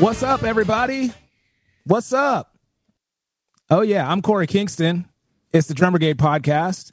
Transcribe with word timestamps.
What's 0.00 0.22
up, 0.22 0.44
everybody? 0.44 1.12
What's 1.84 2.14
up? 2.14 2.56
Oh, 3.68 3.82
yeah. 3.82 4.10
I'm 4.10 4.22
Korey 4.22 4.48
Kingston. 4.48 5.06
It's 5.52 5.68
the 5.68 5.74
Drum 5.74 5.92
Brigade 5.92 6.16
podcast. 6.16 6.92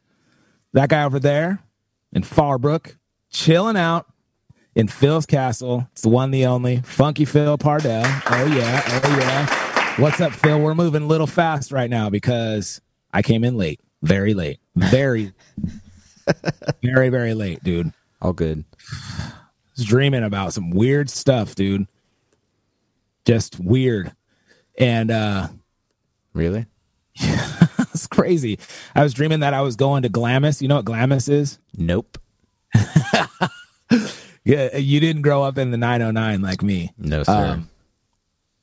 That 0.73 0.89
guy 0.89 1.05
over 1.05 1.17
there 1.17 1.59
in 2.12 2.23
Farbrook, 2.23 2.98
chilling 3.29 3.77
out 3.77 4.07
in 4.75 4.89
Phil's 4.89 5.25
Castle. 5.25 5.88
It's 5.93 6.01
the 6.01 6.09
one, 6.09 6.31
the 6.31 6.45
only 6.48 6.81
Funky 6.81 7.23
Phil 7.23 7.57
Pardell. 7.57 8.03
Oh, 8.05 8.45
yeah. 8.45 8.81
Oh, 8.85 9.17
yeah. 9.17 10.01
What's 10.01 10.20
up, 10.20 10.34
Phil? 10.34 10.59
We're 10.59 10.76
moving 10.76 11.03
a 11.03 11.07
little 11.07 11.27
fast 11.27 11.71
right 11.71 11.89
now 11.89 12.09
because 12.09 12.81
I 13.13 13.21
came 13.21 13.45
in 13.45 13.55
late. 13.55 13.79
Very 14.01 14.34
late. 14.34 14.59
Very, 14.76 15.31
very, 16.84 17.07
very 17.07 17.34
late, 17.35 17.63
dude. 17.63 17.93
All 18.21 18.34
good. 18.34 18.65
I 18.91 19.32
was 19.77 19.85
dreaming 19.85 20.26
about 20.26 20.51
some 20.51 20.71
weird 20.71 21.10
stuff, 21.10 21.55
dude. 21.55 21.87
Just 23.27 23.59
weird. 23.59 24.13
And 24.79 25.11
uh 25.11 25.49
Really? 26.33 26.65
it's 27.15 28.07
crazy. 28.07 28.57
I 28.95 29.03
was 29.03 29.13
dreaming 29.13 29.41
that 29.41 29.53
I 29.53 29.61
was 29.61 29.75
going 29.75 30.03
to 30.03 30.09
Glamis. 30.09 30.61
You 30.61 30.67
know 30.67 30.77
what 30.77 30.85
Glamis 30.85 31.27
is? 31.27 31.59
Nope. 31.77 32.17
Yeah, 34.48 34.77
you 34.77 35.01
didn't 35.01 35.23
grow 35.23 35.43
up 35.43 35.57
in 35.57 35.71
the 35.71 35.77
909 35.77 36.41
like 36.41 36.63
me. 36.63 36.93
No, 36.98 37.21
sir. 37.23 37.33
Um, 37.33 37.70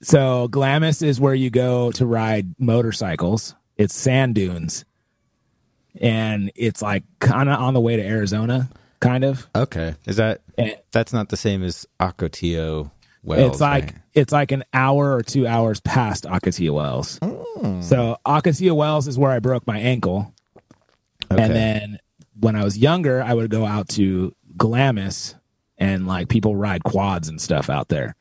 so 0.01 0.49
Glamis 0.49 1.03
is 1.03 1.21
where 1.21 1.35
you 1.35 1.51
go 1.51 1.93
to 1.93 2.07
ride 2.07 2.55
motorcycles. 2.59 3.55
It's 3.77 3.95
sand 3.95 4.35
dunes. 4.35 4.87
And 6.01 6.51
it's 6.55 6.81
like 6.81 7.03
kind 7.19 7.51
of 7.51 7.61
on 7.61 7.75
the 7.75 7.83
way 7.83 7.97
to 7.97 8.03
Arizona, 8.03 8.71
kind 9.01 9.25
of. 9.25 9.47
okay. 9.55 9.97
Is 10.07 10.17
that 10.17 10.41
And 10.57 10.75
that's 10.91 11.13
not 11.13 11.29
the 11.29 11.37
same 11.37 11.63
as 11.63 11.87
Ocotillo 12.01 12.91
Wells? 13.25 13.53
it's 13.53 13.61
like 13.61 13.85
right? 13.85 13.95
it's 14.13 14.33
like 14.33 14.53
an 14.53 14.65
hour 14.73 15.15
or 15.15 15.23
two 15.23 15.47
hours 15.47 15.81
past 15.81 16.25
Ocotillo 16.25 16.75
Wells. 16.75 17.19
Oh. 17.23 17.81
So 17.81 18.19
Ocotillo 18.27 18.77
Wells 18.77 19.09
is 19.09 19.19
where 19.19 19.31
I 19.31 19.39
broke 19.39 19.67
my 19.67 19.79
ankle. 19.79 20.33
Okay. 21.31 21.43
And 21.43 21.55
then 21.55 21.99
when 22.39 22.57
I 22.57 22.65
was 22.65 22.77
younger, 22.77 23.23
I 23.23 23.35
would 23.35 23.51
go 23.51 23.65
out 23.65 23.89
to 23.91 24.35
Glamis 24.57 25.35
and 25.79 26.07
like 26.07 26.29
people 26.29 26.57
ride 26.57 26.85
quads 26.85 27.29
and 27.29 27.41
stuff 27.41 27.71
out 27.71 27.89
there. 27.89 28.15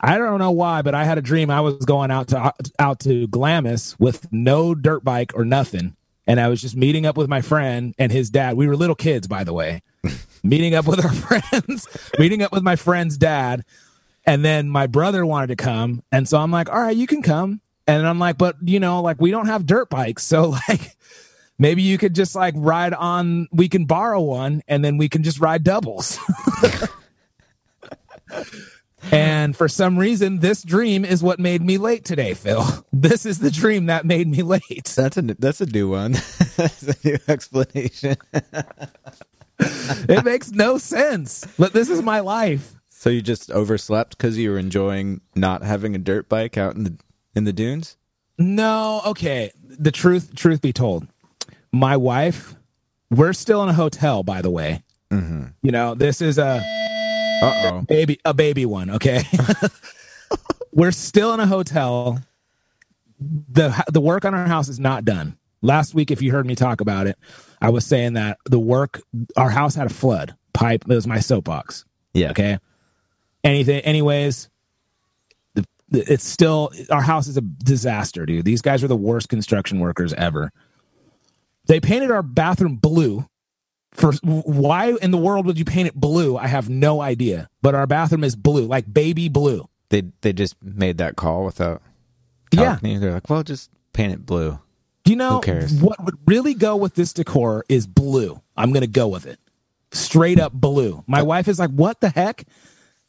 I 0.00 0.16
don't 0.16 0.38
know 0.38 0.52
why, 0.52 0.82
but 0.82 0.94
I 0.94 1.04
had 1.04 1.18
a 1.18 1.22
dream 1.22 1.50
I 1.50 1.60
was 1.60 1.84
going 1.84 2.10
out 2.10 2.28
to 2.28 2.52
out 2.78 3.00
to 3.00 3.26
Glamis 3.26 3.98
with 3.98 4.32
no 4.32 4.74
dirt 4.74 5.02
bike 5.04 5.32
or 5.34 5.44
nothing. 5.44 5.96
And 6.26 6.38
I 6.38 6.48
was 6.48 6.60
just 6.60 6.76
meeting 6.76 7.06
up 7.06 7.16
with 7.16 7.28
my 7.28 7.40
friend 7.40 7.94
and 7.98 8.12
his 8.12 8.30
dad. 8.30 8.56
We 8.56 8.68
were 8.68 8.76
little 8.76 8.94
kids, 8.94 9.26
by 9.26 9.44
the 9.44 9.54
way. 9.54 9.82
meeting 10.42 10.74
up 10.74 10.86
with 10.86 11.04
our 11.04 11.12
friends, 11.40 11.88
meeting 12.18 12.42
up 12.42 12.52
with 12.52 12.62
my 12.62 12.76
friend's 12.76 13.16
dad. 13.16 13.64
And 14.28 14.44
then 14.44 14.68
my 14.68 14.86
brother 14.86 15.24
wanted 15.24 15.46
to 15.46 15.56
come. 15.56 16.02
And 16.12 16.28
so 16.28 16.36
I'm 16.36 16.50
like, 16.50 16.68
all 16.68 16.78
right, 16.78 16.94
you 16.94 17.06
can 17.06 17.22
come. 17.22 17.62
And 17.86 18.06
I'm 18.06 18.18
like, 18.18 18.36
but 18.36 18.56
you 18.62 18.78
know, 18.78 19.00
like 19.00 19.18
we 19.18 19.30
don't 19.30 19.46
have 19.46 19.64
dirt 19.64 19.88
bikes. 19.88 20.22
So 20.28 20.50
like 20.68 20.94
maybe 21.58 21.82
you 21.82 21.96
could 21.96 22.14
just 22.14 22.34
like 22.34 22.54
ride 22.56 22.92
on 22.92 23.48
we 23.50 23.68
can 23.68 23.86
borrow 23.86 24.20
one 24.20 24.62
and 24.68 24.84
then 24.84 24.98
we 24.98 25.08
can 25.08 25.22
just 25.22 25.40
ride 25.40 25.64
doubles 25.64 26.18
and 29.10 29.56
for 29.56 29.68
some 29.68 29.98
reason 29.98 30.38
this 30.38 30.62
dream 30.62 31.04
is 31.04 31.22
what 31.22 31.40
made 31.40 31.62
me 31.62 31.78
late 31.78 32.04
today 32.04 32.34
phil 32.34 32.86
this 32.92 33.26
is 33.26 33.40
the 33.40 33.50
dream 33.50 33.86
that 33.86 34.04
made 34.04 34.28
me 34.28 34.42
late 34.42 34.92
that's 34.96 35.16
a 35.16 35.22
that's 35.22 35.60
a 35.60 35.66
new 35.66 35.88
one. 35.88 36.12
that's 36.56 36.82
a 36.82 36.94
new 37.04 37.18
explanation. 37.26 38.16
it 39.58 40.24
makes 40.24 40.52
no 40.52 40.78
sense 40.78 41.46
but 41.58 41.72
this 41.72 41.90
is 41.90 42.02
my 42.02 42.20
life 42.20 42.77
so 42.98 43.10
you 43.10 43.22
just 43.22 43.48
overslept 43.52 44.18
because 44.18 44.36
you 44.38 44.50
were 44.50 44.58
enjoying 44.58 45.20
not 45.36 45.62
having 45.62 45.94
a 45.94 45.98
dirt 45.98 46.28
bike 46.28 46.58
out 46.58 46.74
in 46.74 46.82
the 46.82 46.96
in 47.34 47.44
the 47.44 47.52
dunes? 47.52 47.96
no 48.38 49.00
okay. 49.06 49.52
The 49.62 49.92
truth 49.92 50.34
truth 50.34 50.60
be 50.60 50.72
told 50.72 51.06
my 51.72 51.96
wife 51.96 52.56
we're 53.10 53.32
still 53.32 53.62
in 53.62 53.68
a 53.68 53.72
hotel 53.72 54.22
by 54.24 54.42
the 54.42 54.50
way. 54.50 54.82
You 55.10 55.72
know 55.72 55.94
this 55.94 56.20
is 56.20 56.38
a 56.38 56.60
Uh 57.42 57.70
oh. 57.72 57.84
baby 57.88 58.18
a 58.24 58.34
baby 58.34 58.66
one 58.66 58.90
okay? 58.90 59.22
We're 60.72 60.92
still 60.92 61.32
in 61.34 61.40
a 61.40 61.46
hotel. 61.46 62.20
The 63.20 63.84
the 63.92 64.00
work 64.00 64.24
on 64.24 64.34
our 64.34 64.46
house 64.46 64.68
is 64.68 64.78
not 64.80 65.04
done. 65.04 65.38
Last 65.62 65.94
week 65.94 66.10
if 66.10 66.20
you 66.20 66.32
heard 66.32 66.46
me 66.46 66.54
talk 66.54 66.80
about 66.80 67.06
it 67.06 67.16
i 67.60 67.70
was 67.70 67.84
saying 67.86 68.12
that 68.14 68.38
the 68.44 68.58
work 68.58 69.02
our 69.36 69.50
house 69.50 69.76
had 69.76 69.86
a 69.86 69.94
flood. 69.94 70.34
Pipe 70.52 70.82
it 70.88 70.94
was 70.94 71.06
my 71.06 71.20
soapbox. 71.20 71.84
Yeah. 72.12 72.30
okay 72.30 72.58
anything 73.44 73.80
anyways 73.80 74.48
the, 75.54 75.64
the, 75.88 76.12
it's 76.12 76.24
still 76.26 76.70
our 76.90 77.02
house 77.02 77.26
is 77.28 77.36
a 77.36 77.40
disaster 77.40 78.26
dude 78.26 78.44
these 78.44 78.62
guys 78.62 78.82
are 78.84 78.88
the 78.88 78.96
worst 78.96 79.28
construction 79.28 79.78
workers 79.80 80.12
ever 80.14 80.50
they 81.66 81.80
painted 81.80 82.10
our 82.10 82.22
bathroom 82.22 82.76
blue 82.76 83.26
for 83.92 84.12
why 84.22 84.92
in 85.00 85.10
the 85.10 85.18
world 85.18 85.46
would 85.46 85.58
you 85.58 85.64
paint 85.64 85.88
it 85.88 85.94
blue 85.94 86.36
i 86.36 86.46
have 86.46 86.68
no 86.68 87.00
idea 87.00 87.48
but 87.62 87.74
our 87.74 87.86
bathroom 87.86 88.24
is 88.24 88.36
blue 88.36 88.66
like 88.66 88.92
baby 88.92 89.28
blue 89.28 89.68
They 89.90 90.02
they 90.20 90.32
just 90.32 90.56
made 90.62 90.98
that 90.98 91.16
call 91.16 91.44
without 91.44 91.82
yeah 92.52 92.74
talking 92.74 92.90
you. 92.90 92.98
They're 92.98 93.12
like, 93.12 93.28
well, 93.30 93.42
just 93.42 93.70
paint 93.92 94.12
it 94.12 94.26
blue. 94.26 94.58
You 95.06 95.16
know 95.16 95.40
what 95.80 96.04
would 96.04 96.18
really 96.26 96.52
go 96.52 96.76
with 96.76 96.94
this 96.94 97.14
decor 97.14 97.64
is 97.68 97.86
blue. 97.86 98.42
I'm 98.56 98.70
going 98.72 98.82
to 98.82 98.86
go 98.86 99.08
with 99.08 99.24
it. 99.26 99.38
Straight 99.92 100.38
up 100.38 100.52
blue. 100.52 101.02
My 101.06 101.22
wife 101.22 101.48
is 101.48 101.58
like, 101.58 101.70
"What 101.70 102.00
the 102.02 102.10
heck?" 102.10 102.44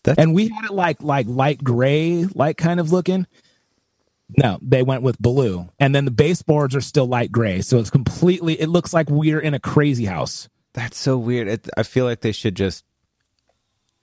That's- 0.04 0.24
and 0.24 0.34
we 0.34 0.48
had 0.50 0.66
it 0.66 0.72
like 0.72 1.02
like 1.04 1.28
light 1.28 1.64
gray, 1.64 2.26
like 2.36 2.58
kind 2.58 2.80
of 2.80 2.92
looking. 2.92 3.28
No, 4.38 4.60
they 4.62 4.84
went 4.84 5.02
with 5.02 5.18
blue. 5.20 5.70
And 5.80 5.94
then 5.96 6.06
the 6.06 6.12
baseboards 6.12 6.76
are 6.76 6.82
still 6.82 7.08
light 7.08 7.32
gray, 7.32 7.62
so 7.62 7.80
it's 7.80 7.90
completely 7.90 8.60
it 8.60 8.70
looks 8.70 8.94
like 8.94 9.10
we're 9.10 9.40
in 9.40 9.54
a 9.56 9.60
crazy 9.60 10.06
house. 10.06 10.48
That's 10.74 10.98
so 10.98 11.18
weird. 11.18 11.48
It, 11.48 11.68
I 11.76 11.84
feel 11.84 12.06
like 12.06 12.22
they 12.22 12.32
should 12.32 12.56
just. 12.56 12.86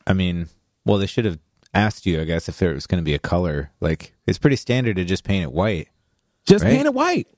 I 0.06 0.12
mean, 0.12 0.48
well, 0.84 0.98
they 0.98 1.06
should 1.06 1.24
have 1.24 1.38
asked 1.72 2.06
you, 2.06 2.20
I 2.20 2.24
guess, 2.24 2.48
if 2.48 2.60
it 2.60 2.74
was 2.74 2.86
going 2.86 3.00
to 3.00 3.04
be 3.04 3.14
a 3.14 3.18
color. 3.20 3.70
Like, 3.80 4.14
it's 4.26 4.38
pretty 4.38 4.56
standard 4.56 4.96
to 4.96 5.04
just 5.04 5.24
paint 5.24 5.44
it 5.44 5.52
white. 5.52 5.88
Just 6.44 6.64
Right? 6.64 6.72
paint 6.72 6.86
it 6.86 6.94
white. 6.94 7.28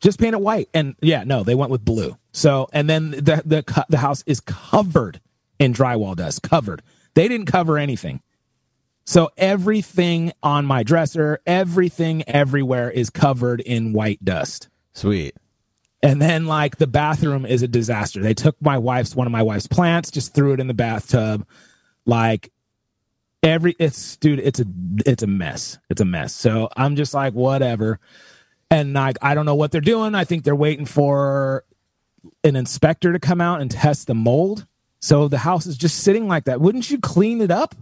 Just 0.00 0.18
paint 0.18 0.34
it 0.34 0.40
white. 0.40 0.68
And 0.74 0.96
yeah, 1.00 1.24
no, 1.24 1.42
they 1.44 1.54
went 1.54 1.70
with 1.70 1.84
blue. 1.84 2.16
So, 2.32 2.68
and 2.72 2.88
then 2.90 3.10
the 3.12 3.42
the 3.44 3.84
the 3.88 3.98
house 3.98 4.22
is 4.26 4.40
covered 4.40 5.20
in 5.64 5.72
drywall 5.72 6.14
dust, 6.14 6.42
covered. 6.42 6.82
They 7.14 7.28
didn't 7.28 7.46
cover 7.46 7.78
anything. 7.78 8.20
So 9.06 9.30
everything 9.36 10.32
on 10.42 10.64
my 10.64 10.82
dresser, 10.82 11.40
everything 11.46 12.22
everywhere 12.28 12.90
is 12.90 13.10
covered 13.10 13.60
in 13.60 13.92
white 13.92 14.24
dust. 14.24 14.68
Sweet. 14.92 15.36
And 16.02 16.20
then 16.20 16.46
like 16.46 16.76
the 16.76 16.86
bathroom 16.86 17.46
is 17.46 17.62
a 17.62 17.68
disaster. 17.68 18.20
They 18.22 18.34
took 18.34 18.60
my 18.60 18.78
wife's 18.78 19.16
one 19.16 19.26
of 19.26 19.32
my 19.32 19.42
wife's 19.42 19.66
plants, 19.66 20.10
just 20.10 20.34
threw 20.34 20.52
it 20.52 20.60
in 20.60 20.68
the 20.68 20.74
bathtub. 20.74 21.46
Like 22.06 22.52
every 23.42 23.74
it's 23.78 24.16
dude, 24.16 24.40
it's 24.40 24.60
a 24.60 24.66
it's 25.06 25.22
a 25.22 25.26
mess. 25.26 25.78
It's 25.88 26.00
a 26.00 26.04
mess. 26.04 26.34
So 26.34 26.68
I'm 26.76 26.96
just 26.96 27.14
like 27.14 27.32
whatever. 27.32 28.00
And 28.70 28.92
like 28.92 29.16
I 29.22 29.34
don't 29.34 29.46
know 29.46 29.54
what 29.54 29.70
they're 29.70 29.80
doing. 29.80 30.14
I 30.14 30.24
think 30.24 30.44
they're 30.44 30.54
waiting 30.54 30.86
for 30.86 31.64
an 32.42 32.56
inspector 32.56 33.12
to 33.12 33.18
come 33.18 33.40
out 33.40 33.60
and 33.60 33.70
test 33.70 34.06
the 34.06 34.14
mold. 34.14 34.66
So 35.04 35.28
the 35.28 35.36
house 35.36 35.66
is 35.66 35.76
just 35.76 35.98
sitting 35.98 36.28
like 36.28 36.44
that. 36.44 36.62
Wouldn't 36.62 36.90
you 36.90 36.98
clean 36.98 37.42
it 37.42 37.50
up? 37.50 37.74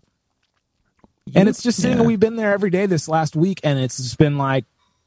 And 1.37 1.49
it's 1.49 1.63
just 1.63 1.81
sitting. 1.81 1.99
Yeah. 1.99 2.05
We've 2.05 2.19
been 2.19 2.35
there 2.35 2.53
every 2.53 2.69
day 2.69 2.87
this 2.87 3.07
last 3.07 3.37
week, 3.37 3.61
and 3.63 3.79
it's 3.79 3.97
just 3.97 4.19
been 4.19 4.39
like, 4.39 4.65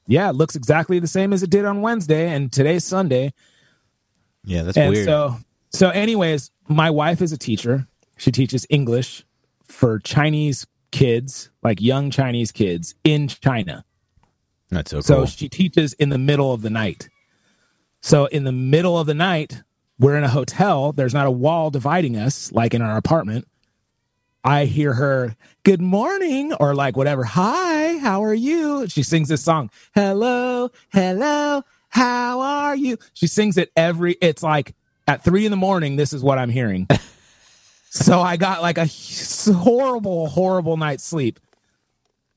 yeah, 0.07 0.29
it 0.29 0.35
looks 0.37 0.55
exactly 0.55 0.97
the 0.99 1.07
same 1.07 1.33
as 1.33 1.43
it 1.43 1.49
did 1.49 1.65
on 1.65 1.81
Wednesday, 1.81 2.33
and 2.33 2.53
today's 2.53 2.85
Sunday. 2.85 3.33
Yeah, 4.45 4.63
that's 4.63 4.77
and 4.77 4.93
weird. 4.93 5.05
so, 5.05 5.39
so, 5.73 5.89
anyways, 5.89 6.51
my 6.69 6.89
wife 6.89 7.21
is 7.21 7.33
a 7.33 7.37
teacher. 7.37 7.85
She 8.15 8.31
teaches 8.31 8.65
English 8.69 9.25
for 9.67 9.99
Chinese 9.99 10.65
kids, 10.91 11.49
like 11.63 11.81
young 11.81 12.11
Chinese 12.11 12.53
kids 12.53 12.95
in 13.03 13.27
China. 13.27 13.83
that's 14.69 14.91
so 14.91 15.01
Cool. 15.01 15.03
So 15.03 15.25
she 15.25 15.49
teaches 15.49 15.91
in 15.91 16.07
the 16.07 16.17
middle 16.17 16.53
of 16.53 16.61
the 16.61 16.69
night. 16.69 17.09
So 17.99 18.27
in 18.27 18.45
the 18.45 18.53
middle 18.53 18.97
of 18.97 19.05
the 19.05 19.13
night, 19.13 19.63
we're 19.99 20.17
in 20.17 20.23
a 20.23 20.29
hotel. 20.29 20.91
There's 20.91 21.13
not 21.13 21.27
a 21.27 21.31
wall 21.31 21.69
dividing 21.69 22.17
us 22.17 22.51
like 22.51 22.73
in 22.73 22.81
our 22.81 22.97
apartment. 22.97 23.47
I 24.43 24.65
hear 24.65 24.93
her, 24.93 25.35
good 25.63 25.81
morning, 25.81 26.53
or 26.53 26.75
like 26.75 26.95
whatever, 26.95 27.23
hi, 27.23 27.97
how 27.97 28.23
are 28.23 28.33
you? 28.33 28.87
She 28.87 29.01
sings 29.01 29.27
this 29.27 29.43
song, 29.43 29.71
hello, 29.95 30.69
hello, 30.89 31.63
how 31.89 32.41
are 32.41 32.75
you? 32.75 32.97
She 33.13 33.25
sings 33.25 33.57
it 33.57 33.71
every, 33.75 34.17
it's 34.21 34.43
like 34.43 34.75
at 35.07 35.23
three 35.23 35.45
in 35.45 35.51
the 35.51 35.57
morning, 35.57 35.95
this 35.95 36.13
is 36.13 36.21
what 36.21 36.37
I'm 36.37 36.51
hearing. 36.51 36.87
so 37.89 38.21
I 38.21 38.37
got 38.37 38.61
like 38.61 38.77
a 38.77 38.85
horrible, 39.51 40.27
horrible 40.27 40.77
night's 40.77 41.03
sleep. 41.03 41.39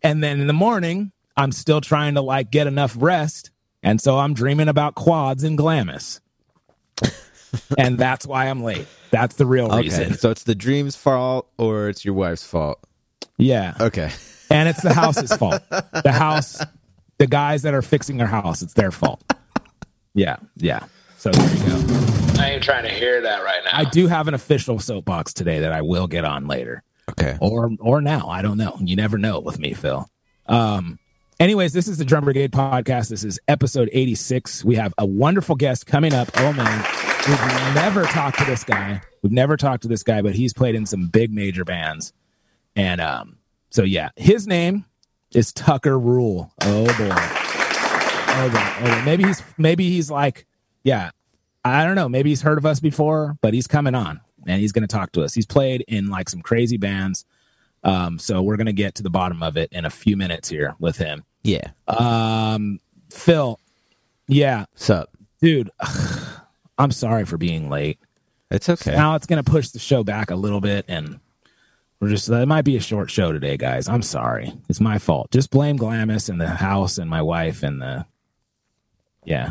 And 0.02 0.22
then 0.22 0.40
in 0.40 0.46
the 0.46 0.55
morning, 0.55 1.12
I'm 1.37 1.52
still 1.52 1.82
trying 1.82 2.14
to 2.14 2.22
like 2.22 2.50
get 2.50 2.66
enough 2.66 2.96
rest. 2.99 3.50
And 3.82 4.00
so 4.00 4.19
I'm 4.19 4.32
dreaming 4.32 4.69
about 4.69 4.94
quads 4.94 5.44
and 5.44 5.58
Glamis. 5.58 6.20
and 7.78 7.99
that's 7.99 8.26
why 8.26 8.46
I'm 8.46 8.62
late. 8.62 8.87
That's 9.10 9.37
the 9.37 9.46
real 9.46 9.66
Okay, 9.66 9.82
reason. 9.82 10.14
so 10.14 10.31
it's 10.31 10.44
the 10.44 10.55
dream's 10.55 10.96
fault 10.96 11.49
or 11.58 11.88
it's 11.88 12.05
your 12.05 12.14
wife's 12.14 12.46
fault. 12.46 12.78
Yeah. 13.37 13.75
Okay. 13.81 14.10
And 14.50 14.66
it's 14.66 14.81
the 14.82 14.94
house's 14.94 15.31
fault. 15.37 15.60
The 15.69 16.10
house, 16.10 16.58
the 17.19 17.26
guys 17.26 17.62
that 17.64 17.75
are 17.75 17.82
fixing 17.82 18.16
their 18.16 18.26
house, 18.26 18.62
it's 18.62 18.72
their 18.72 18.90
fault. 18.90 19.22
Yeah. 20.14 20.37
Yeah. 20.56 20.84
So 21.19 21.31
there 21.31 21.55
you 21.55 21.66
go. 21.66 22.40
I 22.40 22.52
ain't 22.52 22.62
trying 22.62 22.84
to 22.84 22.88
hear 22.88 23.20
that 23.20 23.44
right 23.44 23.60
now. 23.66 23.72
I 23.75 23.84
do 23.84 24.06
have 24.06 24.26
an 24.26 24.32
official 24.32 24.78
soapbox 24.78 25.34
today 25.34 25.60
that 25.60 25.72
I 25.72 25.82
will 25.82 26.06
get 26.06 26.25
on 26.25 26.46
later. 26.46 26.82
Okay. 27.10 27.37
or 27.43 27.70
or 27.78 28.00
now. 28.00 28.28
I 28.28 28.40
don't 28.40 28.56
know. 28.56 28.75
You 28.81 28.96
never 28.96 29.19
know 29.19 29.38
with 29.40 29.58
me, 29.58 29.75
Phil. 29.75 30.08
Um. 30.46 30.99
Anyways, 31.40 31.73
this 31.73 31.87
is 31.87 31.99
the 31.99 32.05
Drum 32.05 32.25
Brigade 32.25 32.50
podcast. 32.50 33.11
This 33.11 33.23
is 33.23 33.38
episode 33.46 33.88
86. 33.93 34.64
We 34.64 34.75
have 34.75 34.93
a 34.99 35.06
wonderful 35.06 35.55
guest 35.55 35.87
coming 35.87 36.12
up. 36.12 36.29
Oh 36.35 36.52
man, 36.52 36.85
we've 37.29 37.75
never 37.76 38.02
talked 38.06 38.40
to 38.40 38.44
this 38.44 38.64
guy. 38.64 39.00
We've 39.23 39.31
never 39.31 39.56
talked 39.56 39.82
to 39.82 39.88
this 39.88 40.02
guy, 40.02 40.20
but 40.20 40.35
he's 40.35 40.52
played 40.52 40.75
in 40.75 40.85
some 40.85 41.06
big 41.06 41.32
major 41.32 41.64
bands. 41.64 42.12
And 42.75 43.00
um, 43.00 43.38
so 43.70 43.85
yeah, 43.85 44.08
his 44.17 44.49
name 44.49 44.85
is 45.31 45.52
Tucker 45.52 45.96
Rule. 45.96 46.52
Oh 46.62 46.87
boy. 46.87 47.14
Oh 47.14 48.50
boy. 48.52 48.73
Oh 48.81 48.96
boy. 48.96 49.02
Maybe 49.05 49.23
he's 49.23 49.41
maybe 49.56 49.88
he's 49.91 50.11
like, 50.11 50.44
yeah, 50.82 51.11
I 51.64 51.84
don't 51.84 51.94
know. 51.94 52.08
Maybe 52.08 52.31
he's 52.31 52.43
heard 52.43 52.58
of 52.58 52.67
us 52.67 52.81
before, 52.81 53.38
but 53.43 53.55
he's 53.55 53.69
coming 53.69 53.94
on 53.94 54.20
and 54.44 54.61
he's 54.61 54.73
going 54.73 54.87
to 54.87 54.93
talk 54.93 55.12
to 55.12 55.23
us. 55.23 55.34
He's 55.34 55.46
played 55.46 55.84
in 55.87 56.08
like 56.08 56.29
some 56.31 56.43
crazy 56.43 56.79
bands. 56.79 57.25
Um, 57.84 58.19
so 58.19 58.43
we're 58.43 58.56
going 58.56 58.67
to 58.67 58.73
get 58.73 58.96
to 58.96 59.05
the 59.05 59.11
bottom 59.11 59.41
of 59.41 59.56
it 59.56 59.73
in 59.73 59.84
a 59.84 59.91
few 59.91 60.17
minutes 60.17 60.49
here 60.49 60.75
with 60.81 60.96
him. 60.96 61.25
Yeah. 61.43 61.70
Um, 61.87 62.81
Phil, 63.11 63.58
yeah, 64.26 64.67
Sup? 64.75 65.11
dude, 65.40 65.70
I'm 66.79 66.93
sorry 66.93 67.25
for 67.25 67.37
being 67.37 67.70
late. 67.70 67.99
It's 68.50 68.69
okay. 68.69 68.93
Now 68.93 69.14
it's 69.14 69.26
going 69.26 69.43
to 69.43 69.50
push 69.50 69.70
the 69.70 69.79
show 69.79 70.05
back 70.05 70.31
a 70.31 70.37
little 70.37 70.61
bit 70.61 70.85
and 70.88 71.20
we're 72.00 72.08
just, 72.08 72.29
it 72.29 72.46
might 72.46 72.64
be 72.64 72.76
a 72.76 72.81
short 72.81 73.11
show 73.11 73.32
today, 73.32 73.56
guys. 73.56 73.88
I'm 73.88 74.02
sorry. 74.02 74.52
It's 74.69 74.81
my 74.81 74.99
fault. 74.99 75.31
Just 75.31 75.50
blame 75.50 75.76
Glamis 75.76 76.29
and 76.29 76.40
the 76.40 76.49
house 76.49 76.99
and 76.99 77.11
my 77.11 77.23
wife 77.23 77.62
and 77.62 77.82
the, 77.82 78.06
yeah, 79.25 79.50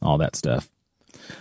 all 0.00 0.18
that 0.18 0.36
stuff. 0.36 0.68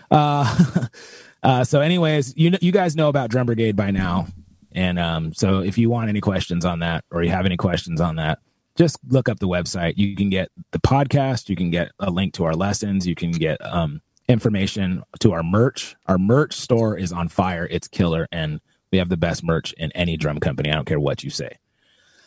Uh, 0.10 0.88
uh, 1.44 1.64
so 1.64 1.82
anyways, 1.82 2.34
you 2.36 2.50
know, 2.50 2.58
you 2.62 2.72
guys 2.72 2.96
know 2.96 3.08
about 3.08 3.30
Drum 3.30 3.46
Brigade 3.46 3.76
by 3.76 3.92
now. 3.92 4.28
And 4.72 5.00
um, 5.00 5.34
so 5.34 5.60
if 5.60 5.78
you 5.78 5.90
want 5.90 6.10
any 6.10 6.22
questions 6.22 6.66
on 6.66 6.80
that 6.80 7.06
or 7.12 7.24
you 7.24 7.30
have 7.30 7.46
any 7.46 7.58
questions 7.58 8.02
on 8.02 8.16
that, 8.18 8.40
just 8.78 8.98
look 9.08 9.28
up 9.28 9.40
the 9.40 9.48
website. 9.48 9.94
You 9.98 10.16
can 10.16 10.30
get 10.30 10.50
the 10.72 10.80
podcast, 10.80 11.50
you 11.50 11.56
can 11.56 11.72
get 11.72 11.92
a 12.00 12.10
link 12.10 12.34
to 12.36 12.46
our 12.46 12.54
lessons, 12.54 13.06
you 13.08 13.16
can 13.16 13.32
get 13.32 13.58
um, 13.66 14.02
information 14.28 15.04
to 15.20 15.34
our 15.34 15.44
merch. 15.44 15.96
Our 16.06 16.18
merch 16.18 16.54
store 16.54 16.98
is 16.98 17.12
on 17.12 17.28
fire. 17.28 17.68
It's 17.70 17.88
killer 17.88 18.28
and 18.32 18.62
we 18.92 18.98
have 19.00 19.10
the 19.10 19.18
best 19.18 19.44
merch 19.44 19.74
in 19.74 19.92
any 19.94 20.16
drum 20.16 20.40
company. 20.40 20.72
I 20.72 20.76
don't 20.76 20.86
care 20.86 21.00
what 21.00 21.24
you 21.24 21.30
say. 21.30 21.58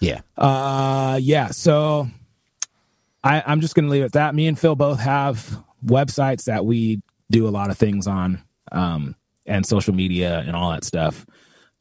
yeah. 0.00 0.20
Uh, 0.36 1.18
yeah. 1.22 1.48
So 1.48 2.08
I, 3.22 3.42
I'm 3.46 3.60
just 3.60 3.74
going 3.74 3.86
to 3.86 3.90
leave 3.90 4.02
it 4.02 4.06
at 4.06 4.12
that. 4.12 4.34
Me 4.34 4.46
and 4.46 4.58
Phil 4.58 4.74
both 4.76 5.00
have 5.00 5.62
websites 5.84 6.44
that 6.44 6.64
we 6.64 7.00
do 7.30 7.46
a 7.46 7.50
lot 7.50 7.70
of 7.70 7.78
things 7.78 8.06
on, 8.06 8.42
um, 8.72 9.14
and 9.46 9.64
social 9.64 9.94
media 9.94 10.42
and 10.46 10.54
all 10.54 10.70
that 10.70 10.84
stuff. 10.84 11.26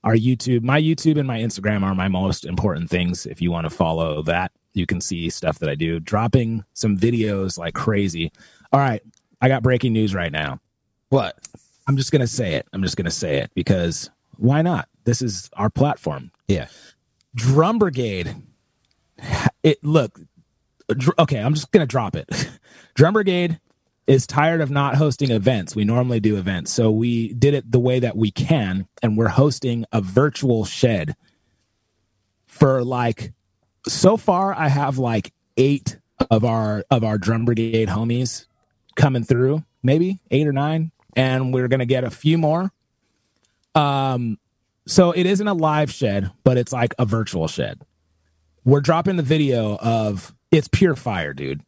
Our 0.03 0.15
YouTube, 0.15 0.63
my 0.63 0.81
YouTube 0.81 1.17
and 1.17 1.27
my 1.27 1.39
Instagram 1.39 1.83
are 1.83 1.93
my 1.93 2.07
most 2.07 2.45
important 2.45 2.89
things. 2.89 3.25
If 3.25 3.41
you 3.41 3.51
want 3.51 3.65
to 3.65 3.69
follow 3.69 4.21
that, 4.23 4.51
you 4.79 4.85
can 4.85 5.01
see 5.01 5.29
stuff 5.29 5.59
that 5.59 5.69
I 5.69 5.75
do. 5.75 5.99
Dropping 5.99 6.63
some 6.73 6.97
videos 6.97 7.57
like 7.57 7.75
crazy. 7.75 8.31
All 8.71 8.79
right, 8.79 9.01
I 9.41 9.47
got 9.47 9.61
breaking 9.61 9.93
news 9.93 10.15
right 10.15 10.31
now. 10.31 10.59
What? 11.09 11.37
I'm 11.87 11.97
just 11.97 12.11
going 12.11 12.21
to 12.21 12.27
say 12.27 12.55
it. 12.55 12.67
I'm 12.73 12.83
just 12.83 12.97
going 12.97 13.05
to 13.05 13.11
say 13.11 13.37
it 13.37 13.51
because 13.53 14.09
why 14.37 14.61
not? 14.61 14.87
This 15.03 15.21
is 15.21 15.49
our 15.53 15.69
platform. 15.69 16.31
Yeah. 16.47 16.67
Drum 17.35 17.79
Brigade. 17.79 18.35
It 19.63 19.83
look 19.83 20.19
dr- 20.97 21.17
okay. 21.19 21.39
I'm 21.39 21.53
just 21.53 21.71
gonna 21.71 21.85
drop 21.85 22.15
it. 22.15 22.29
Drum 22.95 23.13
Brigade 23.13 23.59
is 24.07 24.25
tired 24.25 24.61
of 24.61 24.71
not 24.71 24.95
hosting 24.95 25.31
events. 25.31 25.75
We 25.75 25.85
normally 25.85 26.19
do 26.19 26.37
events, 26.37 26.71
so 26.71 26.91
we 26.91 27.33
did 27.33 27.53
it 27.53 27.71
the 27.71 27.79
way 27.79 27.99
that 27.99 28.17
we 28.17 28.31
can, 28.31 28.87
and 29.01 29.17
we're 29.17 29.29
hosting 29.29 29.85
a 29.91 30.01
virtual 30.01 30.65
shed 30.65 31.15
for 32.47 32.83
like. 32.83 33.33
So 33.87 34.17
far, 34.17 34.53
I 34.53 34.67
have 34.67 34.97
like 34.97 35.33
eight 35.57 35.97
of 36.29 36.43
our 36.43 36.83
of 36.91 37.03
our 37.03 37.17
Drum 37.17 37.45
Brigade 37.45 37.89
homies 37.89 38.45
coming 38.95 39.23
through, 39.23 39.63
maybe 39.81 40.19
eight 40.31 40.47
or 40.47 40.53
nine, 40.53 40.91
and 41.15 41.53
we're 41.53 41.67
gonna 41.67 41.85
get 41.85 42.03
a 42.03 42.09
few 42.11 42.37
more. 42.37 42.71
Um, 43.75 44.37
so 44.87 45.11
it 45.11 45.25
isn't 45.25 45.47
a 45.47 45.53
live 45.53 45.91
shed, 45.91 46.31
but 46.43 46.57
it's 46.57 46.73
like 46.73 46.93
a 46.97 47.05
virtual 47.05 47.47
shed. 47.47 47.81
We're 48.65 48.81
dropping 48.81 49.17
the 49.17 49.23
video 49.23 49.77
of 49.77 50.33
it's 50.51 50.67
pure 50.67 50.95
fire, 50.95 51.33
dude. 51.33 51.61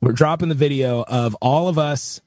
We're 0.00 0.12
dropping 0.12 0.48
the 0.48 0.54
video 0.54 1.04
of 1.06 1.34
all 1.40 1.68
of 1.68 1.78
us 1.78 2.20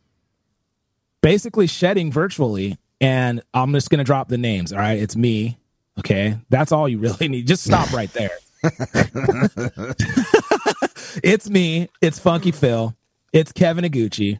basically 1.22 1.66
shedding 1.66 2.12
virtually. 2.12 2.78
And 3.02 3.42
I'm 3.54 3.74
just 3.74 3.90
going 3.90 3.98
to 3.98 4.04
drop 4.04 4.30
the 4.30 4.38
names. 4.38 4.72
All 4.72 4.80
right. 4.80 5.00
It's 5.00 5.16
me. 5.16 5.58
Okay. 6.00 6.38
That's 6.50 6.72
all 6.72 6.88
you 6.88 7.00
really 7.00 7.28
need. 7.30 7.48
Just 7.48 7.64
stop 7.64 7.92
right 7.94 8.12
there. 8.14 8.32
it's 11.24 11.50
me. 11.50 11.89
It's 12.01 12.18
Funky 12.18 12.51
Phil. 12.51 12.95
It's 13.33 13.51
Kevin 13.51 13.83
Aguchi. 13.83 14.39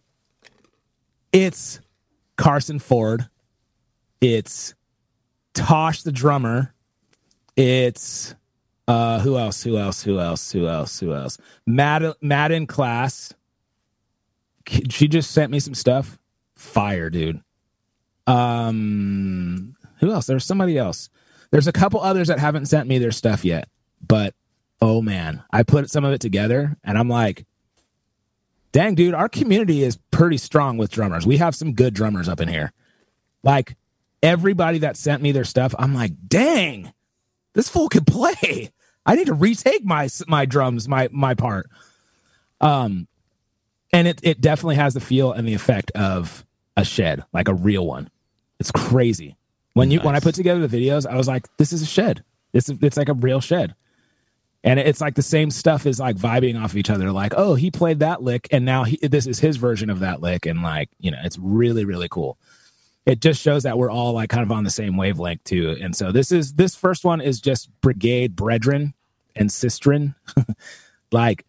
It's 1.34 1.82
Carson 2.38 2.80
Ford. 2.80 3.28
It's 4.22 4.76
Tosh 5.54 6.04
the 6.04 6.12
drummer. 6.12 6.74
It's 7.58 8.34
uh 8.88 9.20
who 9.20 9.38
else? 9.38 9.64
Who 9.64 9.78
else? 9.78 10.04
Who 10.04 10.20
else? 10.20 10.52
Who 10.52 10.68
else? 10.68 11.00
Who 11.00 11.14
else? 11.14 11.38
Mad 11.68 12.14
Madden 12.22 12.66
class. 12.66 13.34
She 14.90 15.08
just 15.08 15.32
sent 15.32 15.52
me 15.52 15.60
some 15.60 15.76
stuff. 15.76 16.18
Fire, 16.56 17.10
dude. 17.10 17.42
Um 18.26 19.76
who 20.00 20.12
else? 20.12 20.28
There's 20.28 20.46
somebody 20.46 20.78
else. 20.78 21.10
There's 21.52 21.68
a 21.68 21.74
couple 21.74 22.00
others 22.00 22.30
that 22.30 22.40
haven't 22.40 22.66
sent 22.66 22.88
me 22.88 22.98
their 22.98 23.12
stuff 23.12 23.46
yet. 23.46 23.68
But 24.06 24.36
oh 24.82 25.02
man, 25.02 25.44
I 25.52 25.64
put 25.64 25.90
some 25.90 26.04
of 26.06 26.14
it 26.14 26.22
together 26.22 26.78
and 26.84 26.98
I'm 26.98 27.10
like 27.10 27.46
dang 28.74 28.96
dude, 28.96 29.14
our 29.14 29.30
community 29.30 29.84
is 29.84 29.98
pretty 30.12 30.38
strong 30.38 30.78
with 30.78 30.92
drummers. 30.92 31.26
We 31.26 31.38
have 31.38 31.56
some 31.56 31.74
good 31.74 31.94
drummers 31.94 32.28
up 32.28 32.42
in 32.42 32.50
here. 32.50 32.74
Like 33.42 33.78
everybody 34.22 34.80
that 34.80 34.98
sent 34.98 35.22
me 35.22 35.32
their 35.32 35.46
stuff, 35.46 35.74
I'm 35.80 35.94
like, 35.94 36.12
dang, 36.28 36.92
this 37.54 37.70
fool 37.70 37.88
can 37.88 38.04
play. 38.04 38.72
I 39.06 39.16
need 39.16 39.28
to 39.28 39.34
retake 39.34 39.86
my 39.86 40.10
my 40.28 40.46
drums, 40.46 40.88
my 40.88 41.10
my 41.12 41.34
part. 41.34 41.70
Um, 42.60 43.08
and 43.92 44.08
it 44.08 44.20
it 44.24 44.42
definitely 44.42 44.76
has 44.76 44.94
the 44.94 45.02
feel 45.02 45.32
and 45.32 45.48
the 45.48 45.54
effect 45.54 45.92
of 45.92 46.46
a 46.76 46.84
shed, 46.86 47.24
like 47.34 47.48
a 47.48 47.54
real 47.54 47.86
one. 47.86 48.10
It's 48.60 48.72
crazy. 48.72 49.36
When 49.74 49.92
you 49.92 50.00
when 50.00 50.16
I 50.16 50.22
put 50.22 50.36
together 50.36 50.66
the 50.66 50.78
videos, 50.78 51.06
I 51.06 51.18
was 51.18 51.28
like, 51.28 51.48
this 51.58 51.74
is 51.74 51.82
a 51.82 51.86
shed. 51.86 52.24
It's 52.54 52.70
it's 52.70 52.96
like 52.96 53.10
a 53.10 53.14
real 53.14 53.42
shed. 53.42 53.76
And 54.64 54.80
it's 54.80 55.02
like 55.02 55.16
the 55.16 55.22
same 55.22 55.52
stuff 55.52 55.86
is 55.86 56.00
like 56.00 56.16
vibing 56.16 56.58
off 56.58 56.72
of 56.72 56.78
each 56.78 56.90
other. 56.90 57.12
Like, 57.12 57.34
oh, 57.36 57.56
he 57.56 57.70
played 57.70 58.00
that 58.00 58.22
lick, 58.22 58.48
and 58.52 58.64
now 58.64 58.86
he, 58.86 58.98
this 59.02 59.28
is 59.28 59.40
his 59.40 59.58
version 59.58 59.90
of 59.90 60.00
that 60.00 60.22
lick, 60.22 60.46
and 60.46 60.62
like, 60.62 60.90
you 61.00 61.12
know, 61.12 61.20
it's 61.24 61.38
really 61.38 61.84
really 61.84 62.08
cool 62.08 62.38
it 63.06 63.20
just 63.20 63.42
shows 63.42 63.64
that 63.64 63.78
we're 63.78 63.92
all 63.92 64.14
like 64.14 64.30
kind 64.30 64.44
of 64.44 64.52
on 64.52 64.64
the 64.64 64.70
same 64.70 64.96
wavelength 64.96 65.44
too. 65.44 65.78
And 65.82 65.96
so 65.96 66.12
this 66.12 66.32
is 66.32 66.54
this 66.54 66.76
first 66.76 67.04
one 67.04 67.20
is 67.22 67.42
just 67.42 67.70
brigade 67.82 68.36
brethren 68.36 68.94
and 69.36 69.50
sistren, 69.50 70.16
like 71.12 71.46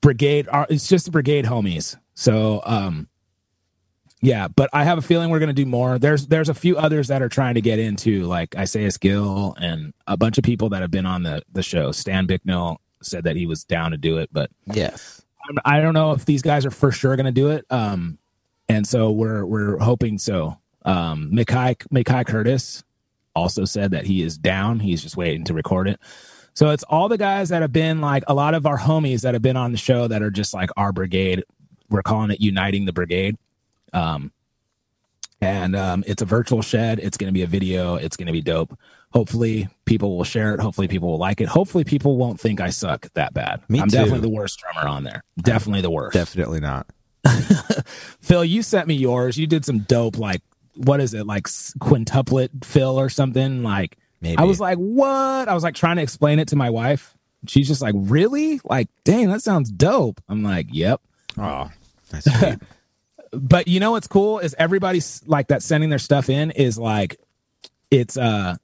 brigade. 0.00 0.48
It's 0.68 0.88
just 0.88 1.10
brigade 1.10 1.46
homies. 1.46 1.96
So 2.14 2.60
um, 2.64 3.08
yeah. 4.24 4.48
But 4.48 4.70
I 4.72 4.84
have 4.84 4.98
a 4.98 5.02
feeling 5.02 5.30
we're 5.30 5.38
gonna 5.40 5.52
do 5.52 5.66
more. 5.66 5.98
There's 5.98 6.26
there's 6.26 6.48
a 6.48 6.54
few 6.54 6.76
others 6.76 7.08
that 7.08 7.22
are 7.22 7.28
trying 7.28 7.54
to 7.54 7.60
get 7.60 7.78
into 7.78 8.24
like 8.24 8.56
Isaiah 8.56 8.90
Gill 9.00 9.54
and 9.60 9.92
a 10.06 10.16
bunch 10.16 10.38
of 10.38 10.44
people 10.44 10.68
that 10.70 10.80
have 10.82 10.90
been 10.90 11.06
on 11.06 11.22
the 11.22 11.42
the 11.52 11.62
show. 11.62 11.92
Stan 11.92 12.26
Bicknell 12.26 12.80
said 13.02 13.24
that 13.24 13.36
he 13.36 13.46
was 13.46 13.64
down 13.64 13.90
to 13.90 13.96
do 13.96 14.18
it, 14.18 14.30
but 14.32 14.50
Yes. 14.72 15.22
I'm- 15.46 15.58
I 15.64 15.80
don't 15.82 15.92
know 15.94 16.12
if 16.12 16.24
these 16.24 16.40
guys 16.42 16.64
are 16.64 16.70
for 16.70 16.90
sure 16.90 17.16
going 17.16 17.26
to 17.26 17.32
do 17.32 17.50
it. 17.50 17.66
Um, 17.68 18.16
and 18.68 18.86
so 18.86 19.10
we're 19.10 19.44
we're 19.44 19.76
hoping 19.78 20.16
so. 20.16 20.56
Um, 20.86 21.30
Mikai 21.32 21.76
Mikai 21.92 22.24
Curtis 22.26 22.82
also 23.34 23.64
said 23.66 23.90
that 23.90 24.06
he 24.06 24.22
is 24.22 24.38
down. 24.38 24.80
He's 24.80 25.02
just 25.02 25.16
waiting 25.18 25.44
to 25.44 25.54
record 25.54 25.86
it. 25.88 26.00
So 26.54 26.70
it's 26.70 26.84
all 26.84 27.08
the 27.10 27.18
guys 27.18 27.48
that 27.50 27.60
have 27.62 27.72
been 27.72 28.00
like 28.00 28.22
a 28.28 28.32
lot 28.32 28.54
of 28.54 28.64
our 28.64 28.78
homies 28.78 29.20
that 29.22 29.34
have 29.34 29.42
been 29.42 29.56
on 29.56 29.72
the 29.72 29.76
show 29.78 30.06
that 30.08 30.22
are 30.22 30.30
just 30.30 30.54
like 30.54 30.70
our 30.78 30.92
brigade. 30.92 31.44
We're 31.90 32.02
calling 32.02 32.30
it 32.30 32.40
uniting 32.40 32.84
the 32.86 32.92
brigade. 32.92 33.36
Um, 33.94 34.32
and 35.40 35.76
um, 35.76 36.04
it's 36.06 36.22
a 36.22 36.24
virtual 36.24 36.62
shed. 36.62 36.98
It's 36.98 37.16
going 37.16 37.28
to 37.28 37.32
be 37.32 37.42
a 37.42 37.46
video. 37.46 37.96
It's 37.96 38.16
going 38.16 38.26
to 38.26 38.32
be 38.32 38.40
dope. 38.40 38.78
Hopefully, 39.12 39.68
people 39.84 40.16
will 40.16 40.24
share 40.24 40.54
it. 40.54 40.60
Hopefully, 40.60 40.88
people 40.88 41.10
will 41.10 41.18
like 41.18 41.40
it. 41.40 41.48
Hopefully, 41.48 41.84
people 41.84 42.16
won't 42.16 42.40
think 42.40 42.60
I 42.60 42.70
suck 42.70 43.08
that 43.14 43.32
bad. 43.34 43.62
Me 43.68 43.80
I'm 43.80 43.88
too. 43.88 43.96
definitely 43.96 44.20
the 44.20 44.30
worst 44.30 44.60
drummer 44.60 44.88
on 44.88 45.04
there. 45.04 45.22
Definitely 45.38 45.82
the 45.82 45.90
worst. 45.90 46.14
Definitely 46.14 46.60
not. 46.60 46.86
Phil, 48.20 48.44
you 48.44 48.62
sent 48.62 48.88
me 48.88 48.94
yours. 48.94 49.36
You 49.38 49.46
did 49.46 49.64
some 49.64 49.80
dope, 49.80 50.18
like 50.18 50.42
what 50.76 51.00
is 51.00 51.14
it, 51.14 51.26
like 51.26 51.44
quintuplet 51.44 52.64
fill 52.64 52.98
or 52.98 53.08
something? 53.08 53.62
Like 53.62 53.96
Maybe. 54.20 54.38
I 54.38 54.44
was 54.44 54.58
like, 54.60 54.78
what? 54.78 55.48
I 55.48 55.54
was 55.54 55.62
like 55.62 55.74
trying 55.74 55.96
to 55.96 56.02
explain 56.02 56.38
it 56.38 56.48
to 56.48 56.56
my 56.56 56.70
wife. 56.70 57.14
She's 57.46 57.68
just 57.68 57.82
like, 57.82 57.94
really? 57.94 58.60
Like, 58.64 58.88
dang, 59.04 59.28
that 59.28 59.42
sounds 59.42 59.70
dope. 59.70 60.20
I'm 60.28 60.42
like, 60.42 60.68
yep. 60.70 61.00
Oh, 61.38 61.70
that's. 62.10 62.26
But 63.34 63.68
you 63.68 63.80
know 63.80 63.92
what's 63.92 64.06
cool 64.06 64.38
is 64.38 64.54
everybody's 64.58 65.22
like 65.26 65.48
that 65.48 65.62
sending 65.62 65.90
their 65.90 65.98
stuff 65.98 66.28
in 66.28 66.50
is 66.50 66.78
like, 66.78 67.18
it's 67.90 68.16
uh, 68.16 68.56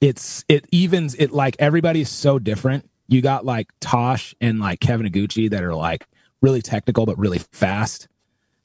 it's 0.00 0.44
it 0.48 0.66
evens 0.70 1.14
it 1.14 1.32
like 1.32 1.56
everybody's 1.58 2.08
so 2.08 2.38
different. 2.38 2.88
You 3.08 3.22
got 3.22 3.44
like 3.44 3.68
Tosh 3.80 4.34
and 4.40 4.58
like 4.58 4.80
Kevin 4.80 5.06
Aguchi 5.06 5.50
that 5.50 5.62
are 5.62 5.74
like 5.74 6.06
really 6.40 6.62
technical 6.62 7.06
but 7.06 7.18
really 7.18 7.38
fast. 7.38 8.08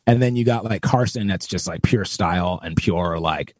And 0.05 0.21
then 0.21 0.35
you 0.35 0.45
got 0.45 0.63
like 0.63 0.81
Carson 0.81 1.27
that's 1.27 1.45
just 1.45 1.67
like 1.67 1.81
pure 1.83 2.05
style 2.05 2.59
and 2.63 2.75
pure 2.75 3.19
like 3.19 3.55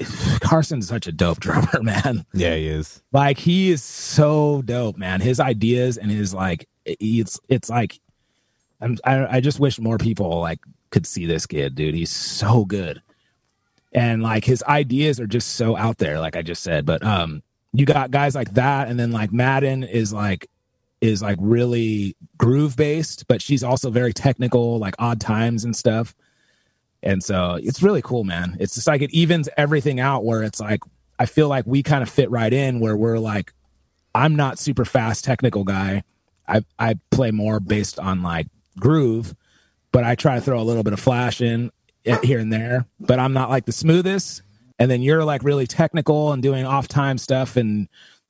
Carson's 0.40 0.88
such 0.88 1.06
a 1.06 1.12
dope 1.12 1.40
drummer, 1.40 1.82
man. 1.82 2.24
yeah, 2.32 2.54
he 2.54 2.68
is. 2.68 3.02
Like 3.12 3.38
he 3.38 3.70
is 3.70 3.82
so 3.82 4.62
dope, 4.62 4.96
man. 4.96 5.20
His 5.20 5.40
ideas 5.40 5.98
and 5.98 6.10
his 6.10 6.32
like 6.32 6.68
it's 6.84 7.38
it's 7.48 7.68
like 7.68 8.00
I'm, 8.80 8.96
I 9.04 9.36
I 9.36 9.40
just 9.40 9.60
wish 9.60 9.78
more 9.78 9.98
people 9.98 10.40
like 10.40 10.60
could 10.90 11.06
see 11.06 11.26
this 11.26 11.46
kid, 11.46 11.74
dude. 11.74 11.94
He's 11.94 12.10
so 12.10 12.64
good. 12.64 13.02
And 13.92 14.22
like 14.22 14.44
his 14.44 14.62
ideas 14.64 15.18
are 15.18 15.26
just 15.26 15.54
so 15.54 15.76
out 15.76 15.98
there 15.98 16.20
like 16.20 16.36
I 16.36 16.42
just 16.42 16.62
said, 16.62 16.86
but 16.86 17.02
um 17.04 17.42
you 17.72 17.84
got 17.84 18.10
guys 18.10 18.34
like 18.34 18.54
that 18.54 18.88
and 18.88 18.98
then 18.98 19.12
like 19.12 19.32
Madden 19.32 19.84
is 19.84 20.12
like 20.12 20.48
is 21.00 21.22
like 21.22 21.38
really 21.40 22.14
groove 22.36 22.76
based, 22.76 23.26
but 23.26 23.40
she's 23.40 23.64
also 23.64 23.90
very 23.90 24.12
technical, 24.12 24.78
like 24.78 24.94
odd 24.98 25.20
times 25.20 25.64
and 25.64 25.74
stuff. 25.74 26.14
And 27.02 27.22
so 27.22 27.58
it's 27.62 27.82
really 27.82 28.02
cool, 28.02 28.24
man. 28.24 28.56
It's 28.60 28.74
just 28.74 28.86
like 28.86 29.02
it 29.02 29.12
evens 29.12 29.48
everything 29.56 30.00
out 30.00 30.24
where 30.24 30.42
it's 30.42 30.60
like 30.60 30.80
I 31.18 31.26
feel 31.26 31.48
like 31.48 31.66
we 31.66 31.82
kind 31.82 32.02
of 32.02 32.10
fit 32.10 32.30
right 32.30 32.52
in 32.52 32.80
where 32.80 32.96
we're 32.96 33.18
like 33.18 33.52
I'm 34.14 34.36
not 34.36 34.58
super 34.58 34.84
fast 34.84 35.24
technical 35.24 35.64
guy. 35.64 36.02
I 36.46 36.64
I 36.78 36.94
play 37.10 37.30
more 37.30 37.60
based 37.60 37.98
on 37.98 38.22
like 38.22 38.48
groove, 38.80 39.34
but 39.92 40.04
I 40.04 40.14
try 40.14 40.36
to 40.36 40.40
throw 40.40 40.60
a 40.60 40.64
little 40.64 40.82
bit 40.82 40.92
of 40.92 41.00
flash 41.00 41.40
in 41.40 41.70
eh, 42.04 42.18
here 42.22 42.38
and 42.38 42.52
there, 42.52 42.86
but 42.98 43.18
I'm 43.18 43.32
not 43.32 43.50
like 43.50 43.66
the 43.66 43.72
smoothest. 43.72 44.42
And 44.78 44.90
then 44.90 45.02
you're 45.02 45.24
like 45.24 45.44
really 45.44 45.66
technical 45.66 46.32
and 46.32 46.42
doing 46.42 46.64
off 46.64 46.88
time 46.88 47.18
stuff 47.18 47.56
and 47.56 47.88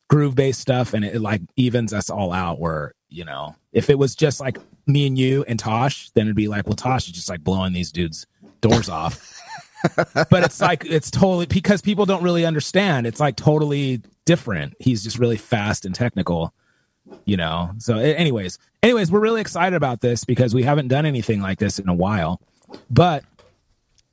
groove 0.08 0.34
based 0.34 0.60
stuff 0.60 0.92
and 0.92 1.04
it, 1.04 1.14
it, 1.14 1.20
like 1.20 1.40
evens 1.56 1.92
us 1.92 2.10
all 2.10 2.32
out 2.32 2.58
where 2.58 2.94
you 3.08 3.24
know 3.24 3.54
if 3.72 3.88
it 3.88 3.96
was 3.96 4.16
just 4.16 4.40
like 4.40 4.58
me 4.88 5.06
and 5.06 5.16
you 5.16 5.44
and 5.46 5.56
tosh 5.56 6.10
then 6.10 6.26
it'd 6.26 6.34
be 6.34 6.48
like 6.48 6.66
well 6.66 6.74
tosh 6.74 7.06
is 7.06 7.12
just 7.12 7.28
like 7.28 7.44
blowing 7.44 7.72
these 7.72 7.92
dudes 7.92 8.26
doors 8.60 8.88
off. 8.88 9.36
But 9.96 10.44
it's 10.44 10.60
like 10.60 10.84
it's 10.84 11.10
totally 11.10 11.46
because 11.46 11.80
people 11.80 12.04
don't 12.04 12.22
really 12.22 12.44
understand. 12.44 13.06
It's 13.06 13.18
like 13.18 13.36
totally 13.36 14.02
different. 14.26 14.74
He's 14.78 15.02
just 15.02 15.18
really 15.18 15.38
fast 15.38 15.86
and 15.86 15.94
technical 15.94 16.52
you 17.24 17.36
know? 17.36 17.70
So 17.78 17.96
anyways 17.98 18.58
anyways 18.82 19.10
we're 19.10 19.20
really 19.20 19.40
excited 19.40 19.76
about 19.76 20.00
this 20.00 20.24
because 20.24 20.54
we 20.54 20.62
haven't 20.62 20.88
done 20.88 21.06
anything 21.06 21.40
like 21.40 21.58
this 21.58 21.78
in 21.78 21.88
a 21.88 21.94
while. 21.94 22.40
But 22.90 23.24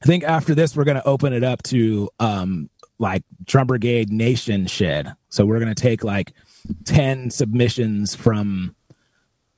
i 0.02 0.06
think 0.06 0.24
after 0.24 0.54
this 0.54 0.76
we're 0.76 0.84
going 0.84 0.98
to 0.98 1.08
open 1.08 1.34
it 1.34 1.44
up 1.44 1.64
to 1.64 2.08
um 2.20 2.70
like 3.00 3.24
drum 3.46 3.66
brigade 3.66 4.12
nation 4.12 4.68
shed 4.68 5.12
so 5.30 5.44
we're 5.44 5.58
going 5.60 5.74
to 5.74 5.82
take 5.82 6.04
like 6.04 6.34
10 6.86 7.32
submissions 7.32 8.14
from 8.14 8.76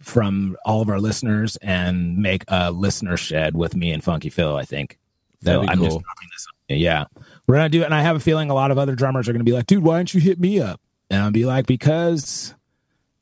from 0.01 0.55
all 0.63 0.81
of 0.81 0.87
our 0.89 0.99
listeners 0.99 1.57
and 1.57 2.17
make 2.17 2.45
a 2.47 2.71
listener 2.71 3.17
shed 3.17 3.53
with 3.55 3.75
me 3.75 3.91
and 3.91 4.03
funky 4.03 4.29
phil 4.29 4.55
i 4.55 4.63
think. 4.63 4.97
That'd 5.41 5.59
So 5.59 5.61
be 5.63 5.69
I'm 5.69 5.77
just 5.79 5.89
cool. 5.89 5.99
dropping 5.99 6.29
this 6.33 6.47
on 6.47 6.75
you. 6.77 6.83
yeah. 6.85 7.05
We're 7.47 7.55
gonna 7.55 7.69
do 7.69 7.81
it 7.81 7.85
and 7.85 7.93
i 7.93 8.01
have 8.01 8.15
a 8.15 8.19
feeling 8.21 8.49
a 8.49 8.53
lot 8.53 8.71
of 8.71 8.77
other 8.77 8.95
drummers 8.95 9.27
are 9.27 9.33
gonna 9.33 9.43
be 9.43 9.51
like 9.51 9.65
dude 9.67 9.83
why 9.83 9.97
don't 9.97 10.13
you 10.13 10.21
hit 10.21 10.39
me 10.39 10.61
up? 10.61 10.79
And 11.09 11.21
i'll 11.21 11.31
be 11.31 11.45
like 11.45 11.65
because 11.67 12.53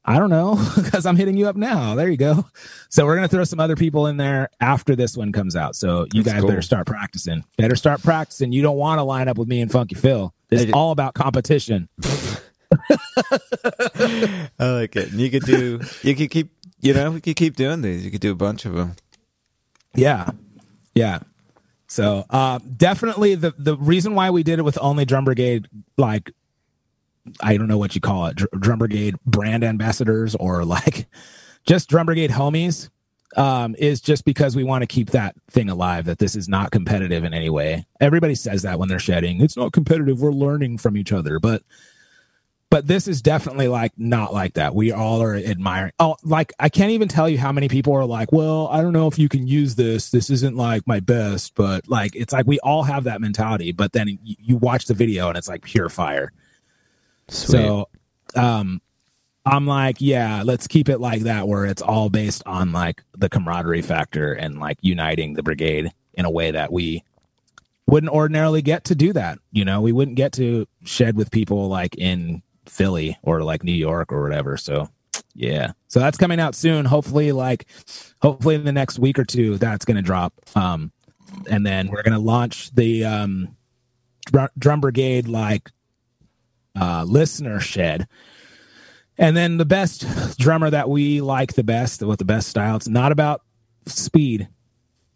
i 0.07 0.17
don't 0.17 0.29
know 0.29 0.55
because 0.75 1.05
i'm 1.05 1.15
hitting 1.15 1.37
you 1.37 1.47
up 1.47 1.55
now 1.55 1.93
there 1.93 2.09
you 2.09 2.17
go 2.17 2.45
so 2.89 3.05
we're 3.05 3.15
gonna 3.15 3.27
throw 3.27 3.43
some 3.43 3.59
other 3.59 3.75
people 3.75 4.07
in 4.07 4.17
there 4.17 4.49
after 4.59 4.95
this 4.95 5.15
one 5.15 5.31
comes 5.31 5.55
out 5.55 5.75
so 5.75 6.07
you 6.13 6.23
That's 6.23 6.35
guys 6.35 6.41
cool. 6.41 6.49
better 6.49 6.61
start 6.61 6.87
practicing 6.87 7.43
better 7.57 7.75
start 7.75 8.01
practicing 8.01 8.51
you 8.51 8.61
don't 8.61 8.77
want 8.77 8.99
to 8.99 9.03
line 9.03 9.27
up 9.27 9.37
with 9.37 9.47
me 9.47 9.61
and 9.61 9.71
funky 9.71 9.95
phil 9.95 10.33
it's 10.49 10.71
all 10.73 10.91
about 10.91 11.13
competition 11.13 11.89
I 12.89 14.49
like 14.59 14.95
it. 14.95 15.11
And 15.11 15.19
you 15.21 15.29
could 15.29 15.43
do. 15.43 15.81
You 16.01 16.15
could 16.15 16.29
keep. 16.29 16.49
You 16.79 16.93
know, 16.93 17.11
we 17.11 17.21
could 17.21 17.35
keep 17.35 17.55
doing 17.55 17.81
these. 17.81 18.05
You 18.05 18.11
could 18.11 18.21
do 18.21 18.31
a 18.31 18.35
bunch 18.35 18.65
of 18.65 18.73
them. 18.73 18.95
Yeah. 19.95 20.29
Yeah. 20.93 21.19
So 21.87 22.25
uh, 22.29 22.59
definitely 22.75 23.35
the 23.35 23.53
the 23.57 23.75
reason 23.77 24.13
why 24.13 24.29
we 24.29 24.43
did 24.43 24.59
it 24.59 24.63
with 24.63 24.77
only 24.79 25.05
Drum 25.05 25.25
Brigade, 25.25 25.67
like 25.97 26.31
I 27.41 27.57
don't 27.57 27.67
know 27.67 27.77
what 27.77 27.96
you 27.96 28.01
call 28.01 28.27
it, 28.27 28.38
Dr- 28.38 28.62
Drum 28.62 28.79
Brigade 28.79 29.15
brand 29.25 29.63
ambassadors 29.63 30.36
or 30.36 30.65
like 30.65 31.07
just 31.65 31.89
Drum 31.89 32.05
Brigade 32.05 32.31
homies, 32.31 32.89
um, 33.36 33.75
is 33.77 34.01
just 34.01 34.25
because 34.25 34.55
we 34.55 34.63
want 34.63 34.81
to 34.81 34.88
keep 34.88 35.12
that 35.12 35.36
thing 35.50 35.69
alive. 35.69 36.05
That 36.05 36.19
this 36.19 36.36
is 36.36 36.48
not 36.48 36.72
competitive 36.72 37.24
in 37.24 37.34
any 37.34 37.50
way. 37.50 37.86
Everybody 38.00 38.36
says 38.36 38.63
that 38.63 38.79
when 38.79 38.89
they're 38.89 39.00
shedding. 39.00 39.41
It's 39.41 39.57
not 39.57 39.74
competitive. 39.74 40.22
We're 40.22 40.31
learning 40.31 40.77
from 40.77 40.98
each 40.98 41.12
other, 41.12 41.39
but 41.39 41.63
but 42.69 42.88
this 42.88 43.07
is 43.07 43.22
definitely 43.22 43.69
like 43.69 43.93
not 43.98 44.34
like 44.34 44.55
that. 44.55 44.75
We 44.75 44.91
all 44.91 45.22
are 45.22 45.36
admiring. 45.36 45.91
Oh, 46.00 46.17
like 46.24 46.51
I 46.60 46.69
can't 46.69 46.91
even 46.91 47.07
tell 47.07 47.29
you 47.29 47.38
how 47.38 47.51
many 47.51 47.69
people 47.69 47.93
are 47.93 48.05
like, 48.05 48.31
"Well, 48.31 48.67
I 48.67 48.81
don't 48.81 48.93
know 48.93 49.07
if 49.07 49.17
you 49.17 49.29
can 49.29 49.48
use 49.48 49.75
this. 49.75 50.10
This 50.12 50.29
isn't 50.29 50.55
like 50.55 50.86
my 50.86 51.00
best." 51.00 51.55
But 51.55 51.88
like, 51.88 52.15
it's 52.15 52.34
like 52.34 52.46
we 52.46 52.60
all 52.60 52.84
have 52.84 53.05
that 53.05 53.22
mentality. 53.22 53.72
But 53.72 53.93
then 53.93 54.19
you, 54.22 54.36
you 54.39 54.57
watch 54.57 54.86
the 54.86 54.93
video 54.93 55.29
and 55.29 55.38
it's 55.38 55.48
like 55.48 55.63
pure 55.63 55.89
fire. 55.89 56.34
Sweet. 57.29 57.51
So, 57.51 57.89
um, 58.36 58.81
I'm 59.46 59.65
like, 59.65 59.98
yeah, 60.00 60.43
let's 60.43 60.67
keep 60.67 60.89
it 60.89 61.00
like 61.00 61.22
that, 61.22 61.48
where 61.48 61.65
it's 61.65 61.81
all 61.81 62.10
based 62.10 62.43
on 62.46 62.74
like 62.74 63.03
the 63.17 63.29
camaraderie 63.29 63.81
factor 63.81 64.34
and 64.34 64.60
like 64.60 64.77
uniting 64.81 65.36
the 65.36 65.43
brigade 65.43 65.91
in 66.15 66.25
a 66.25 66.29
way 66.29 66.51
that 66.51 66.72
we 66.72 67.03
wouldn't 67.86 68.12
ordinarily 68.12 68.62
get 68.62 68.84
to 68.86 68.96
do 68.96 69.13
that. 69.13 69.39
You 69.53 69.63
know, 69.63 69.79
we 69.79 69.93
wouldn't 69.93 70.17
get 70.17 70.34
to 70.34 70.67
shed 70.84 71.15
with 71.15 71.31
people 71.31 71.69
like 71.69 71.96
in 71.96 72.41
Philly 72.65 73.17
or 73.22 73.41
like 73.43 73.63
New 73.63 73.72
York 73.72 74.12
or 74.12 74.22
whatever. 74.22 74.57
So, 74.57 74.89
yeah. 75.34 75.72
So 75.88 76.01
that's 76.01 76.17
coming 76.17 76.41
out 76.41 76.53
soon. 76.53 76.84
Hopefully, 76.84 77.31
like, 77.31 77.67
hopefully 78.22 78.55
in 78.55 78.65
the 78.65 78.74
next 78.74 79.00
week 79.00 79.17
or 79.17 79.24
two, 79.24 79.57
that's 79.57 79.86
going 79.86 79.96
to 79.96 80.01
drop. 80.01 80.34
Um, 80.55 80.91
and 81.50 81.65
then 81.65 81.88
we're 81.88 82.03
going 82.03 82.13
to 82.13 82.19
launch 82.19 82.72
the 82.72 83.05
um, 83.05 83.55
Dr- 84.25 84.51
Drum 84.57 84.81
Brigade 84.81 85.29
like 85.29 85.72
uh, 86.79 87.03
listener 87.03 87.60
shed. 87.60 88.07
And 89.17 89.36
then 89.36 89.57
the 89.57 89.65
best 89.65 90.38
drummer 90.38 90.69
that 90.69 90.89
we 90.89 91.22
like 91.22 91.53
the 91.53 91.63
best 91.63 92.03
with 92.03 92.19
the 92.19 92.25
best 92.25 92.48
style. 92.48 92.75
It's 92.75 92.88
not 92.88 93.12
about 93.12 93.41
speed. 93.88 94.48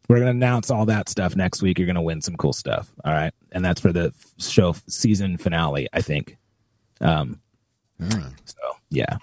We're 0.09 0.17
going 0.17 0.25
to 0.25 0.31
announce 0.31 0.71
all 0.71 0.85
that 0.87 1.07
stuff 1.07 1.35
next 1.35 1.61
week. 1.61 1.77
You're 1.77 1.85
going 1.85 1.95
to 1.95 2.01
win 2.01 2.21
some 2.21 2.35
cool 2.35 2.53
stuff. 2.53 2.91
All 3.05 3.13
right. 3.13 3.33
And 3.51 3.63
that's 3.63 3.79
for 3.79 3.93
the 3.93 4.13
show 4.39 4.75
season 4.87 5.37
finale, 5.37 5.87
I 5.93 6.01
think. 6.01 6.37
Um, 6.99 7.39
so 7.99 8.57
yeah. 8.89 9.17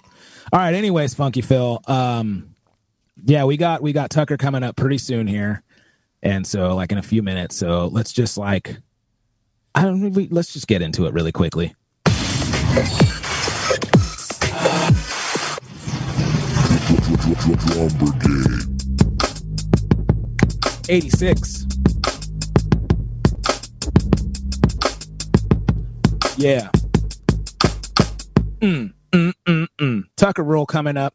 All 0.53 0.61
right. 0.61 0.75
Anyways, 0.75 1.15
Funky 1.15 1.43
Phil. 1.43 1.81
Um, 1.87 2.55
yeah, 3.25 3.45
we 3.45 3.57
got, 3.57 3.83
we 3.83 3.93
got 3.93 4.11
Tucker 4.11 4.37
coming 4.37 4.63
up 4.63 4.77
pretty 4.77 4.99
soon 4.99 5.27
here. 5.27 5.63
And 6.23 6.47
so 6.47 6.75
like 6.75 6.93
in 6.93 6.99
a 6.99 7.03
few 7.03 7.23
minutes. 7.23 7.57
So 7.57 7.89
let's 7.89 8.13
just 8.13 8.39
like, 8.39 8.79
I 9.75 9.83
don't. 9.83 10.33
Let's 10.33 10.53
just 10.53 10.67
get 10.67 10.83
into 10.83 11.07
it 11.07 11.13
really 11.13 11.31
quickly. 11.31 11.75
Drum 17.57 17.89
Brigade. 17.99 18.69
86. 20.89 21.67
Yeah. 26.37 26.71
Mm, 28.61 28.93
mm, 29.13 29.33
mm, 29.47 29.67
mm. 29.79 30.05
Tucker 30.17 30.43
Rule 30.43 30.67
coming 30.67 30.97
up. 30.97 31.15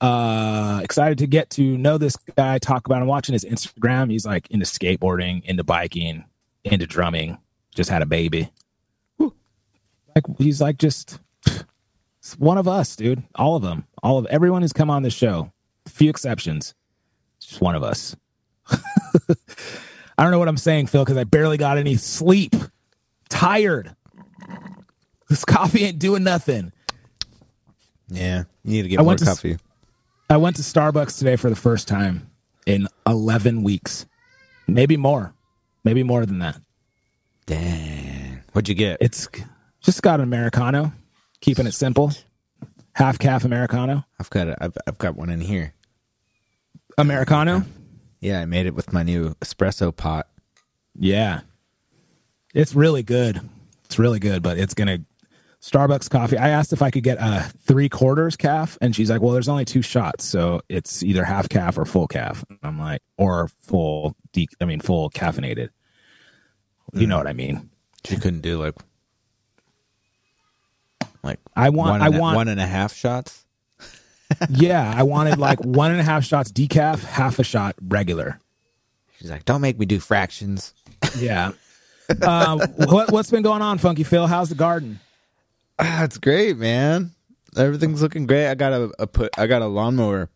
Uh, 0.00 0.80
excited 0.82 1.18
to 1.18 1.26
get 1.26 1.50
to 1.50 1.78
know 1.78 1.98
this 1.98 2.16
guy, 2.36 2.58
talk 2.58 2.86
about 2.86 3.02
him, 3.02 3.08
watching 3.08 3.32
his 3.32 3.44
Instagram. 3.44 4.10
He's 4.10 4.26
like 4.26 4.50
into 4.50 4.66
skateboarding, 4.66 5.42
into 5.44 5.64
biking, 5.64 6.24
into 6.64 6.86
drumming, 6.86 7.38
just 7.74 7.90
had 7.90 8.02
a 8.02 8.06
baby. 8.06 8.50
Like 10.16 10.24
he's 10.38 10.62
like 10.62 10.78
just 10.78 11.20
one 12.38 12.56
of 12.56 12.66
us, 12.66 12.96
dude. 12.96 13.22
All 13.34 13.54
of 13.54 13.62
them. 13.62 13.86
All 14.02 14.16
of 14.16 14.24
everyone 14.26 14.62
who's 14.62 14.72
come 14.72 14.88
on 14.88 15.02
this 15.02 15.12
show. 15.12 15.52
Few 15.86 16.08
exceptions. 16.08 16.74
Just 17.38 17.60
one 17.60 17.74
of 17.74 17.82
us. 17.82 18.16
I 18.70 20.22
don't 20.22 20.30
know 20.30 20.38
what 20.38 20.48
I'm 20.48 20.56
saying, 20.56 20.86
Phil, 20.86 21.04
because 21.04 21.18
I 21.18 21.24
barely 21.24 21.58
got 21.58 21.76
any 21.76 21.96
sleep. 21.96 22.56
Tired. 23.28 23.94
This 25.28 25.44
coffee 25.44 25.84
ain't 25.84 25.98
doing 25.98 26.24
nothing. 26.24 26.72
Yeah, 28.08 28.44
you 28.64 28.72
need 28.72 28.82
to 28.82 28.88
get 28.88 29.00
I 29.00 29.02
more 29.02 29.16
to 29.16 29.24
coffee. 29.24 29.58
I 30.30 30.38
went 30.38 30.56
to 30.56 30.62
Starbucks 30.62 31.18
today 31.18 31.36
for 31.36 31.50
the 31.50 31.56
first 31.56 31.88
time 31.88 32.30
in 32.64 32.88
11 33.06 33.62
weeks. 33.62 34.06
Maybe 34.66 34.96
more. 34.96 35.34
Maybe 35.84 36.02
more 36.02 36.24
than 36.24 36.38
that. 36.38 36.60
Dang, 37.44 38.40
what'd 38.52 38.68
you 38.68 38.74
get? 38.74 38.98
It's 39.00 39.28
just 39.86 40.02
got 40.02 40.18
an 40.18 40.24
Americano, 40.24 40.92
keeping 41.40 41.64
it 41.64 41.72
simple. 41.72 42.10
Half 42.92 43.20
caff 43.20 43.44
Americano. 43.44 44.04
I've 44.18 44.28
got 44.30 44.48
a, 44.48 44.56
I've, 44.60 44.76
I've 44.86 44.98
got 44.98 45.14
one 45.14 45.30
in 45.30 45.40
here. 45.40 45.74
Americano? 46.98 47.62
Yeah, 48.20 48.40
I 48.40 48.46
made 48.46 48.66
it 48.66 48.74
with 48.74 48.92
my 48.92 49.04
new 49.04 49.34
espresso 49.34 49.96
pot. 49.96 50.26
Yeah. 50.98 51.42
It's 52.52 52.74
really 52.74 53.04
good. 53.04 53.48
It's 53.84 53.96
really 53.96 54.18
good, 54.18 54.42
but 54.42 54.58
it's 54.58 54.74
going 54.74 54.88
to 54.88 55.04
Starbucks 55.62 56.10
coffee. 56.10 56.36
I 56.36 56.48
asked 56.48 56.72
if 56.72 56.82
I 56.82 56.90
could 56.90 57.04
get 57.04 57.18
a 57.20 57.48
three 57.60 57.88
quarters 57.88 58.36
caff, 58.36 58.78
and 58.80 58.94
she's 58.94 59.10
like, 59.10 59.20
"Well, 59.20 59.32
there's 59.32 59.48
only 59.48 59.64
two 59.64 59.82
shots, 59.82 60.24
so 60.24 60.60
it's 60.68 61.02
either 61.02 61.24
half 61.24 61.48
caff 61.48 61.78
or 61.78 61.84
full 61.84 62.06
caff." 62.06 62.44
I'm 62.62 62.78
like, 62.78 63.02
or 63.18 63.48
full, 63.62 64.14
de- 64.32 64.48
I 64.60 64.64
mean, 64.64 64.80
full 64.80 65.10
caffeinated. 65.10 65.70
You 66.92 67.02
hmm. 67.02 67.08
know 67.08 67.18
what 67.18 67.26
I 67.26 67.32
mean? 67.32 67.70
You 68.08 68.18
couldn't 68.18 68.42
do 68.42 68.58
like 68.60 68.74
like 71.26 71.40
I 71.54 71.68
want- 71.70 71.90
one 71.90 72.02
I 72.02 72.06
and 72.06 72.14
a- 72.16 72.20
want- 72.20 72.36
one 72.36 72.48
and 72.48 72.60
a 72.60 72.66
half 72.66 72.94
shots. 72.94 73.44
yeah, 74.50 74.92
I 74.96 75.02
wanted 75.04 75.38
like 75.38 75.60
one 75.64 75.90
and 75.92 76.00
a 76.00 76.04
half 76.04 76.24
shots 76.24 76.50
decaf, 76.50 77.02
half 77.04 77.38
a 77.38 77.44
shot 77.44 77.76
regular. 77.80 78.40
She's 79.18 79.30
like, 79.30 79.44
"Don't 79.44 79.60
make 79.60 79.78
me 79.78 79.86
do 79.86 79.98
fractions." 80.00 80.74
Yeah. 81.18 81.52
um, 82.22 82.60
what 82.76 83.10
what's 83.12 83.30
been 83.30 83.42
going 83.42 83.62
on, 83.62 83.78
Funky 83.78 84.02
Phil? 84.04 84.26
How's 84.26 84.48
the 84.48 84.54
garden? 84.54 85.00
Ah, 85.78 86.04
it's 86.04 86.18
great, 86.18 86.56
man. 86.56 87.12
Everything's 87.56 88.02
looking 88.02 88.26
great. 88.26 88.48
I 88.50 88.54
got 88.54 88.72
a, 88.72 88.90
a 88.98 89.06
put. 89.06 89.30
I 89.38 89.46
got 89.46 89.62
a 89.62 89.66
lawnmower. 89.66 90.28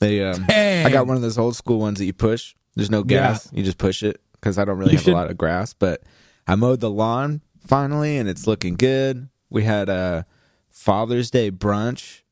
They 0.00 0.22
um, 0.24 0.44
Dang. 0.46 0.86
I 0.86 0.90
got 0.90 1.06
one 1.06 1.16
of 1.16 1.22
those 1.22 1.38
old 1.38 1.54
school 1.56 1.78
ones 1.78 1.98
that 1.98 2.06
you 2.06 2.12
push. 2.12 2.54
There's 2.74 2.90
no 2.90 2.98
Yeah. 3.00 3.28
gas. 3.32 3.48
You 3.52 3.62
just 3.62 3.78
push 3.78 4.02
it 4.02 4.20
because 4.32 4.58
I 4.58 4.64
don't 4.64 4.78
really 4.78 4.92
You 4.92 4.98
have 4.98 5.04
should- 5.04 5.14
a 5.14 5.16
lot 5.16 5.30
of 5.30 5.36
grass. 5.38 5.72
But 5.74 6.02
I 6.46 6.56
mowed 6.56 6.80
the 6.80 6.90
lawn 6.90 7.40
finally, 7.66 8.16
and 8.18 8.28
it's 8.28 8.46
looking 8.46 8.74
good. 8.74 9.28
We 9.52 9.64
had 9.64 9.88
a 9.88 10.26
Father's 10.70 11.30
Day 11.30 11.50
brunch. 11.50 12.22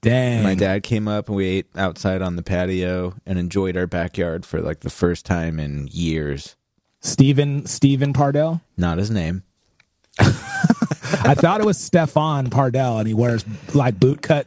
Dang. 0.00 0.42
My 0.42 0.54
dad 0.54 0.82
came 0.82 1.06
up 1.06 1.28
and 1.28 1.36
we 1.36 1.44
ate 1.46 1.66
outside 1.76 2.22
on 2.22 2.36
the 2.36 2.42
patio 2.42 3.14
and 3.26 3.38
enjoyed 3.38 3.76
our 3.76 3.86
backyard 3.86 4.46
for 4.46 4.62
like 4.62 4.80
the 4.80 4.88
first 4.88 5.26
time 5.26 5.60
in 5.60 5.88
years. 5.92 6.56
Stephen 7.00 7.66
Stephen 7.66 8.14
Pardell. 8.14 8.62
Not 8.78 8.96
his 8.96 9.10
name. 9.10 9.42
I 10.18 11.34
thought 11.34 11.60
it 11.60 11.66
was 11.66 11.78
Stefan 11.78 12.48
Pardell, 12.50 12.98
and 12.98 13.06
he 13.06 13.14
wears 13.14 13.44
like 13.74 14.00
boot 14.00 14.22
cut, 14.22 14.46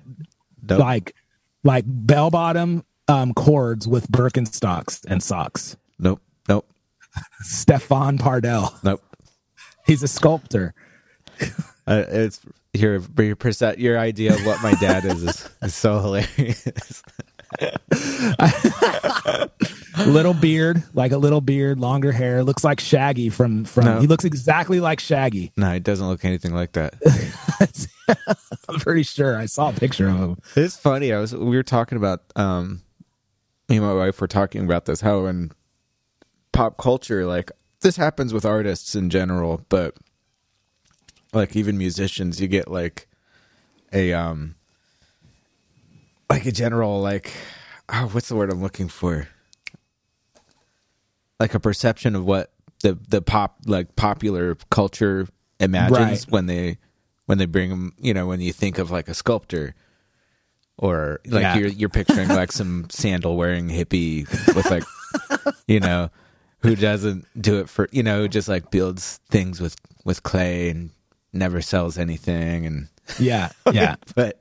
Nope. 0.68 0.80
like 0.80 1.16
like 1.64 1.84
bell 1.88 2.32
bottom 2.32 2.84
um, 3.08 3.34
cords 3.34 3.88
with 3.88 4.08
Birkenstocks 4.12 5.06
and 5.08 5.22
socks. 5.22 5.78
Nope. 6.00 6.22
Nope. 6.50 6.68
Stefan 7.42 8.18
Pardell. 8.18 8.74
Nope. 8.84 9.04
He's 9.86 10.02
a 10.02 10.08
sculptor. 10.08 10.74
Uh, 11.86 12.06
it's 12.08 12.40
your 12.74 13.02
your 13.18 13.36
percent 13.36 13.80
your 13.80 14.00
idea 14.00 14.34
of 14.34 14.46
what 14.46 14.64
my 14.64 14.74
dad 14.76 15.04
is 15.06 15.24
is, 15.24 15.50
is 15.62 15.76
so 15.76 16.00
hilarious. 16.00 17.04
little 20.08 20.34
beard, 20.34 20.84
like 20.94 21.12
a 21.12 21.18
little 21.18 21.42
beard, 21.42 21.80
longer 21.80 22.12
hair. 22.12 22.44
Looks 22.44 22.64
like 22.64 22.80
Shaggy 22.80 23.30
from 23.30 23.66
from. 23.66 23.86
No. 23.86 24.00
He 24.00 24.08
looks 24.08 24.26
exactly 24.26 24.80
like 24.80 25.00
Shaggy. 25.00 25.52
no, 25.56 25.74
he 25.74 25.80
doesn't 25.80 26.08
look 26.08 26.26
anything 26.26 26.54
like 26.54 26.74
that. 26.74 26.96
I'm 28.70 28.80
pretty 28.80 29.04
sure 29.04 29.38
I 29.38 29.46
saw 29.46 29.70
a 29.70 29.74
picture 29.74 30.08
of 30.08 30.16
him. 30.16 30.38
It's 30.56 30.78
funny. 30.78 31.14
I 31.14 31.20
was 31.20 31.36
we 31.36 31.56
were 31.56 31.64
talking 31.64 31.98
about 31.98 32.22
um 32.36 32.82
me 33.70 33.78
and 33.78 33.86
my 33.86 33.94
wife 33.94 34.20
were 34.20 34.28
talking 34.28 34.66
about 34.66 34.86
this 34.86 35.02
how 35.02 35.26
in 35.26 35.52
pop 36.52 36.78
culture 36.78 37.26
like 37.26 37.52
this 37.82 37.98
happens 37.98 38.34
with 38.34 38.46
artists 38.46 38.96
in 38.96 39.10
general, 39.10 39.66
but 39.70 39.96
like 41.34 41.56
even 41.56 41.78
musicians, 41.78 42.40
you 42.42 42.48
get 42.48 42.68
like 42.70 43.08
a 43.92 44.14
um 44.14 44.56
like 46.30 46.46
a 46.46 46.52
general 46.52 47.02
like 47.02 47.32
oh 47.90 48.08
what's 48.12 48.28
the 48.30 48.36
word 48.36 48.52
I'm 48.52 48.62
looking 48.62 48.88
for? 48.88 49.28
Like 51.40 51.54
a 51.54 51.60
perception 51.60 52.16
of 52.16 52.26
what 52.26 52.52
the 52.82 52.98
the 53.08 53.22
pop 53.22 53.58
like 53.66 53.96
popular 53.96 54.56
culture 54.70 55.28
imagines 55.60 55.92
Right. 56.26 56.26
when 56.32 56.46
they 56.46 56.78
when 57.26 57.38
they 57.38 57.46
bring 57.46 57.70
them, 57.70 57.94
you 57.98 58.14
know, 58.14 58.28
when 58.28 58.42
you 58.42 58.52
think 58.54 58.78
of 58.78 58.92
like 58.92 59.08
a 59.08 59.14
sculptor 59.14 59.76
or 60.78 61.20
like 61.26 61.42
Yeah. 61.42 61.56
you're 61.58 61.68
you're 61.70 61.90
picturing 61.90 62.30
like 62.30 62.52
some 62.52 62.88
sandal 62.90 63.38
wearing 63.38 63.70
hippie 63.70 64.28
with 64.56 64.70
like 64.70 64.84
you 65.68 65.80
know 65.80 66.10
who 66.60 66.76
doesn't 66.76 67.26
do 67.40 67.60
it 67.60 67.70
for 67.70 67.88
you 67.92 68.04
know 68.04 68.22
who 68.22 68.28
just 68.28 68.48
like 68.48 68.72
builds 68.72 69.20
things 69.30 69.60
with 69.62 69.76
with 70.06 70.24
clay 70.24 70.70
and 70.70 70.90
never 71.34 71.62
sells 71.62 71.98
anything 71.98 72.66
and 72.66 72.88
Yeah, 73.20 73.50
yeah, 73.74 73.96
but 74.16 74.40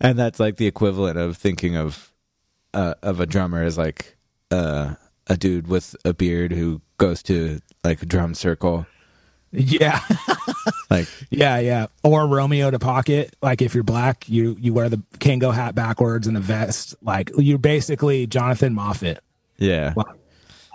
and 0.00 0.18
that's 0.18 0.40
like 0.40 0.56
the 0.56 0.66
equivalent 0.66 1.18
of 1.18 1.36
thinking 1.36 1.76
of 1.76 2.12
uh, 2.74 2.94
of 3.02 3.20
a 3.20 3.26
drummer 3.26 3.62
as 3.62 3.76
like 3.76 4.16
uh, 4.50 4.94
a 5.26 5.36
dude 5.36 5.66
with 5.66 5.94
a 6.04 6.14
beard 6.14 6.52
who 6.52 6.80
goes 6.98 7.22
to 7.24 7.60
like 7.84 8.02
a 8.02 8.06
drum 8.06 8.34
circle 8.34 8.86
yeah, 9.54 10.00
like 10.90 11.06
yeah, 11.28 11.58
yeah. 11.58 11.86
Or 12.02 12.26
Romeo 12.26 12.70
to 12.70 12.78
pocket. 12.78 13.36
Like 13.42 13.60
if 13.60 13.74
you're 13.74 13.84
black, 13.84 14.26
you 14.26 14.56
you 14.58 14.72
wear 14.72 14.88
the 14.88 14.96
Kangol 15.18 15.52
hat 15.52 15.74
backwards 15.74 16.26
and 16.26 16.38
a 16.38 16.40
vest. 16.40 16.94
Like 17.02 17.30
you're 17.36 17.58
basically 17.58 18.26
Jonathan 18.26 18.74
Moffett. 18.74 19.18
yeah 19.58 19.92
Well, 19.94 20.06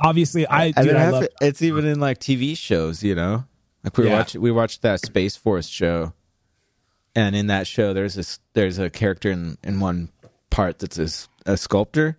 Obviously, 0.03 0.45
I 0.45 0.65
and 0.65 0.75
dude, 0.75 0.87
it 0.89 0.95
I 0.95 0.99
have- 1.05 1.13
love. 1.13 1.27
it's 1.41 1.63
even 1.63 1.87
in 1.87 1.99
like 1.99 2.19
TV 2.19 2.55
shows, 2.55 3.01
you 3.01 3.15
know. 3.15 3.45
Like 3.87 3.97
we 3.97 4.05
Yeah. 4.07 4.17
watched 4.17 4.35
we 4.35 4.51
watched 4.51 4.81
that 4.81 4.99
Space 4.99 5.35
Force 5.37 5.67
show, 5.67 6.11
and 7.15 7.35
in 7.35 7.47
that 7.47 7.67
show, 7.67 7.93
there's 7.93 8.15
this 8.15 8.39
there's 8.53 8.77
a 8.79 8.89
character 8.89 9.31
in 9.31 9.57
in 9.63 9.79
one 9.79 10.09
part 10.49 10.79
that's 10.79 10.97
a 11.45 11.55
sculptor, 11.57 12.17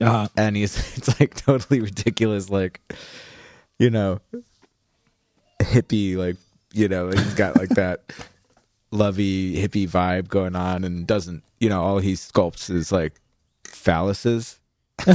Uh, 0.00 0.26
and 0.36 0.56
he's 0.56 0.76
it's 0.98 1.20
like 1.20 1.34
totally 1.36 1.80
ridiculous, 1.80 2.50
like 2.50 2.80
you 3.78 3.88
know, 3.90 4.20
hippie, 5.60 6.16
like 6.16 6.36
you 6.72 6.88
know, 6.88 7.08
he's 7.10 7.34
got 7.34 7.56
like 7.56 7.68
that 7.76 8.00
lovey 8.90 9.56
hippie 9.56 9.88
vibe 9.88 10.26
going 10.28 10.56
on, 10.56 10.82
and 10.82 11.06
doesn't 11.06 11.44
you 11.60 11.68
know 11.68 11.82
all 11.82 11.98
he 11.98 12.14
sculpts 12.14 12.68
is 12.68 12.90
like 12.90 13.20
phalluses. 13.64 14.58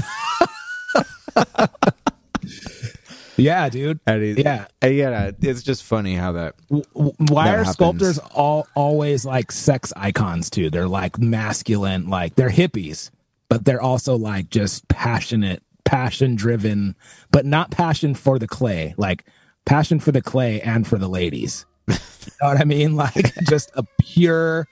yeah, 3.41 3.69
dude. 3.69 3.99
And 4.05 4.21
he, 4.23 4.31
Yeah. 4.41 4.67
and 4.81 4.95
yeah, 4.95 5.31
it's 5.41 5.63
just 5.63 5.83
funny 5.83 6.15
how 6.15 6.31
that 6.33 6.55
Why 6.69 7.45
That 7.45 7.55
are 7.55 7.57
happens. 7.59 7.73
sculptors 7.73 8.17
all 8.33 8.67
always 8.75 9.25
like 9.25 9.51
sex 9.51 9.91
icons 9.95 10.49
too? 10.49 10.69
They're 10.69 10.87
like 10.87 11.17
masculine, 11.19 12.09
like 12.09 12.35
they're 12.35 12.49
hippies, 12.49 13.09
but 13.49 13.65
they're 13.65 13.81
also 13.81 14.15
like 14.17 14.49
just 14.49 14.87
passionate, 14.87 15.63
passion 15.85 16.35
driven, 16.35 16.95
but 17.31 17.45
not 17.45 17.71
passion 17.71 18.13
for 18.15 18.39
the 18.39 18.47
clay, 18.47 18.93
like 18.97 19.25
passion 19.65 19.99
for 19.99 20.11
the 20.11 20.21
clay 20.21 20.61
and 20.61 20.87
for 20.87 20.97
the 20.97 21.07
ladies. 21.09 21.65
you 21.87 21.95
know 22.41 22.49
what 22.49 22.61
I 22.61 22.63
mean? 22.65 22.95
Like 22.95 23.33
just 23.49 23.71
a 23.75 23.83
pure 23.99 24.67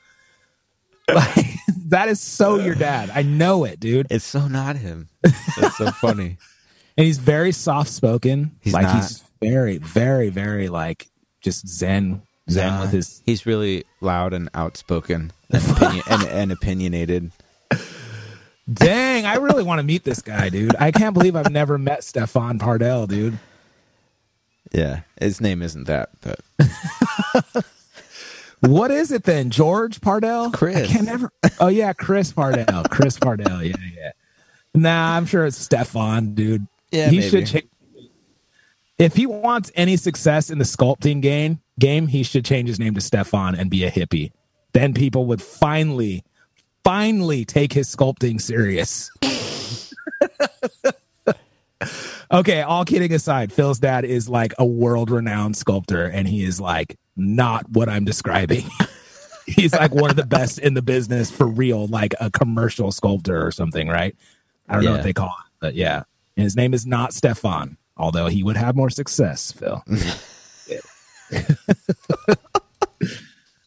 like 1.13 1.45
that 1.87 2.07
is 2.07 2.19
so 2.21 2.57
your 2.59 2.75
dad. 2.75 3.09
I 3.13 3.23
know 3.23 3.63
it, 3.63 3.79
dude. 3.79 4.07
It's 4.11 4.23
so 4.25 4.47
not 4.47 4.75
him. 4.75 5.09
It's 5.23 5.77
so 5.77 5.89
funny. 5.91 6.37
And 6.99 7.05
he's 7.05 7.17
very 7.17 7.53
soft 7.53 7.89
spoken. 7.91 8.51
He's 8.59 8.73
like 8.73 8.83
not. 8.83 8.95
he's 8.97 9.23
very, 9.41 9.77
very, 9.77 10.27
very 10.27 10.67
like 10.67 11.07
just 11.39 11.65
zen, 11.65 12.23
zen 12.49 12.73
Nah, 12.73 12.81
with 12.81 12.91
his 12.91 13.21
He's 13.25 13.45
really 13.45 13.85
loud 14.01 14.33
and 14.33 14.49
outspoken 14.53 15.31
and, 15.49 15.71
opinion, 15.71 16.03
and, 16.09 16.23
and 16.23 16.51
opinionated. 16.51 17.31
Dang, 18.71 19.25
I 19.25 19.35
really 19.35 19.63
want 19.63 19.79
to 19.79 19.83
meet 19.83 20.03
this 20.03 20.21
guy, 20.21 20.49
dude. 20.49 20.75
I 20.77 20.91
can't 20.91 21.13
believe 21.13 21.37
I've 21.37 21.49
never 21.49 21.77
met 21.77 22.03
Stefan 22.03 22.59
Pardell, 22.59 23.07
dude. 23.07 23.39
Yeah, 24.73 25.03
his 25.21 25.39
name 25.39 25.61
isn't 25.61 25.85
that, 25.85 26.09
but 26.19 26.41
What 28.59 28.91
is 28.91 29.13
it 29.13 29.23
then? 29.23 29.51
George 29.51 30.01
Pardell? 30.01 30.51
Chris. 30.51 30.75
I 30.75 30.85
can't 30.85 31.05
never. 31.05 31.31
Oh 31.61 31.69
yeah, 31.69 31.93
Chris 31.93 32.33
Pardell. 32.33 32.83
Chris 32.91 33.17
Pardell. 33.17 33.63
Yeah, 33.63 33.75
yeah. 33.95 34.11
Nah, 34.75 35.15
I'm 35.15 35.25
sure 35.25 35.45
it's 35.45 35.57
Stefan, 35.57 36.35
dude. 36.35 36.67
Yeah, 36.91 37.09
he 37.09 37.19
maybe. 37.19 37.29
should 37.29 37.47
change. 37.47 37.67
If 38.97 39.15
he 39.15 39.25
wants 39.25 39.71
any 39.75 39.95
success 39.95 40.49
in 40.49 40.57
the 40.57 40.65
sculpting 40.65 41.21
game, 41.21 41.61
game, 41.79 42.07
he 42.07 42.23
should 42.23 42.43
change 42.43 42.67
his 42.67 42.79
name 42.79 42.95
to 42.95 43.01
Stefan 43.01 43.55
and 43.55 43.69
be 43.69 43.85
a 43.85 43.91
hippie. 43.91 44.31
Then 44.73 44.93
people 44.93 45.25
would 45.27 45.41
finally, 45.41 46.25
finally 46.83 47.45
take 47.45 47.71
his 47.71 47.93
sculpting 47.93 48.41
serious. 48.41 49.09
okay, 52.31 52.61
all 52.61 52.85
kidding 52.85 53.13
aside, 53.13 53.53
Phil's 53.53 53.79
dad 53.79 54.03
is 54.03 54.27
like 54.27 54.53
a 54.59 54.65
world 54.65 55.09
renowned 55.09 55.55
sculptor 55.55 56.05
and 56.05 56.27
he 56.27 56.43
is 56.43 56.59
like 56.59 56.97
not 57.15 57.69
what 57.69 57.89
I'm 57.89 58.05
describing. 58.05 58.65
He's 59.47 59.73
like 59.73 59.95
one 59.95 60.11
of 60.11 60.15
the 60.15 60.27
best 60.27 60.59
in 60.59 60.75
the 60.75 60.81
business 60.81 61.31
for 61.31 61.47
real, 61.47 61.87
like 61.87 62.13
a 62.19 62.29
commercial 62.29 62.91
sculptor 62.91 63.43
or 63.43 63.51
something, 63.51 63.87
right? 63.87 64.15
I 64.67 64.75
don't 64.75 64.85
know 64.85 64.91
what 64.91 65.03
they 65.03 65.13
call 65.13 65.29
it, 65.29 65.51
but 65.59 65.73
yeah. 65.73 66.03
And 66.39 66.45
his 66.45 66.55
name 66.55 66.73
is 66.73 66.85
not 66.85 67.13
Stefan, 67.13 67.75
although 67.97 68.27
he 68.27 68.43
would 68.43 68.55
have 68.55 68.73
more 68.73 68.89
success, 68.89 69.51
Phil. 69.51 69.83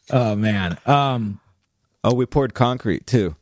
oh 0.09 0.35
man. 0.35 0.79
Um 0.87 1.39
Oh, 2.03 2.15
we 2.15 2.25
poured 2.25 2.55
concrete 2.55 3.05
too. 3.05 3.35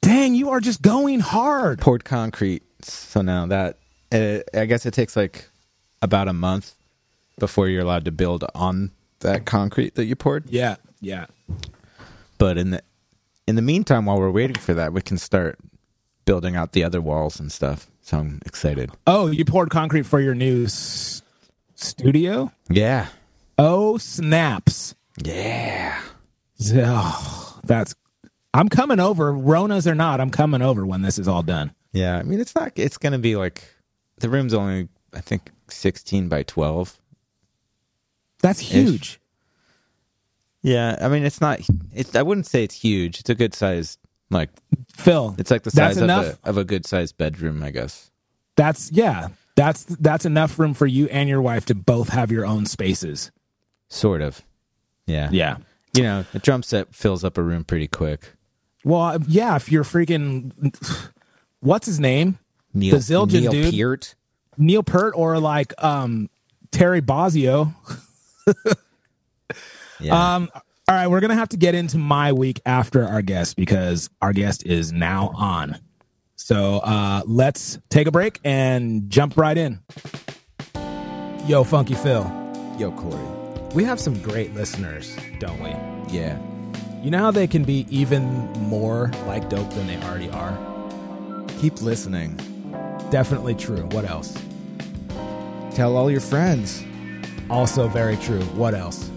dang, 0.00 0.36
you 0.36 0.50
are 0.50 0.60
just 0.60 0.80
going 0.80 1.18
hard. 1.18 1.80
Poured 1.80 2.04
concrete. 2.04 2.62
So 2.84 3.20
now 3.20 3.46
that 3.46 3.78
uh, 4.12 4.38
I 4.54 4.66
guess 4.66 4.86
it 4.86 4.94
takes 4.94 5.16
like 5.16 5.48
about 6.00 6.28
a 6.28 6.32
month 6.32 6.76
before 7.40 7.66
you're 7.66 7.82
allowed 7.82 8.04
to 8.04 8.12
build 8.12 8.44
on 8.54 8.92
that 9.20 9.44
concrete 9.44 9.96
that 9.96 10.04
you 10.04 10.14
poured. 10.14 10.48
Yeah, 10.48 10.76
yeah. 11.00 11.26
But 12.38 12.58
in 12.58 12.70
the 12.70 12.82
in 13.48 13.56
the 13.56 13.62
meantime, 13.62 14.06
while 14.06 14.20
we're 14.20 14.30
waiting 14.30 14.54
for 14.54 14.72
that, 14.74 14.92
we 14.92 15.02
can 15.02 15.18
start 15.18 15.58
building 16.26 16.54
out 16.54 16.74
the 16.74 16.84
other 16.84 17.00
walls 17.00 17.40
and 17.40 17.50
stuff. 17.50 17.88
So 18.02 18.18
I'm 18.18 18.40
excited. 18.44 18.90
Oh, 19.06 19.28
you 19.28 19.44
poured 19.44 19.70
concrete 19.70 20.02
for 20.02 20.20
your 20.20 20.34
new 20.34 20.64
s- 20.64 21.22
studio? 21.74 22.50
Yeah. 22.68 23.06
Oh, 23.58 23.96
snaps. 23.98 24.94
Yeah. 25.22 26.00
Oh, 26.74 27.58
that's. 27.64 27.94
I'm 28.54 28.68
coming 28.68 29.00
over. 29.00 29.32
Ronas 29.32 29.86
or 29.86 29.94
not, 29.94 30.20
I'm 30.20 30.30
coming 30.30 30.62
over 30.62 30.84
when 30.84 31.02
this 31.02 31.18
is 31.18 31.26
all 31.28 31.42
done. 31.42 31.72
Yeah. 31.92 32.18
I 32.18 32.22
mean, 32.22 32.40
it's 32.40 32.54
not. 32.54 32.72
It's 32.76 32.98
gonna 32.98 33.18
be 33.18 33.36
like 33.36 33.64
the 34.18 34.28
room's 34.28 34.52
only 34.54 34.88
I 35.14 35.20
think 35.20 35.50
16 35.68 36.28
by 36.28 36.42
12. 36.42 36.98
That's 38.42 38.60
huge. 38.60 39.20
Yeah. 40.62 40.96
I 41.00 41.08
mean, 41.08 41.24
it's 41.24 41.40
not. 41.40 41.60
It's. 41.94 42.14
I 42.16 42.22
wouldn't 42.22 42.46
say 42.46 42.64
it's 42.64 42.80
huge. 42.80 43.20
It's 43.20 43.30
a 43.30 43.34
good 43.34 43.54
size. 43.54 43.98
Like 44.32 44.50
Phil, 44.96 45.34
it's 45.38 45.50
like 45.50 45.62
the 45.62 45.70
size 45.70 45.96
of 45.98 46.04
enough? 46.04 46.38
a, 46.42 46.48
of 46.48 46.56
a 46.58 46.64
good 46.64 46.86
sized 46.86 47.16
bedroom, 47.18 47.62
I 47.62 47.70
guess. 47.70 48.10
that's 48.56 48.90
yeah. 48.90 49.28
That's 49.54 49.84
that's 49.84 50.24
enough 50.24 50.58
room 50.58 50.72
for 50.72 50.86
you 50.86 51.06
and 51.08 51.28
your 51.28 51.42
wife 51.42 51.66
to 51.66 51.74
both 51.74 52.08
have 52.08 52.32
your 52.32 52.46
own 52.46 52.64
spaces. 52.64 53.30
Sort 53.88 54.22
of. 54.22 54.40
Yeah. 55.06 55.28
Yeah. 55.30 55.58
You 55.94 56.04
know, 56.04 56.24
a 56.32 56.38
drum 56.38 56.62
set 56.62 56.94
fills 56.94 57.22
up 57.22 57.36
a 57.36 57.42
room 57.42 57.64
pretty 57.64 57.86
quick. 57.86 58.32
Well, 58.82 59.18
yeah. 59.28 59.54
If 59.56 59.70
you're 59.70 59.84
freaking, 59.84 60.74
what's 61.60 61.84
his 61.86 62.00
name? 62.00 62.38
Neil, 62.72 62.92
The 62.96 63.02
Zildjian 63.02 63.42
Neil 63.42 63.52
dude. 63.52 63.74
Peart. 63.74 64.14
Neil 64.56 64.82
Peart 64.82 65.12
or 65.16 65.38
like 65.38 65.74
um 65.84 66.30
Terry 66.70 67.02
Bozzio. 67.02 67.74
Yeah. 70.00 70.34
Um, 70.34 70.50
all 70.92 70.98
right, 70.98 71.06
we're 71.06 71.20
gonna 71.20 71.34
have 71.34 71.48
to 71.48 71.56
get 71.56 71.74
into 71.74 71.96
my 71.96 72.34
week 72.34 72.60
after 72.66 73.02
our 73.02 73.22
guest 73.22 73.56
because 73.56 74.10
our 74.20 74.34
guest 74.34 74.66
is 74.66 74.92
now 74.92 75.32
on. 75.34 75.78
So 76.36 76.80
uh, 76.80 77.22
let's 77.24 77.78
take 77.88 78.06
a 78.06 78.10
break 78.10 78.38
and 78.44 79.08
jump 79.08 79.38
right 79.38 79.56
in. 79.56 79.80
Yo, 81.46 81.64
Funky 81.64 81.94
Phil, 81.94 82.24
Yo, 82.78 82.92
Korey. 82.92 83.72
we 83.72 83.84
have 83.84 83.98
some 83.98 84.20
great 84.20 84.54
listeners, 84.54 85.16
don't 85.38 85.58
we? 85.62 85.70
Yeah. 86.14 86.38
You 87.02 87.10
know 87.10 87.20
how 87.20 87.30
they 87.30 87.46
can 87.46 87.64
be 87.64 87.86
even 87.88 88.22
more 88.68 89.10
like 89.26 89.48
dope 89.48 89.70
than 89.70 89.86
they 89.86 89.96
already 90.02 90.28
are? 90.28 90.58
Keep 91.60 91.80
listening. 91.80 92.36
Definitely 93.08 93.54
true. 93.54 93.86
What 93.92 94.04
else? 94.04 94.36
Tell 95.74 95.96
all 95.96 96.10
your 96.10 96.20
friends. 96.20 96.84
Also 97.48 97.88
very 97.88 98.18
true. 98.18 98.42
What 98.56 98.74
else? 98.74 99.10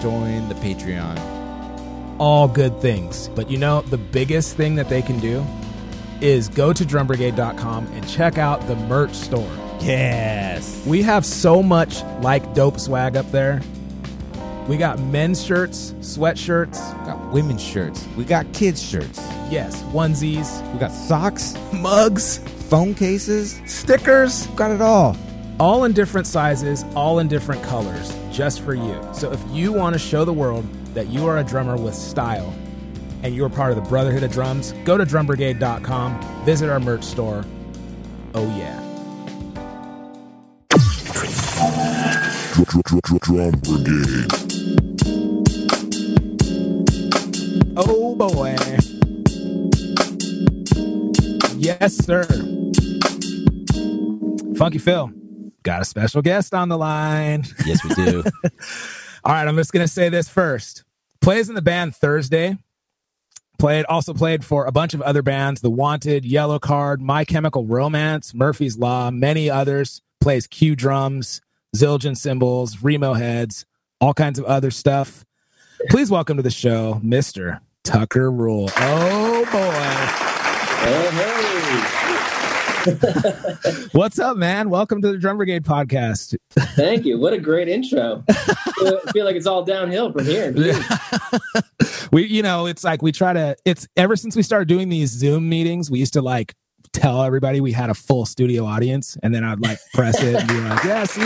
Join 0.00 0.48
the 0.48 0.54
Patreon. 0.56 1.18
all 2.18 2.46
good 2.46 2.80
things. 2.80 3.28
But 3.34 3.50
you 3.50 3.58
know, 3.58 3.80
the 3.82 3.98
biggest 3.98 4.56
thing 4.56 4.76
that 4.76 4.88
they 4.88 5.02
can 5.02 5.18
do 5.18 5.44
is 6.20 6.48
go 6.48 6.72
to 6.72 6.84
drumbrigade.com 6.84 7.86
and 7.88 8.08
check 8.08 8.38
out 8.38 8.64
the 8.66 8.76
merch 8.76 9.14
store. 9.14 9.50
Yes. 9.80 10.82
We 10.86 11.02
have 11.02 11.26
so 11.26 11.62
much 11.62 12.02
like 12.20 12.54
dope 12.54 12.78
swag 12.78 13.16
up 13.16 13.30
there. 13.32 13.60
We 14.68 14.76
got 14.78 14.98
men's 15.00 15.44
shirts, 15.44 15.92
sweatshirts, 16.00 16.78
Got 17.04 17.32
women's 17.32 17.62
shirts. 17.62 18.06
We 18.16 18.24
got 18.24 18.50
kids 18.54 18.82
shirts. 18.82 19.18
yes, 19.50 19.82
onesies, 19.92 20.48
We 20.72 20.78
got 20.78 20.90
socks, 20.92 21.54
mugs, 21.72 22.38
phone 22.70 22.94
cases. 22.94 23.60
stickers, 23.66 24.46
Got 24.56 24.70
it 24.70 24.80
all. 24.80 25.16
all 25.60 25.84
in 25.84 25.92
different 25.92 26.26
sizes, 26.26 26.84
all 26.94 27.18
in 27.18 27.28
different 27.28 27.62
colors, 27.62 28.10
just 28.34 28.62
for 28.62 28.74
you. 28.74 29.00
So 29.12 29.30
if 29.30 29.40
you 29.50 29.72
want 29.72 29.94
to 29.94 29.98
show 29.98 30.24
the 30.24 30.32
world 30.32 30.64
that 30.92 31.06
you 31.06 31.26
are 31.26 31.38
a 31.38 31.44
drummer 31.44 31.76
with 31.76 31.94
style 31.94 32.52
and 33.22 33.34
you're 33.34 33.48
part 33.48 33.70
of 33.70 33.76
the 33.76 33.88
Brotherhood 33.88 34.24
of 34.24 34.32
Drums, 34.32 34.72
go 34.84 34.98
to 34.98 35.04
drumbrigade.com, 35.04 36.44
visit 36.44 36.68
our 36.68 36.80
merch 36.80 37.04
store. 37.04 37.44
Oh, 38.34 38.46
yeah. 38.58 38.80
Drum, 43.22 43.52
brigade. 43.62 44.26
Oh, 47.76 48.14
boy. 48.16 48.56
Yes, 51.56 51.94
sir. 52.04 52.24
Funky 54.56 54.78
Phil, 54.78 55.10
got 55.64 55.82
a 55.82 55.84
special 55.84 56.22
guest 56.22 56.54
on 56.54 56.68
the 56.68 56.78
line. 56.78 57.44
Yes, 57.66 57.82
we 57.82 57.94
do. 57.94 58.22
All 59.24 59.32
right, 59.32 59.48
I'm 59.48 59.56
just 59.56 59.72
gonna 59.72 59.88
say 59.88 60.08
this 60.08 60.28
first. 60.28 60.84
Plays 61.20 61.48
in 61.48 61.56
the 61.56 61.62
band 61.62 61.96
Thursday. 61.96 62.56
Played 63.58 63.86
also 63.86 64.12
played 64.12 64.44
for 64.44 64.66
a 64.66 64.72
bunch 64.72 64.94
of 64.94 65.02
other 65.02 65.22
bands: 65.22 65.60
The 65.60 65.70
Wanted, 65.70 66.24
Yellowcard, 66.24 67.00
My 67.00 67.24
Chemical 67.24 67.66
Romance, 67.66 68.34
Murphy's 68.34 68.78
Law, 68.78 69.10
many 69.10 69.50
others. 69.50 70.02
Plays 70.20 70.46
Q 70.46 70.76
drums, 70.76 71.40
Zildjian 71.76 72.16
cymbals, 72.16 72.82
Remo 72.82 73.14
heads, 73.14 73.64
all 74.00 74.14
kinds 74.14 74.38
of 74.38 74.44
other 74.44 74.70
stuff. 74.70 75.24
Please 75.90 76.10
welcome 76.10 76.36
to 76.36 76.42
the 76.42 76.50
show, 76.50 77.00
Mister 77.02 77.60
Tucker 77.82 78.30
Rule. 78.30 78.70
Oh 78.76 79.44
boy, 79.50 80.84
Hey, 80.84 81.10
hey. 81.10 82.13
what's 83.92 84.18
up, 84.18 84.36
man? 84.36 84.68
Welcome 84.68 85.00
to 85.02 85.12
the 85.12 85.16
Drum 85.18 85.38
Brigade 85.38 85.64
podcast. 85.64 86.36
Thank 86.50 87.06
you. 87.06 87.18
What 87.18 87.32
a 87.32 87.38
great 87.38 87.68
intro. 87.68 88.22
I 88.28 89.00
feel 89.12 89.24
like 89.24 89.36
it's 89.36 89.46
all 89.46 89.64
downhill 89.64 90.12
from 90.12 90.24
here. 90.26 90.54
We 92.12 92.26
you 92.26 92.42
know 92.42 92.66
it's 92.66 92.84
like 92.84 93.02
we 93.02 93.10
try 93.10 93.32
to 93.32 93.56
it's 93.64 93.88
ever 93.96 94.14
since 94.14 94.36
we 94.36 94.42
started 94.42 94.68
doing 94.68 94.88
these 94.88 95.10
zoom 95.10 95.48
meetings 95.48 95.90
we 95.90 95.98
used 95.98 96.12
to 96.12 96.22
like 96.22 96.54
tell 96.92 97.24
everybody 97.24 97.60
we 97.60 97.72
had 97.72 97.90
a 97.90 97.94
full 97.94 98.24
studio 98.24 98.64
audience 98.64 99.16
and 99.24 99.34
then 99.34 99.42
i'd 99.42 99.58
like 99.58 99.78
press 99.94 100.22
it 100.22 100.36
and 100.36 100.46
be 100.46 100.54
like 100.60 100.84
yeah 100.84 101.02
see 101.04 101.22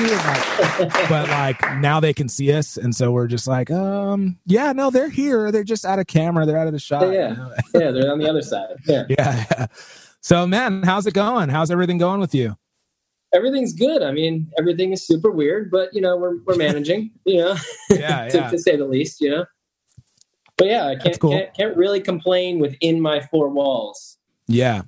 like, 0.79 1.09
but 1.11 1.29
like 1.29 1.61
now 1.79 2.01
they 2.01 2.15
can 2.15 2.27
see 2.27 2.51
us 2.55 2.79
and 2.79 2.95
so 2.97 3.11
we're 3.13 3.27
just 3.27 3.47
like 3.47 3.71
um 3.71 4.39
yeah 4.47 4.73
no 4.73 4.89
they're 4.89 5.11
here 5.11 5.53
they're 5.53 5.65
just 5.65 5.85
out 5.85 5.99
of 5.99 6.07
camera 6.07 6.47
they're 6.47 6.57
out 6.57 6.69
of 6.69 6.73
the 6.73 6.79
shot 6.79 7.03
you 7.03 7.13
Yeah. 7.13 7.33
know? 7.35 7.53
Yeah, 7.75 7.91
they're 7.91 8.11
on 8.11 8.19
the 8.19 8.29
other 8.31 8.41
side. 8.43 8.77
Yeah. 8.87 9.05
yeah, 9.11 9.45
yeah 9.59 9.67
so 10.21 10.47
man 10.47 10.83
how's 10.83 11.07
it 11.07 11.15
going 11.15 11.49
how's 11.49 11.71
everything 11.71 11.99
going 11.99 12.21
with 12.21 12.35
you 12.35 12.57
Everything's 13.35 13.75
good. 13.75 14.03
I 14.03 14.11
mean, 14.11 14.51
everything 14.59 14.93
is 14.93 15.07
super 15.07 15.31
weird, 15.31 15.71
but 15.71 15.93
you 15.93 16.01
know, 16.01 16.17
we're 16.17 16.39
we're 16.47 16.57
managing, 16.67 17.11
you 17.27 17.37
know, 17.37 17.57
yeah 17.91 18.27
to, 18.31 18.39
yeah 18.39 18.51
to 18.51 18.59
say 18.59 18.77
the 18.77 18.87
least, 18.87 19.21
you 19.21 19.31
know. 19.31 19.45
But 20.57 20.69
yeah, 20.69 20.87
I 20.87 20.97
can't, 20.97 21.21
cool. 21.21 21.31
can't 21.33 21.55
can't 21.55 21.77
really 21.77 22.01
complain 22.01 22.59
within 22.59 23.01
my 23.01 23.21
four 23.21 23.51
walls. 23.51 24.17
Yeah. 24.49 24.83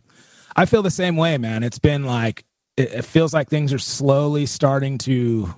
I 0.57 0.65
feel 0.67 0.83
the 0.83 0.91
same 0.91 1.17
way, 1.17 1.39
man. 1.39 1.63
It's 1.63 1.79
been 1.79 2.05
like, 2.05 2.45
it, 2.77 2.93
it 2.93 3.05
feels 3.05 3.33
like 3.33 3.49
things 3.49 3.73
are 3.73 3.79
slowly 3.79 4.47
starting 4.47 4.99
to 4.99 5.55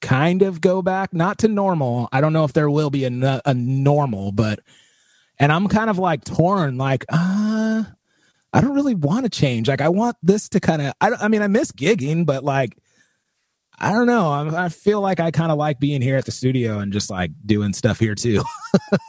kind 0.00 0.42
of 0.42 0.60
go 0.60 0.82
back, 0.82 1.14
not 1.14 1.38
to 1.38 1.48
normal. 1.48 2.08
I 2.10 2.20
don't 2.20 2.32
know 2.32 2.44
if 2.44 2.52
there 2.52 2.68
will 2.68 2.90
be 2.90 3.04
a, 3.04 3.42
a 3.44 3.54
normal, 3.54 4.32
but, 4.32 4.60
and 5.38 5.52
I'm 5.52 5.68
kind 5.68 5.90
of 5.90 5.98
like 5.98 6.24
torn, 6.24 6.76
like, 6.76 7.04
uh, 7.08 7.84
I 8.52 8.60
don't 8.60 8.74
really 8.74 8.94
want 8.94 9.24
to 9.24 9.30
change. 9.30 9.68
Like, 9.68 9.80
I 9.80 9.88
want 9.88 10.16
this 10.22 10.48
to 10.50 10.60
kind 10.60 10.82
of, 10.82 10.94
I, 11.00 11.12
I 11.12 11.28
mean, 11.28 11.42
I 11.42 11.46
miss 11.46 11.72
gigging, 11.72 12.26
but 12.26 12.44
like, 12.44 12.76
I 13.78 13.90
don't 13.92 14.06
know. 14.06 14.28
I, 14.30 14.66
I 14.66 14.68
feel 14.68 15.00
like 15.00 15.18
I 15.18 15.30
kind 15.30 15.50
of 15.50 15.58
like 15.58 15.80
being 15.80 16.02
here 16.02 16.16
at 16.16 16.24
the 16.24 16.30
studio 16.30 16.78
and 16.78 16.92
just 16.92 17.10
like 17.10 17.30
doing 17.46 17.72
stuff 17.72 17.98
here 17.98 18.14
too. 18.14 18.42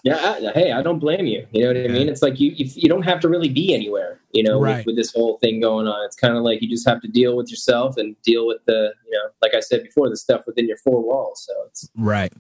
Yeah, 0.05 0.15
I, 0.17 0.51
hey, 0.53 0.73
I 0.73 0.81
don't 0.81 0.99
blame 0.99 1.25
you. 1.25 1.47
You 1.53 1.61
know 1.61 1.67
what 1.69 1.77
I 1.77 1.87
mean? 1.87 2.09
It's 2.09 2.21
like 2.21 2.37
you 2.37 2.51
you, 2.51 2.69
you 2.75 2.89
don't 2.89 3.03
have 3.03 3.21
to 3.21 3.29
really 3.29 3.47
be 3.47 3.73
anywhere, 3.73 4.19
you 4.33 4.43
know, 4.43 4.59
Right. 4.59 4.77
with, 4.77 4.87
with 4.87 4.95
this 4.97 5.13
whole 5.13 5.37
thing 5.37 5.61
going 5.61 5.87
on. 5.87 6.05
It's 6.05 6.17
kind 6.17 6.35
of 6.35 6.43
like 6.43 6.61
you 6.61 6.69
just 6.69 6.85
have 6.87 6.99
to 7.03 7.07
deal 7.07 7.37
with 7.37 7.49
yourself 7.49 7.95
and 7.95 8.13
deal 8.21 8.45
with 8.45 8.57
the, 8.65 8.93
you 9.05 9.11
know, 9.11 9.29
like 9.41 9.53
I 9.53 9.61
said 9.61 9.83
before, 9.83 10.09
the 10.09 10.17
stuff 10.17 10.41
within 10.45 10.67
your 10.67 10.75
four 10.77 11.01
walls. 11.01 11.45
So 11.47 11.53
it's 11.67 11.89
Right. 11.95 12.33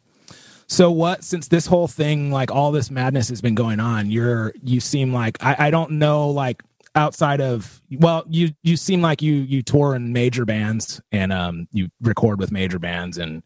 So 0.67 0.91
what 0.91 1.23
since 1.23 1.47
this 1.47 1.65
whole 1.65 1.87
thing, 1.87 2.29
like 2.31 2.51
all 2.51 2.73
this 2.73 2.91
madness 2.91 3.29
has 3.29 3.39
been 3.39 3.55
going 3.55 3.79
on, 3.79 4.11
you're 4.11 4.53
you 4.61 4.81
seem 4.81 5.13
like 5.13 5.37
I, 5.41 5.67
I 5.67 5.71
don't 5.71 5.91
know 5.91 6.29
like 6.29 6.61
outside 6.95 7.41
of 7.41 7.81
well, 7.91 8.23
you 8.29 8.51
you 8.63 8.77
seem 8.77 9.01
like 9.01 9.21
you 9.21 9.33
you 9.33 9.61
tour 9.61 9.95
in 9.95 10.13
major 10.13 10.45
bands 10.45 11.01
and 11.11 11.33
um 11.33 11.67
you 11.71 11.89
record 12.01 12.39
with 12.39 12.51
major 12.51 12.79
bands 12.79 13.17
and 13.17 13.43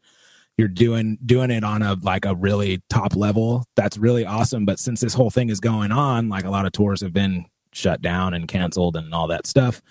you're 0.57 0.67
doing 0.67 1.17
doing 1.25 1.51
it 1.51 1.63
on 1.63 1.81
a 1.81 1.93
like 2.01 2.25
a 2.25 2.35
really 2.35 2.81
top 2.89 3.15
level. 3.15 3.63
That's 3.75 3.97
really 3.97 4.25
awesome. 4.25 4.65
But 4.65 4.79
since 4.79 4.99
this 5.01 5.13
whole 5.13 5.29
thing 5.29 5.49
is 5.49 5.59
going 5.59 5.91
on, 5.91 6.29
like 6.29 6.45
a 6.45 6.49
lot 6.49 6.65
of 6.65 6.71
tours 6.71 7.01
have 7.01 7.13
been 7.13 7.45
shut 7.73 8.01
down 8.01 8.33
and 8.33 8.47
canceled 8.47 8.95
and 8.95 9.13
all 9.13 9.27
that 9.27 9.47
stuff. 9.47 9.81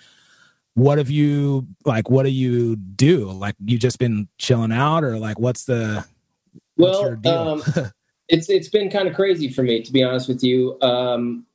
What 0.75 0.99
have 0.99 1.09
you 1.09 1.65
like? 1.85 2.09
What 2.09 2.23
do 2.23 2.29
you 2.29 2.75
do? 2.75 3.31
Like 3.31 3.55
you 3.65 3.79
just 3.79 3.97
been 3.97 4.27
chilling 4.37 4.71
out, 4.71 5.03
or 5.03 5.17
like 5.17 5.39
what's 5.39 5.65
the 5.65 6.05
what's 6.75 7.01
your 7.01 7.17
Well, 7.23 7.63
deal? 7.63 7.77
um, 7.77 7.91
it's 8.29 8.47
it's 8.49 8.69
been 8.69 8.91
kind 8.91 9.07
of 9.07 9.15
crazy 9.15 9.49
for 9.49 9.63
me 9.63 9.81
to 9.81 9.91
be 9.91 10.03
honest 10.03 10.27
with 10.27 10.43
you. 10.43 10.79
Um, 10.81 11.46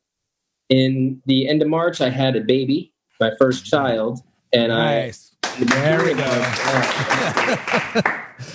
in 0.68 1.20
the 1.26 1.48
end 1.48 1.62
of 1.62 1.68
March, 1.68 2.00
I 2.00 2.08
had 2.10 2.36
a 2.36 2.40
baby, 2.40 2.92
my 3.20 3.32
first 3.38 3.64
child, 3.64 4.20
and 4.52 4.68
nice. 4.68 5.34
I. 5.44 5.58
the 5.58 5.64
There 5.66 6.04
we 6.04 6.14
go. 6.14 6.22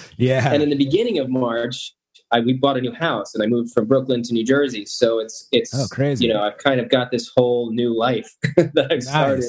yeah. 0.18 0.52
and 0.54 0.64
in 0.64 0.70
the 0.70 0.76
beginning 0.78 1.20
of 1.20 1.30
March, 1.30 1.94
I, 2.32 2.40
we 2.42 2.54
bought 2.54 2.78
a 2.78 2.82
new 2.82 2.92
house, 2.94 3.34
and 3.34 3.44
I 3.44 3.48
moved 3.48 3.72
from 3.74 3.86
Brooklyn 3.86 4.22
to 4.24 4.34
New 4.34 4.44
Jersey. 4.44 4.86
So 4.86 5.20
it's 5.20 5.48
it's 5.52 5.74
Oh, 5.74 5.88
crazy. 5.90 6.26
You 6.26 6.34
know, 6.34 6.42
I've 6.42 6.58
kind 6.58 6.80
of 6.82 6.90
got 6.90 7.12
this 7.12 7.32
whole 7.36 7.72
new 7.72 7.98
life 7.98 8.36
that 8.58 8.88
I've 8.92 9.04
started. 9.04 9.46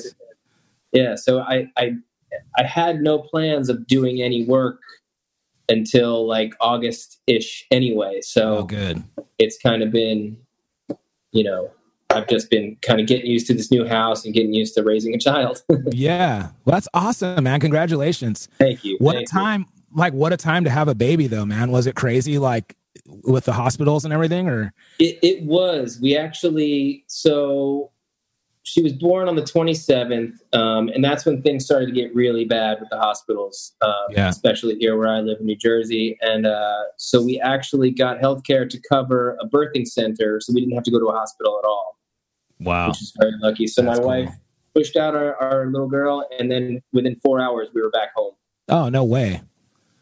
Yeah, 0.93 1.15
so 1.17 1.41
I 1.41 1.67
I 1.77 1.95
I 2.57 2.63
had 2.65 3.01
no 3.01 3.19
plans 3.19 3.69
of 3.69 3.87
doing 3.87 4.23
any 4.23 4.45
work 4.45 4.79
until 5.69 6.27
like 6.27 6.55
August 6.61 7.21
ish 7.27 7.67
anyway. 7.71 8.21
So 8.23 8.59
oh, 8.59 8.63
good. 8.63 9.03
it's 9.39 9.59
kind 9.59 9.83
of 9.83 9.91
been, 9.91 10.37
you 11.33 11.45
know, 11.45 11.71
I've 12.19 12.29
just 12.29 12.51
been 12.51 12.77
kind 12.83 13.01
of 13.01 13.07
getting 13.07 13.31
used 13.31 13.47
to 13.49 13.55
this 13.55 13.71
new 13.71 13.87
house 13.87 14.25
and 14.25 14.35
getting 14.35 14.53
used 14.53 14.75
to 14.75 14.83
raising 14.83 15.15
a 15.15 15.19
child. 15.19 15.63
Yeah. 15.93 16.49
Well, 16.65 16.75
that's 16.75 16.89
awesome, 16.95 17.45
man. 17.45 17.61
Congratulations. 17.61 18.49
Thank 18.59 18.85
you. 18.85 18.97
What 19.01 19.15
a 19.15 19.19
Thank 19.21 19.29
you. 19.33 19.39
time! 19.39 19.67
Like, 19.95 20.13
what 20.13 20.33
a 20.33 20.37
time 20.37 20.65
to 20.65 20.71
have 20.71 20.87
a 20.89 20.95
baby, 20.95 21.27
though, 21.29 21.47
man. 21.47 21.71
Was 21.71 21.87
it 21.87 21.95
crazy, 21.97 22.39
like 22.39 22.77
with 23.25 23.45
the 23.47 23.53
hospitals 23.55 24.05
and 24.05 24.13
everything, 24.13 24.49
or 24.49 24.73
It, 24.99 25.19
it 25.23 25.43
was. 25.45 25.99
We 26.03 26.17
actually 26.17 27.05
so 27.07 27.91
she 28.65 28.83
was 28.83 28.93
born 28.93 29.29
on 29.29 29.37
the 29.37 29.43
27th, 29.43 30.35
um, 30.53 30.89
and 30.91 31.03
that's 31.03 31.25
when 31.25 31.41
things 31.41 31.65
started 31.65 31.87
to 31.87 31.93
get 31.93 32.15
really 32.15 32.45
bad 32.45 32.79
with 32.81 32.91
the 32.91 32.99
hospitals, 32.99 33.73
um, 33.81 33.93
Yeah. 34.11 34.29
especially 34.29 34.77
here 34.79 34.99
where 34.99 35.09
I 35.09 35.21
live 35.21 35.39
in 35.41 35.47
New 35.47 35.57
Jersey. 35.57 36.19
And 36.21 36.45
uh, 36.47 36.83
so 36.99 37.23
we 37.25 37.41
actually 37.41 37.91
got 37.91 38.19
healthcare 38.19 38.69
to 38.69 38.79
cover 38.93 39.39
a 39.41 39.49
birthing 39.49 39.87
center, 39.87 40.39
so 40.41 40.53
we 40.53 40.61
didn't 40.61 40.75
have 40.75 40.85
to 40.85 40.91
go 40.91 40.99
to 41.01 41.07
a 41.07 41.13
hospital 41.17 41.59
at 41.63 41.67
all, 41.67 41.98
wow? 42.61 42.89
which 42.89 43.03
is 43.03 43.13
very 43.19 43.33
lucky. 43.41 43.67
So 43.67 43.83
That's 43.83 43.99
my 43.99 44.03
cool. 44.03 44.09
wife 44.09 44.35
pushed 44.75 44.97
out 44.97 45.15
our, 45.15 45.35
our 45.37 45.67
little 45.67 45.89
girl, 45.89 46.27
and 46.39 46.51
then 46.51 46.83
within 46.93 47.17
four 47.17 47.41
hours 47.41 47.69
we 47.75 47.83
were 47.83 47.91
back 47.91 48.15
home. 48.15 48.35
Oh, 48.69 48.89
no 48.89 49.05
way. 49.05 49.43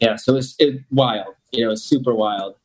Yeah, 0.01 0.17
so 0.17 0.37
it's 0.37 0.55
it, 0.59 0.81
wild. 0.91 1.35
You 1.53 1.67
know, 1.67 1.73
it's 1.73 1.83
super 1.83 2.15
wild. 2.15 2.57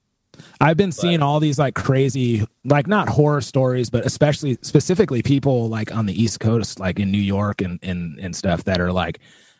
I've 0.59 0.77
been 0.77 0.91
seeing 0.91 1.21
all 1.21 1.39
these 1.39 1.59
like 1.59 1.75
crazy, 1.75 2.45
like 2.65 2.87
not 2.87 3.09
horror 3.09 3.41
stories, 3.41 3.89
but 3.89 4.05
especially 4.05 4.57
specifically 4.61 5.21
people 5.21 5.69
like 5.69 5.93
on 5.95 6.05
the 6.05 6.21
East 6.21 6.39
Coast, 6.39 6.79
like 6.79 6.99
in 6.99 7.11
New 7.11 7.19
York 7.19 7.61
and 7.61 7.79
and 7.83 8.19
and 8.19 8.35
stuff 8.35 8.63
that 8.63 8.79
are 8.79 8.91
like 8.91 9.19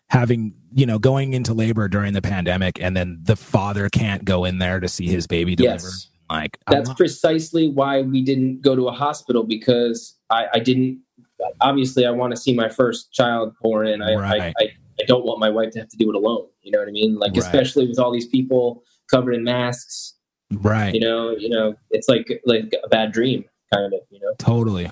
having 0.09 0.53
you 0.73 0.85
know 0.85 0.97
going 0.99 1.33
into 1.33 1.53
labor 1.53 1.87
during 1.87 2.13
the 2.13 2.21
pandemic, 2.21 2.81
and 2.81 2.95
then 2.95 3.19
the 3.23 3.35
father 3.35 3.89
can't 3.89 4.25
go 4.25 4.45
in 4.45 4.57
there 4.57 4.79
to 4.79 4.87
see 4.87 5.07
his 5.07 5.27
baby 5.27 5.55
delivered. 5.55 5.83
Yes. 5.83 6.09
Like 6.29 6.57
that's 6.67 6.93
precisely 6.93 7.69
why 7.69 8.01
we 8.01 8.21
didn't 8.21 8.61
go 8.61 8.75
to 8.75 8.87
a 8.87 8.91
hospital 8.91 9.43
because 9.43 10.15
I, 10.31 10.47
I 10.55 10.59
didn't. 10.59 11.01
Obviously, 11.59 12.05
I 12.05 12.11
want 12.11 12.31
to 12.35 12.37
see 12.39 12.53
my 12.53 12.69
first 12.69 13.11
child 13.13 13.53
born, 13.61 13.87
and 13.87 14.03
I, 14.03 14.13
Right. 14.15 14.41
I, 14.41 14.63
I, 14.63 14.69
I 15.01 15.05
don't 15.07 15.25
want 15.25 15.39
my 15.39 15.49
wife 15.49 15.71
to 15.71 15.79
have 15.79 15.89
to 15.89 15.97
do 15.97 16.09
it 16.09 16.15
alone. 16.15 16.45
You 16.61 16.71
know 16.71 16.79
what 16.79 16.87
I 16.87 16.91
mean? 16.91 17.17
Like, 17.17 17.31
Right. 17.31 17.39
especially 17.39 17.87
with 17.87 17.97
all 17.99 18.11
these 18.11 18.27
people 18.27 18.83
covered 19.09 19.33
in 19.33 19.43
masks. 19.43 20.15
right. 20.51 20.93
You 20.93 20.99
know, 21.01 21.31
you 21.31 21.49
know, 21.49 21.75
it's 21.89 22.07
like 22.07 22.41
like 22.45 22.73
a 22.83 22.87
bad 22.89 23.11
dream, 23.11 23.45
kind 23.73 23.93
of. 23.93 23.99
You 24.11 24.19
know. 24.19 24.33
Totally. 24.37 24.89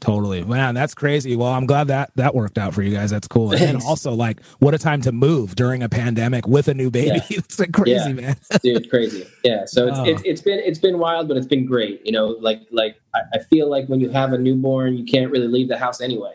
Totally. 0.00 0.42
Man, 0.44 0.74
that's 0.74 0.94
crazy. 0.94 1.36
Well, 1.36 1.48
I'm 1.48 1.66
glad 1.66 1.88
that 1.88 2.10
that 2.16 2.34
worked 2.34 2.56
out 2.58 2.74
for 2.74 2.82
you 2.82 2.92
guys. 2.94 3.10
That's 3.10 3.28
cool. 3.28 3.52
And 3.52 3.60
then 3.60 3.76
also 3.82 4.12
like 4.14 4.42
what 4.58 4.74
a 4.74 4.78
time 4.78 5.00
to 5.02 5.12
move 5.12 5.54
during 5.54 5.82
a 5.82 5.88
pandemic 5.88 6.46
with 6.48 6.68
a 6.68 6.74
new 6.74 6.90
baby. 6.90 7.20
Yeah. 7.30 7.38
it's 7.38 7.58
like 7.58 7.72
crazy, 7.72 7.92
Yeah. 7.92 8.08
man. 8.12 8.36
dude 8.62 8.88
crazy 8.90 9.26
yeah 9.44 9.64
so 9.66 9.86
it's, 9.88 9.98
Oh. 9.98 10.04
it's 10.04 10.22
it's 10.24 10.40
been 10.42 10.58
it's 10.60 10.78
been 10.78 10.98
wild 10.98 11.28
but 11.28 11.36
it's 11.36 11.46
been 11.46 11.66
great 11.66 12.04
you 12.04 12.12
know 12.12 12.28
like 12.40 12.60
like 12.70 12.96
I, 13.14 13.20
I 13.34 13.38
feel 13.50 13.68
like 13.70 13.86
when 13.88 14.00
you 14.00 14.08
have 14.10 14.32
a 14.32 14.38
newborn 14.38 14.96
you 14.96 15.04
can't 15.04 15.30
really 15.30 15.46
leave 15.48 15.68
the 15.68 15.78
house 15.78 16.00
anyway 16.00 16.34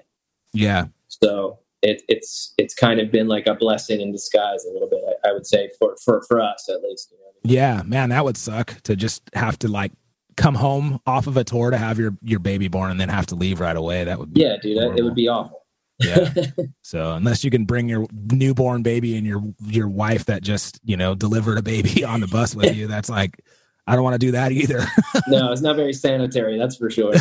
Yeah. 0.54 0.86
so 1.08 1.60
it, 1.82 2.02
it's 2.08 2.54
it's 2.58 2.74
kind 2.74 3.00
of 3.00 3.12
been 3.12 3.28
like 3.28 3.46
a 3.48 3.54
blessing 3.56 4.02
in 4.02 4.12
disguise 4.12 4.66
a 4.66 4.72
little 4.74 4.90
bit 4.90 5.02
I, 5.24 5.30
I 5.30 5.34
would 5.34 5.46
say 5.46 5.70
for 5.80 5.96
for 6.04 6.22
for 6.28 6.40
us 6.42 6.68
at 6.70 6.82
least 6.82 7.12
you 7.12 7.18
know? 7.18 7.24
Yeah, 7.44 7.84
man, 7.86 8.10
that 8.10 8.24
would 8.26 8.38
suck 8.38 8.82
to 8.84 8.96
just 8.96 9.22
have 9.34 9.60
to 9.60 9.68
like 9.68 9.92
come 10.38 10.56
home 10.56 11.00
off 11.06 11.28
of 11.28 11.38
a 11.38 11.44
tour 11.44 11.72
to 11.72 11.78
have 11.78 11.98
your 12.00 12.18
your 12.22 12.40
baby 12.40 12.68
born 12.68 12.92
and 12.92 13.00
then 13.00 13.10
have 13.10 13.26
to 13.28 13.36
leave 13.36 13.60
right 13.60 13.76
away. 13.76 14.04
That 14.04 14.20
would 14.20 14.34
be 14.34 14.42
yeah 14.42 14.58
dude 14.62 14.78
that, 14.78 14.98
it 14.98 15.04
would 15.04 15.16
be 15.16 15.28
awful 15.28 15.66
yeah. 16.00 16.34
so 16.82 17.14
unless 17.14 17.44
you 17.44 17.52
can 17.52 17.66
bring 17.66 17.88
your 17.88 18.06
newborn 18.32 18.84
baby 18.84 19.16
and 19.18 19.26
your 19.26 19.42
your 19.66 19.88
wife 19.88 20.26
that 20.26 20.42
just, 20.42 20.80
you 20.84 20.98
know, 20.98 21.16
delivered 21.16 21.58
a 21.58 21.62
baby 21.62 22.04
on 22.04 22.20
the 22.20 22.28
bus 22.28 22.56
with 22.56 22.76
you, 22.76 22.88
that's 22.88 23.10
like 23.10 23.42
I 23.88 23.96
don't 23.96 24.04
want 24.04 24.16
to 24.16 24.20
do 24.20 24.32
that 24.32 24.52
either. 24.52 24.84
no 25.28 25.52
it's 25.52 25.62
not 25.62 25.76
very 25.76 25.94
sanitary 25.94 26.58
that's 26.58 26.76
for 26.76 26.90
sure 26.90 27.14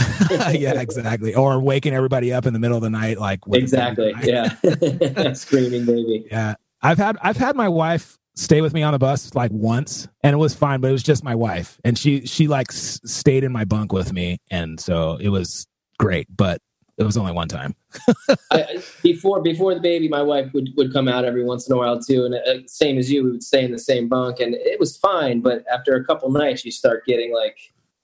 yeah, 0.52 0.80
exactly. 0.80 1.34
Or 1.34 1.60
waking 1.60 1.94
everybody 1.94 2.32
up 2.32 2.46
in 2.46 2.52
the 2.52 2.58
middle 2.58 2.76
of 2.76 2.82
the 2.82 2.90
night 2.90 3.18
like 3.18 3.40
exactly 3.52 4.14
yeah 4.22 5.32
screaming 5.32 5.84
baby 5.84 6.26
Yeah. 6.30 6.54
I've 6.82 6.98
had 6.98 7.16
I've 7.22 7.36
had 7.36 7.56
my 7.56 7.68
wife 7.68 8.18
stay 8.34 8.60
with 8.60 8.74
me 8.74 8.82
on 8.82 8.92
the 8.92 8.98
bus 8.98 9.34
like 9.34 9.50
once 9.52 10.08
and 10.22 10.34
it 10.34 10.38
was 10.38 10.54
fine, 10.54 10.80
but 10.80 10.88
it 10.88 10.92
was 10.92 11.02
just 11.02 11.22
my 11.24 11.34
wife. 11.34 11.80
And 11.84 11.98
she 11.98 12.26
she 12.26 12.48
like 12.48 12.70
s- 12.70 13.00
stayed 13.04 13.44
in 13.44 13.52
my 13.52 13.64
bunk 13.64 13.92
with 13.92 14.12
me 14.12 14.38
and 14.50 14.80
so 14.80 15.16
it 15.20 15.28
was 15.28 15.66
great, 15.98 16.26
but 16.34 16.60
it 16.96 17.02
was 17.04 17.16
only 17.16 17.32
one 17.32 17.48
time. 17.48 17.74
I, 18.52 18.82
before 19.02 19.42
before 19.42 19.74
the 19.74 19.80
baby, 19.80 20.08
my 20.08 20.22
wife 20.22 20.52
would, 20.52 20.70
would 20.76 20.92
come 20.92 21.08
out 21.08 21.24
every 21.24 21.44
once 21.44 21.66
in 21.68 21.74
a 21.74 21.76
while 21.76 22.00
too, 22.00 22.24
and 22.24 22.34
uh, 22.34 22.66
same 22.66 22.98
as 22.98 23.10
you, 23.10 23.24
we 23.24 23.32
would 23.32 23.42
stay 23.42 23.64
in 23.64 23.72
the 23.72 23.78
same 23.78 24.08
bunk, 24.08 24.38
and 24.38 24.54
it 24.54 24.78
was 24.78 24.96
fine. 24.96 25.40
But 25.40 25.64
after 25.72 25.96
a 25.96 26.04
couple 26.04 26.30
nights, 26.30 26.64
you 26.64 26.70
start 26.70 27.04
getting 27.04 27.34
like 27.34 27.58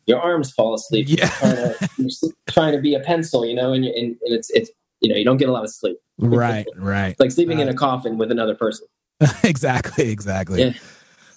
your 0.06 0.20
arms 0.20 0.50
fall 0.50 0.74
asleep. 0.74 1.06
Yeah. 1.08 1.30
You're 1.42 1.54
trying, 1.54 1.56
to, 1.56 1.88
you're 1.98 2.32
trying 2.48 2.72
to 2.72 2.80
be 2.80 2.94
a 2.94 3.00
pencil, 3.00 3.46
you 3.46 3.54
know, 3.54 3.72
and, 3.72 3.84
and, 3.84 4.16
and 4.22 4.34
it's 4.34 4.50
it's 4.50 4.70
you 5.00 5.08
know 5.08 5.16
you 5.16 5.24
don't 5.24 5.36
get 5.36 5.48
a 5.48 5.52
lot 5.52 5.64
of 5.64 5.70
sleep. 5.70 5.98
Right, 6.18 6.66
right. 6.76 7.10
It's 7.10 7.20
like 7.20 7.30
sleeping 7.30 7.60
in 7.60 7.68
a 7.68 7.74
coffin 7.74 8.18
with 8.18 8.30
another 8.30 8.54
person. 8.54 8.86
exactly, 9.44 10.10
exactly. 10.10 10.62
Yeah. 10.62 10.72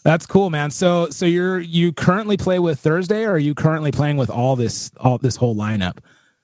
That's 0.04 0.26
cool, 0.26 0.50
man. 0.50 0.70
So 0.70 1.10
so 1.10 1.26
you're 1.26 1.60
you 1.60 1.94
currently 1.94 2.36
play 2.36 2.60
with 2.60 2.80
Thursday 2.80 3.24
or 3.24 3.34
are 3.34 3.40
you 3.40 3.56
currently 3.56 3.92
playing 3.92 4.18
with 4.18 4.30
all 4.30 4.56
this 4.56 4.92
all 4.98 5.18
this 5.18 5.36
whole 5.38 5.56
lineup? 5.56 5.98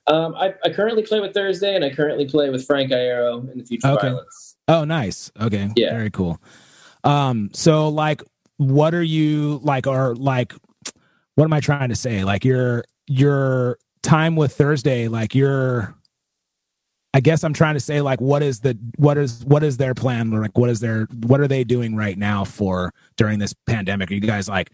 Um, 0.07 0.33
I, 0.35 0.55
I 0.63 0.69
currently 0.69 1.03
play 1.03 1.19
with 1.19 1.35
Thursday, 1.35 1.75
and 1.75 1.85
I 1.85 1.91
currently 1.91 2.27
play 2.27 2.49
with 2.49 2.65
Frank 2.65 2.91
Iero 2.91 3.51
in 3.51 3.59
the 3.59 3.63
Future 3.63 3.89
Okay. 3.89 4.07
Violence. 4.07 4.55
Oh, 4.67 4.83
nice. 4.83 5.31
Okay. 5.39 5.69
Yeah. 5.75 5.91
Very 5.91 6.09
cool. 6.09 6.41
Um, 7.03 7.51
so 7.53 7.89
like 7.89 8.23
what 8.57 8.93
are 8.93 9.03
you 9.03 9.59
like 9.63 9.87
or 9.87 10.15
like 10.15 10.53
what 11.35 11.45
am 11.45 11.53
I 11.53 11.59
trying 11.59 11.89
to 11.89 11.95
say? 11.95 12.23
Like 12.23 12.43
your 12.43 12.83
your 13.07 13.77
time 14.01 14.35
with 14.35 14.53
Thursday, 14.53 15.07
like 15.07 15.33
your 15.33 15.95
I 17.13 17.21
guess 17.21 17.43
I'm 17.43 17.53
trying 17.53 17.73
to 17.73 17.79
say 17.79 18.01
like 18.01 18.21
what 18.21 18.43
is 18.43 18.59
the 18.59 18.77
what 18.97 19.17
is 19.17 19.43
what 19.45 19.63
is 19.63 19.77
their 19.77 19.93
plan? 19.95 20.29
Like 20.31 20.57
what 20.57 20.69
is 20.69 20.79
their 20.79 21.05
what 21.25 21.39
are 21.39 21.47
they 21.47 21.63
doing 21.63 21.95
right 21.95 22.17
now 22.17 22.43
for 22.45 22.93
during 23.17 23.39
this 23.39 23.53
pandemic? 23.65 24.11
Are 24.11 24.13
you 24.13 24.19
guys 24.21 24.47
like 24.47 24.69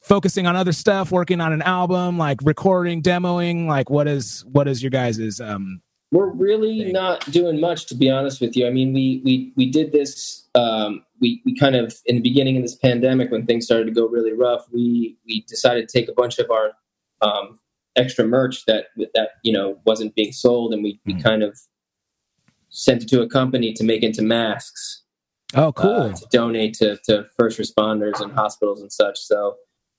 focusing 0.00 0.46
on 0.46 0.56
other 0.56 0.72
stuff, 0.72 1.10
working 1.12 1.40
on 1.40 1.52
an 1.52 1.60
album, 1.62 2.16
like 2.16 2.38
recording, 2.42 3.02
demoing? 3.02 3.66
Like 3.66 3.90
what 3.90 4.08
is 4.08 4.44
what 4.50 4.66
is 4.66 4.82
your 4.82 4.90
guys' 4.90 5.40
um 5.40 5.82
We're 6.10 6.30
really 6.32 6.84
thing. 6.84 6.92
not 6.94 7.30
doing 7.30 7.60
much, 7.60 7.84
to 7.86 7.94
be 7.94 8.10
honest 8.10 8.40
with 8.40 8.56
you. 8.56 8.66
I 8.66 8.70
mean, 8.70 8.94
we 8.94 9.20
we 9.24 9.52
we 9.56 9.70
did 9.70 9.92
this. 9.92 10.48
Um, 10.54 11.04
we 11.20 11.42
we 11.44 11.54
kind 11.54 11.76
of 11.76 11.94
in 12.06 12.16
the 12.16 12.22
beginning 12.22 12.56
of 12.56 12.62
this 12.62 12.76
pandemic, 12.76 13.30
when 13.30 13.44
things 13.44 13.66
started 13.66 13.84
to 13.86 13.92
go 13.92 14.06
really 14.08 14.32
rough, 14.32 14.64
we 14.72 15.18
we 15.26 15.42
decided 15.42 15.86
to 15.86 15.98
take 15.98 16.08
a 16.08 16.14
bunch 16.14 16.38
of 16.38 16.50
our 16.50 16.72
um, 17.20 17.58
extra 17.94 18.24
merch 18.26 18.64
that 18.64 18.86
that 19.14 19.30
you 19.42 19.52
know 19.52 19.78
wasn't 19.84 20.14
being 20.14 20.32
sold, 20.32 20.72
and 20.72 20.82
we 20.82 20.98
we 21.04 21.12
Mhm. 21.14 21.22
kind 21.22 21.42
of 21.42 21.58
sent 22.74 23.02
it 23.02 23.08
to 23.08 23.22
a 23.22 23.28
company 23.28 23.72
to 23.72 23.84
make 23.84 24.02
into 24.02 24.20
masks 24.20 25.04
Oh 25.54 25.72
cool. 25.72 25.90
uh, 25.90 26.12
to 26.12 26.26
donate 26.32 26.74
to, 26.74 26.98
to 27.04 27.24
first 27.38 27.58
responders 27.58 28.20
and 28.20 28.32
hospitals 28.32 28.80
and 28.80 28.92
such. 28.92 29.18
So 29.18 29.54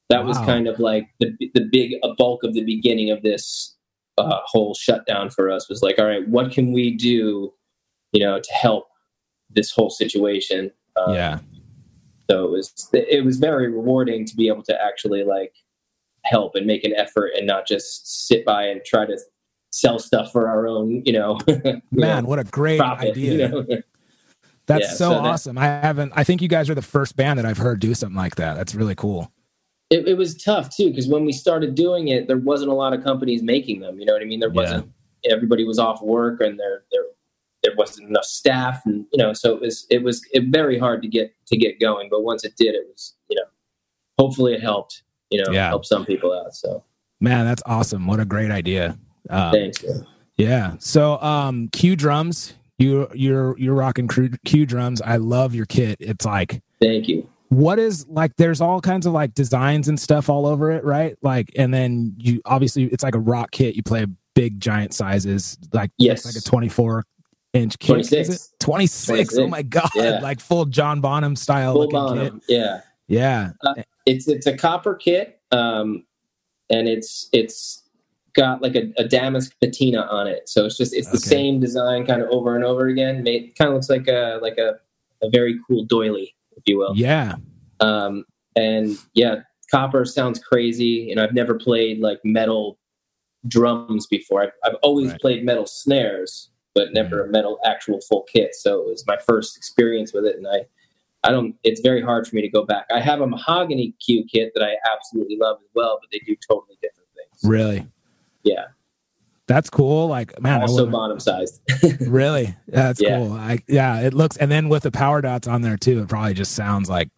that 0.10 0.26
was 0.26 0.38
kind 0.40 0.68
of 0.68 0.80
like 0.80 1.08
the 1.20 1.32
the 1.54 1.68
big 1.72 1.94
a 2.04 2.14
bulk 2.14 2.44
of 2.44 2.54
the 2.54 2.64
beginning 2.64 3.10
of 3.10 3.24
this 3.24 3.76
uh, 4.18 4.40
whole 4.46 4.74
shutdown 4.76 5.30
for 5.30 5.50
us 5.50 5.70
was 5.70 5.82
like, 5.82 5.98
all 5.98 6.06
right, 6.06 6.28
what 6.28 6.52
can 6.52 6.74
we 6.74 6.92
do, 6.96 7.54
you 8.12 8.20
know, 8.20 8.40
to 8.40 8.54
help 8.54 8.88
this 9.50 9.72
whole 9.72 9.90
situation? 9.90 10.72
Um, 10.96 11.14
yeah. 11.16 11.40
So 12.30 12.46
it 12.46 12.52
was 12.52 12.90
it 12.94 13.24
was 13.24 13.38
very 13.38 13.72
rewarding 13.72 14.26
to 14.26 14.36
be 14.36 14.48
able 14.48 14.64
to 14.64 14.84
actually 14.84 15.24
like 15.24 15.54
help 16.26 16.56
and 16.56 16.66
make 16.66 16.84
an 16.84 16.94
effort 16.96 17.32
and 17.38 17.48
not 17.48 17.66
just 17.66 18.28
sit 18.28 18.44
by 18.44 18.64
and 18.66 18.84
try 18.84 19.06
to 19.06 19.18
sell 19.76 20.00
stuff 20.00 20.32
for 20.32 20.48
our 20.48 20.68
own, 20.68 21.04
you 21.06 21.12
know, 21.12 21.38
you 21.48 21.82
Man, 21.92 22.24
know, 22.24 22.30
what 22.30 22.40
a 22.40 22.46
great 22.46 22.80
profit. 22.80 23.10
idea. 23.10 23.32
You 23.32 23.48
know? 23.50 23.66
That's 24.68 24.86
Yeah, 24.86 24.90
so, 24.92 24.96
so 24.96 25.10
that- 25.10 25.20
awesome. 25.26 25.58
I 25.58 25.66
haven't. 25.66 26.14
I 26.16 26.24
think 26.24 26.42
you 26.42 26.48
guys 26.48 26.70
are 26.70 26.76
the 26.76 26.82
first 26.82 27.16
band 27.18 27.38
that 27.40 27.46
I've 27.46 27.58
heard 27.58 27.80
do 27.82 27.94
something 27.94 28.16
like 28.16 28.36
that. 28.36 28.56
That's 28.56 28.74
really 28.74 28.96
cool. 28.96 29.32
it, 29.92 30.08
it 30.08 30.18
was 30.18 30.36
tough 30.42 30.76
too 30.76 30.90
because 30.90 31.08
when 31.08 31.26
we 31.26 31.32
started 31.34 31.76
doing 31.76 32.08
it, 32.08 32.28
there 32.28 32.38
wasn't 32.38 32.72
a 32.72 32.74
lot 32.74 32.94
of 32.94 33.04
companies 33.04 33.44
making 33.44 33.82
them. 33.82 34.00
You 34.00 34.06
know 34.06 34.14
what 34.14 34.22
I 34.22 34.26
mean? 34.26 34.40
There 34.40 34.50
wasn't. 34.50 34.92
Everybody 35.30 35.66
was 35.66 35.78
off 35.78 36.02
work, 36.02 36.40
and 36.42 36.58
there 36.60 36.84
there 36.92 37.04
there 37.64 37.74
wasn't 37.78 38.10
enough 38.10 38.24
staff, 38.26 38.82
and 38.86 39.06
you 39.12 39.18
know, 39.18 39.34
so 39.34 39.54
it 39.54 39.62
was 39.62 39.86
it 39.92 40.02
was 40.04 40.26
it 40.34 40.46
very 40.46 40.80
hard 40.80 41.02
to 41.04 41.08
get 41.08 41.34
to 41.48 41.58
get 41.58 41.80
going. 41.80 42.08
But 42.10 42.24
once 42.24 42.44
it 42.44 42.56
did, 42.56 42.74
it 42.76 42.86
was 42.88 43.14
you 43.30 43.36
know, 43.36 43.46
hopefully 44.18 44.54
it 44.54 44.62
helped. 44.62 45.04
You 45.32 45.44
know, 45.44 45.52
Yeah. 45.52 45.68
help 45.68 45.86
some 45.86 46.06
people 46.06 46.32
out. 46.34 46.56
So 46.56 46.84
Man, 47.20 47.46
that's 47.46 47.64
awesome. 47.66 48.08
What 48.08 48.20
a 48.20 48.26
great 48.26 48.52
idea. 48.52 48.98
Um, 49.30 49.52
thanks. 49.52 49.84
man. 49.84 50.06
Yeah. 50.38 50.74
So, 50.80 51.20
um, 51.22 51.70
Q 51.70 51.96
drums. 51.96 52.54
You 52.78 53.08
you're 53.14 53.58
you're 53.58 53.74
rocking 53.74 54.08
Q 54.10 54.66
drums. 54.66 55.02
I 55.02 55.16
love 55.18 55.56
your 55.56 55.66
kit. 55.66 55.96
It's 56.02 56.26
like 56.26 56.62
Thank 56.82 57.08
you. 57.08 57.30
what 57.48 57.80
is 57.80 58.06
like 58.10 58.36
there's 58.36 58.60
all 58.60 58.82
kinds 58.82 59.06
of 59.06 59.14
like 59.14 59.34
designs 59.34 59.88
and 59.88 59.98
stuff 59.98 60.30
all 60.30 60.46
over 60.46 60.72
it 60.72 60.84
right 60.84 61.16
like 61.22 61.50
and 61.58 61.74
then 61.74 62.14
you 62.18 62.42
obviously 62.44 62.84
it's 62.86 63.02
like 63.02 63.16
a 63.16 63.20
rock 63.20 63.52
kit 63.52 63.76
you 63.78 63.82
play 63.84 64.06
big 64.34 64.60
giant 64.60 64.94
sizes 64.94 65.58
like 65.72 65.90
Yes. 65.98 66.26
it's 66.26 66.36
like 66.36 66.44
a 66.44 66.46
24 66.46 67.06
inch 67.54 67.80
kit 67.80 68.00
is 68.00 68.10
26. 68.10 68.54
26 68.60 69.38
oh 69.38 69.48
my 69.48 69.62
god 69.62 69.88
Yeah. 69.96 70.20
like 70.22 70.42
full 70.42 70.66
john 70.66 71.00
bonham 71.00 71.38
style 71.38 71.72
Full 71.72 71.84
looking 71.84 71.94
Bonham. 71.98 72.40
kit 72.42 72.58
Yeah. 72.58 72.82
yeah 73.08 73.52
it's 74.06 74.28
it's 74.28 74.48
a 74.48 74.58
copper 74.58 74.96
kit 74.96 75.40
um 75.54 76.04
and 76.70 76.90
it's 76.90 77.30
it's 77.32 77.84
got 78.36 78.62
like 78.62 78.76
a, 78.76 78.92
a 78.98 79.08
damask 79.08 79.54
patina 79.62 80.02
on 80.02 80.28
it 80.28 80.48
so 80.48 80.66
it's 80.66 80.78
just 80.78 80.94
it's 80.94 81.08
the 81.08 81.18
Okay. 81.18 81.30
same 81.30 81.60
design 81.60 82.06
kind 82.06 82.22
of 82.22 82.30
over 82.30 82.56
and 82.56 82.64
over 82.64 82.88
again 82.88 83.24
made 83.24 83.54
kind 83.58 83.70
of 83.70 83.76
looks 83.76 83.90
like 83.90 84.08
a 84.08 84.40
like 84.42 84.58
a, 84.58 84.76
a 85.24 85.30
very 85.30 85.60
cool 85.68 85.86
doily 85.86 86.36
if 86.58 86.64
you 86.66 86.78
will 86.78 86.94
yeah 86.96 87.36
um 87.80 88.24
and 88.56 88.98
yeah 89.14 89.38
copper 89.72 90.06
sounds 90.06 90.40
crazy 90.40 91.12
and 91.12 91.20
i've 91.20 91.34
never 91.34 91.56
played 91.56 92.00
like 92.00 92.20
metal 92.24 92.78
drums 93.48 94.08
before 94.08 94.44
i've, 94.44 94.52
I've 94.64 94.76
always 94.82 95.12
Right. 95.12 95.22
Played 95.22 95.46
metal 95.46 95.66
snares 95.66 96.50
but 96.74 96.94
never 96.94 97.24
a 97.26 97.30
metal 97.30 97.60
actual 97.66 98.02
full 98.02 98.24
kit 98.32 98.54
so 98.54 98.82
it 98.82 98.88
was 98.88 99.06
my 99.08 99.18
first 99.18 99.56
experience 99.58 100.14
with 100.14 100.26
it 100.26 100.36
and 100.36 100.48
i 100.48 100.66
I 101.24 101.32
don't. 101.32 101.56
It's 101.64 101.82
very 101.82 102.04
hard 102.04 102.28
for 102.28 102.36
me 102.36 102.44
to 102.44 102.50
go 102.50 102.64
back. 102.64 102.86
I 102.94 103.00
have 103.00 103.20
a 103.20 103.26
mahogany 103.26 103.96
cue 104.00 104.24
kit 104.32 104.52
that 104.54 104.64
I 104.64 104.76
absolutely 104.94 105.38
love 105.38 105.58
as 105.60 105.72
well, 105.74 105.98
but 106.00 106.12
they 106.12 106.20
do 106.20 106.36
totally 106.48 106.78
different 106.84 107.10
things. 107.16 107.40
really 107.44 107.88
Yeah, 108.46 108.66
that's 109.48 109.70
cool 109.70 110.08
like 110.08 110.40
man 110.42 110.62
also 110.62 110.86
bottom 110.86 111.20
sized. 111.20 111.62
really 112.08 112.56
that's 112.68 113.02
Yeah. 113.02 113.18
cool 113.18 113.34
I, 113.34 113.60
yeah 113.68 114.00
it 114.02 114.14
looks 114.14 114.38
and 114.38 114.50
then 114.50 114.70
with 114.70 114.84
the 114.84 114.92
power 114.92 115.22
dots 115.22 115.48
on 115.48 115.62
there 115.62 115.76
too 115.78 116.02
it 116.02 116.08
probably 116.08 116.34
just 116.34 116.54
sounds 116.54 116.90
like 116.90 117.10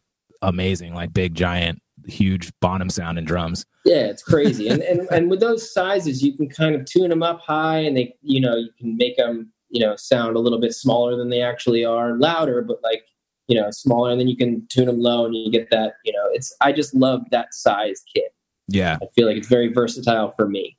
amazing 0.42 0.94
like 0.94 1.14
big 1.14 1.36
giant 1.36 1.82
huge 2.06 2.52
bottom 2.60 2.90
sound 2.90 3.18
and 3.18 3.28
drums 3.28 3.66
yeah, 3.86 4.08
it's 4.08 4.22
crazy. 4.22 4.68
And, 4.68 4.82
and 4.82 5.08
and 5.12 5.30
with 5.30 5.40
those 5.40 5.72
sizes, 5.74 6.22
you 6.22 6.36
can 6.36 6.50
kind 6.50 6.76
of 6.76 6.84
tune 6.84 7.10
them 7.10 7.24
up 7.24 7.40
high, 7.40 7.78
and 7.80 7.96
they, 7.96 8.14
you 8.22 8.42
know, 8.42 8.58
you 8.58 8.70
can 8.78 8.98
make 8.98 9.16
them, 9.16 9.50
you 9.70 9.80
know, 9.80 9.96
sound 9.96 10.36
a 10.36 10.40
little 10.40 10.60
bit 10.60 10.74
smaller 10.74 11.16
than 11.16 11.30
they 11.30 11.42
actually 11.42 11.86
are, 11.86 12.18
louder, 12.18 12.62
but 12.62 12.84
like, 12.84 13.06
you 13.48 13.56
know, 13.56 13.72
smaller. 13.72 14.12
And 14.12 14.20
then 14.20 14.28
you 14.28 14.36
can 14.36 14.68
tune 14.68 14.88
them 14.88 15.00
low, 15.00 15.26
and 15.26 15.34
you 15.34 15.50
get 15.50 15.70
that. 15.70 15.94
You 16.04 16.12
know, 16.12 16.26
it's. 16.34 16.54
I 16.60 16.74
just 16.74 16.94
love 16.96 17.22
that 17.32 17.54
size 17.54 18.04
kit. 18.14 18.34
yeah 18.68 18.98
I 19.02 19.06
feel 19.16 19.26
like 19.26 19.38
it's 19.38 19.48
very 19.48 19.72
versatile 19.72 20.32
for 20.32 20.50
me. 20.50 20.78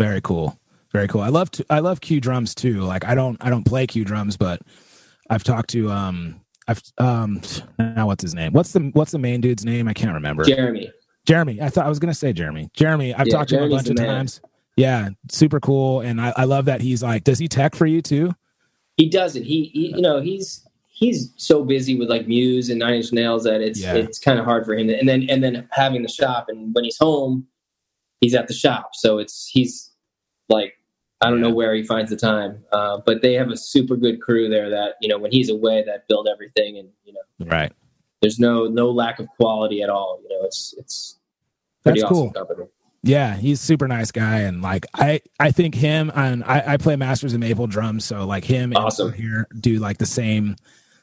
Very 0.00 0.22
cool. 0.22 0.58
Very 0.92 1.06
cool. 1.08 1.20
I 1.20 1.28
love 1.28 1.50
to, 1.52 1.66
I 1.68 1.80
love 1.80 2.00
Q 2.00 2.20
drums 2.22 2.54
too. 2.54 2.80
Like 2.80 3.04
I 3.04 3.14
don't 3.14 3.36
I 3.42 3.50
don't 3.50 3.64
play 3.64 3.86
Q 3.86 4.02
drums, 4.02 4.38
but 4.38 4.62
I've 5.28 5.44
talked 5.44 5.68
to 5.70 5.90
um 5.90 6.40
I've 6.66 6.82
um 6.96 7.42
now 7.78 8.06
what's 8.06 8.22
his 8.22 8.34
name? 8.34 8.54
What's 8.54 8.72
the 8.72 8.80
what's 8.94 9.12
the 9.12 9.18
main 9.18 9.42
dude's 9.42 9.62
name? 9.64 9.88
I 9.88 9.92
can't 9.92 10.14
remember. 10.14 10.42
Jeremy. 10.44 10.90
Jeremy. 11.26 11.60
I 11.60 11.68
thought 11.68 11.84
I 11.84 11.90
was 11.90 11.98
gonna 11.98 12.14
say 12.14 12.32
Jeremy. 12.32 12.70
Jeremy. 12.72 13.12
I've 13.14 13.26
Yeah, 13.26 13.36
talked 13.36 13.50
to 13.50 13.58
him 13.58 13.64
a 13.64 13.68
bunch 13.68 13.88
of 13.90 13.98
man. 13.98 14.06
times. 14.06 14.40
Yeah, 14.76 15.10
super 15.30 15.60
cool. 15.60 16.00
And 16.00 16.18
I, 16.18 16.32
I 16.34 16.44
love 16.44 16.64
that 16.64 16.80
he's 16.80 17.02
like, 17.02 17.22
does 17.24 17.38
he 17.38 17.46
tech 17.46 17.74
for 17.74 17.84
you 17.86 18.00
too? 18.00 18.32
he 18.96 19.08
doesn't. 19.08 19.42
He, 19.44 19.64
he 19.74 19.88
you 19.94 20.00
know, 20.00 20.20
he's 20.22 20.66
he's 20.88 21.32
so 21.36 21.62
busy 21.64 21.98
with 21.98 22.08
like 22.08 22.26
Muse 22.26 22.70
and 22.70 22.78
Nine 22.78 22.94
Inch 22.94 23.12
Nails 23.12 23.44
that 23.44 23.60
it's 23.60 23.80
Yeah. 23.80 23.96
it's 23.96 24.18
kind 24.18 24.38
of 24.38 24.46
hard 24.46 24.64
for 24.64 24.74
him. 24.74 24.88
And 24.88 25.06
then 25.08 25.28
and 25.28 25.44
then 25.44 25.68
having 25.72 26.02
the 26.02 26.08
shop, 26.08 26.46
and 26.48 26.74
when 26.74 26.84
he's 26.84 26.98
home, 26.98 27.46
he's 28.22 28.34
at 28.34 28.48
the 28.48 28.54
shop. 28.54 28.90
So 28.94 29.18
it's 29.18 29.46
he's 29.46 29.89
like 30.50 30.74
I 31.22 31.28
don't 31.30 31.40
know 31.42 31.50
where 31.50 31.74
he 31.74 31.82
finds 31.82 32.10
the 32.10 32.16
time, 32.16 32.64
uh, 32.72 32.98
but 33.04 33.20
they 33.20 33.34
have 33.34 33.50
a 33.50 33.56
super 33.56 33.94
good 33.96 34.22
crew 34.22 34.48
there 34.48 34.70
that 34.70 34.94
you 35.00 35.08
know 35.08 35.18
when 35.18 35.30
he's 35.30 35.50
away 35.50 35.82
that 35.86 36.08
build 36.08 36.28
everything, 36.32 36.78
and 36.78 36.88
you 37.04 37.12
know 37.12 37.20
Right. 37.50 37.72
there's 38.22 38.38
no 38.38 38.66
no 38.66 38.90
lack 38.90 39.18
of 39.20 39.28
quality 39.38 39.82
at 39.82 39.90
all. 39.90 40.20
You 40.22 40.28
know, 40.30 40.44
it's 40.44 40.74
it's 40.78 41.18
pretty 41.82 42.00
That's 42.00 42.10
awesome 42.12 42.16
cool. 42.16 42.30
company. 42.32 42.66
Yeah, 43.02 43.34
he's 43.36 43.62
a 43.62 43.64
super 43.64 43.88
nice 43.88 44.10
guy, 44.12 44.40
and 44.40 44.60
like 44.60 44.84
I, 44.94 45.20
I 45.38 45.50
think 45.52 45.74
him 45.74 46.12
and 46.14 46.44
I, 46.44 46.74
I 46.74 46.76
play 46.76 46.96
Masters 46.96 47.32
of 47.32 47.40
Maple 47.40 47.66
drums, 47.66 48.04
so 48.04 48.26
like 48.26 48.44
him 48.44 48.74
Awesome. 48.76 49.08
and 49.08 49.16
here 49.16 49.46
do 49.58 49.78
like 49.78 49.96
the 49.98 50.04
same, 50.06 50.56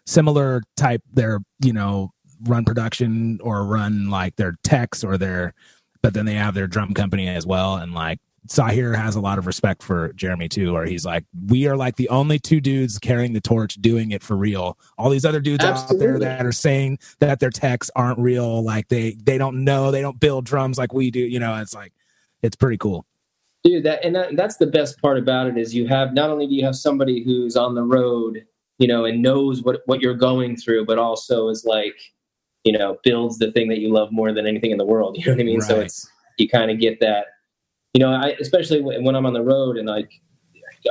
similar 0.06 0.62
type. 0.76 1.02
Their 1.14 1.40
you 1.64 1.74
know 1.74 2.12
run 2.44 2.66
production 2.66 3.40
or 3.42 3.64
run 3.66 4.10
like 4.12 4.36
their 4.36 4.56
techs 4.64 5.04
or 5.04 5.18
their, 5.18 5.56
but 6.04 6.14
then 6.14 6.26
they 6.28 6.36
have 6.36 6.54
their 6.54 6.68
drum 6.68 6.94
company 6.94 7.28
as 7.28 7.48
well, 7.48 7.78
and 7.78 7.94
like 7.96 8.20
Sahir 8.48 8.96
has 8.96 9.16
a 9.16 9.22
lot 9.22 9.38
of 9.38 9.48
respect 9.48 9.84
for 9.84 10.14
Jeremy 10.14 10.50
too, 10.50 10.74
where 10.74 10.86
he's 10.86 11.06
like, 11.06 11.26
we 11.48 11.68
are 11.68 11.78
like 11.78 11.96
the 11.96 12.10
only 12.10 12.40
two 12.40 12.60
dudes 12.60 13.00
carrying 13.00 13.34
the 13.34 13.42
torch, 13.42 13.76
doing 13.76 14.12
it 14.12 14.24
for 14.24 14.36
real. 14.36 14.78
All 14.98 15.10
these 15.10 15.26
other 15.26 15.40
dudes 15.40 15.64
out 15.64 15.88
there 15.98 16.20
that 16.20 16.46
are 16.46 16.52
saying 16.52 17.00
that 17.20 17.40
their 17.40 17.50
techs 17.50 17.90
aren't 17.96 18.20
real, 18.20 18.64
like 18.64 18.88
they 18.88 19.12
they 19.24 19.38
don't 19.38 19.64
know, 19.64 19.92
they 19.92 20.02
don't 20.02 20.20
build 20.20 20.46
drums 20.46 20.78
like 20.78 20.94
we 20.94 21.12
do. 21.12 21.20
You 21.20 21.40
know, 21.40 21.56
it's 21.62 21.74
like 21.74 21.94
it's 22.42 22.56
pretty 22.56 22.78
cool. 22.78 23.06
dude 23.64 23.84
that 23.84 24.04
and 24.04 24.16
that, 24.16 24.36
that's 24.36 24.58
the 24.58 24.68
best 24.68 25.02
part 25.02 25.18
about 25.18 25.48
it 25.48 25.58
is 25.58 25.74
you 25.74 25.88
have 25.88 26.14
not 26.14 26.30
only 26.30 26.48
do 26.48 26.54
you 26.54 26.64
have 26.66 26.76
somebody 26.76 27.24
who's 27.24 27.56
on 27.56 27.76
the 27.76 27.84
road 27.84 28.46
you 28.78 28.88
know 28.88 29.06
and 29.06 29.22
knows 29.22 29.64
what 29.64 29.82
what 29.86 30.02
you're 30.02 30.14
going 30.14 30.56
through 30.56 30.86
but 30.86 30.98
also 30.98 31.50
is 31.50 31.66
like 31.66 31.96
you 32.64 32.72
know 32.72 32.98
builds 33.04 33.38
the 33.40 33.52
thing 33.52 33.68
that 33.68 33.80
you 33.80 33.92
love 33.92 34.12
more 34.12 34.32
than 34.32 34.46
anything 34.46 34.72
in 34.72 34.78
the 34.78 34.86
world 34.86 35.18
you 35.18 35.26
know 35.26 35.34
what 35.34 35.42
i 35.42 35.44
mean 35.44 35.62
so 35.62 35.80
it's 35.80 36.10
you 36.38 36.48
kind 36.48 36.70
of 36.72 36.80
get 36.80 37.00
that 37.00 37.26
you 37.98 38.04
know 38.06 38.12
i 38.14 38.36
especially 38.40 38.80
when, 38.80 39.04
when 39.04 39.16
i'm 39.16 39.26
on 39.26 39.34
the 39.34 39.42
road 39.42 39.76
and 39.78 39.88
like 39.88 40.12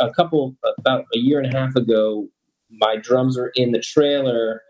a 0.01 0.11
couple 0.12 0.57
about 0.79 1.05
a 1.14 1.19
year 1.19 1.38
and 1.40 1.53
a 1.55 1.57
half 1.57 1.77
ago 1.77 2.27
my 2.71 2.97
drums 2.97 3.37
were 3.38 3.53
in 3.55 3.71
the 3.71 3.79
trailer 3.79 4.61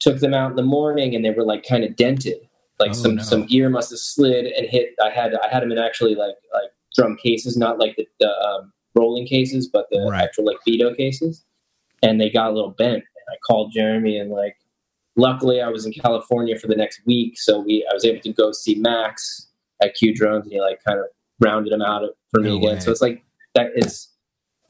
took 0.00 0.18
them 0.18 0.34
out 0.34 0.50
in 0.50 0.56
the 0.56 0.62
morning 0.62 1.14
and 1.14 1.24
they 1.24 1.30
were 1.30 1.44
like 1.44 1.64
kind 1.64 1.84
of 1.84 1.94
dented 1.94 2.38
like 2.80 2.90
Oh, 2.90 2.94
some 2.94 3.14
no. 3.16 3.22
some 3.22 3.46
ear 3.50 3.70
must 3.70 3.90
have 3.90 4.00
slid 4.00 4.46
and 4.46 4.66
hit 4.68 4.90
i 5.04 5.10
had 5.10 5.34
i 5.44 5.48
had 5.48 5.62
them 5.62 5.70
in 5.70 5.78
actually 5.78 6.16
like 6.16 6.34
like 6.52 6.70
drum 6.96 7.16
cases 7.16 7.56
not 7.56 7.78
like 7.78 7.94
the, 7.96 8.06
the 8.18 8.28
um, 8.48 8.72
rolling 8.96 9.26
cases 9.28 9.68
but 9.68 9.86
the 9.92 10.00
Right. 10.10 10.24
actual 10.24 10.46
like 10.46 10.58
Vito 10.66 10.92
cases 10.94 11.44
and 12.02 12.20
they 12.20 12.28
got 12.30 12.50
a 12.50 12.54
little 12.54 12.72
bent 12.72 12.96
and 12.96 13.26
i 13.32 13.36
called 13.46 13.72
jeremy 13.72 14.18
and 14.18 14.30
like 14.32 14.56
luckily 15.16 15.60
i 15.60 15.68
was 15.68 15.86
in 15.86 15.92
california 15.92 16.58
for 16.58 16.66
the 16.66 16.76
next 16.76 17.00
week 17.06 17.38
so 17.38 17.60
we 17.60 17.86
i 17.90 17.94
was 17.94 18.04
able 18.04 18.20
to 18.22 18.32
go 18.32 18.50
see 18.52 18.74
max 18.76 19.48
at 19.82 19.94
q 19.94 20.12
drums 20.14 20.44
and 20.46 20.52
he 20.52 20.60
like 20.60 20.82
kind 20.84 20.98
of 20.98 21.06
rounded 21.40 21.72
them 21.72 21.82
out 21.82 22.02
for 22.30 22.40
me 22.40 22.56
again 22.56 22.80
so 22.80 22.90
it's 22.90 23.00
like 23.00 23.24
that 23.54 23.70
is 23.74 24.08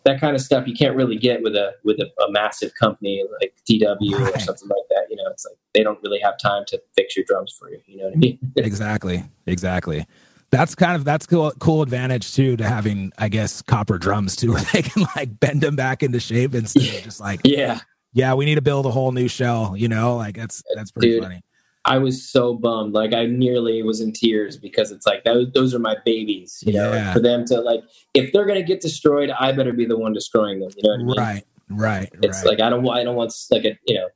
that 0.04 0.20
kind 0.20 0.34
of 0.34 0.40
stuff 0.40 0.66
you 0.66 0.74
can't 0.74 0.96
really 0.96 1.16
get 1.16 1.42
with 1.42 1.54
a 1.54 1.72
with 1.84 1.98
a, 2.00 2.06
a 2.22 2.30
massive 2.30 2.72
company 2.80 3.22
like 3.40 3.54
DW 3.68 4.34
or 4.34 4.38
something 4.38 4.68
like 4.68 4.88
that. 4.90 5.06
You 5.10 5.16
know, 5.16 5.24
it's 5.30 5.44
like 5.44 5.58
they 5.74 5.82
don't 5.82 5.98
really 6.02 6.20
have 6.20 6.38
time 6.38 6.64
to 6.68 6.80
fix 6.96 7.14
your 7.14 7.24
drums 7.26 7.54
for 7.58 7.70
you. 7.70 7.80
You 7.86 7.98
know 7.98 8.04
what 8.04 8.14
I 8.14 8.16
mean? 8.16 8.38
exactly 8.56 9.24
exactly 9.46 10.06
that's 10.50 10.74
kind 10.74 10.96
of 10.96 11.04
that's 11.04 11.26
cool 11.26 11.52
cool 11.58 11.82
advantage 11.82 12.34
too 12.34 12.56
to 12.56 12.66
having 12.66 13.12
i 13.18 13.28
guess 13.28 13.60
copper 13.60 13.98
drums 13.98 14.34
too 14.34 14.52
where 14.54 14.64
they 14.72 14.82
can 14.82 15.04
like 15.14 15.38
bend 15.40 15.60
them 15.60 15.76
back 15.76 16.02
into 16.02 16.18
shape 16.18 16.54
instead 16.54 16.82
of 16.82 17.02
just 17.02 17.20
like 17.20 17.40
yeah, 17.44 17.80
yeah 18.14 18.32
we 18.32 18.46
need 18.46 18.54
to 18.54 18.62
build 18.62 18.86
a 18.86 18.90
whole 18.90 19.12
new 19.12 19.28
shell 19.28 19.74
you 19.76 19.88
know 19.88 20.16
like 20.16 20.36
that's 20.36 20.62
that's 20.74 20.90
pretty 20.90 21.12
Dude. 21.12 21.22
funny 21.22 21.42
I 21.84 21.98
was 21.98 22.28
so 22.28 22.54
bummed. 22.54 22.92
Like 22.92 23.14
I 23.14 23.26
nearly 23.26 23.82
was 23.82 24.00
in 24.00 24.12
tears 24.12 24.56
because 24.56 24.90
it's 24.90 25.06
like 25.06 25.24
those 25.24 25.50
those 25.52 25.74
are 25.74 25.78
my 25.78 25.96
babies. 26.04 26.62
You 26.66 26.74
know, 26.74 26.92
Yeah. 26.92 27.12
for 27.12 27.20
them 27.20 27.44
to 27.46 27.60
like 27.60 27.80
if 28.14 28.32
they're 28.32 28.46
gonna 28.46 28.62
get 28.62 28.80
destroyed, 28.80 29.30
I 29.30 29.52
better 29.52 29.72
be 29.72 29.86
the 29.86 29.96
one 29.98 30.12
destroying 30.12 30.60
them. 30.60 30.70
You 30.76 30.82
know 30.82 31.04
what 31.04 31.18
I 31.18 31.32
mean? 31.32 31.34
right 31.34 31.44
right 31.70 32.10
It's 32.22 32.38
right 32.38 32.46
like 32.46 32.60
I 32.60 32.70
don't 32.70 32.82
want 32.82 32.98
I 33.00 33.04
don't 33.04 33.16
want 33.16 33.32
like 33.50 33.64
a 33.64 33.78
you 33.86 33.94
know, 33.94 34.08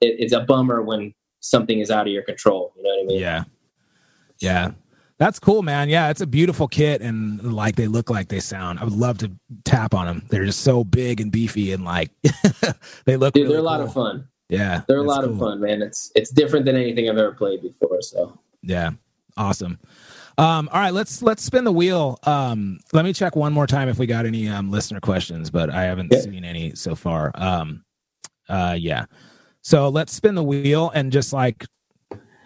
it, 0.00 0.16
it's 0.18 0.32
a 0.32 0.40
bummer 0.40 0.82
when 0.82 1.14
something 1.40 1.78
is 1.78 1.90
out 1.90 2.06
of 2.06 2.12
your 2.12 2.22
control. 2.22 2.72
You 2.76 2.82
know 2.82 2.90
what 2.90 3.00
I 3.02 3.06
mean? 3.06 3.20
yeah 3.20 3.44
yeah 4.40 4.70
that's 5.18 5.40
cool 5.40 5.62
man 5.62 5.88
yeah 5.88 6.10
it's 6.10 6.20
a 6.20 6.26
beautiful 6.26 6.68
kit 6.68 7.00
and 7.02 7.52
like 7.52 7.74
they 7.74 7.88
look 7.88 8.08
like 8.08 8.28
they 8.28 8.38
sound 8.38 8.78
i 8.78 8.84
would 8.84 8.92
love 8.92 9.18
to 9.18 9.28
tap 9.64 9.94
on 9.94 10.06
them 10.06 10.24
they're 10.28 10.44
just 10.44 10.60
so 10.60 10.84
big 10.84 11.20
and 11.20 11.32
beefy 11.32 11.72
and 11.72 11.84
like 11.84 12.12
they 13.04 13.16
look 13.16 13.34
Dude, 13.34 13.42
really 13.42 13.54
they're 13.54 13.60
a 13.60 13.64
lot 13.64 13.80
of 13.80 13.92
fun. 13.92 14.28
Yeah 14.48 14.82
They're 14.88 14.98
a 14.98 15.00
that's 15.02 15.08
lot 15.08 15.24
of 15.24 15.38
fun, 15.38 15.60
man. 15.60 15.82
It's 15.82 16.10
it's 16.14 16.30
different 16.30 16.64
than 16.66 16.76
anything 16.76 17.08
I've 17.08 17.18
ever 17.18 17.32
played 17.32 17.62
before. 17.62 18.00
So 18.02 18.38
Yeah. 18.62 18.90
Awesome. 19.36 19.78
Um, 20.36 20.68
all 20.72 20.80
right, 20.80 20.92
let's 20.94 21.20
let's 21.22 21.42
spin 21.42 21.64
the 21.64 21.72
wheel. 21.72 22.18
Um, 22.24 22.78
let 22.92 23.04
me 23.04 23.12
check 23.12 23.34
one 23.36 23.52
more 23.52 23.66
time 23.66 23.88
if 23.88 23.98
we 23.98 24.06
got 24.06 24.24
any 24.26 24.48
um, 24.48 24.70
listener 24.70 25.00
questions, 25.00 25.50
but 25.50 25.68
I 25.70 25.82
haven't 25.84 26.12
Yeah. 26.12 26.20
seen 26.20 26.44
any 26.44 26.74
so 26.74 26.94
far. 26.94 27.30
Um, 27.34 27.84
Uh, 28.48 28.76
yeah. 28.78 29.04
So 29.62 29.88
let's 29.88 30.12
spin 30.14 30.34
the 30.34 30.42
wheel 30.42 30.90
and 30.94 31.12
just 31.12 31.32
like 31.32 31.66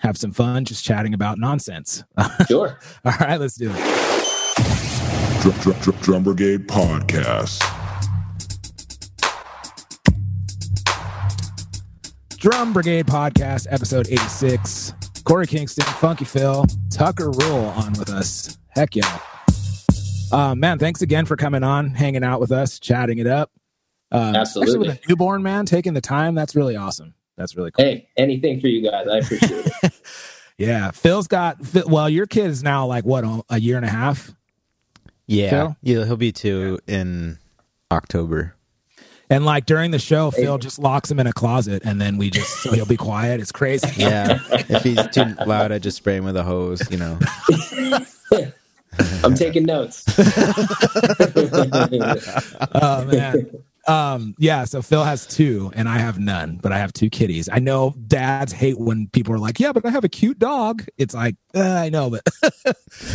have 0.00 0.16
some 0.18 0.32
fun, 0.32 0.64
just 0.64 0.84
chatting 0.84 1.14
about 1.14 1.38
nonsense. 1.38 2.02
Sure. 2.48 2.78
All 3.04 3.12
right, 3.20 3.38
let's 3.38 3.54
do 3.56 3.70
it. 3.72 5.42
Drum, 5.42 5.54
drum, 5.60 5.76
drum, 5.80 5.96
Drum 6.00 6.22
Brigade 6.24 6.66
Podcast. 6.68 7.60
Drum 12.42 12.72
Brigade 12.72 13.06
Podcast, 13.06 13.68
episode 13.70 14.08
86. 14.08 14.94
Korey 15.22 15.46
Kingston, 15.46 15.84
Funky 15.84 16.24
Phil, 16.24 16.64
Tucker 16.90 17.30
Rule 17.30 17.66
on 17.66 17.92
with 17.92 18.10
us. 18.10 18.58
Heck 18.70 18.96
yeah. 18.96 19.20
Uh, 20.32 20.52
man, 20.56 20.80
thanks 20.80 21.02
again 21.02 21.24
for 21.24 21.36
coming 21.36 21.62
on, 21.62 21.90
hanging 21.90 22.24
out 22.24 22.40
with 22.40 22.50
us, 22.50 22.80
chatting 22.80 23.18
it 23.18 23.28
up. 23.28 23.52
Uh, 24.10 24.32
especially 24.34 24.62
Absolutely. 24.62 24.88
with 24.88 24.96
a 24.96 25.00
newborn 25.08 25.44
man 25.44 25.66
taking 25.66 25.94
the 25.94 26.00
time. 26.00 26.34
That's 26.34 26.56
really 26.56 26.74
awesome. 26.74 27.14
That's 27.36 27.56
really 27.56 27.70
cool. 27.70 27.84
Hey, 27.84 28.08
anything 28.16 28.60
for 28.60 28.66
you 28.66 28.90
guys. 28.90 29.06
I 29.06 29.18
appreciate 29.18 29.66
it. 29.84 29.92
Yeah. 30.58 30.90
Phil's 30.90 31.28
got, 31.28 31.58
well, 31.86 32.08
your 32.08 32.26
kid 32.26 32.46
is 32.46 32.64
now 32.64 32.86
like 32.86 33.04
what, 33.04 33.24
a 33.50 33.60
year 33.60 33.76
and 33.76 33.86
a 33.86 33.88
half? 33.88 34.34
Yeah, 35.28 35.50
Phil? 35.50 35.76
yeah, 35.80 36.04
he'll 36.06 36.16
be 36.16 36.32
two 36.32 36.80
in 36.88 37.38
October. 37.92 38.56
And 39.32 39.44
like 39.44 39.66
during 39.66 39.90
the 39.90 39.98
show, 39.98 40.30
Phil 40.30 40.58
just 40.58 40.78
locks 40.78 41.10
him 41.10 41.18
in 41.18 41.26
a 41.26 41.32
closet 41.32 41.82
and 41.84 42.00
then 42.00 42.18
we 42.18 42.30
just, 42.30 42.62
so 42.62 42.72
he'll 42.72 42.86
be 42.86 42.96
quiet. 42.96 43.40
It's 43.40 43.52
crazy. 43.52 43.88
Yeah, 44.02 44.40
if 44.50 44.82
he's 44.82 45.06
too 45.08 45.24
loud, 45.46 45.70
I 45.70 45.78
just 45.78 45.96
spray 45.98 46.16
him 46.16 46.24
with 46.24 46.36
a 46.36 46.42
hose. 46.42 46.82
You 46.90 46.96
know. 46.98 47.18
I'm 49.24 49.34
taking 49.34 49.64
notes. 49.64 50.04
oh 52.74 53.04
man 53.06 53.50
um 53.88 54.32
yeah 54.38 54.64
so 54.64 54.80
phil 54.80 55.02
has 55.02 55.26
two 55.26 55.72
and 55.74 55.88
i 55.88 55.98
have 55.98 56.16
none 56.16 56.56
but 56.62 56.70
i 56.70 56.78
have 56.78 56.92
two 56.92 57.10
kitties 57.10 57.48
i 57.50 57.58
know 57.58 57.92
dads 58.06 58.52
hate 58.52 58.78
when 58.78 59.08
people 59.08 59.34
are 59.34 59.40
like 59.40 59.58
yeah 59.58 59.72
but 59.72 59.84
i 59.84 59.90
have 59.90 60.04
a 60.04 60.08
cute 60.08 60.38
dog 60.38 60.86
it's 60.98 61.14
like 61.14 61.34
uh, 61.56 61.60
i 61.60 61.88
know 61.88 62.08
but 62.08 62.22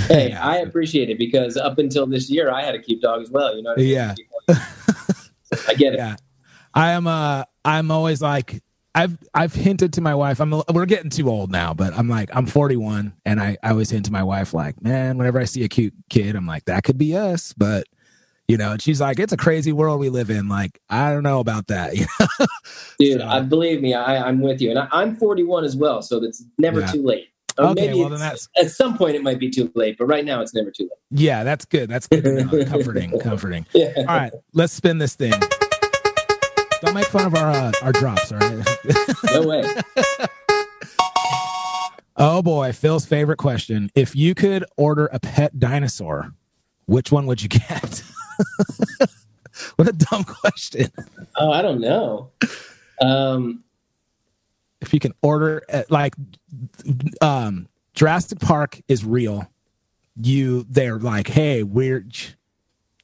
hey, 0.08 0.34
I 0.34 0.58
appreciate 0.58 1.10
it 1.10 1.18
because 1.18 1.58
up 1.58 1.78
until 1.78 2.06
this 2.06 2.30
year, 2.30 2.52
I 2.52 2.64
had 2.64 2.76
a 2.76 2.80
cute 2.80 3.02
dog 3.02 3.22
as 3.22 3.30
well. 3.30 3.56
You 3.56 3.64
know 3.64 3.72
what 3.72 3.80
I 3.80 3.82
mean? 3.82 3.92
Yeah. 3.92 4.16
I 5.68 5.74
get 5.74 5.94
it. 5.94 5.98
yeah 6.00 6.16
i 6.74 6.92
am 6.92 7.08
uh 7.08 7.44
i'm 7.66 7.90
always 7.92 8.22
like 8.22 8.62
i've 8.96 9.18
i've 9.34 9.54
hinted 9.54 9.94
to 9.94 10.02
my 10.02 10.14
wife 10.16 10.40
i'm 10.40 10.52
we're 10.74 10.86
getting 10.86 11.10
too 11.10 11.30
old 11.30 11.52
now 11.52 11.74
but 11.74 11.94
i'm 11.98 12.10
like 12.10 12.30
i'm 12.34 12.46
41 12.46 13.14
and 13.26 13.40
i, 13.40 13.58
I 13.64 13.70
always 13.72 13.90
hint 13.90 14.06
to 14.06 14.12
my 14.12 14.24
wife 14.24 14.54
like 14.54 14.82
man 14.84 15.18
whenever 15.18 15.40
i 15.40 15.46
see 15.46 15.64
a 15.64 15.68
cute 15.70 15.94
kid 16.10 16.36
i'm 16.36 16.46
like 16.46 16.66
that 16.66 16.84
could 16.84 16.98
be 16.98 17.16
us 17.16 17.54
but 17.54 17.86
you 18.48 18.58
know 18.58 18.72
and 18.74 18.82
she's 18.82 19.00
like 19.02 19.20
it's 19.20 19.34
a 19.34 19.38
crazy 19.38 19.72
world 19.72 20.00
we 20.00 20.10
live 20.10 20.30
in 20.30 20.48
like 20.50 20.80
i 20.90 21.12
don't 21.12 21.24
know 21.24 21.40
about 21.40 21.68
that 21.68 21.94
Dude, 23.00 23.22
So- 23.22 23.28
I 23.28 23.42
believe 23.42 23.82
me, 23.82 23.94
I, 23.94 24.28
I'm 24.28 24.40
with 24.42 24.60
you. 24.62 24.72
And 24.72 24.80
I, 24.80 24.88
I'm 24.92 25.16
41 25.16 25.64
as 25.64 25.76
well, 25.76 26.02
so 26.02 26.24
it's 26.24 26.44
never 26.58 26.80
Yeah. 26.80 26.88
too 26.92 27.04
late. 27.04 27.28
Or 27.60 27.68
Okay, 27.68 27.88
maybe 27.88 28.00
well, 28.00 28.10
then 28.10 28.20
that's- 28.20 28.48
at 28.56 28.72
some 28.72 28.98
point 28.98 29.16
it 29.16 29.24
might 29.24 29.40
be 29.40 29.50
too 29.50 29.72
late, 29.76 29.98
but 29.98 30.06
right 30.06 30.24
now 30.26 30.42
it's 30.42 30.54
never 30.54 30.72
too 30.72 30.84
late. 30.84 31.22
yeah 31.22 31.44
that's 31.44 31.66
good 31.66 31.90
that's 31.90 32.08
good 32.08 32.24
comforting 32.70 33.20
comforting 33.20 33.66
Yeah. 33.74 33.92
All 33.98 34.06
right, 34.06 34.32
let's 34.54 34.74
spin 34.74 34.98
this 35.00 35.16
thing. 35.16 35.34
Don't 36.82 36.94
make 36.94 37.08
fun 37.08 37.26
of 37.26 37.36
our 37.36 37.50
uh, 37.50 37.72
our 37.82 37.92
drops, 37.92 38.32
all 38.32 38.38
right? 38.38 38.66
No 39.34 39.42
way. 39.48 39.64
oh 42.18 42.42
boy, 42.42 42.72
Phil's 42.72 43.06
favorite 43.06 43.38
question: 43.38 43.90
If 43.96 44.16
you 44.16 44.36
could 44.36 44.64
order 44.78 45.08
a 45.12 45.20
pet 45.20 45.60
dinosaur, 45.60 46.32
which 46.86 47.12
one 47.12 47.26
would 47.26 47.42
you 47.42 47.50
get? 47.50 48.04
what 49.78 49.88
a 49.88 49.92
dumb 49.94 50.24
question! 50.24 50.92
Oh, 51.36 51.52
I 51.52 51.64
don't 51.64 51.82
know. 51.82 52.30
Um, 53.02 53.64
If 54.82 54.94
you 54.94 55.00
can 55.00 55.14
order, 55.22 55.64
like, 55.90 56.16
um, 57.22 57.68
Jurassic 57.94 58.40
Park 58.40 58.80
is 58.88 59.04
real. 59.04 59.50
You, 60.22 60.66
they're 60.70 61.00
like, 61.00 61.28
hey, 61.28 61.64
we're. 61.64 62.06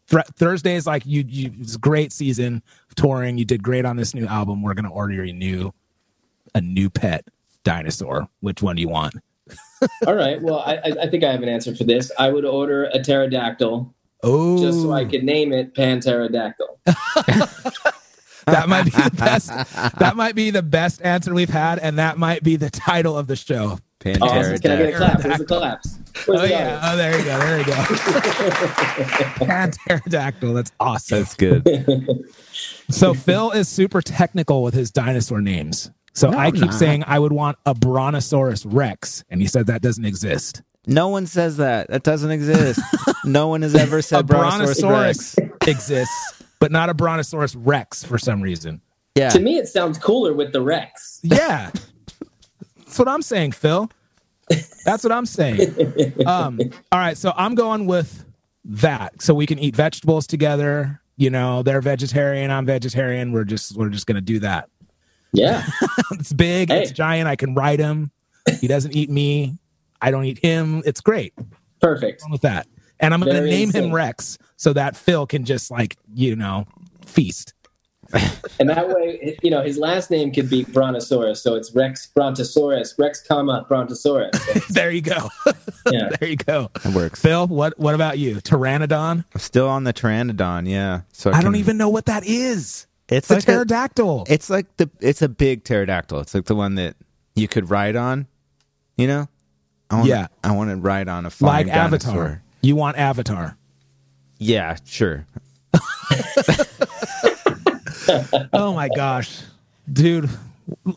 Th- 0.09 0.25
Thursday 0.35 0.75
is 0.75 0.85
like 0.85 1.05
you. 1.05 1.23
You 1.27 1.51
it's 1.59 1.75
a 1.75 1.79
great 1.79 2.11
season 2.11 2.61
of 2.89 2.95
touring. 2.95 3.37
You 3.37 3.45
did 3.45 3.63
great 3.63 3.85
on 3.85 3.95
this 3.95 4.13
new 4.13 4.27
album. 4.27 4.61
We're 4.61 4.73
gonna 4.73 4.91
order 4.91 5.13
you 5.13 5.23
a 5.23 5.33
new, 5.33 5.73
a 6.53 6.61
new 6.61 6.89
pet 6.89 7.25
dinosaur. 7.63 8.27
Which 8.41 8.61
one 8.61 8.75
do 8.75 8.81
you 8.81 8.89
want? 8.89 9.15
all 10.07 10.15
right. 10.15 10.41
Well, 10.41 10.59
I, 10.59 10.75
I 10.75 10.93
I 11.03 11.09
think 11.09 11.23
I 11.23 11.31
have 11.31 11.41
an 11.41 11.49
answer 11.49 11.73
for 11.73 11.85
this. 11.85 12.11
I 12.19 12.29
would 12.29 12.45
order 12.45 12.85
a 12.93 13.01
pterodactyl 13.01 13.93
Oh, 14.23 14.57
just 14.57 14.81
so 14.81 14.93
I 14.93 15.03
could 15.03 15.23
name 15.23 15.51
it 15.51 15.75
Panterodactyl. 15.75 16.79
that 18.45 18.67
might 18.69 18.83
be 18.85 18.91
the 18.91 19.11
best. 19.17 19.49
that 19.99 20.15
might 20.15 20.35
be 20.35 20.49
the 20.51 20.61
best 20.63 21.01
answer 21.03 21.33
we've 21.33 21.49
had, 21.49 21.79
and 21.79 21.97
that 21.99 22.17
might 22.17 22.43
be 22.43 22.55
the 22.55 22.69
title 22.69 23.17
of 23.17 23.27
the 23.27 23.35
show. 23.35 23.79
Awesome. 24.21 24.57
Can 24.59 24.71
I 24.71 24.75
get 24.75 24.89
a 24.89 24.91
Pterodactyl. 24.91 24.97
clap? 24.97 25.23
Where's 25.23 25.37
the 25.39 25.45
claps? 25.45 25.99
Where's 26.25 26.39
Oh 26.39 26.41
the 26.43 26.49
yeah, 26.49 26.79
oh 26.83 26.97
there 26.97 27.17
you 27.17 27.23
go, 27.23 27.39
there 27.39 27.59
you 27.59 27.65
go. 27.65 27.83
Pterodactyl. 29.87 30.53
That's 30.53 30.71
awesome. 30.79 31.19
That's 31.19 31.35
good. 31.35 32.25
So 32.89 33.13
Phil 33.13 33.51
is 33.51 33.69
super 33.69 34.01
technical 34.01 34.61
with 34.61 34.73
his 34.73 34.91
dinosaur 34.91 35.41
names. 35.41 35.89
So 36.13 36.29
No, 36.29 36.37
I 36.37 36.51
keep 36.51 36.61
not. 36.65 36.73
saying 36.73 37.05
I 37.07 37.17
would 37.17 37.31
want 37.31 37.57
a 37.65 37.73
Brontosaurus 37.73 38.65
Rex, 38.65 39.23
and 39.29 39.41
he 39.41 39.47
said 39.47 39.67
that 39.67 39.81
doesn't 39.81 40.03
exist. 40.03 40.61
No 40.85 41.07
one 41.07 41.25
says 41.25 41.57
that. 41.57 41.87
That 41.87 42.03
doesn't 42.03 42.29
exist. 42.29 42.81
no 43.25 43.47
one 43.47 43.61
has 43.61 43.73
ever 43.73 44.01
said 44.01 44.19
a 44.19 44.23
Brontosaurus 44.23 44.81
Brontosaurus 44.81 45.35
Rex. 45.39 45.67
exists, 45.67 46.42
but 46.63 46.71
not 46.71 46.89
a 46.89 46.93
Brontosaurus 46.93 47.57
Rex 47.57 48.05
for 48.05 48.17
some 48.17 48.41
reason. 48.41 48.79
Yeah. 49.15 49.27
To 49.27 49.41
me, 49.41 49.57
it 49.57 49.67
sounds 49.67 49.97
cooler 49.97 50.33
with 50.33 50.53
the 50.53 50.61
Rex. 50.61 51.19
Yeah. 51.21 51.71
That's 52.77 52.97
what 52.97 53.09
I'm 53.09 53.21
saying, 53.21 53.51
Phil. 53.51 53.91
That's 54.85 55.03
what 55.03 55.11
I'm 55.11 55.25
saying. 55.25 55.59
Um, 56.25 56.61
all 56.89 56.99
right, 56.99 57.17
so 57.17 57.33
I'm 57.35 57.55
going 57.55 57.85
with 57.85 58.23
that. 58.63 59.21
So 59.21 59.33
we 59.33 59.45
can 59.45 59.59
eat 59.59 59.75
vegetables 59.75 60.25
together. 60.25 61.01
You 61.17 61.31
know, 61.31 61.63
they're 61.63 61.81
vegetarian, 61.81 62.49
I'm 62.49 62.65
vegetarian. 62.65 63.33
We're 63.33 63.43
just 63.43 63.75
we're 63.75 63.89
just 63.89 64.07
gonna 64.07 64.21
do 64.21 64.39
that. 64.39 64.69
Yeah. 65.33 65.65
It's 66.11 66.31
big, 66.31 66.71
it's 66.71 66.91
giant. 66.91 67.27
I 67.27 67.35
can 67.35 67.55
ride 67.55 67.79
him. 67.79 68.09
He 68.61 68.67
doesn't 68.67 68.95
eat 68.95 69.09
me. 69.09 69.57
I 70.01 70.11
don't 70.11 70.23
eat 70.23 70.39
him. 70.39 70.81
It's 70.85 71.01
great. 71.01 71.33
Perfect. 71.81 72.23
With 72.31 72.41
that. 72.41 72.67
And 73.03 73.13
I'm 73.13 73.19
gonna 73.19 73.33
Very 73.33 73.49
name 73.49 73.71
him. 73.71 73.91
Rex 73.91 74.37
so 74.55 74.73
that 74.73 74.95
Phil 74.95 75.27
can 75.27 75.45
just 75.45 75.69
like, 75.69 75.97
you 76.13 76.35
know, 76.35 76.65
feast. 77.05 77.53
And 78.59 78.69
that 78.69 78.87
way, 78.87 79.37
you 79.41 79.49
know, 79.49 79.63
his 79.63 79.79
last 79.79 80.11
name 80.11 80.31
could 80.31 80.47
be 80.47 80.63
Brontosaurus. 80.65 81.41
So 81.41 81.55
it's 81.55 81.73
Rex 81.73 82.07
Brontosaurus, 82.15 82.93
Rex, 82.99 83.25
comma, 83.27 83.65
Brontosaurus. 83.67 84.35
So, 84.35 84.59
There 84.73 84.91
you 84.91 85.01
go. 85.01 85.29
yeah. 85.91 86.09
there 86.19 86.29
you 86.29 86.35
go. 86.35 86.69
That 86.83 86.93
works. 86.93 87.19
Phil, 87.19 87.47
what 87.47 87.77
what 87.79 87.95
about 87.95 88.19
you? 88.19 88.35
Pteranodon? 88.35 89.25
I'm 89.33 89.39
still 89.39 89.67
on 89.67 89.83
the 89.85 89.93
Pteranodon. 89.93 90.69
Yeah. 90.69 91.01
So 91.11 91.31
I 91.31 91.41
don't 91.41 91.55
even 91.55 91.77
know 91.77 91.89
what 91.89 92.05
that 92.05 92.23
is. 92.25 92.85
It's 93.09 93.29
It's 93.29 93.31
a 93.31 93.33
like 93.33 93.43
a, 93.43 93.45
pterodactyl. 93.47 94.25
It's 94.29 94.49
like 94.49 94.77
the. 94.77 94.89
It's 94.99 95.21
a 95.23 95.29
big 95.29 95.63
pterodactyl. 95.63 96.19
It's 96.19 96.35
like 96.35 96.45
the 96.45 96.55
one 96.55 96.75
that 96.75 96.95
you 97.35 97.47
could 97.47 97.69
ride 97.69 97.95
on. 97.95 98.27
You 98.95 99.07
know. 99.07 99.27
I 99.89 99.95
wanna, 99.95 100.09
Yeah. 100.09 100.27
I 100.43 100.51
want 100.51 100.69
to 100.69 100.77
ride 100.77 101.09
on 101.09 101.25
a 101.25 101.29
flying 101.29 101.67
like 101.67 101.75
Avatar. 101.75 102.43
Dinosaur. 102.63 102.67
You 102.67 102.75
want 102.75 102.97
Avatar. 102.97 103.57
Yeah. 104.39 104.77
Sure. 104.85 105.25
Oh 108.51 108.73
my 108.73 108.89
gosh. 108.89 109.41
Dude, 109.91 110.29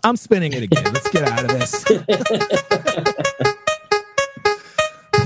I'm 0.02 0.16
spinning 0.16 0.52
it 0.52 0.64
again. 0.64 0.92
Let's 0.92 1.08
get 1.10 1.22
out 1.22 1.44
of 1.44 1.48
this. 1.50 1.84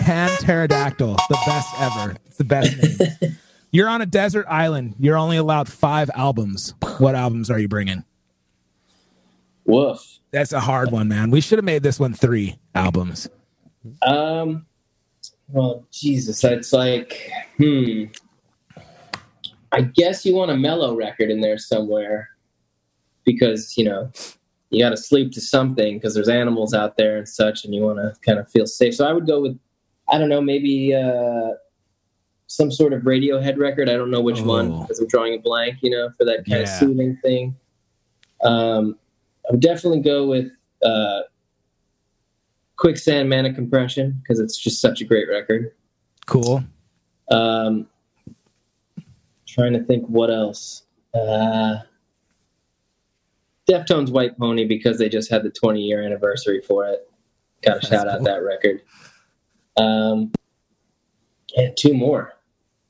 Pan 0.03 0.31
pterodactyl, 0.41 1.15
the 1.29 1.39
best 1.47 1.69
ever. 1.81 2.17
It's 2.27 2.37
the 2.37 2.45
best 2.45 2.77
name. 3.21 3.39
You're 3.73 3.89
on 3.89 4.03
a 4.03 4.07
desert 4.07 4.47
island. 4.49 4.95
You're 4.99 5.17
only 5.17 5.39
allowed 5.39 5.69
five 5.69 6.11
albums. 6.15 6.75
What 6.99 7.15
albums 7.15 7.51
are 7.51 7.59
you 7.59 7.69
bringing? 7.69 8.05
Woof. 9.65 10.19
That's 10.33 10.53
a 10.53 10.61
hard 10.61 10.91
one, 10.91 11.09
man. 11.09 11.31
We 11.31 11.41
should 11.41 11.57
have 11.59 11.65
made 11.65 11.83
this 11.83 11.99
one 11.99 12.13
three 12.13 12.59
albums. 12.75 13.29
Um, 14.03 14.67
well, 15.53 15.85
Jesus, 15.91 16.43
it's 16.45 16.73
like, 16.73 17.31
hmm. 17.57 18.05
I 19.73 19.83
guess 19.83 20.25
you 20.25 20.35
want 20.35 20.51
a 20.51 20.57
mellow 20.57 20.97
record 20.97 21.31
in 21.31 21.41
there 21.41 21.59
somewhere 21.59 22.31
because, 23.25 23.77
you 23.77 23.85
know, 23.85 24.11
you 24.71 24.83
got 24.83 24.91
to 24.91 24.97
sleep 24.97 25.33
to 25.33 25.41
something 25.41 25.97
because 25.97 26.15
there's 26.15 26.29
animals 26.29 26.75
out 26.75 26.97
there 26.97 27.19
and 27.19 27.29
such, 27.29 27.65
and 27.65 27.75
you 27.75 27.83
want 27.83 27.99
to 27.99 28.13
kind 28.25 28.39
of 28.39 28.51
feel 28.51 28.67
safe. 28.67 28.95
So 28.95 29.07
I 29.07 29.13
would 29.13 29.27
go 29.27 29.41
with, 29.41 29.59
I 30.09 30.19
don't 30.19 30.29
know, 30.29 30.41
maybe 30.41 30.95
uh, 30.95 31.53
some 32.47 32.71
sort 32.71 32.93
of 32.93 33.03
Radiohead 33.03 33.59
record. 33.59 33.89
I 33.89 33.95
don't 33.95 34.11
know 34.11 34.21
which 34.21 34.41
one 34.41 34.73
Oh. 34.73 34.81
because 34.83 34.99
I'm 34.99 35.07
drawing 35.07 35.35
a 35.35 35.39
blank, 35.39 35.79
you 35.83 35.91
know, 35.91 36.11
for 36.19 36.25
that 36.25 36.45
kind 36.47 36.63
of 36.63 36.69
soothing 36.69 37.17
thing. 37.23 37.57
Um, 38.43 38.99
I 39.49 39.53
would 39.53 39.61
definitely 39.61 40.01
go 40.01 40.27
with 40.27 40.51
uh, 40.85 41.21
Quicksand 42.81 43.29
Manic 43.29 43.55
Compression 43.55 44.19
because 44.23 44.41
it's 44.41 44.57
just 44.57 44.81
such 44.81 45.03
a 45.03 45.05
great 45.05 45.29
record. 45.29 45.73
Cool. 46.27 46.65
Um, 47.31 47.87
trying 49.47 49.75
to 49.75 49.85
think 49.85 50.07
what 50.07 50.31
else. 50.31 50.85
Uh, 51.15 51.81
Deftones 53.69 54.11
White 54.11 54.39
Pony 54.39 54.65
because 54.65 54.99
they 54.99 55.11
just 55.11 55.31
had 55.31 55.43
the 55.43 55.51
20 55.51 55.83
year 55.83 56.03
anniversary 56.03 56.63
for 56.67 56.87
it. 56.87 57.07
Got 57.63 57.83
to 57.83 57.87
shout 57.87 58.09
out 58.09 58.25
that 58.25 58.43
record. 58.43 58.81
Um, 59.77 60.33
and 61.57 61.77
two 61.77 61.93
more. 61.93 62.33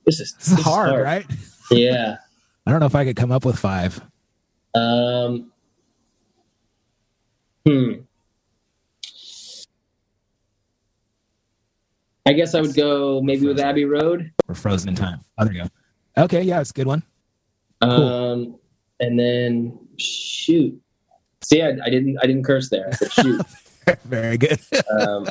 This 0.07 0.21
is, 0.21 0.35
This 0.35 0.53
is 0.53 0.63
hard, 0.63 1.03
right? 1.03 1.27
Yeah. 1.73 2.19
I 2.67 2.71
don't 2.71 2.79
know 2.79 2.87
if 2.87 2.95
I 2.95 3.05
could 3.05 3.17
come 3.17 3.33
up 3.33 3.45
with 3.45 3.59
five. 3.59 4.01
Um, 4.73 5.51
hmm. 7.67 7.93
I 12.31 12.33
guess 12.33 12.55
I 12.55 12.61
would 12.61 12.77
go 12.77 13.21
maybe 13.21 13.45
with 13.49 13.59
Abbey 13.59 13.85
Road. 13.87 14.31
We're 14.47 14.55
frozen 14.55 14.91
in 14.91 14.95
time. 14.95 15.21
Oh, 15.37 15.45
there 15.45 15.53
you 15.53 15.63
go. 15.65 15.69
Okay, 16.23 16.43
yeah, 16.43 16.61
it's 16.61 16.71
a 16.71 16.73
good 16.73 16.87
one. 16.87 17.03
Um, 17.81 18.57
and 19.01 19.19
then 19.19 19.77
shoot. 19.97 20.81
See, 21.41 21.61
I, 21.61 21.71
I 21.85 21.91
didn't 21.91 22.19
I 22.23 22.27
didn't 22.29 22.45
curse 22.45 22.71
there. 22.71 22.87
I 22.87 22.95
said 22.95 23.13
shoot. 23.13 23.47
Very 24.05 24.39
good. 24.39 24.61
um, 25.01 25.27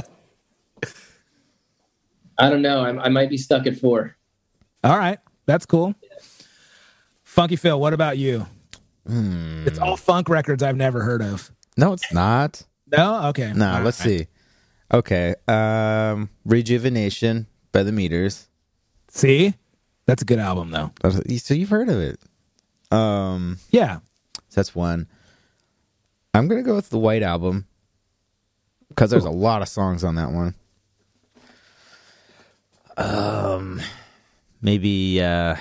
I 2.38 2.50
don't 2.50 2.62
know. 2.62 2.82
I, 2.82 3.06
I 3.06 3.08
might 3.08 3.30
be 3.30 3.38
stuck 3.38 3.66
at 3.66 3.78
four. 3.78 4.18
All 4.84 4.98
right, 4.98 5.20
that's 5.46 5.66
cool. 5.66 5.96
Funky 7.24 7.56
Phil, 7.56 7.80
what 7.80 7.94
about 7.94 8.18
you? 8.18 8.46
Hmm. 9.08 9.66
It's 9.66 9.80
all 9.80 9.96
funk 9.96 10.28
records 10.28 10.64
I've 10.64 10.76
never 10.76 11.00
heard 11.00 11.22
of. 11.22 11.50
No, 11.78 11.94
it's 11.94 12.12
not. 12.12 12.62
No, 12.92 13.28
okay. 13.28 13.54
No, 13.56 13.76
All 13.76 13.84
let's 13.84 14.02
right. 14.02 14.20
see. 14.20 14.28
Okay. 14.94 15.36
Um 15.48 16.30
Rejuvenation 16.46 17.48
by 17.72 17.84
the 17.84 17.92
Meters. 17.92 18.48
See, 19.10 19.54
that's 20.06 20.22
a 20.22 20.26
good 20.26 20.40
album 20.40 20.72
though. 20.72 20.92
So 21.38 21.54
you've 21.54 21.70
heard 21.70 21.90
of 21.90 22.00
it. 22.00 22.20
Um 22.92 23.58
Yeah, 23.72 24.00
that's 24.54 24.74
one. 24.76 25.08
I'm 26.34 26.48
gonna 26.48 26.64
go 26.64 26.76
with 26.76 26.90
the 26.90 27.00
White 27.00 27.24
Album. 27.24 27.66
Because 28.90 29.12
there's 29.12 29.26
a 29.26 29.30
lot 29.30 29.62
of 29.62 29.68
songs 29.68 30.04
on 30.04 30.16
that 30.16 30.32
one. 30.32 30.56
Um 32.98 33.82
maybe 34.62 35.22
uh 35.22 35.56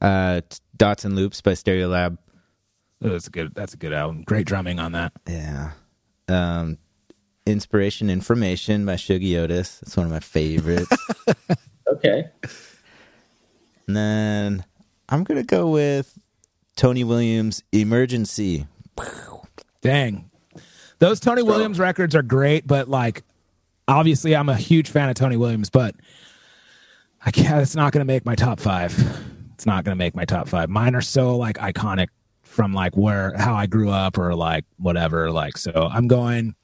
uh 0.00 0.40
Dots 0.76 1.04
and 1.04 1.16
Loops 1.16 1.40
by 1.40 1.52
Stereolab. 1.52 2.18
Oh, 3.02 3.08
that's 3.10 3.26
a 3.26 3.30
good. 3.30 3.54
That's 3.54 3.74
a 3.74 3.76
good 3.76 3.92
album. 3.92 4.22
Great 4.22 4.46
drumming 4.46 4.78
on 4.78 4.92
that. 4.92 5.12
Yeah. 5.26 5.72
Um, 6.28 6.78
Inspiration 7.46 8.10
Information 8.10 8.84
by 8.84 8.94
Shuggie 8.94 9.38
Otis. 9.38 9.80
It's 9.82 9.96
one 9.96 10.06
of 10.06 10.12
my 10.12 10.20
favorites. 10.20 10.90
Okay. 11.88 12.24
and 13.86 13.96
then 13.96 14.64
I'm 15.08 15.22
going 15.22 15.40
to 15.40 15.46
go 15.46 15.70
with 15.70 16.18
Tony 16.74 17.04
Williams 17.04 17.62
Emergency. 17.70 18.66
Dang, 19.82 20.28
those 20.98 21.20
Tony 21.20 21.44
Williams 21.44 21.78
records 21.78 22.16
are 22.16 22.22
great, 22.22 22.66
but 22.66 22.88
like, 22.88 23.22
obviously, 23.86 24.34
I'm 24.34 24.48
a 24.48 24.56
huge 24.56 24.90
fan 24.90 25.08
of 25.08 25.14
Tony 25.14 25.36
Williams, 25.36 25.70
but 25.70 25.94
I 27.24 27.30
can't. 27.30 27.62
It's 27.62 27.76
not 27.76 27.92
going 27.92 28.00
to 28.04 28.12
make 28.12 28.26
my 28.26 28.34
top 28.34 28.58
five. 28.58 28.92
It's 29.54 29.64
not 29.64 29.84
going 29.84 29.92
to 29.96 29.98
make 29.98 30.16
my 30.16 30.24
top 30.24 30.48
five. 30.48 30.68
Mine 30.68 30.96
are 30.96 31.00
so 31.00 31.36
like 31.36 31.56
iconic 31.58 32.08
from 32.56 32.72
like 32.72 32.96
where 32.96 33.36
how 33.36 33.54
I 33.54 33.66
grew 33.66 33.90
up 33.90 34.18
or 34.18 34.34
like 34.34 34.64
whatever. 34.78 35.30
Like, 35.30 35.58
so 35.58 35.88
I'm 35.92 36.08
going. 36.08 36.56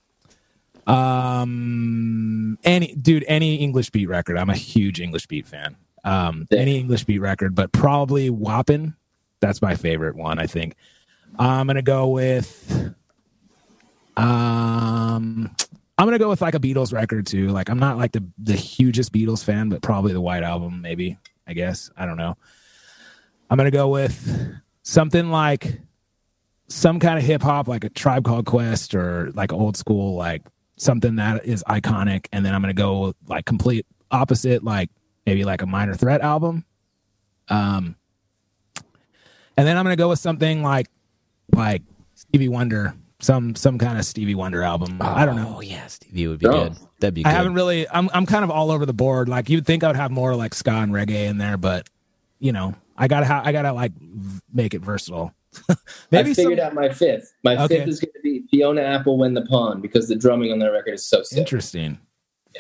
Um, 0.87 2.59
any 2.65 2.95
dude, 2.95 3.25
any 3.29 3.57
English 3.57 3.91
beat 3.91 4.09
record. 4.09 4.37
I'm 4.37 4.51
a 4.51 4.57
huge 4.57 5.01
English 5.01 5.29
beat 5.29 5.47
fan. 5.47 5.77
Um, 6.03 6.49
any 6.51 6.79
English 6.79 7.05
beat 7.05 7.21
record, 7.21 7.55
but 7.55 7.71
probably 7.71 8.31
Wha'ppen. 8.31 8.97
That's 9.39 9.63
my 9.63 9.77
favorite 9.77 10.17
one. 10.17 10.41
I 10.41 10.47
think. 10.47 10.75
I'm 11.39 11.69
gonna 11.69 11.83
go 11.83 12.09
with. 12.09 12.95
Um, 14.17 15.55
I'm 15.99 16.07
gonna 16.07 16.19
go 16.19 16.31
with 16.31 16.41
like 16.41 16.55
a 16.55 16.61
Beatles 16.61 16.93
record 16.93 17.27
too. 17.27 17.49
Like 17.49 17.69
I'm 17.69 17.79
not 17.79 17.99
like 17.99 18.13
the 18.13 18.25
the 18.39 18.57
hugest 18.57 19.13
Beatles 19.13 19.45
fan, 19.45 19.69
but 19.69 19.83
probably 19.83 20.13
the 20.13 20.21
White 20.21 20.43
Album, 20.43 20.81
maybe. 20.81 21.19
I 21.47 21.53
guess 21.53 21.91
I 21.97 22.07
don't 22.07 22.17
know. 22.17 22.37
I'm 23.51 23.57
gonna 23.57 23.71
go 23.71 23.89
with 23.89 24.61
something 24.83 25.31
like 25.31 25.81
some 26.69 26.99
kind 27.01 27.19
of 27.19 27.25
hip 27.25 27.43
hop, 27.43 27.69
like 27.69 27.85
a 27.85 27.89
Tribe 27.91 28.25
Called 28.25 28.47
Quest 28.47 28.95
or 28.95 29.31
like 29.35 29.53
old 29.53 29.77
school, 29.77 30.15
like 30.17 30.43
something 30.77 31.17
that 31.17 31.45
is 31.45 31.63
iconic. 31.69 32.27
And 32.33 32.45
then 32.45 32.55
I'm 32.55 32.61
gonna 32.61 32.73
go 32.75 33.15
like 33.27 33.45
complete 33.45 33.87
opposite, 34.11 34.65
like 34.65 34.91
maybe 35.27 35.45
like 35.45 35.63
a 35.63 35.67
Minor 35.67 35.95
Threat 35.95 36.21
album. 36.21 36.65
Um, 37.49 37.97
and 39.57 39.67
then 39.67 39.77
I'm 39.77 39.85
gonna 39.85 39.97
go 39.97 40.09
with 40.09 40.19
something 40.19 40.63
like 40.63 40.89
like 41.55 41.83
Stevie 42.15 42.49
Wonder, 42.49 42.95
some 43.21 43.55
some 43.55 43.79
kind 43.79 43.99
of 43.99 44.05
Stevie 44.05 44.35
Wonder 44.35 44.63
album. 44.63 44.99
I 45.01 45.27
don't 45.27 45.37
know. 45.37 45.55
Oh, 45.59 45.61
yeah. 45.61 45.87
Stevie 45.89 46.27
would 46.29 46.39
be 46.39 46.47
Oh. 46.47 46.69
good. 46.69 46.77
That'd 47.01 47.15
be 47.15 47.23
good. 47.23 47.29
I 47.29 47.33
haven't 47.33 47.55
really. 47.55 47.87
I'm 47.91 48.09
I'm 48.15 48.25
kind 48.27 48.45
of 48.45 48.51
all 48.51 48.71
over 48.71 48.87
the 48.87 48.95
board. 48.95 49.29
Like 49.29 49.51
you'd 49.51 49.67
think 49.67 49.85
I 49.85 49.89
would 49.89 49.97
have 49.97 50.11
more 50.11 50.35
like 50.37 50.55
ska 50.55 50.71
and 50.71 50.93
reggae 50.93 51.27
in 51.29 51.37
there, 51.39 51.57
but 51.59 51.89
you 52.39 52.53
know, 52.53 52.75
I 53.03 53.09
gotta 53.09 53.27
ha- 53.27 53.43
I 53.45 53.51
gotta 53.51 53.73
like 53.73 53.91
make 54.55 54.75
it 54.75 54.81
versatile. 54.81 55.35
Maybe 56.13 56.31
I 56.31 56.35
figured 56.35 56.59
some 56.61 56.67
out 56.69 56.75
my 56.75 56.89
fifth. 56.89 57.33
My 57.43 57.57
Okay. 57.65 57.79
fifth 57.81 57.89
is 57.89 58.01
going 58.01 58.13
to 58.15 58.21
be 58.23 58.45
Fiona 58.51 58.81
Apple 58.83 59.19
When 59.19 59.35
the 59.35 59.43
pawn 59.47 59.81
because 59.81 60.07
the 60.09 60.15
drumming 60.15 60.53
on 60.53 60.61
that 60.61 60.71
record 60.71 60.93
is 60.95 61.05
so 61.07 61.23
sick. 61.25 61.37
interesting. 61.39 61.99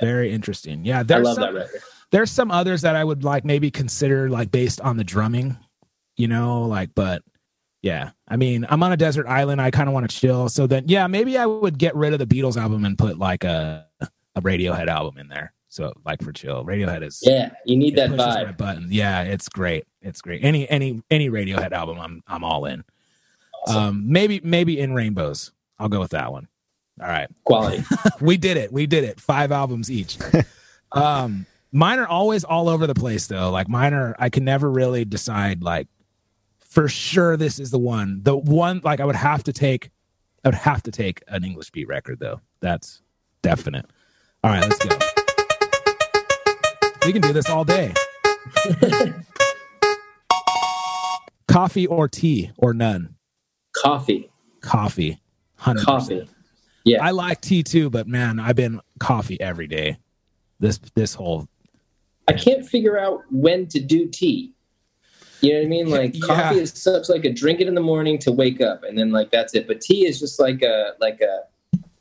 Very 0.00 0.32
interesting. 0.32 0.84
Yeah, 0.84 1.00
I 1.00 1.02
there's 1.04 1.24
love 1.24 1.34
some, 1.36 1.42
that 1.44 1.54
record. 1.54 1.80
there's 2.10 2.30
some 2.32 2.50
others 2.50 2.82
that 2.82 2.96
I 2.96 3.04
would 3.04 3.22
like 3.24 3.44
maybe 3.44 3.70
consider 3.70 4.28
like 4.28 4.50
based 4.50 4.80
on 4.80 4.96
the 4.96 5.04
drumming, 5.04 5.56
you 6.16 6.26
know, 6.26 6.62
like 6.62 6.90
but 6.96 7.22
yeah. 7.82 8.10
I 8.26 8.36
mean, 8.36 8.66
I'm 8.68 8.82
on 8.82 8.90
a 8.92 8.96
desert 8.96 9.26
island. 9.28 9.60
I 9.60 9.70
kind 9.70 9.88
of 9.88 9.92
want 9.94 10.10
to 10.10 10.16
chill. 10.16 10.48
So 10.48 10.66
then 10.66 10.84
yeah, 10.88 11.06
maybe 11.06 11.38
I 11.38 11.46
would 11.46 11.78
get 11.78 11.94
rid 11.94 12.12
of 12.12 12.18
the 12.18 12.26
Beatles 12.26 12.56
album 12.56 12.84
and 12.84 12.98
put 12.98 13.16
like 13.16 13.44
a 13.44 13.86
a 14.34 14.40
Radiohead 14.42 14.88
album 14.88 15.18
in 15.18 15.28
there. 15.28 15.52
So 15.72 15.94
like 16.04 16.22
for 16.22 16.32
chill. 16.34 16.66
Radiohead 16.66 17.02
is 17.02 17.20
Yeah, 17.22 17.50
you 17.64 17.78
need 17.78 17.96
that 17.96 18.10
vibe. 18.10 18.58
button. 18.58 18.88
Yeah, 18.90 19.22
it's 19.22 19.48
great. 19.48 19.86
It's 20.02 20.20
great. 20.20 20.44
Any 20.44 20.68
any 20.68 21.02
any 21.10 21.30
Radiohead 21.30 21.72
album, 21.72 21.98
I'm 21.98 22.22
I'm 22.26 22.44
all 22.44 22.66
in. 22.66 22.84
Awesome. 23.66 23.82
Um, 23.82 24.04
maybe 24.06 24.38
maybe 24.44 24.78
in 24.78 24.92
Rainbows. 24.92 25.50
I'll 25.78 25.88
go 25.88 25.98
with 25.98 26.10
that 26.10 26.30
one. 26.30 26.46
All 27.00 27.08
right, 27.08 27.26
Quality. 27.44 27.84
we 28.20 28.36
did 28.36 28.58
it. 28.58 28.70
We 28.70 28.86
did 28.86 29.02
it. 29.04 29.18
Five 29.18 29.50
albums 29.50 29.90
each. 29.90 30.18
um, 30.92 31.46
mine 31.72 31.98
are 32.00 32.06
always 32.06 32.44
all 32.44 32.68
over 32.68 32.86
the 32.86 32.94
place 32.94 33.26
though. 33.26 33.50
Like 33.50 33.66
mine 33.66 33.94
are, 33.94 34.14
I 34.18 34.28
can 34.28 34.44
never 34.44 34.70
really 34.70 35.06
decide. 35.06 35.62
Like 35.62 35.88
for 36.60 36.86
sure, 36.86 37.38
this 37.38 37.58
is 37.58 37.70
the 37.70 37.78
one. 37.78 38.20
The 38.22 38.36
one 38.36 38.82
like 38.84 39.00
I 39.00 39.06
would 39.06 39.16
have 39.16 39.42
to 39.44 39.54
take. 39.54 39.88
I 40.44 40.48
would 40.48 40.54
have 40.54 40.82
to 40.82 40.90
take 40.90 41.22
an 41.28 41.44
English 41.44 41.70
beat 41.70 41.88
record 41.88 42.18
though. 42.20 42.42
That's 42.60 43.00
definite. 43.40 43.86
All 44.44 44.50
right, 44.50 44.60
let's 44.60 44.84
go. 44.84 45.11
We 47.06 47.12
can 47.12 47.22
do 47.22 47.32
this 47.32 47.48
all 47.48 47.64
day. 47.64 47.92
Coffee 51.48 51.86
or 51.86 52.08
tea 52.08 52.50
or 52.56 52.72
none? 52.72 53.16
Coffee. 53.72 54.30
Coffee. 54.60 55.20
100%. 55.60 55.84
Coffee. 55.84 56.28
Yeah. 56.84 57.04
I 57.04 57.10
like 57.10 57.40
tea 57.40 57.62
too, 57.62 57.90
but 57.90 58.06
man, 58.08 58.40
I've 58.40 58.56
been 58.56 58.80
coffee 58.98 59.40
every 59.40 59.66
day. 59.66 59.98
This 60.60 60.78
this 60.94 61.14
whole 61.14 61.48
I 62.28 62.32
can't 62.34 62.64
figure 62.66 62.98
out 62.98 63.22
when 63.30 63.66
to 63.68 63.80
do 63.80 64.06
tea. 64.08 64.52
You 65.40 65.52
know 65.54 65.58
what 65.58 65.64
I 65.64 65.68
mean? 65.68 65.86
Like 65.90 66.14
Yeah. 66.14 66.26
coffee 66.26 66.60
is 66.60 66.70
such 66.72 67.08
like 67.08 67.24
a 67.24 67.32
drink 67.32 67.60
it 67.60 67.68
in 67.68 67.74
the 67.74 67.80
morning 67.80 68.18
to 68.20 68.32
wake 68.32 68.60
up, 68.60 68.82
and 68.84 68.96
then 68.98 69.10
like 69.10 69.30
that's 69.30 69.54
it. 69.54 69.66
But 69.66 69.80
tea 69.80 70.06
is 70.06 70.18
just 70.20 70.40
like 70.40 70.62
a 70.62 70.92
like 71.00 71.20
a 71.20 71.40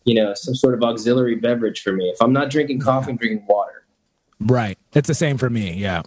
you 0.05 0.15
know 0.15 0.33
some 0.33 0.55
sort 0.55 0.73
of 0.75 0.83
auxiliary 0.83 1.35
beverage 1.35 1.81
for 1.81 1.91
me. 1.91 2.05
If 2.05 2.21
I'm 2.21 2.33
not 2.33 2.49
drinking 2.49 2.79
coffee, 2.79 3.11
I'm 3.11 3.17
drinking 3.17 3.45
water. 3.47 3.83
right. 4.39 4.77
It's 4.93 5.07
the 5.07 5.15
same 5.15 5.37
for 5.37 5.49
me. 5.49 5.73
Yeah. 5.73 6.03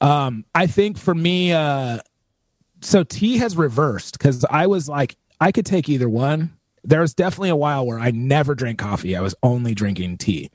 Um, 0.00 0.44
I 0.54 0.66
think 0.66 0.98
for 0.98 1.14
me, 1.14 1.52
uh, 1.52 1.98
so 2.80 3.04
tea 3.04 3.38
has 3.38 3.56
reversed 3.56 4.18
because 4.18 4.44
I 4.50 4.66
was 4.66 4.88
like, 4.88 5.16
I 5.40 5.52
could 5.52 5.66
take 5.66 5.88
either 5.88 6.08
one. 6.08 6.56
There 6.84 7.00
was 7.00 7.14
definitely 7.14 7.50
a 7.50 7.56
while 7.56 7.86
where 7.86 7.98
I 8.00 8.10
never 8.10 8.54
drank 8.54 8.78
coffee. 8.78 9.16
I 9.16 9.20
was 9.20 9.34
only 9.42 9.74
drinking 9.74 10.18
tea, 10.18 10.50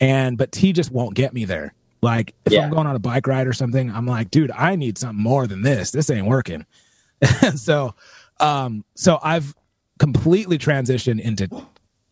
and 0.00 0.38
but 0.38 0.50
tea 0.52 0.72
just 0.72 0.90
won't 0.90 1.14
get 1.14 1.34
me 1.34 1.44
there. 1.44 1.74
Like 2.00 2.34
if 2.46 2.52
Yeah. 2.52 2.62
I'm 2.64 2.70
going 2.70 2.86
on 2.86 2.96
a 2.96 2.98
bike 2.98 3.26
ride 3.26 3.46
or 3.46 3.52
something, 3.52 3.90
I'm 3.90 4.06
like, 4.06 4.30
dude, 4.30 4.50
I 4.50 4.76
need 4.76 4.96
something 4.96 5.22
more 5.22 5.46
than 5.46 5.60
this. 5.62 5.90
This 5.90 6.08
ain't 6.08 6.26
working. 6.26 6.64
so, 7.54 7.94
um, 8.40 8.84
so 8.96 9.18
I've 9.22 9.54
completely 9.98 10.56
transitioned 10.58 11.20
into 11.20 11.48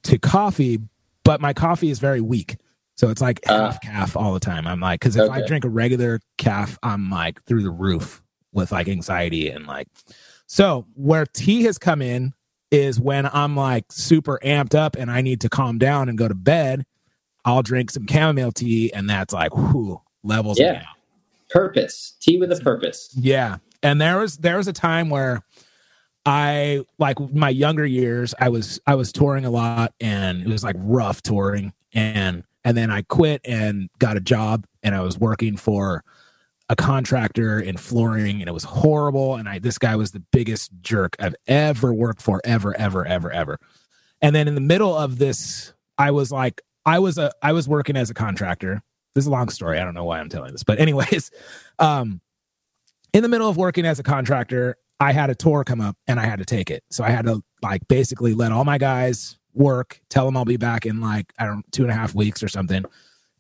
to 0.05 0.19
coffee, 0.19 0.81
but 1.25 1.41
my 1.41 1.53
coffee 1.55 1.91
is 1.91 1.99
very 1.99 2.21
weak. 2.21 2.57
So 3.01 3.09
it's 3.09 3.23
like 3.23 3.41
Uh. 3.49 3.71
half 3.71 3.81
caff 3.81 4.15
all 4.15 4.35
the 4.35 4.41
time. 4.41 4.67
I'm 4.67 4.79
like, 4.79 5.01
because 5.01 5.17
if 5.17 5.31
I 5.31 5.41
drink 5.47 5.65
a 5.65 5.71
regular 5.71 6.21
caff, 6.37 6.79
I'm 6.83 7.09
like 7.09 7.43
through 7.47 7.63
the 7.63 7.71
roof 7.71 8.21
with 8.53 8.73
like 8.73 8.89
anxiety 8.89 9.49
and 9.49 9.67
like. 9.67 9.89
So 10.47 10.87
where 10.97 11.25
tea 11.25 11.63
has 11.63 11.79
come 11.79 12.03
in 12.03 12.35
is 12.71 13.01
when 13.01 13.25
I'm 13.33 13.57
like 13.57 13.87
super 13.91 14.39
amped 14.45 14.75
up 14.75 14.97
and 14.97 15.11
I 15.11 15.23
need 15.23 15.41
to 15.41 15.49
calm 15.49 15.79
down 15.79 16.11
and 16.11 16.19
go 16.19 16.29
to 16.29 16.35
bed. 16.35 16.85
I'll 17.47 17.63
drink 17.63 17.91
some 17.91 18.07
chamomile 18.07 18.53
tea, 18.53 18.93
and 18.93 19.09
that's 19.09 19.33
like, 19.33 19.57
whew, 19.57 20.03
levels 20.23 20.61
Yeah. 20.61 20.83
Purpose. 21.49 22.19
Tea 22.21 22.37
with 22.37 22.53
a 22.53 22.57
purpose. 22.57 23.09
Yeah. 23.19 23.57
And 23.83 23.99
there 23.99 24.19
was 24.19 24.37
there 24.37 24.59
was 24.59 24.69
a 24.69 24.75
time 24.75 25.09
where 25.09 25.43
I 26.27 26.85
like 26.99 27.19
my 27.33 27.49
younger 27.49 27.87
years, 27.87 28.35
I 28.39 28.51
was 28.51 28.79
I 28.87 28.95
was 28.95 29.11
touring 29.11 29.47
a 29.47 29.51
lot 29.51 29.95
and 30.03 30.43
it 30.43 30.49
was 30.49 30.63
like 30.63 30.77
rough 30.79 31.23
touring 31.23 31.73
and 31.95 32.45
and 32.65 32.77
then 32.77 32.91
I 32.91 33.03
quit 33.03 33.41
and 33.45 33.89
got 33.99 34.17
a 34.17 34.21
job 34.21 34.67
and 34.83 34.95
I 34.95 35.01
was 35.01 35.19
working 35.19 35.57
for 35.57 36.05
a 36.69 36.77
contractor 36.77 37.59
in 37.59 37.77
flooring 37.77 38.41
and 38.41 38.49
it 38.49 38.53
was 38.53 38.65
horrible 38.65 39.35
and 39.35 39.49
I 39.49 39.59
this 39.59 39.79
guy 39.79 39.97
was 39.97 40.13
the 40.13 40.23
biggest 40.33 40.71
jerk 40.83 41.17
I've 41.19 41.35
ever 41.47 41.93
worked 41.93 42.23
for 42.23 42.41
ever 42.45 42.77
ever 42.77 43.05
ever 43.05 43.33
ever. 43.33 43.59
And 44.23 44.37
then 44.37 44.47
in 44.47 44.55
the 44.55 44.61
middle 44.61 44.97
of 44.97 45.19
this 45.19 45.73
I 45.99 46.13
was 46.13 46.31
like 46.31 46.63
I 46.87 47.01
was 47.01 47.19
a 47.19 47.33
I 47.43 47.53
was 47.53 47.69
working 47.69 47.97
as 47.97 48.09
a 48.11 48.15
contractor. 48.15 48.83
This 49.15 49.25
is 49.25 49.27
a 49.27 49.33
long 49.33 49.49
story. 49.49 49.81
I 49.81 49.85
don't 49.85 49.95
know 49.95 50.05
why 50.05 50.21
I'm 50.21 50.29
telling 50.29 50.53
this. 50.53 50.63
But 50.63 50.79
anyways, 50.79 51.33
um 51.79 52.21
in 53.13 53.25
the 53.25 53.29
middle 53.29 53.49
of 53.49 53.57
working 53.57 53.85
as 53.85 53.99
a 53.99 54.05
contractor, 54.05 54.77
I 55.01 55.13
had 55.13 55.31
a 55.31 55.35
tour 55.35 55.65
come 55.65 55.81
up 55.81 55.97
and 56.07 56.21
I 56.21 56.27
had 56.27 56.39
to 56.39 56.45
take 56.45 56.71
it. 56.71 56.85
So 56.91 57.03
I 57.03 57.11
had 57.11 57.25
to 57.25 57.43
like 57.63 57.89
basically 57.89 58.35
let 58.35 58.53
all 58.53 58.65
my 58.65 58.79
guys 58.79 59.40
work, 59.55 60.01
tell 60.09 60.25
them 60.25 60.37
I'll 60.37 60.45
be 60.45 60.57
back 60.57 60.87
in 60.87 61.01
like, 61.01 61.33
I 61.39 61.47
don't 61.47 61.57
know, 61.57 61.63
two 61.71 61.83
and 61.83 61.91
a 61.91 61.95
half 61.95 62.15
weeks 62.15 62.43
or 62.43 62.49
something. 62.49 62.85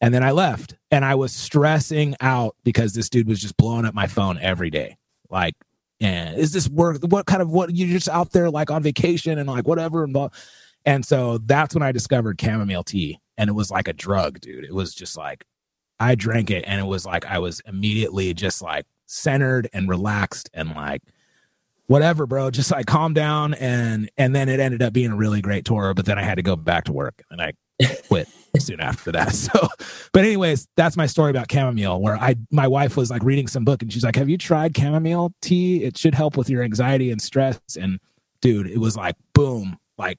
And 0.00 0.14
then 0.14 0.22
I 0.22 0.30
left 0.30 0.76
and 0.90 1.04
I 1.04 1.14
was 1.14 1.32
stressing 1.32 2.16
out 2.20 2.56
because 2.64 2.94
this 2.94 3.11
dude 3.11 3.28
was 3.28 3.40
just 3.40 3.56
blowing 3.56 3.84
up 3.84 3.94
my 3.94 4.06
phone 4.06 4.38
every 4.38 4.70
day. 4.70 4.96
Like, 5.28 5.54
and 6.00 6.38
is 6.38 6.52
this 6.52 6.68
work? 6.68 7.02
What 7.02 7.26
kind 7.26 7.42
of 7.42 7.50
what 7.50 7.74
you're 7.74 7.88
just 7.88 8.08
out 8.08 8.32
there 8.32 8.50
like 8.50 8.70
on 8.70 8.82
vacation 8.82 9.38
and 9.38 9.48
like 9.48 9.68
whatever 9.68 10.02
and 10.02 10.12
blah. 10.12 10.30
And 10.86 11.04
so 11.04 11.38
that's 11.38 11.74
when 11.74 11.82
I 11.82 11.92
discovered 11.92 12.40
chamomile 12.40 12.84
tea. 12.84 13.18
And 13.36 13.50
it 13.50 13.52
was 13.52 13.70
like 13.70 13.88
a 13.88 13.92
drug, 13.92 14.40
dude. 14.40 14.64
It 14.64 14.74
was 14.74 14.94
just 14.94 15.16
like 15.16 15.44
I 15.98 16.14
drank 16.14 16.50
it 16.50 16.64
and 16.66 16.80
it 16.80 16.86
was 16.86 17.04
like 17.04 17.26
I 17.26 17.38
was 17.38 17.61
immediately 17.66 18.32
just 18.32 18.62
like 18.62 18.86
centered 19.06 19.68
and 19.74 19.88
relaxed 19.88 20.48
and 20.54 20.70
like 20.70 21.02
whatever, 21.91 22.24
bro. 22.24 22.53
Just 22.53 22.70
like 22.70 22.86
calm 22.86 23.12
down 23.14 23.55
and 23.55 24.09
and 24.16 24.32
then 24.34 24.49
it 24.49 24.61
ended 24.61 24.80
up 24.80 24.93
being 24.93 25.11
a 25.11 25.16
really 25.16 25.43
great 25.43 25.64
tour. 25.64 25.93
But 25.93 26.07
then 26.07 26.18
I 26.18 26.22
had 26.22 26.36
to 26.36 26.43
go 26.43 26.55
back 26.55 26.84
to 26.84 26.93
work 26.93 27.22
and 27.30 27.43
I 27.43 27.53
quit 28.09 28.28
soon 28.59 28.80
after 28.80 29.11
that. 29.12 29.34
So, 29.34 29.68
but 30.12 30.24
anyways, 30.24 30.68
that's 30.76 30.97
my 30.97 31.07
story 31.07 31.30
about 31.30 31.51
chamomile. 31.51 32.01
Where 32.01 32.16
I 32.16 32.36
my 32.53 32.68
wife 32.68 32.97
was 32.97 33.11
like 33.11 33.24
reading 33.24 33.49
some 33.49 33.64
book 33.64 33.82
and 33.82 33.93
she's 33.93 34.05
like, 34.05 34.14
"Have 34.16 34.28
you 34.28 34.38
tried 34.38 34.76
chamomile 34.76 35.32
tea? 35.43 35.82
It 35.82 35.99
should 35.99 36.14
help 36.14 36.36
with 36.36 36.49
your 36.49 36.62
anxiety 36.62 37.11
and 37.11 37.20
stress." 37.20 37.61
And 37.78 37.99
dude, 38.41 38.68
it 38.68 38.78
was 38.78 38.97
like 38.97 39.16
boom, 39.34 39.76
like 39.99 40.18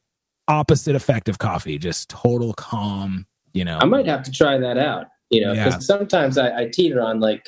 opposite 0.49 0.95
effect 0.95 1.29
of 1.29 1.39
coffee, 1.39 1.77
just 1.77 2.09
total 2.09 2.53
calm. 2.53 3.25
You 3.53 3.63
know, 3.63 3.79
I 3.81 3.85
might 3.85 4.07
have 4.07 4.23
to 4.23 4.31
try 4.31 4.57
that 4.57 4.77
out. 4.77 5.05
You 5.29 5.39
know, 5.45 5.53
because 5.53 5.75
Yeah. 5.75 5.79
sometimes 5.79 6.37
I, 6.37 6.63
I 6.63 6.65
teeter 6.67 7.01
on 7.01 7.21
like, 7.21 7.47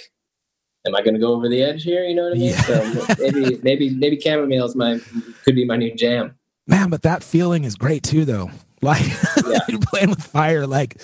am 0.86 0.96
I 0.96 1.02
going 1.02 1.14
to 1.14 1.20
go 1.20 1.34
over 1.34 1.48
the 1.50 1.62
edge 1.62 1.84
here? 1.84 2.04
You 2.04 2.16
know 2.16 2.24
what 2.24 2.34
I 2.34 2.38
mean? 2.38 2.50
Yeah. 2.50 2.62
So 2.62 3.16
maybe 3.20 3.60
maybe 3.64 3.90
maybe 3.92 4.20
chamomile 4.20 4.66
is 4.66 4.76
my 4.76 5.00
could 5.46 5.56
be 5.56 5.66
my 5.66 5.78
new 5.78 5.94
jam. 5.96 6.36
man, 6.68 6.90
but 6.90 7.02
that 7.04 7.24
feeling 7.24 7.64
is 7.64 7.76
great 7.76 8.04
too, 8.04 8.26
though. 8.26 8.52
Like 8.84 9.06
Yeah. 9.48 9.60
playing 9.82 10.10
with 10.10 10.22
fire, 10.24 10.68
like. 10.68 11.00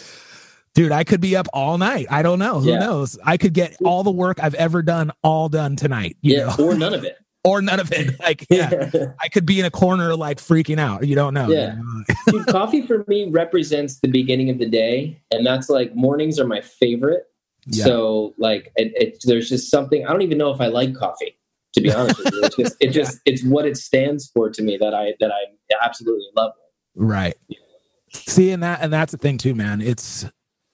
Dude, 0.76 0.92
I 0.92 1.04
could 1.04 1.20
be 1.20 1.36
up 1.36 1.48
all 1.52 1.78
night. 1.78 2.06
I 2.12 2.22
don't 2.22 2.40
know. 2.40 2.60
Who 2.60 2.70
Yeah. 2.70 2.80
knows? 2.80 3.18
I 3.26 3.38
could 3.38 3.54
get 3.54 3.76
all 3.84 4.04
the 4.04 4.12
work 4.12 4.38
I've 4.42 4.54
ever 4.54 4.82
done 4.84 5.12
all 5.24 5.50
done 5.50 5.76
tonight. 5.76 6.16
You 6.22 6.38
yeah, 6.38 6.56
know? 6.58 6.66
or 6.66 6.76
none 6.78 6.94
of 6.94 7.04
it. 7.04 7.18
or 7.44 7.62
none 7.62 7.80
of 7.80 7.92
it. 7.92 8.20
Like, 8.20 8.46
yeah, 8.50 8.92
I 9.20 9.30
could 9.30 9.46
be 9.48 9.60
in 9.60 9.66
a 9.66 9.72
corner 9.72 10.16
like 10.16 10.38
freaking 10.38 10.78
out. 10.80 11.08
You 11.08 11.16
don't 11.16 11.34
know. 11.34 11.50
Yeah. 11.50 11.76
Dude, 12.28 12.46
coffee 12.48 12.86
for 12.86 13.04
me 13.08 13.30
represents 13.30 14.00
the 14.02 14.10
beginning 14.10 14.50
of 14.52 14.60
the 14.60 14.68
day, 14.68 15.20
and 15.32 15.46
that's 15.46 15.70
like 15.70 15.96
mornings 15.96 16.38
are 16.40 16.46
my 16.48 16.62
favorite. 16.62 17.24
Yeah. 17.72 17.86
So 17.86 18.34
like, 18.38 18.72
it, 18.76 18.92
it, 18.96 19.18
there's 19.24 19.50
just 19.50 19.70
something 19.70 20.06
I 20.06 20.12
don't 20.12 20.22
even 20.22 20.38
know 20.38 20.52
if 20.52 20.62
I 20.62 20.68
like 20.68 20.96
coffee. 20.96 21.36
To 21.76 21.82
be 21.82 21.92
honest 21.92 22.18
with 22.18 22.34
you, 22.34 22.44
it's 22.44 22.56
just 22.56 22.76
it 22.80 22.90
just 22.92 23.20
it's 23.26 23.44
what 23.44 23.66
it 23.66 23.78
stands 23.78 24.32
for 24.34 24.50
to 24.50 24.62
me 24.64 24.78
that 24.78 24.94
I 24.94 25.14
that 25.20 25.32
I 25.32 25.86
absolutely 25.86 26.26
love. 26.36 26.54
Right. 26.96 27.36
See, 28.12 28.50
and 28.50 28.64
that 28.64 28.80
and 28.82 28.92
that's 28.92 29.12
the 29.12 29.20
thing 29.20 29.38
too, 29.38 29.54
man. 29.54 29.80
It's 29.80 30.26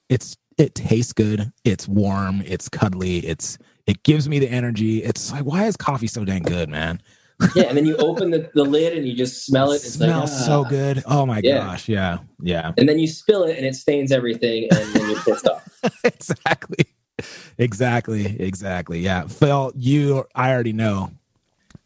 it's 0.08 0.36
it 0.56 0.74
tastes 0.74 1.12
good. 1.12 1.52
It's 1.64 1.86
warm. 1.86 2.42
It's 2.46 2.70
cuddly. 2.70 3.18
It's 3.18 3.58
it 3.86 4.02
gives 4.04 4.26
me 4.26 4.38
the 4.38 4.48
energy. 4.48 5.02
It's 5.02 5.32
like 5.32 5.44
why 5.44 5.66
is 5.66 5.76
coffee 5.76 6.06
so 6.06 6.24
dang 6.24 6.42
good, 6.42 6.70
man? 6.70 7.02
Yeah, 7.54 7.64
and 7.64 7.76
then 7.76 7.84
you 7.86 7.96
open 7.98 8.30
the, 8.30 8.50
the 8.54 8.64
lid 8.64 8.96
and 8.96 9.06
you 9.06 9.14
just 9.14 9.44
smell 9.44 9.72
it. 9.72 9.76
It's 9.76 9.92
smells 9.94 10.30
like, 10.30 10.40
ah. 10.40 10.46
so 10.46 10.64
good. 10.64 11.02
Oh 11.06 11.26
my 11.26 11.40
Yeah. 11.42 11.58
gosh, 11.58 11.88
yeah, 11.88 12.18
yeah, 12.42 12.72
And 12.78 12.88
then 12.88 12.98
you 12.98 13.06
spill 13.06 13.44
it 13.44 13.56
and 13.56 13.66
it 13.66 13.74
stains 13.74 14.10
everything, 14.10 14.68
and 14.70 14.94
then 14.94 15.10
you're 15.10 15.20
pissed 15.20 15.46
off. 15.46 15.62
exactly, 16.04 16.86
exactly, 17.58 18.40
exactly. 18.40 19.00
Yeah, 19.00 19.26
Phil, 19.26 19.72
you, 19.76 20.24
I 20.34 20.50
already 20.52 20.72
know. 20.72 21.10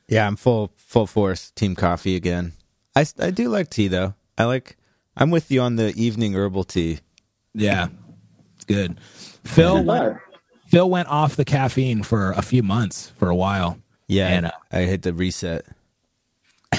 Yeah, 0.08 0.26
I'm 0.26 0.36
full 0.36 0.72
full 0.76 1.06
force 1.06 1.50
team 1.52 1.74
coffee 1.74 2.16
again. 2.16 2.52
I 2.94 3.04
I 3.18 3.30
do 3.30 3.48
like 3.48 3.70
tea 3.70 3.88
though. 3.88 4.14
I 4.38 4.44
like. 4.44 4.76
I'm 5.16 5.30
with 5.30 5.50
you 5.50 5.60
on 5.60 5.76
the 5.76 5.92
evening 5.96 6.34
herbal 6.34 6.64
tea. 6.64 7.00
Yeah, 7.54 7.88
it's 8.54 8.64
good. 8.64 8.98
Phil 9.44 9.82
went, 9.84 10.18
Phil 10.66 10.88
went 10.88 11.08
off 11.08 11.34
the 11.36 11.44
caffeine 11.44 12.02
for 12.04 12.30
a 12.32 12.42
few 12.42 12.62
months 12.62 13.12
for 13.18 13.28
a 13.28 13.34
while. 13.34 13.78
Yeah, 14.10 14.28
And, 14.28 14.46
uh, 14.46 14.50
I 14.72 14.80
hit 14.80 15.02
the 15.02 15.12
reset. 15.12 15.64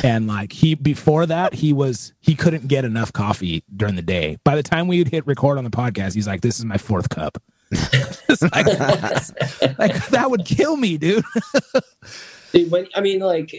and 0.03 0.27
like 0.27 0.53
he 0.53 0.73
before 0.75 1.25
that 1.25 1.53
he 1.53 1.73
was 1.73 2.13
he 2.21 2.33
couldn't 2.33 2.67
get 2.67 2.85
enough 2.85 3.11
coffee 3.11 3.63
during 3.75 3.95
the 3.95 4.01
day 4.01 4.37
by 4.45 4.55
the 4.55 4.63
time 4.63 4.87
we 4.87 4.97
would 4.99 5.09
hit 5.09 5.27
record 5.27 5.57
on 5.57 5.65
the 5.65 5.69
podcast 5.69 6.13
he's 6.13 6.25
like 6.25 6.39
this 6.39 6.57
is 6.57 6.63
my 6.63 6.77
fourth 6.77 7.09
cup 7.09 7.37
like, 7.71 8.65
like 9.77 10.07
that 10.07 10.27
would 10.29 10.45
kill 10.45 10.77
me 10.77 10.97
dude 10.97 11.25
Dude, 12.51 12.69
when 12.69 12.87
I 12.95 13.01
mean, 13.01 13.19
like 13.19 13.55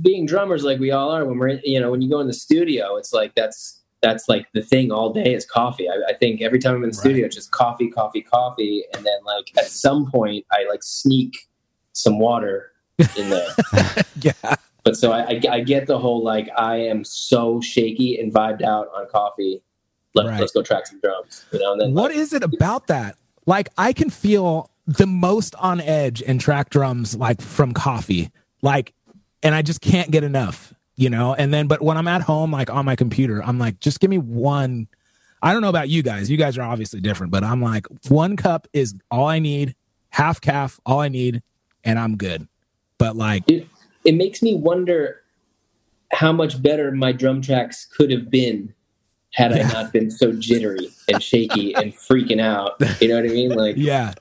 being 0.00 0.26
drummers, 0.26 0.64
like 0.64 0.80
we 0.80 0.90
all 0.90 1.10
are. 1.10 1.24
When 1.24 1.38
we're, 1.38 1.48
in, 1.48 1.60
you 1.64 1.78
know, 1.78 1.90
when 1.90 2.02
you 2.02 2.10
go 2.10 2.18
in 2.20 2.26
the 2.26 2.32
studio, 2.32 2.96
it's 2.96 3.12
like 3.12 3.34
that's 3.34 3.80
that's 4.00 4.28
like 4.28 4.48
the 4.52 4.62
thing 4.62 4.90
all 4.90 5.12
day 5.12 5.32
is 5.32 5.46
coffee. 5.46 5.88
I, 5.88 5.94
I 6.08 6.14
think 6.14 6.42
every 6.42 6.58
time 6.58 6.74
I'm 6.74 6.82
in 6.82 6.90
the 6.90 6.96
studio, 6.96 7.26
it's 7.26 7.36
just 7.36 7.52
coffee, 7.52 7.88
coffee, 7.88 8.20
coffee, 8.20 8.82
and 8.94 9.06
then 9.06 9.24
like 9.24 9.52
at 9.56 9.66
some 9.66 10.10
point, 10.10 10.44
I 10.50 10.66
like 10.68 10.82
sneak 10.82 11.48
some 11.92 12.18
water 12.18 12.71
in 12.98 13.30
there. 13.30 13.48
yeah 14.20 14.56
but 14.84 14.96
so 14.96 15.12
I, 15.12 15.20
I, 15.20 15.40
I 15.50 15.60
get 15.60 15.86
the 15.86 15.98
whole 15.98 16.24
like 16.24 16.48
I 16.56 16.76
am 16.76 17.04
so 17.04 17.60
shaky 17.60 18.18
and 18.18 18.32
vibed 18.32 18.62
out 18.62 18.88
on 18.94 19.06
coffee. 19.08 19.62
Let, 20.14 20.26
Right. 20.26 20.40
Let's 20.40 20.52
go 20.52 20.62
track 20.62 20.86
some 20.86 21.00
drums, 21.00 21.46
you 21.52 21.58
know. 21.58 21.72
And 21.72 21.80
then 21.80 21.94
what 21.94 22.10
like, 22.10 22.18
is 22.18 22.32
it 22.32 22.42
about 22.42 22.88
that 22.88 23.16
like 23.46 23.68
i 23.78 23.92
can 23.92 24.10
feel 24.10 24.70
the 24.86 25.06
most 25.06 25.54
on 25.56 25.80
edge 25.80 26.22
and 26.22 26.40
track 26.40 26.70
drums 26.70 27.16
like 27.16 27.40
from 27.40 27.72
coffee 27.72 28.30
like 28.62 28.92
and 29.42 29.54
i 29.54 29.62
just 29.62 29.80
can't 29.80 30.10
get 30.10 30.24
enough 30.24 30.74
you 30.96 31.10
know 31.10 31.34
and 31.34 31.52
then 31.52 31.66
but 31.66 31.82
when 31.82 31.96
i'm 31.96 32.08
at 32.08 32.22
home 32.22 32.50
like 32.50 32.70
on 32.70 32.84
my 32.84 32.96
computer 32.96 33.42
i'm 33.44 33.58
like 33.58 33.78
just 33.80 34.00
give 34.00 34.10
me 34.10 34.18
one 34.18 34.86
i 35.42 35.52
don't 35.52 35.62
know 35.62 35.68
about 35.68 35.88
you 35.88 36.02
guys 36.02 36.30
you 36.30 36.36
guys 36.36 36.58
are 36.58 36.62
obviously 36.62 37.00
different 37.00 37.32
but 37.32 37.44
i'm 37.44 37.62
like 37.62 37.86
one 38.08 38.36
cup 38.36 38.66
is 38.72 38.94
all 39.10 39.26
i 39.26 39.38
need 39.38 39.74
half 40.10 40.40
caff 40.40 40.80
all 40.84 41.00
i 41.00 41.08
need 41.08 41.42
and 41.84 41.98
i'm 41.98 42.16
good 42.16 42.46
but 43.02 43.16
like 43.16 43.42
it, 43.50 43.66
it 44.04 44.14
makes 44.14 44.42
me 44.42 44.54
wonder 44.54 45.22
how 46.12 46.30
much 46.30 46.62
better 46.62 46.92
my 46.92 47.10
drum 47.10 47.42
tracks 47.42 47.84
could 47.84 48.12
have 48.12 48.30
been 48.30 48.72
had 49.32 49.50
Yeah. 49.50 49.68
I 49.68 49.72
not 49.72 49.92
been 49.92 50.08
so 50.08 50.32
jittery 50.32 50.88
and 51.08 51.20
shaky 51.20 51.74
and 51.74 51.92
freaking 51.94 52.40
out. 52.40 52.74
You 53.00 53.08
know 53.08 53.16
what 53.16 53.24
I 53.24 53.28
mean? 53.28 53.50
Like, 53.50 53.76
yeah 53.76 54.14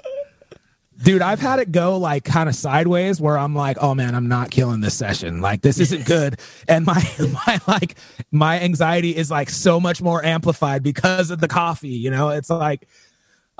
dude 1.03 1.21
i've 1.21 1.39
had 1.39 1.57
it 1.57 1.71
go 1.71 1.97
like 1.97 2.23
kind 2.23 2.47
of 2.47 2.53
sideways 2.53 3.19
where 3.19 3.35
i'm 3.35 3.55
like 3.55 3.75
oh 3.81 3.95
man 3.95 4.13
i'm 4.13 4.27
not 4.27 4.51
killing 4.51 4.81
this 4.81 4.93
session 4.93 5.41
like 5.41 5.61
this 5.63 5.79
isn't 5.79 6.05
good 6.05 6.39
and 6.67 6.85
my 6.85 7.03
my 7.47 7.59
like 7.67 7.97
my 8.31 8.59
anxiety 8.59 9.15
is 9.15 9.31
like 9.31 9.49
so 9.49 9.79
much 9.79 9.99
more 9.99 10.23
amplified 10.23 10.83
because 10.83 11.31
of 11.31 11.39
the 11.39 11.47
coffee 11.47 11.89
you 11.89 12.11
know 12.11 12.29
it's 12.29 12.51
like 12.51 12.87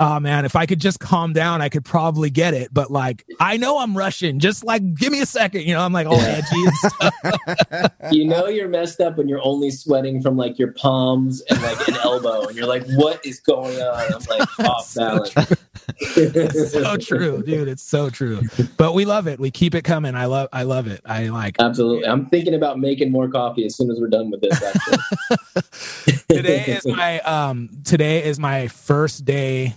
oh 0.02 0.20
man 0.20 0.43
if 0.45 0.56
i 0.56 0.66
could 0.66 0.80
just 0.82 0.99
calm 0.99 1.32
down 1.34 1.62
i 1.62 1.70
could 1.70 1.86
probably 1.86 2.30
get 2.30 2.54
it 2.54 2.74
but 2.74 2.91
like 2.91 3.26
i 3.39 3.56
know 3.58 3.80
i'm 3.80 3.95
rushing 3.97 4.39
just 4.39 4.66
like 4.66 4.82
give 4.95 5.12
me 5.12 5.22
a 5.22 5.26
second 5.26 5.62
you 5.62 5.74
know 5.74 5.82
i'm 5.82 5.93
like 5.93 6.08
oh 6.10 6.16
Yeah. 6.18 6.41
edgy 6.41 6.66
and 6.66 6.76
stuff. 6.76 7.91
you 8.12 8.26
know, 8.26 8.47
you're 8.47 8.68
messed 8.68 8.99
up 8.99 9.18
when 9.18 9.28
you're 9.30 9.41
only 9.43 9.72
sweating 9.72 10.22
from 10.22 10.36
like 10.38 10.58
your 10.60 10.74
palms 10.74 11.41
and 11.49 11.62
like 11.62 11.88
an 11.88 11.95
elbow, 11.95 12.47
and 12.47 12.58
you're 12.58 12.68
like, 12.68 12.86
"What 12.95 13.26
is 13.26 13.39
going 13.39 13.80
on?" 13.80 14.14
I'm 14.14 14.22
like 14.39 14.60
off 14.70 14.93
balance. 14.95 15.34
it's 15.99 16.72
so 16.74 16.97
true 16.97 17.41
dude 17.43 17.68
it's 17.68 17.84
so 17.84 18.10
true 18.10 18.41
but 18.78 18.93
we 18.93 19.06
love 19.06 19.28
it 19.28 19.39
we 19.39 19.49
keep 19.52 19.74
it 19.76 19.84
coming 19.84 20.16
i 20.16 20.26
love 20.26 20.47
i 20.54 20.64
love 20.64 20.88
it 20.88 21.02
i 21.06 21.28
like 21.30 21.56
Absolutely. 21.60 22.06
I'm 22.08 22.26
thinking 22.28 22.54
about 22.54 22.80
making 22.80 23.12
more 23.12 23.28
coffee 23.30 23.66
as 23.66 23.76
soon 23.76 23.89
as 23.91 23.99
we're 23.99 24.08
done 24.10 24.30
with 24.32 24.41
this. 24.41 24.62
Actually, 24.62 26.18
today 26.30 26.66
is 26.66 26.86
my 26.86 27.20
um 27.22 27.70
today 27.84 28.24
is 28.24 28.39
my 28.39 28.68
first 28.68 29.26
day 29.26 29.76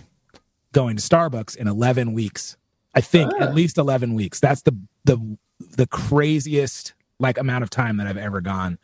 going 0.75 0.97
to 0.97 1.01
Starbucks 1.01 1.55
in 1.55 1.67
11 1.67 2.13
weeks. 2.13 2.57
I 2.93 3.01
think 3.01 3.31
Ah. 3.39 3.43
at 3.45 3.55
least 3.55 3.77
11 3.77 4.13
weeks. 4.13 4.39
That's 4.39 4.61
the 4.61 4.75
the 5.05 5.37
the 5.77 5.87
craziest 5.87 6.93
like 7.19 7.37
amount 7.37 7.63
of 7.63 7.69
time 7.69 7.95
that 7.97 8.07
I've 8.07 8.17
ever 8.17 8.41
gone. 8.41 8.77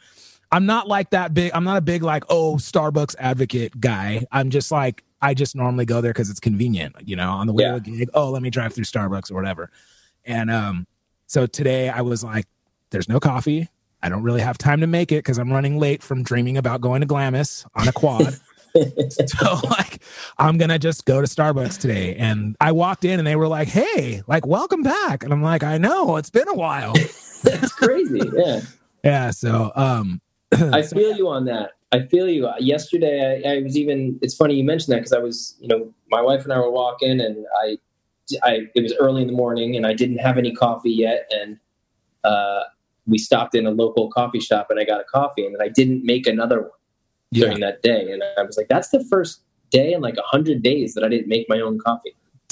I'm 0.53 0.65
not 0.65 0.87
like 0.87 1.09
that 1.11 1.33
big 1.33 1.51
I'm 1.53 1.63
not 1.65 1.77
a 1.77 1.81
big 1.81 2.01
like 2.01 2.23
oh 2.29 2.55
Starbucks 2.55 3.15
advocate 3.19 3.79
guy. 3.79 4.25
I'm 4.31 4.49
just 4.49 4.71
like 4.71 5.03
I 5.21 5.33
just 5.33 5.55
normally 5.55 5.85
go 5.85 5.99
there 6.01 6.13
cuz 6.13 6.29
it's 6.29 6.39
convenient, 6.39 6.95
you 7.05 7.15
know, 7.17 7.29
on 7.29 7.45
the 7.47 7.53
way 7.53 7.63
Yeah. 7.65 7.71
to 7.71 7.75
a 7.77 7.79
gig. 7.81 8.09
Oh, 8.13 8.29
let 8.31 8.41
me 8.41 8.49
drive 8.49 8.73
through 8.73 8.85
Starbucks 8.85 9.29
or 9.31 9.35
whatever. 9.35 9.69
And 10.25 10.49
um 10.49 10.87
So 11.27 11.45
today 11.45 11.89
I 11.89 12.01
was 12.01 12.23
like, 12.23 12.45
there's 12.91 13.07
no 13.09 13.19
coffee. 13.19 13.69
I 14.03 14.09
don't 14.09 14.23
really 14.23 14.41
have 14.41 14.57
time 14.57 14.79
to 14.81 14.87
make 14.87 15.11
it 15.11 15.19
because 15.23 15.37
I'm 15.37 15.51
running 15.53 15.77
late 15.77 16.01
from 16.03 16.23
dreaming 16.23 16.57
about 16.57 16.81
going 16.81 17.01
to 17.01 17.07
Glamis 17.07 17.65
on 17.75 17.87
a 17.87 17.91
quad. 17.93 18.39
so 19.27 19.59
like 19.69 20.01
I'm 20.37 20.57
gonna 20.57 20.79
just 20.79 21.05
go 21.05 21.21
to 21.21 21.27
Starbucks 21.27 21.79
today. 21.79 22.15
And 22.15 22.55
I 22.61 22.71
walked 22.71 23.05
in 23.05 23.19
and 23.19 23.27
they 23.27 23.35
were 23.35 23.47
like, 23.47 23.67
Hey, 23.67 24.23
like 24.27 24.45
welcome 24.45 24.83
back. 24.83 25.23
And 25.23 25.33
I'm 25.33 25.43
like, 25.43 25.63
I 25.63 25.77
know, 25.77 26.17
it's 26.17 26.29
been 26.29 26.47
a 26.47 26.53
while. 26.53 26.93
That's 27.43 27.73
crazy. 27.73 28.21
Yeah. 28.33 28.61
yeah. 29.03 29.31
So 29.31 29.71
um 29.75 30.21
I 30.51 30.81
feel 30.81 31.15
you 31.15 31.27
on 31.27 31.45
that. 31.45 31.71
I 31.91 32.05
feel 32.05 32.29
you. 32.29 32.49
Yesterday, 32.59 33.43
I, 33.45 33.55
I 33.55 33.61
was 33.61 33.77
even. 33.77 34.17
It's 34.21 34.35
funny 34.35 34.55
you 34.55 34.63
mentioned 34.63 34.93
that 34.93 34.99
because 34.99 35.11
I 35.11 35.19
was, 35.19 35.57
you 35.59 35.67
know, 35.67 35.93
my 36.09 36.21
wife 36.21 36.43
and 36.43 36.53
I 36.53 36.59
were 36.59 36.71
walking, 36.71 37.19
and 37.19 37.45
I, 37.63 37.77
I 38.43 38.67
it 38.75 38.81
was 38.81 38.93
early 38.99 39.21
in 39.21 39.27
the 39.27 39.33
morning, 39.33 39.75
and 39.75 39.85
I 39.85 39.93
didn't 39.93 40.19
have 40.19 40.37
any 40.37 40.53
coffee 40.53 40.91
yet, 40.91 41.29
and 41.31 41.57
uh, 42.23 42.61
we 43.07 43.17
stopped 43.17 43.55
in 43.55 43.65
a 43.65 43.71
local 43.71 44.09
coffee 44.09 44.39
shop, 44.39 44.67
and 44.69 44.79
I 44.79 44.85
got 44.85 45.01
a 45.01 45.03
coffee, 45.03 45.45
and 45.45 45.53
then 45.53 45.61
I 45.61 45.69
didn't 45.69 46.05
make 46.05 46.27
another 46.27 46.61
one 46.61 46.71
yeah. 47.31 47.45
during 47.45 47.59
that 47.61 47.81
day, 47.81 48.11
and 48.11 48.23
I 48.37 48.43
was 48.43 48.57
like, 48.57 48.67
that's 48.69 48.89
the 48.89 49.03
first 49.05 49.41
day 49.71 49.93
in 49.93 50.01
like 50.01 50.17
a 50.17 50.23
hundred 50.23 50.61
days 50.63 50.93
that 50.95 51.03
I 51.03 51.07
didn't 51.09 51.27
make 51.27 51.47
my 51.49 51.59
own 51.59 51.79
coffee. 51.79 52.15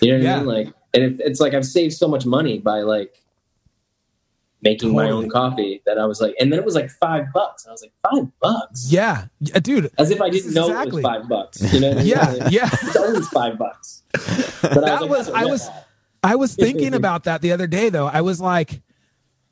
you 0.00 0.08
know 0.10 0.16
what 0.16 0.22
Yeah. 0.22 0.34
I 0.34 0.38
mean? 0.38 0.46
Like, 0.46 0.68
and 0.94 1.02
it, 1.04 1.20
it's 1.20 1.40
like 1.40 1.54
I've 1.54 1.66
saved 1.66 1.94
so 1.94 2.08
much 2.08 2.26
money 2.26 2.58
by 2.58 2.80
like 2.80 3.22
making 4.62 4.92
my 4.94 5.10
own 5.10 5.28
coffee 5.28 5.82
that 5.86 5.98
I 5.98 6.04
was 6.06 6.20
like, 6.20 6.34
and 6.38 6.52
then 6.52 6.58
it 6.58 6.64
was 6.64 6.74
like 6.74 6.90
five 6.90 7.26
bucks. 7.34 7.66
I 7.66 7.72
was 7.72 7.82
like, 7.82 7.92
five 8.10 8.28
bucks, 8.40 8.86
yeah. 8.90 9.26
Yeah, 9.40 9.58
dude. 9.58 9.90
as 9.98 10.10
if 10.10 10.20
I 10.20 10.30
didn't 10.30 10.54
know 10.54 10.68
exactly- 10.68 10.88
it 10.88 10.94
was 10.94 11.02
five 11.02 11.28
bucks. 11.28 11.72
You 11.74 11.80
know? 11.80 11.88
What 11.88 11.98
I 11.98 12.00
mean? 12.04 12.06
Yeah, 12.08 12.30
Like, 12.30 12.52
yeah. 12.52 12.68
It's 12.72 12.96
always 12.96 13.28
five 13.28 13.58
bucks. 13.58 14.02
But 14.12 14.74
That 14.74 15.00
like, 15.02 15.10
was- 15.10 15.28
"Oh, 15.28 15.34
I 15.34 15.44
yeah." 15.44 15.50
was- 15.50 15.68
I 16.24 16.36
was 16.36 16.54
thinking 16.54 16.94
about 16.94 17.24
that 17.24 17.42
the 17.42 17.50
other 17.50 17.66
day 17.66 17.88
though. 17.88 18.06
I 18.06 18.20
was 18.20 18.40
like, 18.40 18.80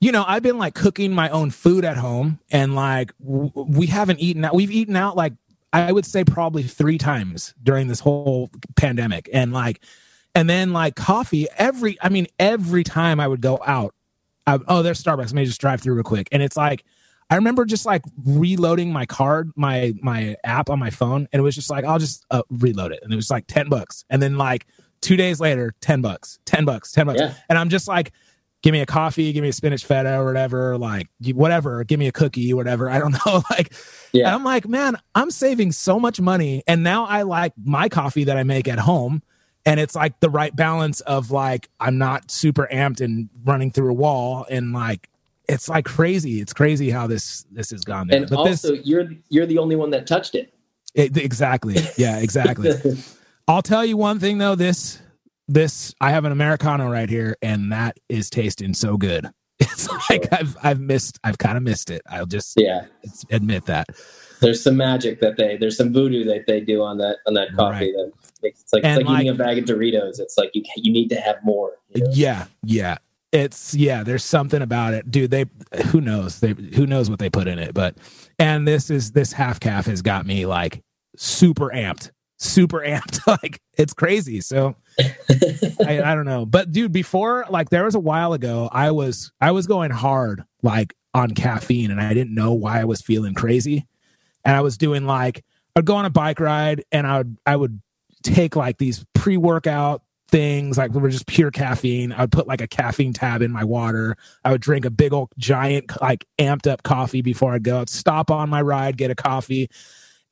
you 0.00 0.12
know, 0.12 0.24
I've 0.26 0.42
been 0.42 0.58
like 0.58 0.74
cooking 0.74 1.12
my 1.12 1.28
own 1.28 1.50
food 1.50 1.84
at 1.84 1.96
home 1.96 2.38
and 2.50 2.74
like 2.74 3.12
w- 3.18 3.52
we 3.54 3.86
haven't 3.86 4.18
eaten 4.20 4.44
out. 4.44 4.54
We've 4.54 4.70
eaten 4.70 4.96
out 4.96 5.16
like 5.16 5.34
I 5.72 5.92
would 5.92 6.06
say 6.06 6.24
probably 6.24 6.62
3 6.64 6.98
times 6.98 7.54
during 7.62 7.86
this 7.88 8.00
whole 8.00 8.50
pandemic. 8.76 9.28
And 9.32 9.52
like 9.52 9.80
and 10.34 10.48
then 10.48 10.72
like 10.72 10.96
coffee 10.96 11.46
every 11.58 11.98
I 12.00 12.08
mean 12.08 12.26
every 12.38 12.82
time 12.82 13.20
I 13.20 13.28
would 13.28 13.40
go 13.40 13.60
out 13.66 13.94
I, 14.46 14.58
oh 14.68 14.82
there's 14.82 15.02
Starbucks. 15.02 15.18
Let 15.26 15.34
me 15.34 15.44
just 15.44 15.60
drive 15.60 15.80
through 15.80 15.94
real 15.94 16.02
quick. 16.02 16.28
And 16.32 16.42
it's 16.42 16.56
like 16.56 16.84
I 17.28 17.36
remember 17.36 17.64
just 17.64 17.86
like 17.86 18.02
reloading 18.24 18.92
my 18.92 19.06
card, 19.06 19.52
my 19.54 19.92
my 20.02 20.34
app 20.42 20.68
on 20.70 20.78
my 20.80 20.90
phone, 20.90 21.28
and 21.32 21.38
it 21.38 21.42
was 21.42 21.54
just 21.54 21.70
like 21.70 21.84
I'll 21.84 21.98
just 22.00 22.24
uh, 22.32 22.42
reload 22.50 22.90
it, 22.90 22.98
and 23.04 23.12
it 23.12 23.16
was 23.16 23.30
like 23.30 23.46
ten 23.46 23.68
bucks, 23.68 24.04
and 24.10 24.20
then 24.20 24.36
like 24.36 24.66
two 25.00 25.16
days 25.16 25.38
later, 25.38 25.72
ten 25.80 26.00
bucks, 26.00 26.40
ten 26.44 26.64
bucks, 26.64 26.90
ten 26.90 27.06
bucks, 27.06 27.20
Yeah. 27.20 27.34
and 27.48 27.56
I'm 27.56 27.68
just 27.68 27.86
like, 27.86 28.10
give 28.62 28.72
me 28.72 28.80
a 28.80 28.86
coffee, 28.86 29.32
give 29.32 29.42
me 29.42 29.48
a 29.48 29.52
spinach 29.52 29.84
feta 29.84 30.18
or 30.18 30.24
whatever, 30.24 30.76
like 30.76 31.08
whatever, 31.32 31.82
give 31.84 31.98
me 31.98 32.06
a 32.08 32.12
cookie, 32.12 32.52
whatever. 32.52 32.90
I 32.90 32.98
don't 32.98 33.12
know, 33.26 33.42
like, 33.50 33.68
and 33.72 33.78
Yeah. 34.12 34.34
I'm 34.34 34.44
like, 34.44 34.68
man, 34.68 34.96
I'm 35.14 35.30
saving 35.30 35.72
so 35.72 35.98
much 35.98 36.20
money, 36.20 36.62
and 36.66 36.82
now 36.82 37.06
I 37.06 37.22
like 37.22 37.52
my 37.62 37.88
coffee 37.88 38.24
that 38.24 38.36
I 38.36 38.42
make 38.42 38.68
at 38.68 38.78
home. 38.80 39.22
And 39.66 39.78
it's 39.78 39.94
like 39.94 40.18
the 40.20 40.30
right 40.30 40.56
balance 40.56 41.00
of 41.02 41.30
like 41.30 41.68
I'm 41.78 41.98
not 41.98 42.30
super 42.30 42.66
amped 42.72 43.02
and 43.02 43.28
running 43.44 43.70
through 43.70 43.90
a 43.90 43.94
wall 43.94 44.46
and 44.48 44.72
like 44.72 45.10
it's 45.48 45.68
like 45.68 45.84
crazy. 45.84 46.40
It's 46.40 46.54
crazy 46.54 46.88
how 46.88 47.06
this 47.06 47.44
this 47.52 47.70
has 47.70 47.84
gone 47.84 48.06
down. 48.06 48.22
And 48.22 48.30
but 48.30 48.38
also, 48.38 48.74
this 48.76 48.86
you're 48.86 49.10
you're 49.28 49.44
the 49.44 49.58
only 49.58 49.76
one 49.76 49.90
that 49.90 50.06
touched 50.06 50.34
it. 50.34 50.54
it, 50.94 51.14
exactly, 51.18 51.76
yeah, 51.98 52.20
exactly. 52.20 52.70
I'll 53.48 53.60
tell 53.60 53.84
you 53.84 53.98
one 53.98 54.18
thing 54.18 54.38
though. 54.38 54.54
This 54.54 54.98
this 55.50 55.94
I 56.00 56.10
have 56.10 56.24
an 56.24 56.32
americano 56.32 56.90
right 56.90 57.08
here, 57.08 57.36
and 57.42 57.72
that 57.72 57.98
is 58.08 58.30
tasting 58.30 58.74
so 58.74 58.96
good. 58.96 59.28
It's 59.62 59.88
like 60.08 60.32
I've 60.32 60.56
I've 60.62 60.80
missed 60.80 61.18
I've 61.22 61.36
kind 61.36 61.58
of 61.58 61.62
missed 61.62 61.90
it. 61.90 62.00
I'll 62.08 62.24
just 62.24 62.54
yeah. 62.56 62.86
admit 63.30 63.66
that. 63.66 63.88
There's 64.40 64.62
some 64.62 64.76
magic 64.76 65.20
that 65.20 65.36
they 65.36 65.58
there's 65.58 65.76
some 65.76 65.92
voodoo 65.92 66.24
that 66.24 66.46
they 66.46 66.60
do 66.60 66.82
on 66.82 66.96
that 66.96 67.18
on 67.26 67.34
that 67.34 67.54
coffee 67.54 67.92
that 67.92 68.10
makes 68.42 68.62
it's 68.62 68.72
like 68.72 68.84
And 68.84 69.00
it's 69.00 69.08
like, 69.08 69.20
eating 69.20 69.28
a 69.28 69.34
bag 69.34 69.58
of 69.58 69.64
Doritos. 69.66 70.18
It's 70.18 70.38
like 70.38 70.50
you 70.54 70.62
you 70.76 70.90
need 70.90 71.08
to 71.10 71.20
have 71.20 71.36
more. 71.44 71.72
you 71.94 72.04
know? 72.04 72.10
Yeah, 72.12 72.46
yeah. 72.62 72.96
It's 73.32 73.74
yeah, 73.74 74.02
there's 74.02 74.24
something 74.24 74.62
about 74.62 74.94
it. 74.94 75.10
Dude, 75.10 75.30
they 75.30 75.44
who 75.88 76.00
knows? 76.00 76.40
They 76.40 76.54
who 76.54 76.86
knows 76.86 77.10
what 77.10 77.18
they 77.18 77.28
put 77.28 77.46
in 77.46 77.58
it, 77.58 77.74
but 77.74 77.96
and 78.38 78.66
this 78.66 78.88
is 78.88 79.12
this 79.12 79.32
half 79.32 79.60
caff 79.60 79.84
has 79.86 80.00
got 80.00 80.24
me 80.24 80.46
like 80.46 80.80
super 81.16 81.68
amped. 81.68 82.10
Super 82.40 82.78
amped. 82.78 83.26
like 83.42 83.60
it's 83.76 83.92
crazy. 83.92 84.40
So 84.40 84.74
I, 84.98 86.02
I 86.02 86.14
don't 86.14 86.24
know. 86.24 86.46
But 86.46 86.72
dude, 86.72 86.90
before 86.90 87.44
like 87.50 87.68
there 87.68 87.84
was 87.84 87.94
a 87.94 88.00
while 88.00 88.32
ago, 88.32 88.68
I 88.72 88.90
was 88.90 89.30
I 89.40 89.50
was 89.50 89.66
going 89.66 89.90
hard 89.90 90.44
like 90.62 90.94
on 91.12 91.32
caffeine 91.32 91.90
and 91.90 92.00
I 92.00 92.14
didn't 92.14 92.34
know 92.34 92.54
why 92.54 92.80
I 92.80 92.84
was 92.84 93.02
feeling 93.02 93.34
crazy. 93.34 93.86
And 94.44 94.56
I 94.56 94.62
was 94.62 94.78
doing 94.78 95.04
like 95.04 95.44
I'd 95.76 95.84
go 95.84 95.96
on 95.96 96.06
a 96.06 96.10
bike 96.10 96.40
ride 96.40 96.82
and 96.90 97.06
I 97.06 97.18
would 97.18 97.36
I 97.44 97.56
would 97.56 97.80
take 98.22 98.56
like 98.56 98.78
these 98.78 99.04
pre-workout 99.14 100.02
things 100.30 100.78
like 100.78 100.92
we 100.92 101.00
were 101.00 101.10
just 101.10 101.26
pure 101.26 101.50
caffeine. 101.50 102.12
I 102.12 102.22
would 102.22 102.32
put 102.32 102.46
like 102.46 102.62
a 102.62 102.68
caffeine 102.68 103.12
tab 103.12 103.42
in 103.42 103.50
my 103.50 103.64
water. 103.64 104.16
I 104.44 104.52
would 104.52 104.62
drink 104.62 104.84
a 104.86 104.90
big 104.90 105.12
old 105.12 105.30
giant 105.36 106.00
like 106.00 106.24
amped 106.38 106.66
up 106.66 106.82
coffee 106.84 107.20
before 107.20 107.52
I'd 107.52 107.64
go. 107.64 107.82
I'd 107.82 107.90
stop 107.90 108.30
on 108.30 108.48
my 108.48 108.62
ride, 108.62 108.96
get 108.96 109.10
a 109.10 109.14
coffee. 109.14 109.68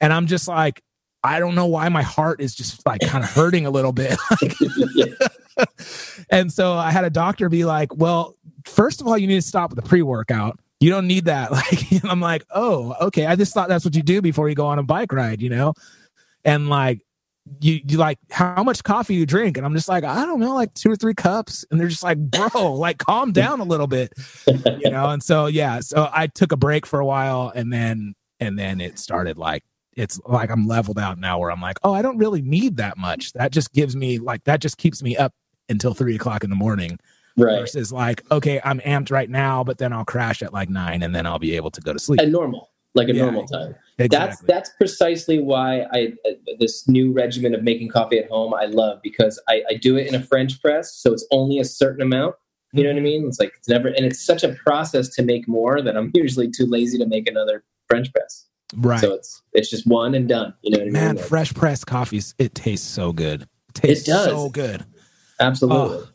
And 0.00 0.12
I'm 0.12 0.26
just 0.26 0.48
like, 0.48 0.82
I 1.24 1.40
don't 1.40 1.54
know 1.54 1.66
why 1.66 1.88
my 1.88 2.02
heart 2.02 2.40
is 2.40 2.54
just 2.54 2.84
like 2.86 3.00
kind 3.00 3.24
of 3.24 3.30
hurting 3.30 3.66
a 3.66 3.70
little 3.70 3.92
bit. 3.92 4.18
And 6.30 6.52
so 6.52 6.74
I 6.74 6.90
had 6.90 7.04
a 7.04 7.10
doctor 7.10 7.48
be 7.48 7.64
like, 7.64 7.96
"Well, 7.96 8.36
first 8.64 9.00
of 9.00 9.06
all, 9.06 9.16
you 9.16 9.26
need 9.26 9.36
to 9.36 9.42
stop 9.42 9.70
with 9.70 9.82
the 9.82 9.88
pre-workout. 9.88 10.58
You 10.80 10.90
don't 10.90 11.06
need 11.06 11.24
that." 11.26 11.50
Like, 11.52 12.04
I'm 12.04 12.20
like, 12.20 12.44
"Oh, 12.50 12.94
okay. 13.00 13.26
I 13.26 13.36
just 13.36 13.54
thought 13.54 13.68
that's 13.68 13.84
what 13.84 13.94
you 13.94 14.02
do 14.02 14.20
before 14.22 14.48
you 14.48 14.54
go 14.54 14.66
on 14.66 14.78
a 14.78 14.82
bike 14.82 15.12
ride, 15.12 15.40
you 15.40 15.50
know?" 15.50 15.74
And 16.44 16.68
like, 16.68 17.00
you 17.60 17.80
you 17.86 17.96
like 17.98 18.18
how 18.30 18.62
much 18.62 18.84
coffee 18.84 19.14
you 19.14 19.26
drink, 19.26 19.56
and 19.56 19.64
I'm 19.64 19.74
just 19.74 19.88
like, 19.88 20.04
I 20.04 20.26
don't 20.26 20.40
know, 20.40 20.54
like 20.54 20.74
two 20.74 20.90
or 20.90 20.96
three 20.96 21.14
cups, 21.14 21.64
and 21.70 21.80
they're 21.80 21.88
just 21.88 22.02
like, 22.02 22.18
"Bro, 22.18 22.74
like, 22.74 22.98
calm 22.98 23.32
down 23.32 23.60
a 23.60 23.64
little 23.64 23.86
bit," 23.86 24.12
you 24.46 24.90
know. 24.90 25.10
And 25.10 25.22
so 25.22 25.46
yeah, 25.46 25.80
so 25.80 26.10
I 26.12 26.26
took 26.26 26.52
a 26.52 26.56
break 26.56 26.84
for 26.86 27.00
a 27.00 27.06
while, 27.06 27.50
and 27.54 27.72
then 27.72 28.14
and 28.40 28.58
then 28.58 28.80
it 28.80 28.98
started 28.98 29.38
like 29.38 29.64
it's 29.98 30.20
like 30.24 30.50
I'm 30.50 30.66
leveled 30.66 30.98
out 30.98 31.18
now 31.18 31.38
where 31.38 31.50
I'm 31.50 31.60
like, 31.60 31.78
oh, 31.82 31.92
I 31.92 32.02
don't 32.02 32.18
really 32.18 32.40
need 32.40 32.76
that 32.76 32.96
much. 32.96 33.32
That 33.32 33.50
just 33.50 33.72
gives 33.72 33.96
me 33.96 34.18
like 34.18 34.44
that 34.44 34.60
just 34.60 34.78
keeps 34.78 35.02
me 35.02 35.16
up 35.16 35.34
until 35.68 35.92
three 35.92 36.14
o'clock 36.14 36.44
in 36.44 36.50
the 36.50 36.56
morning 36.56 36.98
right. 37.36 37.60
versus 37.60 37.92
like, 37.92 38.22
okay, 38.30 38.60
I'm 38.64 38.78
amped 38.80 39.10
right 39.10 39.28
now, 39.28 39.64
but 39.64 39.78
then 39.78 39.92
I'll 39.92 40.04
crash 40.04 40.40
at 40.40 40.52
like 40.52 40.70
nine 40.70 41.02
and 41.02 41.14
then 41.14 41.26
I'll 41.26 41.40
be 41.40 41.56
able 41.56 41.70
to 41.72 41.80
go 41.80 41.92
to 41.92 41.98
sleep. 41.98 42.20
And 42.20 42.32
normal, 42.32 42.70
like 42.94 43.08
a 43.08 43.14
Yeah. 43.14 43.24
normal 43.24 43.46
time. 43.46 43.74
exactly. 43.98 44.08
That's 44.08 44.40
that's 44.42 44.70
precisely 44.78 45.40
why 45.40 45.82
I 45.92 46.12
uh, 46.24 46.32
this 46.60 46.88
new 46.88 47.12
regimen 47.12 47.54
of 47.54 47.64
making 47.64 47.88
coffee 47.88 48.18
at 48.18 48.30
home 48.30 48.54
I 48.54 48.66
love 48.66 49.00
because 49.02 49.42
I, 49.48 49.62
I 49.68 49.74
do 49.74 49.96
it 49.96 50.06
in 50.06 50.14
a 50.14 50.22
French 50.22 50.62
press, 50.62 50.94
so 50.94 51.12
it's 51.12 51.26
only 51.32 51.58
a 51.58 51.64
certain 51.64 52.02
amount. 52.02 52.36
You 52.72 52.84
know 52.84 52.90
what 52.90 52.98
I 52.98 53.02
mean? 53.02 53.26
It's 53.26 53.40
like 53.40 53.54
it's 53.56 53.68
never, 53.68 53.88
and 53.88 54.04
it's 54.04 54.24
such 54.24 54.44
a 54.44 54.50
process 54.50 55.08
to 55.16 55.22
make 55.22 55.48
more 55.48 55.80
that 55.80 55.96
I'm 55.96 56.10
usually 56.14 56.50
too 56.50 56.66
lazy 56.66 56.98
to 56.98 57.06
make 57.06 57.26
another 57.26 57.64
French 57.88 58.12
press. 58.12 58.47
Right. 58.76 59.00
So 59.00 59.12
it's 59.14 59.42
it's 59.52 59.70
just 59.70 59.86
one 59.86 60.14
and 60.14 60.28
done. 60.28 60.54
You 60.62 60.70
know 60.72 60.78
what 60.78 60.82
I 60.82 60.84
mean? 60.84 60.92
Man, 60.92 61.16
Like, 61.16 61.24
fresh 61.26 61.54
pressed 61.54 61.86
coffees, 61.86 62.34
it 62.38 62.54
tastes 62.54 62.86
so 62.86 63.12
good. 63.12 63.42
It 63.42 63.74
tastes 63.74 64.06
does. 64.06 64.26
so 64.26 64.48
good. 64.50 64.84
absolutely. 65.40 65.98
Oh, 65.98 66.08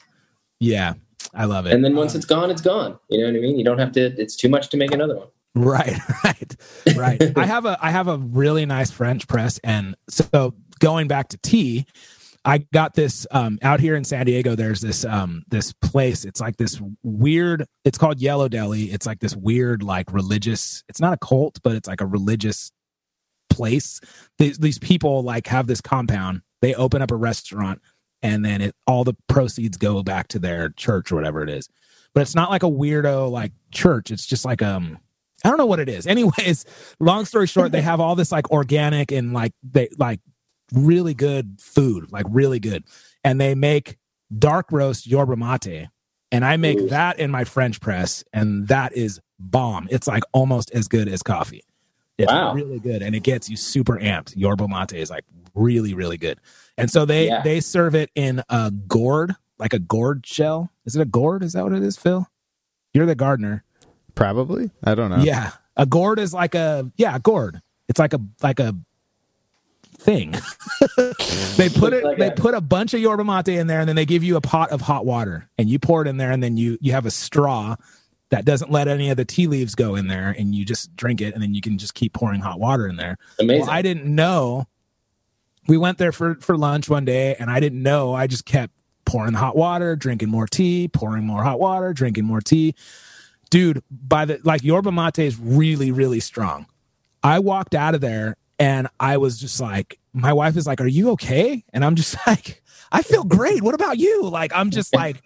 Yeah, 0.59 0.93
I 1.33 1.45
love 1.45 1.65
it. 1.65 1.73
and 1.73 1.83
then 1.83 1.95
once 1.95 2.13
Uh, 2.15 2.17
it's 2.17 2.25
gone, 2.25 2.49
it's 2.51 2.61
gone. 2.61 2.97
You 3.09 3.19
know 3.19 3.27
what 3.27 3.35
I 3.37 3.39
mean? 3.41 3.57
You 3.57 3.65
don't 3.65 3.79
have 3.79 3.91
to. 3.93 4.01
It's 4.21 4.35
too 4.35 4.49
much 4.49 4.69
to 4.69 4.77
make 4.77 4.91
another 4.91 5.17
one. 5.17 5.27
Right, 5.55 5.97
right, 6.23 6.55
right. 6.95 7.37
I 7.37 7.45
have 7.55 7.65
a 7.65 7.77
I 7.81 7.91
have 7.91 8.07
a 8.07 8.17
really 8.17 8.65
nice 8.65 8.91
French 8.91 9.27
press, 9.27 9.59
and 9.63 9.95
so 10.09 10.53
going 10.79 11.07
back 11.07 11.29
to 11.29 11.37
tea, 11.37 11.85
I 12.45 12.59
got 12.73 12.93
this 12.93 13.25
um, 13.31 13.57
out 13.61 13.79
here 13.79 13.95
in 13.95 14.03
San 14.03 14.25
Diego. 14.25 14.55
There's 14.55 14.81
this 14.81 15.05
um, 15.05 15.43
this 15.47 15.71
place. 15.73 16.25
It's 16.25 16.41
like 16.41 16.57
this 16.57 16.81
weird. 17.01 17.65
It's 17.85 17.97
called 17.97 18.19
Yellow 18.19 18.49
Deli. 18.49 18.85
It's 18.85 19.05
like 19.05 19.19
this 19.19 19.35
weird, 19.35 19.81
like 19.81 20.11
religious. 20.11 20.83
It's 20.89 20.99
not 20.99 21.13
a 21.13 21.17
cult, 21.17 21.59
but 21.63 21.75
it's 21.75 21.87
like 21.87 22.01
a 22.01 22.05
religious 22.05 22.71
place. 23.49 24.01
These 24.39 24.57
these 24.57 24.77
people 24.77 25.23
like 25.23 25.47
have 25.47 25.67
this 25.67 25.79
compound. 25.79 26.41
They 26.61 26.73
open 26.73 27.01
up 27.01 27.11
a 27.11 27.15
restaurant, 27.15 27.81
and 28.21 28.43
then 28.43 28.61
it 28.61 28.75
all 28.85 29.05
the 29.05 29.15
proceeds 29.27 29.77
go 29.77 30.03
back 30.03 30.27
to 30.29 30.39
their 30.39 30.69
church 30.69 31.11
or 31.11 31.15
whatever 31.15 31.43
it 31.43 31.49
is. 31.49 31.69
But 32.13 32.21
it's 32.21 32.35
not 32.35 32.49
like 32.49 32.63
a 32.63 32.69
weirdo 32.69 33.31
like 33.31 33.53
church. 33.71 34.11
It's 34.11 34.25
just 34.25 34.43
like 34.43 34.61
um 34.61 34.99
I 35.45 35.49
don't 35.49 35.57
know 35.57 35.65
what 35.65 35.79
it 35.79 35.87
is. 35.87 36.07
Anyways, 36.07 36.65
long 36.99 37.23
story 37.23 37.47
short, 37.47 37.71
they 37.71 37.81
have 37.81 38.01
all 38.01 38.15
this 38.15 38.33
like 38.33 38.51
organic 38.51 39.13
and 39.13 39.31
like 39.31 39.53
they 39.63 39.87
like 39.97 40.19
really 40.73 41.13
good 41.13 41.57
food, 41.59 42.11
like 42.11 42.25
really 42.29 42.59
good. 42.59 42.83
And 43.23 43.39
they 43.39 43.55
make 43.55 43.97
dark 44.37 44.71
roast 44.71 45.07
yerba 45.07 45.35
mate. 45.35 45.87
And 46.31 46.43
I 46.43 46.57
make 46.57 46.79
Ooh. 46.79 46.89
that 46.89 47.19
in 47.19 47.29
my 47.29 47.43
French 47.43 47.79
press, 47.79 48.23
and 48.33 48.67
that 48.67 48.93
is 48.97 49.19
bomb. 49.39 49.87
It's 49.91 50.07
like 50.07 50.23
almost 50.31 50.71
as 50.71 50.87
good 50.87 51.07
as 51.07 51.21
coffee. 51.21 51.61
It's 52.17 52.31
Wow. 52.31 52.53
really 52.55 52.79
good, 52.79 53.03
and 53.03 53.15
it 53.15 53.21
gets 53.21 53.49
you 53.49 53.55
super 53.57 53.99
amped. 53.99 54.33
Yerba 54.35 54.67
mate 54.67 54.93
is 54.93 55.09
like 55.11 55.25
really, 55.53 55.93
really 55.93 56.17
good. 56.17 56.39
And 56.77 56.89
so 56.89 57.05
they 57.05 57.27
Yeah. 57.27 57.43
they 57.43 57.59
serve 57.59 57.93
it 57.93 58.09
in 58.15 58.41
a 58.49 58.71
gourd, 58.71 59.35
like 59.59 59.73
a 59.73 59.79
gourd 59.79 60.25
shell. 60.25 60.71
Is 60.85 60.95
it 60.95 61.01
a 61.01 61.05
gourd? 61.05 61.43
Is 61.43 61.53
that 61.53 61.63
what 61.63 61.73
it 61.73 61.83
is, 61.83 61.97
Phil? 61.97 62.27
You're 62.93 63.05
the 63.05 63.15
gardener. 63.15 63.63
Probably. 64.15 64.71
I 64.83 64.95
don't 64.95 65.11
know. 65.11 65.17
Yeah, 65.23 65.51
a 65.77 65.85
gourd 65.85 66.17
is 66.17 66.33
like 66.33 66.55
a 66.55 66.91
yeah, 66.97 67.15
a 67.15 67.19
gourd. 67.19 67.61
It's 67.87 67.99
like 67.99 68.13
a 68.13 68.19
like 68.41 68.59
a 68.59 68.75
thing. 70.03 70.31
they 71.57 71.69
put 71.69 71.93
it. 71.93 72.03
Like 72.03 72.17
they 72.17 72.27
a- 72.27 72.31
put 72.31 72.53
a 72.53 72.61
bunch 72.61 72.93
of 72.93 72.99
yerba 72.99 73.23
mate 73.23 73.47
in 73.47 73.67
there, 73.67 73.79
and 73.79 73.89
then 73.89 73.95
they 73.95 74.05
give 74.05 74.23
you 74.23 74.35
a 74.35 74.41
pot 74.41 74.71
of 74.71 74.81
hot 74.81 75.05
water, 75.05 75.49
and 75.57 75.69
you 75.69 75.79
pour 75.79 76.01
it 76.01 76.07
in 76.07 76.17
there, 76.17 76.31
and 76.31 76.43
then 76.43 76.57
you 76.57 76.77
you 76.81 76.91
have 76.91 77.05
a 77.05 77.11
straw 77.11 77.75
that 78.29 78.45
doesn't 78.45 78.71
let 78.71 78.87
any 78.87 79.09
of 79.09 79.17
the 79.17 79.25
tea 79.25 79.47
leaves 79.47 79.75
go 79.75 79.95
in 79.95 80.07
there, 80.07 80.35
and 80.37 80.55
you 80.55 80.65
just 80.65 80.95
drink 80.95 81.21
it, 81.21 81.33
and 81.33 81.41
then 81.41 81.53
you 81.53 81.61
can 81.61 81.77
just 81.77 81.93
keep 81.93 82.13
pouring 82.13 82.41
hot 82.41 82.59
water 82.59 82.87
in 82.87 82.95
there. 82.95 83.17
Amazing. 83.39 83.61
Well, 83.61 83.69
I 83.69 83.81
didn't 83.81 84.05
know. 84.13 84.67
We 85.67 85.77
went 85.77 85.97
there 85.97 86.11
for 86.11 86.35
for 86.35 86.57
lunch 86.57 86.89
one 86.89 87.05
day, 87.05 87.35
and 87.35 87.49
I 87.49 87.59
didn't 87.59 87.81
know. 87.81 88.13
I 88.13 88.27
just 88.27 88.45
kept 88.45 88.73
pouring 89.05 89.33
the 89.33 89.39
hot 89.39 89.55
water, 89.55 89.95
drinking 89.95 90.29
more 90.29 90.47
tea, 90.47 90.87
pouring 90.87 91.25
more 91.25 91.43
hot 91.43 91.59
water, 91.59 91.93
drinking 91.93 92.25
more 92.25 92.41
tea. 92.41 92.75
Dude, 93.49 93.83
by 93.91 94.25
the 94.25 94.39
like 94.43 94.63
yerba 94.63 94.91
mate 94.91 95.19
is 95.19 95.39
really 95.39 95.91
really 95.91 96.19
strong. 96.19 96.65
I 97.23 97.39
walked 97.39 97.73
out 97.75 97.95
of 97.95 98.01
there 98.01 98.35
and 98.63 98.87
I 98.97 99.17
was 99.17 99.37
just 99.37 99.59
like, 99.59 99.99
my 100.13 100.31
wife 100.31 100.55
is 100.55 100.65
like, 100.65 100.79
"Are 100.79 100.87
you 100.87 101.09
okay?" 101.11 101.65
And 101.73 101.83
I'm 101.83 101.95
just 101.95 102.15
like, 102.27 102.63
"I 102.93 103.01
feel 103.01 103.25
great. 103.25 103.61
What 103.61 103.75
about 103.75 103.97
you?" 103.97 104.23
Like 104.23 104.53
I'm 104.55 104.69
just 104.69 104.95
like 104.95 105.21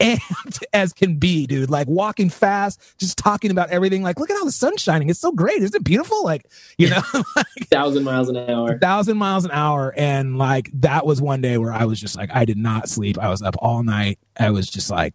amped 0.00 0.64
as 0.72 0.92
can 0.92 1.16
be, 1.16 1.46
dude. 1.46 1.70
Like 1.70 1.86
walking 1.86 2.28
fast, 2.28 2.80
just 2.98 3.16
talking 3.16 3.52
about 3.52 3.70
everything. 3.70 4.02
Like, 4.02 4.18
look 4.18 4.30
at 4.30 4.36
how 4.36 4.44
the 4.44 4.50
sun's 4.50 4.82
shining. 4.82 5.08
It's 5.10 5.20
so 5.20 5.30
great. 5.30 5.62
Isn't 5.62 5.76
it 5.76 5.84
beautiful? 5.84 6.24
Like, 6.24 6.44
you 6.76 6.90
know, 6.90 7.02
thousand 7.70 8.02
miles 8.02 8.28
an 8.28 8.36
hour. 8.36 8.76
thousand 8.78 9.16
miles 9.16 9.44
an 9.44 9.52
hour. 9.52 9.94
And 9.96 10.36
like 10.36 10.70
that 10.80 11.06
was 11.06 11.22
one 11.22 11.40
day 11.40 11.56
where 11.56 11.72
I 11.72 11.84
was 11.84 12.00
just 12.00 12.16
like, 12.16 12.30
I 12.34 12.44
did 12.44 12.58
not 12.58 12.88
sleep. 12.88 13.16
I 13.16 13.28
was 13.28 13.42
up 13.42 13.54
all 13.60 13.84
night. 13.84 14.18
I 14.38 14.50
was 14.50 14.68
just 14.68 14.90
like, 14.90 15.14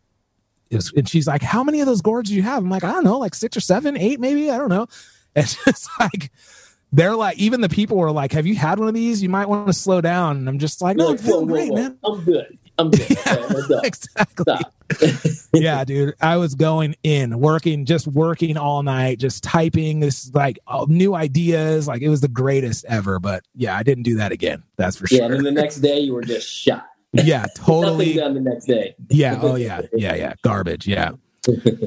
it 0.70 0.78
was, 0.78 0.94
and 0.96 1.10
she's 1.10 1.28
like, 1.28 1.42
How 1.42 1.66
many 1.66 1.82
of 1.82 1.86
those 1.86 2.02
gourds 2.02 2.30
do 2.30 2.36
you 2.36 2.44
have? 2.44 2.64
I'm 2.64 2.70
like, 2.70 2.86
I 2.86 2.94
don't 2.94 3.04
know, 3.04 3.20
like 3.20 3.36
six 3.36 3.58
or 3.58 3.62
seven, 3.62 3.98
eight, 3.98 4.22
maybe. 4.22 4.50
I 4.50 4.58
don't 4.58 4.70
know. 4.70 4.88
And 5.36 5.44
it's 5.44 5.62
just 5.66 5.90
like 6.00 6.32
they're 6.96 7.16
like, 7.16 7.38
even 7.38 7.62
the 7.62 7.70
people 7.70 7.98
were 7.98 8.12
like, 8.12 8.32
Have 8.32 8.46
you 8.48 8.56
had 8.56 8.80
one 8.80 8.88
of 8.88 8.94
these? 8.94 9.22
You 9.22 9.30
might 9.30 9.50
want 9.50 9.68
to 9.68 9.74
slow 9.74 10.02
down. 10.02 10.38
And 10.38 10.48
I'm 10.50 10.60
just 10.60 10.82
like, 10.82 10.98
No, 10.98 11.06
You're 11.10 11.12
I'm 11.14 11.18
feeling 11.18 11.48
great, 11.48 11.70
whoa. 11.72 11.76
man. 11.76 11.98
I'm 12.04 12.24
good. 12.24 12.58
I'm 12.78 12.90
good. 12.92 13.10
Let's 13.26 13.68
go. 13.68 13.80
exactly. 13.84 14.72
Yeah, 15.54 15.84
dude. 15.86 16.14
I 16.22 16.38
was 16.38 16.54
going 16.54 16.96
in, 17.02 17.40
working, 17.40 17.86
just 17.86 18.08
working 18.08 18.58
all 18.58 18.84
night, 18.84 19.20
just 19.20 19.44
typing 19.44 20.00
this 20.02 20.30
like 20.34 20.60
uh, 20.68 20.86
new 20.90 21.16
ideas. 21.16 21.88
Like 21.88 22.02
it 22.02 22.10
was 22.10 22.22
the 22.22 22.28
greatest 22.28 22.84
ever. 22.86 23.20
But 23.20 23.44
yeah, 23.56 23.76
I 23.76 23.84
didn't 23.84 24.04
do 24.04 24.18
that 24.18 24.32
again. 24.34 24.64
That's 24.76 24.98
for 24.98 25.08
Yeah, 25.10 25.20
sure. 25.20 25.26
and 25.28 25.34
then 25.36 25.44
the 25.44 25.52
next 25.62 25.78
day 25.78 26.00
you 26.00 26.14
were 26.14 26.22
just 26.22 26.48
shot. 26.52 26.86
yeah, 27.14 27.46
totally. 27.56 28.16
Nothing 28.16 28.18
done 28.20 28.34
the 28.44 28.50
next 28.52 28.66
day. 28.66 28.96
Yeah. 29.10 29.40
Oh 29.42 29.56
yeah. 29.56 29.82
Yeah. 29.94 30.16
Yeah. 30.16 30.34
Garbage. 30.44 30.86
Yeah. 30.88 31.12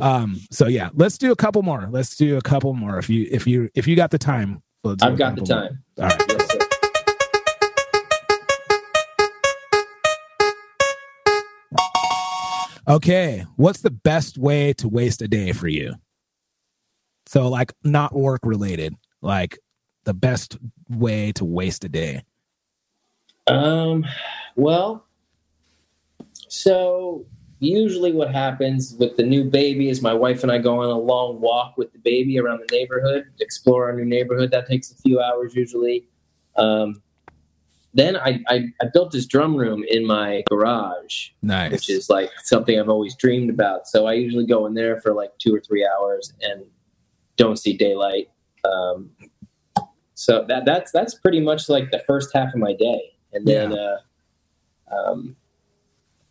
Um. 0.00 0.40
So 0.50 0.66
yeah, 0.66 0.88
let's 0.94 1.18
do 1.18 1.30
a 1.32 1.36
couple 1.36 1.62
more. 1.62 1.88
Let's 1.90 2.16
do 2.16 2.36
a 2.38 2.42
couple 2.42 2.72
more. 2.74 2.98
If 2.98 3.11
you 3.11 3.28
if 3.30 3.46
you 3.46 3.68
if 3.74 3.86
you 3.86 3.94
got 3.96 4.11
the 4.11 4.18
time, 4.18 4.62
let's 4.84 5.02
I've 5.02 5.18
got 5.18 5.36
the 5.36 5.42
time. 5.42 5.82
All 5.98 6.04
right. 6.04 6.22
Yes. 6.28 6.56
Okay. 12.88 13.44
What's 13.56 13.82
the 13.82 13.90
best 13.90 14.38
way 14.38 14.72
to 14.74 14.88
waste 14.88 15.22
a 15.22 15.28
day 15.28 15.52
for 15.52 15.68
you? 15.68 15.94
So 17.26 17.48
like 17.48 17.72
not 17.84 18.14
work 18.14 18.40
related. 18.44 18.94
Like 19.20 19.58
the 20.04 20.14
best 20.14 20.56
way 20.88 21.32
to 21.32 21.44
waste 21.44 21.84
a 21.84 21.88
day. 21.88 22.22
Um, 23.46 24.06
well, 24.56 25.04
so 26.48 27.26
usually 27.61 28.12
what 28.12 28.30
happens 28.32 28.94
with 28.98 29.16
the 29.16 29.22
new 29.22 29.44
baby 29.44 29.88
is 29.88 30.00
my 30.00 30.14
wife 30.14 30.42
and 30.42 30.52
I 30.52 30.59
go 30.59 30.82
on 30.82 30.88
a 30.88 30.98
long 30.98 31.40
walk 31.40 31.76
with 31.76 31.92
the 31.92 31.98
baby 31.98 32.38
around 32.38 32.61
the 32.61 32.76
neighborhood, 32.76 33.24
explore 33.40 33.86
our 33.86 33.96
new 33.96 34.04
neighborhood. 34.04 34.50
That 34.50 34.66
takes 34.66 34.90
a 34.92 34.96
few 34.96 35.20
hours 35.20 35.54
usually. 35.54 36.06
Um, 36.56 37.02
then 37.94 38.16
I, 38.16 38.40
I, 38.48 38.66
I 38.80 38.86
built 38.92 39.12
this 39.12 39.26
drum 39.26 39.56
room 39.56 39.82
in 39.88 40.06
my 40.06 40.44
garage, 40.48 41.30
Nice. 41.42 41.72
which 41.72 41.90
is 41.90 42.11
like 42.11 42.30
something 42.44 42.78
I've 42.78 42.88
always 42.88 43.16
dreamed 43.16 43.50
about. 43.50 43.88
So 43.88 44.06
I 44.06 44.12
usually 44.12 44.46
go 44.46 44.66
in 44.66 44.74
there 44.74 45.00
for 45.00 45.12
like 45.12 45.36
two 45.38 45.54
or 45.54 45.61
three 45.61 45.86
hours 45.86 46.32
and 46.42 46.64
don't 47.36 47.59
see 47.59 47.76
daylight. 47.76 48.30
Um, 48.64 49.11
so 50.14 50.44
that 50.48 50.64
that's 50.64 50.90
that's 50.90 51.14
pretty 51.14 51.40
much 51.40 51.68
like 51.68 51.90
the 51.90 52.00
first 52.00 52.30
half 52.34 52.52
of 52.52 52.61
my 52.61 52.74
day, 52.74 53.12
and 53.32 53.46
then 53.46 53.72
uh, 53.72 53.98
um, 54.90 55.36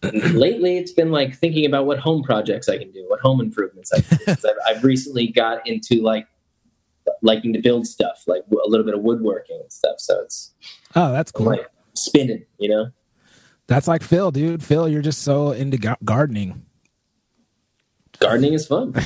lately 0.04 0.78
it's 0.78 0.92
been 0.92 1.12
like 1.12 1.36
thinking 1.36 1.66
about 1.66 1.86
what 1.86 2.00
home 2.00 2.24
projects 2.24 2.70
I 2.70 2.78
can 2.78 2.92
do, 2.92 3.04
what 3.08 3.20
home 3.20 3.42
improvements 3.42 3.92
I 3.92 4.02
can 4.02 4.18
do. 4.18 4.26
'Cause 4.36 4.46
I've, 4.46 4.78
I've 4.78 4.84
recently 4.84 5.28
got 5.28 5.66
into 5.68 6.02
like 6.02 6.28
liking 7.22 7.54
to 7.54 7.60
build 7.60 7.88
stuff, 7.88 8.24
like 8.28 8.44
a 8.52 8.68
little 8.70 8.86
bit 8.86 8.94
of 8.96 9.02
woodworking 9.02 9.60
and 9.62 9.72
stuff. 9.72 9.96
So 10.00 10.20
it's 10.22 10.54
oh, 10.96 11.12
that's 11.12 11.32
I'm 11.36 11.38
cool. 11.38 11.48
like 11.48 11.68
spinning, 11.96 12.46
you 12.60 12.70
know. 12.70 12.88
That's 13.68 13.88
like 13.88 14.04
Phil, 14.04 14.32
dude. 14.32 14.64
Phil, 14.64 14.88
you're 14.88 15.02
just 15.02 15.24
so 15.24 15.52
into 15.52 15.78
ga- 15.78 15.98
gardening. 16.06 16.64
Gardening 18.20 18.54
is 18.54 18.66
fun. 18.68 18.94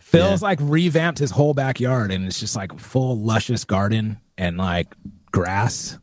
Phil's 0.00 0.40
like 0.42 0.58
revamped 0.62 1.18
his 1.18 1.30
whole 1.30 1.52
backyard 1.52 2.10
and 2.12 2.24
it's 2.26 2.40
just 2.40 2.56
like 2.56 2.78
full 2.78 3.18
luscious 3.18 3.64
garden 3.64 4.18
and 4.38 4.56
like 4.56 4.94
grass. 5.30 5.98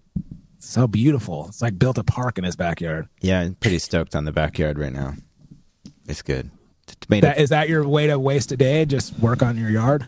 So 0.73 0.87
beautiful. 0.87 1.45
It's 1.49 1.61
like 1.61 1.77
built 1.77 1.99
a 1.99 2.03
park 2.03 2.39
in 2.39 2.43
his 2.43 2.55
backyard. 2.55 3.07
Yeah, 3.21 3.41
I'm 3.41 3.53
pretty 3.53 3.77
stoked 3.77 4.15
on 4.15 4.25
the 4.25 4.31
backyard 4.31 4.79
right 4.79 4.91
now. 4.91 5.13
It's 6.07 6.23
good. 6.23 6.49
It's 6.87 7.07
made 7.09 7.23
That 7.23 7.37
that 7.49 7.69
your 7.69 7.87
way 7.87 8.07
to 8.07 8.17
waste 8.17 8.51
a 8.51 8.57
day? 8.57 8.83
Just 8.85 9.19
work 9.19 9.43
on 9.43 9.55
your 9.55 9.69
yard? 9.69 10.07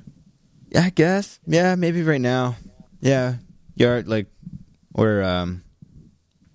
yeah, 0.72 0.86
I 0.86 0.90
guess. 0.90 1.40
Yeah, 1.46 1.76
maybe 1.76 2.02
right 2.02 2.20
now. 2.20 2.56
Yeah, 3.00 3.36
yard 3.76 4.08
like 4.08 4.26
or 4.96 5.22
um, 5.22 5.64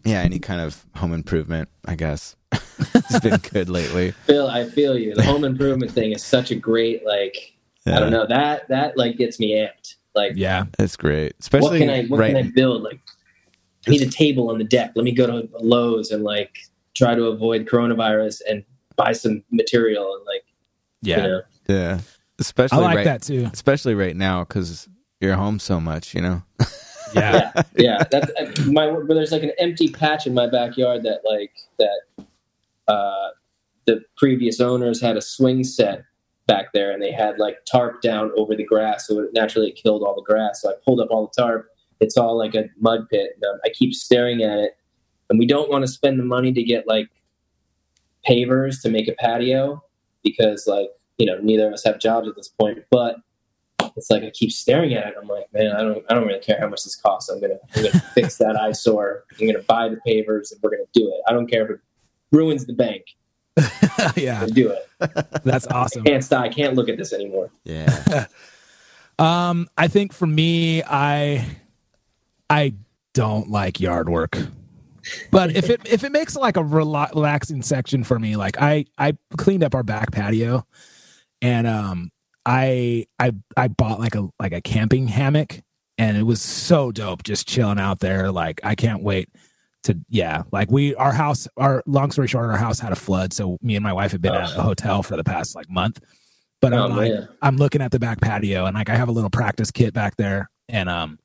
yeah, 0.05 0.23
any 0.23 0.41
kind 0.41 0.61
of 0.61 0.85
home 0.97 1.15
improvement. 1.15 1.69
I 1.85 1.95
guess 1.95 2.35
it's 2.53 3.21
been 3.21 3.39
good 3.53 3.69
lately. 3.69 4.11
Phil, 4.27 4.49
I 4.49 4.65
feel 4.65 4.99
you. 4.99 5.15
The 5.15 5.23
home 5.23 5.45
improvement 5.45 5.93
thing 5.93 6.11
is 6.11 6.25
such 6.25 6.51
a 6.51 6.57
great 6.57 7.07
like. 7.07 7.53
I 7.87 8.01
don't 8.01 8.11
know 8.11 8.27
that 8.27 8.67
that 8.71 8.97
like 8.97 9.19
gets 9.19 9.39
me 9.39 9.53
amped. 9.53 9.95
Like, 10.17 10.33
Yeah. 10.35 10.65
It's 10.81 10.97
great, 10.97 11.35
what 11.35 11.35
especially 11.39 11.79
can 11.79 11.91
I 11.91 12.07
what 12.07 12.19
right. 12.19 12.35
can 12.35 12.45
I 12.49 12.51
build? 12.51 12.83
Like, 12.83 12.99
I 13.87 13.91
need 13.91 14.03
a 14.03 14.11
table 14.11 14.51
on 14.51 14.59
the 14.59 14.65
deck. 14.65 14.93
Let 14.95 15.05
me 15.05 15.13
go 15.13 15.27
to 15.27 15.49
Lowe's 15.59 16.11
and 16.11 16.23
like 16.23 16.59
try 16.95 17.15
to 17.15 17.25
avoid 17.27 17.67
coronavirus 17.67 18.41
and 18.49 18.65
buy 18.97 19.13
some 19.13 19.43
material 19.51 20.15
and 20.17 20.25
like 20.27 20.45
Yeah. 21.03 21.17
you 21.17 21.23
know. 21.23 21.41
yeah, 21.69 22.01
I 22.73 22.77
like 22.79 22.97
right, 22.97 23.05
that 23.05 23.23
too. 23.23 23.49
especially 23.53 23.95
right 23.95 24.17
now 24.17 24.45
because 24.45 24.89
you're 25.21 25.37
home 25.37 25.59
so 25.59 25.81
much. 25.81 26.15
You 26.15 26.23
know. 26.23 26.43
Yeah. 27.13 27.51
yeah, 27.57 27.63
yeah. 27.77 28.05
That's 28.09 28.31
uh, 28.39 28.71
my. 28.71 28.89
But 28.89 29.15
there's 29.15 29.33
like 29.33 29.43
an 29.43 29.51
empty 29.59 29.89
patch 29.89 30.29
in 30.29 30.35
my 30.35 30.47
backyard 30.47 31.03
that 31.03 31.23
like 31.25 31.51
that. 31.81 32.27
Uh, 32.87 33.31
the 33.87 34.05
previous 34.17 34.61
owners 34.61 35.01
had 35.01 35.17
a 35.17 35.21
swing 35.21 35.65
set 35.65 36.05
back 36.47 36.73
there, 36.73 36.93
and 36.93 37.03
they 37.03 37.11
had 37.11 37.39
like 37.41 37.65
tarp 37.71 38.01
down 38.01 38.31
over 38.37 38.55
the 38.55 38.63
grass, 38.65 39.09
so 39.09 39.19
it 39.19 39.31
naturally 39.33 39.73
killed 39.73 40.03
all 40.05 40.15
the 40.15 40.23
grass. 40.23 40.63
So 40.63 40.71
I 40.71 40.75
pulled 40.85 41.01
up 41.01 41.09
all 41.11 41.27
the 41.27 41.43
tarp. 41.43 41.69
It's 42.01 42.17
all 42.17 42.37
like 42.37 42.55
a 42.55 42.65
mud 42.79 43.09
pit. 43.11 43.33
And, 43.35 43.45
um, 43.45 43.61
I 43.65 43.69
keep 43.69 43.95
staring 43.95 44.43
at 44.43 44.59
it, 44.59 44.77
and 45.29 45.39
we 45.39 45.47
don't 45.47 45.71
want 45.71 45.85
to 45.85 45.89
spend 45.89 46.19
the 46.19 46.25
money 46.25 46.53
to 46.53 46.63
get 46.63 46.87
like 46.87 47.09
pavers 48.29 48.83
to 48.83 48.91
make 48.91 49.09
a 49.09 49.13
patio 49.13 49.83
because 50.23 50.67
like 50.67 50.89
you 51.19 51.27
know 51.27 51.39
neither 51.43 51.67
of 51.67 51.73
us 51.73 51.85
have 51.85 51.99
jobs 51.99 52.29
at 52.29 52.37
this 52.37 52.49
point, 52.49 52.79
but 52.91 53.17
it's 53.97 54.11
like 54.11 54.23
I 54.23 54.31
keep 54.31 54.53
staring 54.53 54.95
at 54.95 55.09
it. 55.09 55.15
I'm 55.21 55.29
like, 55.29 55.53
man, 55.53 55.75
I 55.75 55.83
don't, 55.83 56.05
I 56.09 56.15
don't 56.15 56.27
really 56.27 56.41
care 56.41 56.59
how 56.61 56.69
much 56.69 56.85
this 56.85 56.97
costs. 56.97 57.29
I'm 57.29 57.41
gonna, 57.41 57.59
I'm 57.75 57.85
gonna 57.85 58.01
fix 58.15 58.37
that 58.39 58.57
eyesore. 58.57 59.25
I'm 59.39 59.47
gonna 59.47 59.63
buy 59.63 59.89
the 59.89 60.01
pavers, 60.07 60.53
and 60.53 60.61
we're 60.63 60.71
gonna 60.71 60.85
do 60.93 61.09
it. 61.09 61.21
I 61.29 61.33
don't 61.33 61.47
care 61.47 61.65
if 61.65 61.71
it 61.71 61.81
ruins 62.33 62.67
the 62.67 62.73
bank. 62.73 63.05
yeah. 64.17 64.47
Do 64.47 64.71
it. 64.71 64.89
That's 65.45 65.67
awesome. 65.67 66.05
Can't 66.05 66.25
stop. 66.25 66.45
I 66.45 66.49
can't 66.49 66.75
look 66.75 66.89
at 66.89 66.97
this 66.97 67.13
anymore. 67.13 67.51
Yeah. 67.65 68.27
Um, 69.19 69.69
I 69.77 69.89
think 69.89 70.15
for 70.15 70.27
me, 70.27 70.83
I 70.83 71.45
I 72.51 72.75
don't 73.15 73.49
like 73.49 73.81
yard 73.81 74.09
work. 74.09 74.37
But 75.31 75.57
if 75.57 75.71
it 75.71 75.81
if 75.87 76.05
it 76.05 76.13
makes 76.13 76.37
like 76.37 76.57
a 76.57 76.65
relaxing 76.65 77.63
section 77.63 78.05
for 78.05 78.19
me, 78.19 78.37
like 78.37 78.61
I 78.61 78.85
I 78.99 79.17
cleaned 79.39 79.65
up 79.65 79.75
our 79.75 79.83
back 79.83 80.13
patio, 80.13 80.67
and 81.41 81.67
um 81.67 82.11
I 82.45 83.07
I 83.19 83.33
I 83.57 83.69
bought 83.69 83.99
like 83.99 84.15
a 84.15 84.29
like 84.39 84.53
a 84.53 84.61
camping 84.61 85.09
hammock, 85.09 85.63
and 85.97 86.17
it 86.17 86.25
was 86.25 86.43
so 86.43 86.93
dope 86.93 87.23
just 87.23 87.49
chilling 87.49 87.79
out 87.79 88.01
there. 88.01 88.31
Like 88.31 88.61
I 88.63 88.75
can't 88.75 89.03
wait 89.03 89.31
to 89.85 89.99
yeah. 90.11 90.43
Like 90.53 90.71
we 90.71 90.95
our 90.97 91.13
house 91.13 91.49
our 91.57 91.83
long 91.87 92.11
story 92.11 92.29
short, 92.29 92.51
our 92.51 92.59
house 92.59 92.79
had 92.79 92.93
a 92.93 92.97
flood, 92.97 93.33
so 93.33 93.57
me 93.63 93.77
and 93.77 93.83
my 93.83 93.93
wife 93.95 94.13
have 94.13 94.21
been 94.21 94.35
at 94.35 94.55
a 94.57 94.63
hotel 94.63 95.03
for 95.03 95.17
the 95.17 95.25
past 95.25 95.55
like 95.55 95.71
month. 95.71 96.01
But 96.61 96.75
Oh, 96.75 96.85
I'm 96.85 96.91
like 96.97 97.11
man. 97.13 97.29
I'm 97.41 97.57
looking 97.57 97.81
at 97.81 97.91
the 97.91 97.99
back 97.99 98.21
patio, 98.21 98.67
and 98.67 98.75
like 98.75 98.91
I 98.91 98.97
have 98.97 99.09
a 99.09 99.13
little 99.13 99.31
practice 99.31 99.71
kit 99.71 99.95
back 99.95 100.17
there, 100.17 100.51
and 100.69 100.91
um 100.91 101.19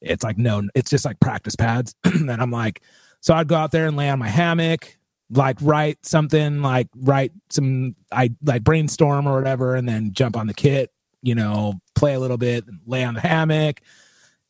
it's 0.00 0.24
like 0.24 0.38
no 0.38 0.62
it's 0.74 0.90
just 0.90 1.04
like 1.04 1.18
practice 1.20 1.56
pads 1.56 1.94
and 2.04 2.30
i'm 2.30 2.50
like 2.50 2.82
So 3.20 3.34
I'd 3.34 3.48
go 3.48 3.56
out 3.56 3.72
there 3.72 3.86
and 3.86 3.96
lay 3.96 4.08
on 4.10 4.18
my 4.18 4.28
hammock, 4.28 4.96
like 5.30 5.56
write 5.60 6.04
something, 6.04 6.62
like 6.62 6.88
write 6.96 7.32
some, 7.50 7.96
I 8.12 8.30
like 8.44 8.64
brainstorm 8.64 9.26
or 9.26 9.36
whatever, 9.36 9.74
and 9.74 9.88
then 9.88 10.12
jump 10.12 10.36
on 10.36 10.46
the 10.46 10.54
kit, 10.54 10.90
you 11.22 11.34
know, 11.34 11.74
play 11.94 12.14
a 12.14 12.20
little 12.20 12.38
bit, 12.38 12.64
lay 12.86 13.04
on 13.04 13.14
the 13.14 13.20
hammock. 13.20 13.80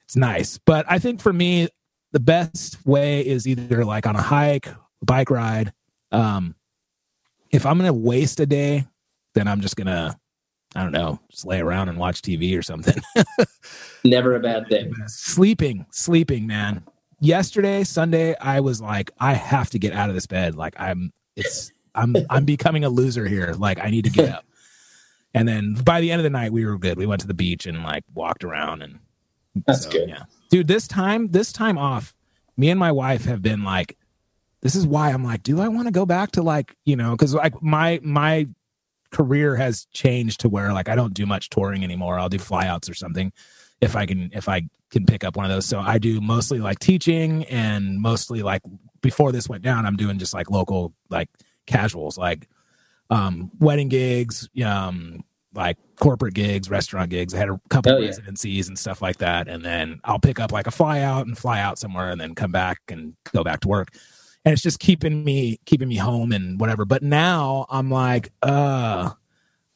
It's 0.04 0.16
nice. 0.16 0.58
But 0.58 0.86
I 0.88 0.98
think 0.98 1.20
for 1.20 1.32
me, 1.32 1.68
the 2.12 2.20
best 2.20 2.84
way 2.86 3.26
is 3.26 3.46
either 3.46 3.84
like 3.84 4.06
on 4.06 4.16
a 4.16 4.22
hike, 4.22 4.68
bike 5.02 5.30
ride. 5.30 5.72
Um, 6.12 6.54
if 7.50 7.66
I'm 7.66 7.78
to 7.86 7.98
waste 7.98 8.40
a 8.40 8.46
day, 8.46 8.86
then 9.34 9.48
I'm 9.48 9.60
just 9.60 9.76
to, 9.86 10.16
I 10.78 10.82
don't 10.84 10.92
know, 10.92 11.18
just 11.28 11.44
lay 11.44 11.58
around 11.60 11.88
and 11.88 11.98
watch 11.98 12.22
TV 12.22 12.56
or 12.56 12.62
something. 12.62 13.02
Never 14.04 14.36
a 14.36 14.40
bad 14.40 14.68
thing. 14.68 14.94
sleeping, 15.08 15.84
sleeping, 15.90 16.46
man. 16.46 16.84
Yesterday, 17.18 17.82
Sunday, 17.82 18.36
I 18.38 18.60
was 18.60 18.80
like, 18.80 19.10
I 19.18 19.34
have 19.34 19.70
to 19.70 19.80
get 19.80 19.92
out 19.92 20.08
of 20.08 20.14
this 20.14 20.28
bed. 20.28 20.54
Like 20.54 20.78
I'm, 20.78 21.12
it's, 21.34 21.72
I'm, 21.96 22.14
I'm 22.30 22.44
becoming 22.44 22.84
a 22.84 22.88
loser 22.88 23.26
here. 23.26 23.54
Like 23.58 23.80
I 23.82 23.90
need 23.90 24.04
to 24.04 24.10
get 24.10 24.28
up. 24.30 24.44
And 25.34 25.46
then 25.46 25.74
by 25.74 26.00
the 26.00 26.10
end 26.10 26.20
of 26.20 26.24
the 26.24 26.30
night, 26.30 26.52
we 26.52 26.64
were 26.64 26.78
good. 26.78 26.96
We 26.96 27.04
went 27.04 27.20
to 27.20 27.26
the 27.26 27.34
beach 27.34 27.66
and 27.66 27.82
like 27.82 28.02
walked 28.14 28.44
around 28.44 28.80
and 28.80 28.98
That's 29.66 29.84
so, 29.84 29.90
good. 29.90 30.08
Yeah. 30.08 30.22
Dude, 30.48 30.68
this 30.68 30.88
time, 30.88 31.28
this 31.28 31.52
time 31.52 31.76
off, 31.76 32.14
me 32.56 32.70
and 32.70 32.80
my 32.80 32.90
wife 32.90 33.26
have 33.26 33.42
been 33.42 33.62
like, 33.62 33.98
this 34.62 34.74
is 34.74 34.86
why 34.86 35.10
I'm 35.10 35.22
like, 35.22 35.42
do 35.42 35.60
I 35.60 35.68
want 35.68 35.86
to 35.86 35.92
go 35.92 36.06
back 36.06 36.32
to 36.32 36.42
like, 36.42 36.74
you 36.86 36.96
know, 36.96 37.10
because 37.10 37.34
like 37.34 37.62
my 37.62 38.00
my 38.02 38.48
career 39.10 39.56
has 39.56 39.86
changed 39.92 40.40
to 40.40 40.48
where 40.48 40.72
like 40.72 40.88
I 40.88 40.94
don't 40.94 41.14
do 41.14 41.26
much 41.26 41.50
touring 41.50 41.84
anymore. 41.84 42.18
I'll 42.18 42.28
do 42.28 42.38
flyouts 42.38 42.90
or 42.90 42.94
something 42.94 43.32
if 43.80 43.96
I 43.96 44.06
can 44.06 44.30
if 44.32 44.48
I 44.48 44.68
can 44.90 45.06
pick 45.06 45.24
up 45.24 45.36
one 45.36 45.46
of 45.46 45.50
those. 45.50 45.66
So 45.66 45.78
I 45.78 45.98
do 45.98 46.20
mostly 46.20 46.58
like 46.58 46.78
teaching 46.78 47.44
and 47.44 48.00
mostly 48.00 48.42
like 48.42 48.62
before 49.00 49.32
this 49.32 49.48
went 49.48 49.62
down, 49.62 49.86
I'm 49.86 49.96
doing 49.96 50.18
just 50.18 50.34
like 50.34 50.50
local 50.50 50.92
like 51.10 51.28
casuals, 51.66 52.18
like 52.18 52.48
um 53.10 53.50
wedding 53.58 53.88
gigs, 53.88 54.48
um 54.64 55.24
like 55.54 55.78
corporate 55.98 56.34
gigs, 56.34 56.70
restaurant 56.70 57.10
gigs. 57.10 57.34
I 57.34 57.38
had 57.38 57.48
a 57.48 57.60
couple 57.70 57.92
of 57.92 58.00
yeah. 58.00 58.06
residencies 58.06 58.68
and 58.68 58.78
stuff 58.78 59.00
like 59.00 59.18
that. 59.18 59.48
And 59.48 59.64
then 59.64 60.00
I'll 60.04 60.18
pick 60.18 60.38
up 60.38 60.52
like 60.52 60.66
a 60.66 60.70
fly 60.70 61.00
out 61.00 61.26
and 61.26 61.36
fly 61.36 61.60
out 61.60 61.78
somewhere 61.78 62.10
and 62.10 62.20
then 62.20 62.34
come 62.34 62.52
back 62.52 62.78
and 62.88 63.14
go 63.32 63.42
back 63.42 63.60
to 63.60 63.68
work. 63.68 63.88
And 64.48 64.54
it's 64.54 64.62
just 64.62 64.78
keeping 64.78 65.24
me 65.24 65.60
keeping 65.66 65.88
me 65.88 65.96
home 65.96 66.32
and 66.32 66.58
whatever. 66.58 66.86
But 66.86 67.02
now 67.02 67.66
I'm 67.68 67.90
like, 67.90 68.32
uh 68.40 69.10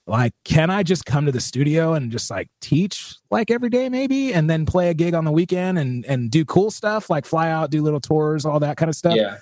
like 0.06 0.32
can 0.44 0.70
I 0.70 0.82
just 0.82 1.04
come 1.04 1.26
to 1.26 1.32
the 1.32 1.42
studio 1.42 1.92
and 1.92 2.10
just 2.10 2.30
like 2.30 2.48
teach 2.62 3.16
like 3.30 3.50
every 3.50 3.68
day 3.68 3.90
maybe 3.90 4.32
and 4.32 4.48
then 4.48 4.64
play 4.64 4.88
a 4.88 4.94
gig 4.94 5.12
on 5.12 5.26
the 5.26 5.30
weekend 5.30 5.78
and 5.78 6.06
and 6.06 6.30
do 6.30 6.46
cool 6.46 6.70
stuff 6.70 7.10
like 7.10 7.26
fly 7.26 7.50
out, 7.50 7.70
do 7.70 7.82
little 7.82 8.00
tours, 8.00 8.46
all 8.46 8.60
that 8.60 8.78
kind 8.78 8.88
of 8.88 8.96
stuff 8.96 9.14
Yeah. 9.14 9.40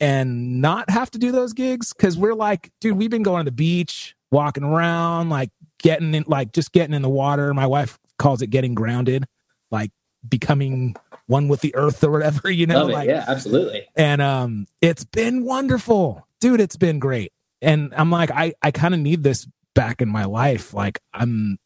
and 0.00 0.60
not 0.60 0.90
have 0.90 1.08
to 1.12 1.20
do 1.20 1.30
those 1.30 1.52
gigs 1.52 1.92
because 1.92 2.18
we're 2.18 2.34
like, 2.34 2.72
dude, 2.80 2.96
we've 2.96 3.10
been 3.10 3.22
going 3.22 3.44
to 3.44 3.50
the 3.52 3.54
beach, 3.54 4.16
walking 4.32 4.64
around, 4.64 5.28
like 5.30 5.50
getting 5.78 6.12
in, 6.16 6.24
like 6.26 6.52
just 6.52 6.72
getting 6.72 6.94
in 6.94 7.02
the 7.02 7.08
water. 7.08 7.54
My 7.54 7.68
wife 7.68 7.96
calls 8.18 8.42
it 8.42 8.48
getting 8.48 8.74
grounded, 8.74 9.24
like 9.70 9.92
becoming 10.28 10.96
one 11.26 11.48
with 11.48 11.60
the 11.60 11.74
earth 11.74 12.02
or 12.04 12.10
whatever, 12.10 12.50
you 12.50 12.66
know, 12.66 12.80
Love 12.80 12.90
it. 12.90 12.92
like, 12.92 13.08
yeah, 13.08 13.24
absolutely. 13.26 13.86
and 13.96 14.20
um, 14.20 14.66
it's 14.80 15.04
been 15.04 15.44
wonderful, 15.44 16.26
dude. 16.40 16.60
It's 16.60 16.76
been 16.76 16.98
great, 16.98 17.32
and 17.62 17.92
I'm 17.96 18.10
like, 18.10 18.30
I 18.30 18.54
I 18.62 18.70
kind 18.70 18.94
of 18.94 19.00
need 19.00 19.22
this 19.22 19.46
back 19.74 20.00
in 20.00 20.08
my 20.08 20.24
life. 20.24 20.74
Like 20.74 21.00
I'm, 21.12 21.58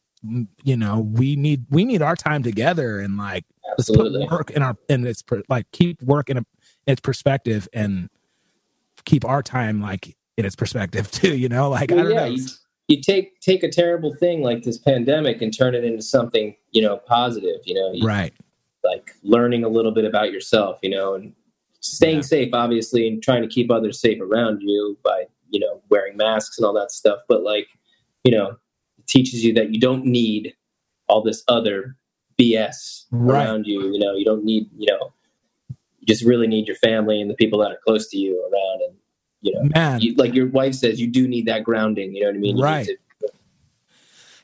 you 0.63 0.77
know, 0.77 0.99
we 0.99 1.35
need 1.35 1.65
we 1.69 1.85
need 1.85 2.01
our 2.01 2.15
time 2.15 2.43
together, 2.43 2.99
and 2.99 3.17
like 3.17 3.45
let's 3.77 3.89
put 3.89 4.11
work 4.29 4.51
in 4.51 4.61
our 4.61 4.75
in 4.87 5.05
its 5.05 5.21
per- 5.21 5.43
like 5.49 5.69
keep 5.71 6.01
work 6.01 6.29
in 6.29 6.37
a, 6.37 6.45
its 6.87 7.01
perspective 7.01 7.67
and 7.73 8.09
keep 9.05 9.25
our 9.25 9.41
time 9.41 9.81
like 9.81 10.15
in 10.37 10.45
its 10.45 10.55
perspective 10.55 11.09
too 11.11 11.35
you 11.35 11.47
know 11.47 11.69
like 11.69 11.91
i 11.91 11.95
don't 11.95 12.11
yeah, 12.11 12.19
know 12.19 12.25
you, 12.25 12.45
you 12.89 13.01
take 13.01 13.39
take 13.39 13.63
a 13.63 13.69
terrible 13.69 14.13
thing 14.13 14.41
like 14.41 14.63
this 14.63 14.77
pandemic 14.77 15.41
and 15.41 15.55
turn 15.55 15.75
it 15.75 15.85
into 15.85 16.01
something 16.01 16.55
you 16.71 16.81
know 16.81 16.97
positive. 16.97 17.61
You 17.65 17.75
know, 17.75 17.93
you, 17.93 18.05
right 18.05 18.33
like 18.91 19.11
learning 19.23 19.63
a 19.63 19.69
little 19.69 19.91
bit 19.91 20.05
about 20.05 20.31
yourself. 20.31 20.79
You 20.83 20.89
know, 20.91 21.13
and 21.15 21.33
staying 21.81 22.17
Yeah. 22.17 22.21
safe, 22.21 22.53
obviously, 22.53 23.07
and 23.07 23.21
trying 23.23 23.41
to 23.41 23.47
keep 23.47 23.71
others 23.71 23.99
safe 23.99 24.19
around 24.21 24.61
you 24.61 24.97
by 25.03 25.25
you 25.49 25.59
know 25.59 25.81
wearing 25.89 26.17
masks 26.17 26.57
and 26.57 26.65
all 26.65 26.73
that 26.73 26.91
stuff. 26.91 27.19
But 27.27 27.43
like, 27.43 27.67
you 28.23 28.31
know, 28.31 28.57
it 28.97 29.07
teaches 29.07 29.43
you 29.43 29.53
that 29.53 29.73
you 29.73 29.79
don't 29.79 30.05
need 30.05 30.53
all 31.07 31.21
this 31.23 31.43
other 31.47 31.95
BS 32.39 33.05
Right. 33.11 33.43
around 33.45 33.65
you. 33.65 33.91
You 33.93 33.99
know, 33.99 34.15
you 34.15 34.25
don't 34.25 34.43
need 34.43 34.69
you 34.77 34.87
know, 34.91 35.13
you 35.99 36.05
just 36.07 36.23
really 36.23 36.47
need 36.47 36.67
your 36.67 36.75
family 36.77 37.21
and 37.21 37.29
the 37.29 37.35
people 37.35 37.59
that 37.59 37.71
are 37.71 37.79
close 37.85 38.07
to 38.09 38.17
you 38.17 38.39
around 38.51 38.81
and. 38.87 38.95
You 39.41 39.53
know, 39.53 39.69
man 39.73 40.01
you, 40.01 40.15
like 40.15 40.33
your 40.35 40.47
wife 40.47 40.75
says, 40.75 40.99
you 40.99 41.07
do 41.07 41.25
need 41.25 41.45
that 41.45 41.63
grounding. 41.63 42.13
You 42.13 42.23
know 42.23 42.27
what 42.27 42.35
I 42.35 42.39
mean? 42.39 42.57
You 42.57 42.61
need 42.61 42.61
Right. 42.61 42.89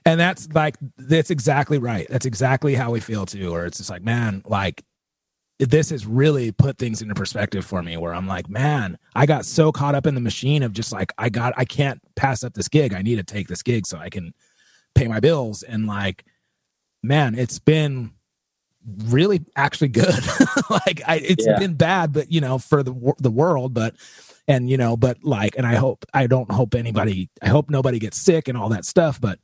And 0.05 0.19
that's 0.19 0.47
like 0.53 0.77
that's 0.97 1.31
exactly 1.31 1.77
right. 1.77 2.07
That's 2.09 2.25
exactly 2.25 2.75
how 2.75 2.91
we 2.91 2.99
feel 2.99 3.25
too 3.25 3.53
or 3.53 3.65
it's 3.65 3.77
just 3.79 3.89
like 3.89 4.03
man 4.03 4.43
like 4.45 4.83
this 5.59 5.89
has 5.91 6.05
really 6.05 6.51
put 6.51 6.77
things 6.77 7.01
into 7.01 7.15
perspective 7.15 7.65
for 7.65 7.81
me 7.81 7.95
where 7.97 8.13
i'm 8.13 8.27
like 8.27 8.49
man 8.49 8.97
i 9.15 9.25
got 9.25 9.45
so 9.45 9.71
caught 9.71 9.95
up 9.95 10.05
in 10.05 10.13
the 10.15 10.21
machine 10.21 10.63
of 10.63 10.73
just 10.73 10.91
like 10.91 11.13
i 11.17 11.29
got 11.29 11.53
i 11.57 11.63
can't 11.65 12.01
pass 12.15 12.43
up 12.43 12.53
this 12.55 12.67
gig. 12.67 12.93
I 12.93 13.01
need 13.01 13.15
to 13.17 13.23
take 13.23 13.47
this 13.47 13.63
gig 13.63 13.87
so 13.87 13.97
i 13.97 14.09
can 14.09 14.33
pay 14.95 15.07
my 15.07 15.19
bills. 15.19 15.63
And 15.63 15.87
like 15.87 16.25
man 17.03 17.35
it's 17.35 17.59
been 17.59 18.11
really 19.05 19.43
actually 19.55 19.89
good. 19.89 20.13
Like 20.69 21.01
I, 21.07 21.17
it's 21.17 21.45
Yeah. 21.45 21.59
been 21.59 21.75
bad 21.75 22.13
but 22.13 22.31
you 22.31 22.41
know 22.41 22.57
for 22.57 22.83
the 22.83 23.13
the 23.19 23.31
world 23.31 23.73
but 23.73 23.95
and 24.47 24.69
you 24.69 24.77
know 24.77 24.97
but 24.97 25.23
like 25.23 25.55
and 25.57 25.65
i 25.67 25.75
hope 25.75 26.05
i 26.13 26.27
don't 26.27 26.51
hope 26.51 26.75
anybody 26.75 27.29
i 27.41 27.47
hope 27.47 27.69
nobody 27.69 27.99
gets 27.99 28.17
sick 28.17 28.47
and 28.47 28.57
all 28.57 28.69
that 28.69 28.85
stuff 28.85 29.21
but 29.21 29.39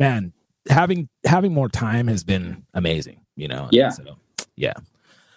man 0.00 0.32
having 0.68 1.08
having 1.24 1.52
more 1.52 1.68
time 1.68 2.08
has 2.08 2.24
been 2.24 2.64
amazing 2.74 3.20
you 3.36 3.46
know 3.46 3.68
Yeah. 3.70 3.90
so 3.90 4.16
yeah 4.56 4.72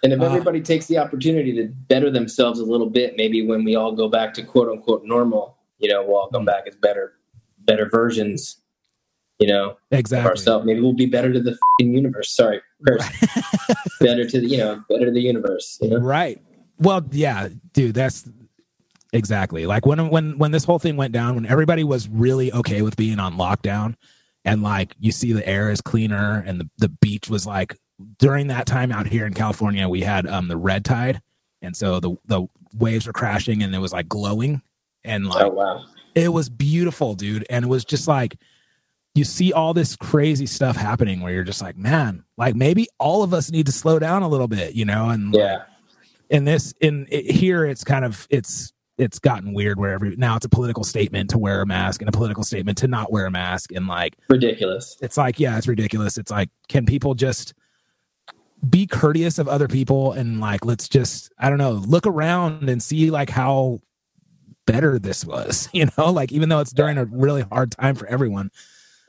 And 0.04 0.12
if 0.14 0.20
Uh, 0.20 0.26
everybody 0.26 0.62
takes 0.62 0.88
the 0.88 0.98
opportunity 0.98 1.54
to 1.54 1.68
better 1.88 2.10
themselves 2.10 2.60
a 2.60 2.66
little 2.66 2.90
bit, 2.90 3.16
maybe 3.16 3.46
when 3.46 3.64
we 3.64 3.76
all 3.76 3.94
go 3.94 4.10
back 4.10 4.34
to 4.34 4.44
quote 4.44 4.68
unquote 4.70 5.04
normal, 5.06 5.56
you 5.80 5.88
know, 5.90 6.04
we'll 6.06 6.18
all 6.18 6.28
come 6.30 6.44
Mm. 6.44 6.48
back 6.54 6.64
as 6.68 6.76
better, 6.76 7.14
better 7.60 7.88
versions, 7.90 8.58
you 9.40 9.48
know, 9.48 9.66
of 9.70 9.78
exactly 9.92 10.30
ourselves. 10.30 10.66
Maybe 10.66 10.82
we'll 10.82 10.92
be 10.92 11.06
better 11.06 11.32
to 11.32 11.40
the 11.40 11.58
fing 11.80 11.94
universe. 11.94 12.30
Sorry, 12.36 12.60
curse. 12.86 13.08
better 14.02 14.26
to 14.28 14.42
the, 14.42 14.48
you 14.48 14.58
know, 14.58 14.84
better 14.90 15.06
to 15.06 15.12
the 15.12 15.22
universe. 15.22 15.78
You 15.82 15.90
know? 15.92 15.98
right 16.00 16.42
well 16.80 17.02
yeah 17.12 17.48
dude 17.72 17.94
that's 17.94 18.28
exactly 19.14 19.66
like 19.68 19.86
when 19.86 20.10
when 20.10 20.38
when 20.40 20.52
this 20.52 20.64
whole 20.66 20.80
thing 20.80 20.98
went 20.98 21.14
down 21.14 21.36
when 21.36 21.46
everybody 21.46 21.84
was 21.84 22.10
really 22.10 22.52
okay 22.52 22.82
with 22.82 22.96
being 22.98 23.20
on 23.20 23.36
lockdown 23.38 23.96
and 24.46 24.62
like 24.64 24.96
you 25.00 25.12
see 25.12 25.32
the 25.34 25.48
air 25.48 25.70
is 25.70 25.82
cleaner 25.82 26.44
and 26.46 26.60
the, 26.60 26.70
the 26.78 26.90
beach 26.90 27.30
was 27.30 27.46
like 27.46 27.78
during 28.20 28.48
that 28.48 28.66
time 28.66 28.92
out 28.92 29.08
here 29.08 29.26
in 29.26 29.34
california 29.34 29.88
we 29.88 30.02
had 30.02 30.28
um 30.28 30.48
the 30.48 30.58
red 30.58 30.84
tide 30.84 31.22
and 31.62 31.76
so 31.78 32.00
the 32.00 32.16
the 32.26 32.46
waves 32.76 33.06
were 33.08 33.14
crashing 33.14 33.62
and 33.64 33.74
it 33.74 33.80
was 33.80 33.94
like 33.94 34.08
glowing 34.10 34.62
and 35.04 35.28
like 35.28 35.46
Oh 35.46 35.50
wow. 35.50 35.86
it 36.16 36.32
was 36.34 36.50
beautiful, 36.50 37.14
dude. 37.16 37.46
And 37.50 37.66
it 37.66 37.68
was 37.68 37.86
just 37.86 38.08
like 38.08 38.38
you 39.16 39.24
see 39.24 39.54
all 39.54 39.74
this 39.74 39.96
crazy 39.96 40.46
stuff 40.48 40.76
happening 40.76 41.22
where 41.22 41.32
you're 41.34 41.44
just 41.44 41.62
like, 41.62 41.78
man, 41.78 42.24
like 42.38 42.56
maybe 42.56 42.88
all 43.00 43.22
of 43.22 43.32
us 43.34 43.52
need 43.52 43.68
to 43.68 43.72
slow 43.72 44.00
down 44.00 44.24
a 44.24 44.28
little 44.28 44.48
bit, 44.48 44.74
you 44.74 44.86
know? 44.86 45.10
And 45.10 45.34
Yeah. 45.36 45.64
in 46.32 46.46
this, 46.46 46.74
in 46.82 47.06
it, 47.12 47.30
here, 47.30 47.64
it's 47.66 47.84
kind 47.84 48.06
of 48.06 48.28
it's 48.32 48.74
it's 48.98 49.20
gotten 49.20 49.54
weird 49.54 49.80
where 49.80 49.92
every 49.92 50.16
now 50.16 50.36
it's 50.36 50.46
a 50.46 50.50
political 50.50 50.84
statement 50.84 51.30
to 51.32 51.38
wear 51.38 51.62
a 51.62 51.66
mask 51.66 52.02
and 52.02 52.10
a 52.10 52.12
political 52.12 52.44
statement 52.44 52.78
to 52.80 52.88
not 52.88 53.12
wear 53.12 53.26
a 53.26 53.32
mask, 53.32 53.72
and 53.72 53.88
like 53.88 54.16
Ridiculous. 54.30 54.98
it's 55.02 55.18
like 55.18 55.40
yeah, 55.40 55.58
it's 55.58 55.68
ridiculous. 55.68 56.18
It's 56.18 56.32
like 56.32 56.50
can 56.68 56.86
people 56.86 57.16
just 57.16 57.54
be 58.70 58.88
courteous 58.88 59.40
of 59.40 59.48
other 59.48 59.68
people 59.68 60.14
and 60.14 60.40
like 60.40 60.64
let's 60.64 60.88
just 60.88 61.32
I 61.38 61.50
don't 61.50 61.58
know 61.58 61.74
look 61.74 62.08
around 62.08 62.70
and 62.70 62.82
see 62.82 63.12
like 63.12 63.30
how 63.30 63.82
better 64.66 64.98
this 64.98 65.26
was 65.26 65.68
you 65.74 65.88
know 65.98 66.10
like 66.12 66.32
even 66.32 66.48
though 66.48 66.60
it's 66.60 66.72
during 66.72 66.98
a 66.98 67.04
really 67.04 67.42
hard 67.42 67.72
time 67.72 67.96
for 67.96 68.08
everyone 68.08 68.52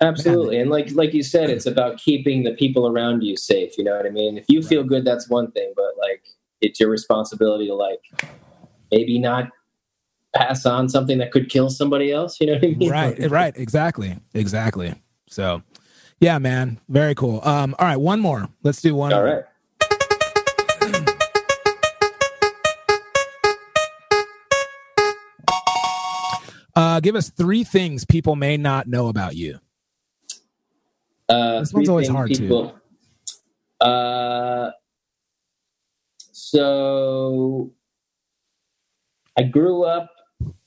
Absolutely. 0.01 0.59
And 0.59 0.71
like 0.71 0.91
like 0.93 1.15
you 1.15 1.23
said, 1.23 1.51
it's 1.51 1.67
about 1.67 1.99
keeping 1.99 2.43
the 2.43 2.53
people 2.53 2.89
around 2.89 3.23
you 3.23 3.37
safe. 3.37 3.79
You 3.79 3.85
know 3.85 3.97
what 3.97 4.07
I 4.07 4.11
mean? 4.11 4.37
If 4.37 4.45
you 4.49 4.63
feel 4.63 4.83
good, 4.83 5.05
that's 5.05 5.29
one 5.29 5.51
thing, 5.53 5.73
but 5.77 5.93
like 5.99 6.25
it's 6.61 6.81
your 6.81 6.91
responsibility 6.91 7.69
to 7.69 7.75
like 7.75 8.01
maybe 8.91 9.19
not 9.19 9.51
pass 10.35 10.67
on 10.67 10.89
something 10.89 11.19
that 11.19 11.31
could 11.33 11.49
kill 11.49 11.71
somebody 11.71 12.11
else. 12.13 12.41
You 12.41 12.49
know 12.49 12.55
what 12.55 12.65
I 12.65 12.67
mean? 12.75 12.91
right 12.91 13.31
right 13.31 13.57
exactly 13.57 14.17
exactly 14.35 14.95
so 15.29 15.63
yeah 16.21 16.39
man 16.39 16.79
very 16.89 17.15
cool 17.15 17.41
um 17.47 17.75
all 17.79 17.87
right 17.87 17.97
one 17.97 18.21
more 18.21 18.49
let's 18.63 18.81
do 18.83 18.95
one 18.95 19.13
All 19.13 19.23
more. 19.23 19.45
right. 20.81 21.09
uh 26.77 27.01
give 27.01 27.15
us 27.15 27.31
three 27.31 27.65
things 27.65 28.05
people 28.05 28.37
may 28.37 28.57
not 28.57 28.87
know 28.87 29.09
about 29.09 29.35
you 29.37 29.59
Uh, 31.29 31.61
This 31.61 31.73
one's 31.73 31.89
always 31.89 32.09
hard, 32.09 32.35
too. 32.35 32.71
Uh, 33.81 34.71
so 36.33 37.73
I 39.39 39.43
grew 39.45 39.85
up 39.85 40.11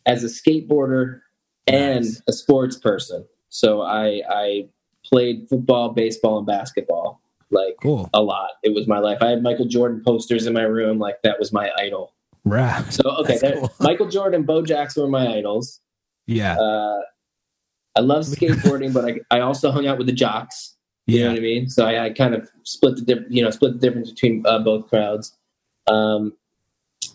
as 0.07 0.23
a 0.23 0.27
skateboarder 0.27 1.19
and 1.67 2.05
Nice. 2.05 2.21
a 2.27 2.33
sports 2.33 2.77
person. 2.77 3.25
So 3.49 3.81
I 3.81 4.21
I 4.29 4.69
played 5.05 5.47
football, 5.49 5.89
baseball, 5.89 6.39
and 6.39 6.47
basketball 6.47 7.21
like 7.51 7.75
Cool. 7.81 8.09
a 8.13 8.21
lot. 8.21 8.49
It 8.63 8.73
was 8.73 8.87
my 8.87 8.99
life. 8.99 9.19
I 9.21 9.29
had 9.29 9.43
Michael 9.43 9.65
Jordan 9.67 10.01
posters 10.03 10.47
in 10.47 10.53
my 10.53 10.63
room, 10.63 10.97
like 10.99 11.21
that 11.23 11.39
was 11.39 11.53
my 11.53 11.71
idol. 11.77 12.13
Right. 12.43 12.83
So 12.91 13.03
okay, 13.21 13.37
there, 13.37 13.53
cool. 13.59 13.71
Michael 13.79 14.07
Jordan, 14.09 14.35
and 14.39 14.47
Bo 14.47 14.63
Jackson 14.63 15.03
were 15.03 15.09
my 15.09 15.27
idols. 15.27 15.79
Yeah. 16.25 16.57
Uh, 16.57 16.99
I 17.95 18.01
love 18.01 18.25
skateboarding, 18.25 18.93
but 18.93 19.05
I, 19.05 19.19
I 19.37 19.39
also 19.41 19.71
hung 19.71 19.87
out 19.87 19.97
with 19.97 20.07
the 20.07 20.13
jocks. 20.13 20.75
You 21.09 21.23
know 21.23 21.29
what 21.29 21.37
I 21.37 21.41
mean? 21.41 21.69
So 21.69 21.85
I, 21.85 22.05
I 22.05 22.09
kind 22.09 22.35
of 22.35 22.49
split 22.63 22.97
the 23.07 23.25
you 23.29 23.41
know 23.41 23.49
split 23.49 23.73
the 23.73 23.79
difference 23.79 24.11
between 24.11 24.43
uh, 24.45 24.59
both 24.59 24.89
crowds. 24.89 25.33
Um, 25.87 26.33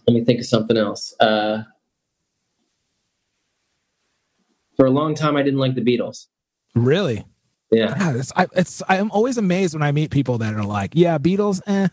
let 0.07 0.15
me 0.15 0.25
think 0.25 0.41
of 0.41 0.47
something 0.47 0.79
else. 0.79 1.15
Uh, 1.21 1.63
for 4.83 4.87
a 4.87 4.91
long 4.91 5.15
time, 5.15 5.37
I 5.37 5.45
didn't 5.45 5.61
like 5.61 5.77
the 5.77 5.81
Beatles. 5.81 6.27
Really? 6.75 7.25
Yeah, 7.71 7.95
Yeah, 7.97 8.17
it's 8.17 8.33
I, 8.35 8.49
it's 8.57 8.83
I'm 8.89 9.13
always 9.13 9.39
amazed 9.39 9.75
when 9.75 9.83
I 9.85 9.93
meet 9.93 10.11
people 10.11 10.39
that 10.39 10.55
are 10.55 10.65
like, 10.65 10.91
yeah, 10.95 11.19
Beatles, 11.19 11.61
eh. 11.69 11.87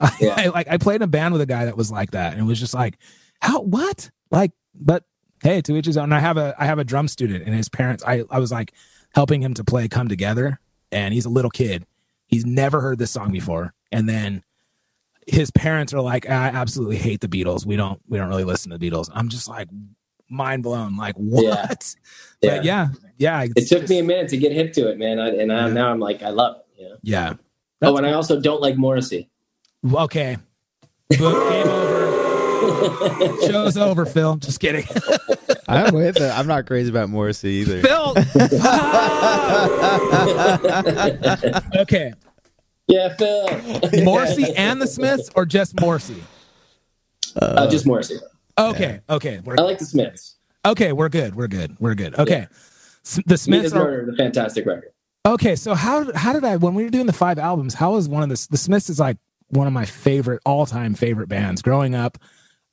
Yeah. 0.20 0.34
I, 0.36 0.46
like 0.48 0.68
I 0.68 0.76
played 0.76 0.96
in 0.96 1.02
a 1.02 1.06
band 1.06 1.32
with 1.32 1.40
a 1.40 1.46
guy 1.46 1.64
that 1.64 1.78
was 1.78 1.90
like 1.90 2.10
that, 2.10 2.34
and 2.34 2.42
it 2.42 2.44
was 2.44 2.60
just 2.60 2.74
like, 2.74 2.98
how 3.40 3.62
what? 3.62 4.10
Like, 4.30 4.52
but 4.74 5.04
hey, 5.42 5.62
to 5.62 5.76
each 5.78 5.86
his 5.86 5.96
own. 5.96 6.04
And 6.04 6.14
I 6.14 6.20
have 6.20 6.36
a 6.36 6.54
I 6.58 6.66
have 6.66 6.78
a 6.78 6.84
drum 6.84 7.08
student, 7.08 7.44
and 7.46 7.54
his 7.54 7.70
parents. 7.70 8.04
I 8.06 8.24
I 8.30 8.38
was 8.38 8.52
like 8.52 8.74
helping 9.14 9.42
him 9.42 9.54
to 9.54 9.64
play 9.64 9.88
"Come 9.88 10.08
Together," 10.08 10.60
and 10.92 11.14
he's 11.14 11.24
a 11.24 11.30
little 11.30 11.50
kid. 11.50 11.86
He's 12.26 12.44
never 12.44 12.82
heard 12.82 12.98
this 12.98 13.10
song 13.10 13.32
before, 13.32 13.72
and 13.90 14.06
then 14.06 14.44
his 15.26 15.50
parents 15.50 15.94
are 15.94 16.02
like, 16.02 16.28
I 16.28 16.48
absolutely 16.48 16.98
hate 16.98 17.22
the 17.22 17.28
Beatles. 17.28 17.64
We 17.64 17.76
don't 17.76 17.98
we 18.08 18.18
don't 18.18 18.28
really 18.28 18.44
listen 18.44 18.70
to 18.72 18.76
the 18.76 18.90
Beatles. 18.90 19.08
I'm 19.14 19.30
just 19.30 19.48
like 19.48 19.68
mind 20.30 20.62
blown. 20.62 20.96
Like 20.96 21.14
what? 21.16 21.94
Yeah. 22.40 22.56
But 22.56 22.64
yeah, 22.64 22.88
yeah. 23.18 23.46
It 23.56 23.68
took 23.68 23.88
me 23.88 23.98
a 23.98 24.02
minute 24.02 24.28
to 24.30 24.36
get 24.38 24.52
hip 24.52 24.72
to 24.74 24.88
it, 24.88 24.98
man. 24.98 25.18
I, 25.18 25.28
and 25.30 25.52
I, 25.52 25.66
Yeah. 25.66 25.72
now 25.74 25.90
I'm 25.90 26.00
like, 26.00 26.22
I 26.22 26.30
love 26.30 26.56
it. 26.56 26.82
You 26.82 26.88
know? 26.88 26.96
Yeah. 27.02 27.34
Oh, 27.82 27.96
and 27.96 28.06
I 28.06 28.12
also 28.12 28.40
don't 28.40 28.60
like 28.62 28.76
Morrissey. 28.76 29.28
Okay. 29.92 30.36
Book 31.18 31.50
game 31.50 31.68
over. 31.68 32.00
Show's 33.46 33.76
over, 33.76 34.06
Phil. 34.06 34.36
Just 34.36 34.60
kidding. 34.60 34.84
I'm 35.66 35.94
with 35.94 36.16
it. 36.18 36.30
I'm 36.30 36.46
not 36.46 36.66
crazy 36.66 36.90
about 36.90 37.08
Morrissey 37.08 37.48
either. 37.64 37.80
Phil. 37.82 38.10
okay. 41.78 42.12
yeah, 42.86 43.14
Phil. 43.16 44.04
Morrissey 44.04 44.54
and 44.56 44.80
the 44.80 44.86
Smiths 44.86 45.30
or 45.34 45.46
just 45.46 45.80
Morrissey? 45.80 46.22
uh, 47.36 47.68
just 47.68 47.86
Morrissey. 47.86 48.16
Okay. 48.60 49.00
Okay. 49.08 49.40
We're 49.44 49.56
I 49.58 49.62
like 49.62 49.78
the 49.78 49.84
Smiths. 49.86 50.36
okay, 50.64 50.92
we're 50.92 51.08
good. 51.08 51.34
We're 51.34 51.48
good. 51.48 51.76
We're 51.80 51.94
good. 51.94 52.18
Okay. 52.18 52.46
S- 53.04 53.20
The 53.26 53.38
Smiths 53.38 53.72
are 53.72 54.04
the 54.06 54.14
fantastic 54.16 54.66
record. 54.66 54.90
Okay, 55.26 55.54
so 55.56 55.74
how 55.74 56.12
how 56.14 56.32
did 56.32 56.44
I 56.44 56.56
when 56.56 56.74
we 56.74 56.84
were 56.84 56.90
doing 56.90 57.06
the 57.06 57.12
five 57.12 57.38
albums? 57.38 57.74
How 57.74 57.92
was 57.92 58.08
one 58.08 58.22
of 58.22 58.28
the 58.28 58.46
the 58.50 58.56
Smiths 58.56 58.88
is 58.90 58.98
like 58.98 59.18
one 59.48 59.66
of 59.66 59.72
my 59.72 59.84
favorite 59.84 60.40
all 60.46 60.64
time 60.66 60.94
favorite 60.94 61.28
bands. 61.28 61.60
Growing 61.62 61.94
up, 61.94 62.18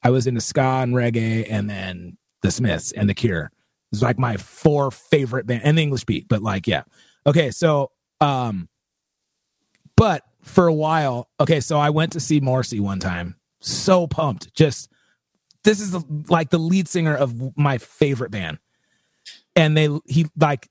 I 0.04 0.10
was 0.12 0.28
into 0.28 0.42
ska 0.42 0.62
and 0.62 0.94
reggae, 0.94 1.46
and 1.50 1.70
then 1.70 2.18
the 2.42 2.52
Smiths 2.52 2.92
and 2.94 3.10
the 3.10 3.14
Cure. 3.14 3.46
It 3.46 3.52
was 3.92 4.02
like 4.02 4.18
my 4.20 4.38
four 4.38 4.92
favorite 4.92 5.46
band 5.46 5.62
and 5.64 5.78
the 5.78 5.82
English 5.82 6.06
Beat. 6.06 6.28
But 6.30 6.42
like, 6.42 6.68
yeah, 6.68 6.84
okay. 7.26 7.52
So, 7.52 7.92
um, 8.22 8.70
but 9.96 10.24
for 10.44 10.68
a 10.68 10.74
while, 10.74 11.30
okay. 11.40 11.60
So 11.60 11.78
I 11.78 11.90
went 11.90 12.14
to 12.14 12.20
see 12.20 12.40
Morrissey 12.40 12.80
one 12.80 13.00
time. 13.00 13.36
So 13.60 14.08
pumped! 14.08 14.54
Just 14.54 14.90
this 15.68 15.82
is 15.82 15.92
the, 15.92 16.02
like 16.30 16.50
the 16.50 16.58
lead 16.58 16.88
singer 16.88 17.14
of 17.14 17.58
my 17.58 17.78
favorite 17.78 18.32
band, 18.32 18.58
and 19.54 19.76
they 19.76 19.90
he 20.06 20.28
like 20.40 20.70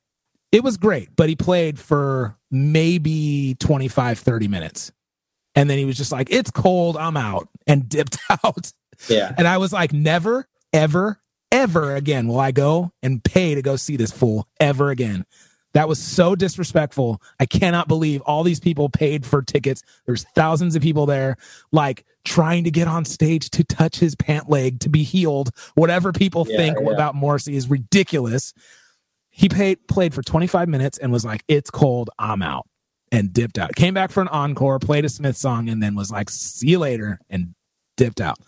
it 0.53 0.65
was 0.65 0.79
great, 0.79 1.11
but 1.17 1.29
he 1.29 1.37
played 1.37 1.79
for 1.79 2.39
maybe 2.51 3.57
25, 3.61 4.19
30 4.19 4.49
minutes. 4.49 4.91
And 5.55 5.69
then 5.69 5.77
he 5.77 5.85
was 5.85 5.99
just 5.99 6.13
like, 6.13 6.29
it's 6.31 6.51
cold, 6.51 6.97
I'm 6.97 7.17
out, 7.17 7.49
and 7.67 7.87
dipped 7.91 8.17
out. 8.43 8.73
Yeah. 9.07 9.35
And 9.37 9.47
I 9.47 9.59
was 9.59 9.71
like, 9.71 9.93
never, 9.93 10.49
ever, 10.73 11.21
ever 11.53 11.95
again 11.95 12.27
will 12.27 12.41
I 12.41 12.53
go 12.53 12.93
and 13.03 13.23
pay 13.23 13.55
to 13.55 13.61
go 13.61 13.77
see 13.77 13.97
this 13.97 14.13
fool 14.13 14.49
ever 14.59 14.89
again. 14.89 15.27
That 15.77 15.89
was 15.89 15.99
so 15.99 16.35
disrespectful. 16.35 17.21
I 17.39 17.45
cannot 17.45 17.87
believe 17.87 18.23
all 18.23 18.43
these 18.45 18.61
people 18.61 18.89
paid 18.89 19.27
for 19.27 19.43
tickets. 19.43 19.83
There's 20.07 20.25
thousands 20.35 20.75
of 20.75 20.81
people 20.81 21.05
there, 21.05 21.37
like 21.71 22.07
trying 22.25 22.65
to 22.65 22.71
get 22.71 22.89
on 22.89 23.05
stage 23.05 23.51
to 23.51 23.63
touch 23.63 23.99
his 23.99 24.15
pant 24.15 24.49
leg 24.49 24.81
to 24.81 24.89
be 24.89 25.03
healed. 25.03 25.51
Whatever 25.75 26.13
people 26.13 26.47
Yeah, 26.49 26.57
think 26.57 26.79
yeah. 26.81 26.93
about 26.95 27.15
Morrissey 27.15 27.57
is 27.57 27.69
ridiculous. 27.69 28.55
He 29.29 29.51
paid, 29.51 29.87
played 29.87 30.15
for 30.15 30.23
25 30.23 30.67
minutes 30.67 30.97
and 30.97 31.13
was 31.13 31.27
like, 31.27 31.45
"It's 31.47 31.71
cold, 31.71 32.09
I'm 32.19 32.41
out," 32.41 32.67
and 33.13 33.31
dipped 33.35 33.59
out. 33.59 33.75
Came 33.77 33.93
back 33.93 34.11
for 34.11 34.23
an 34.23 34.29
encore, 34.29 34.79
played 34.79 35.05
a 35.05 35.11
Smith 35.11 35.37
song, 35.37 35.69
and 35.69 35.83
then 35.83 35.95
was 35.95 36.11
like, 36.11 36.31
"See 36.31 36.69
you 36.69 36.79
later," 36.79 37.21
and 37.29 37.55
dipped 37.99 38.23
out. 38.23 38.39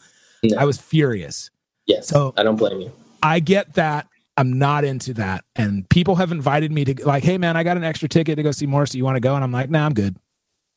No. 0.43 0.57
I 0.57 0.65
was 0.65 0.79
furious. 0.79 1.51
Yes. 1.87 2.09
So- 2.09 2.33
I 2.39 2.43
don't 2.43 2.57
blame 2.57 2.81
you. 2.81 2.93
I 3.23 3.41
get 3.41 3.75
that. 3.75 4.07
I'm 4.39 4.57
not 4.57 4.85
into 4.85 5.15
that. 5.15 5.45
And 5.57 5.89
people 5.89 6.15
have 6.15 6.31
invited 6.31 6.71
me 6.71 6.85
to 6.85 7.05
like, 7.05 7.25
hey 7.25 7.39
man, 7.39 7.57
I 7.57 7.65
got 7.65 7.77
an 7.77 7.83
extra 7.83 8.09
ticket 8.09 8.37
to 8.37 8.43
go 8.45 8.53
see 8.53 8.67
Morrissey. 8.67 8.99
You 8.99 9.05
want 9.05 9.17
to 9.17 9.21
go? 9.21 9.35
And 9.35 9.43
I'm 9.43 9.51
like, 9.51 9.69
nah, 9.69 9.85
I'm 9.85 9.95
good. 9.95 10.17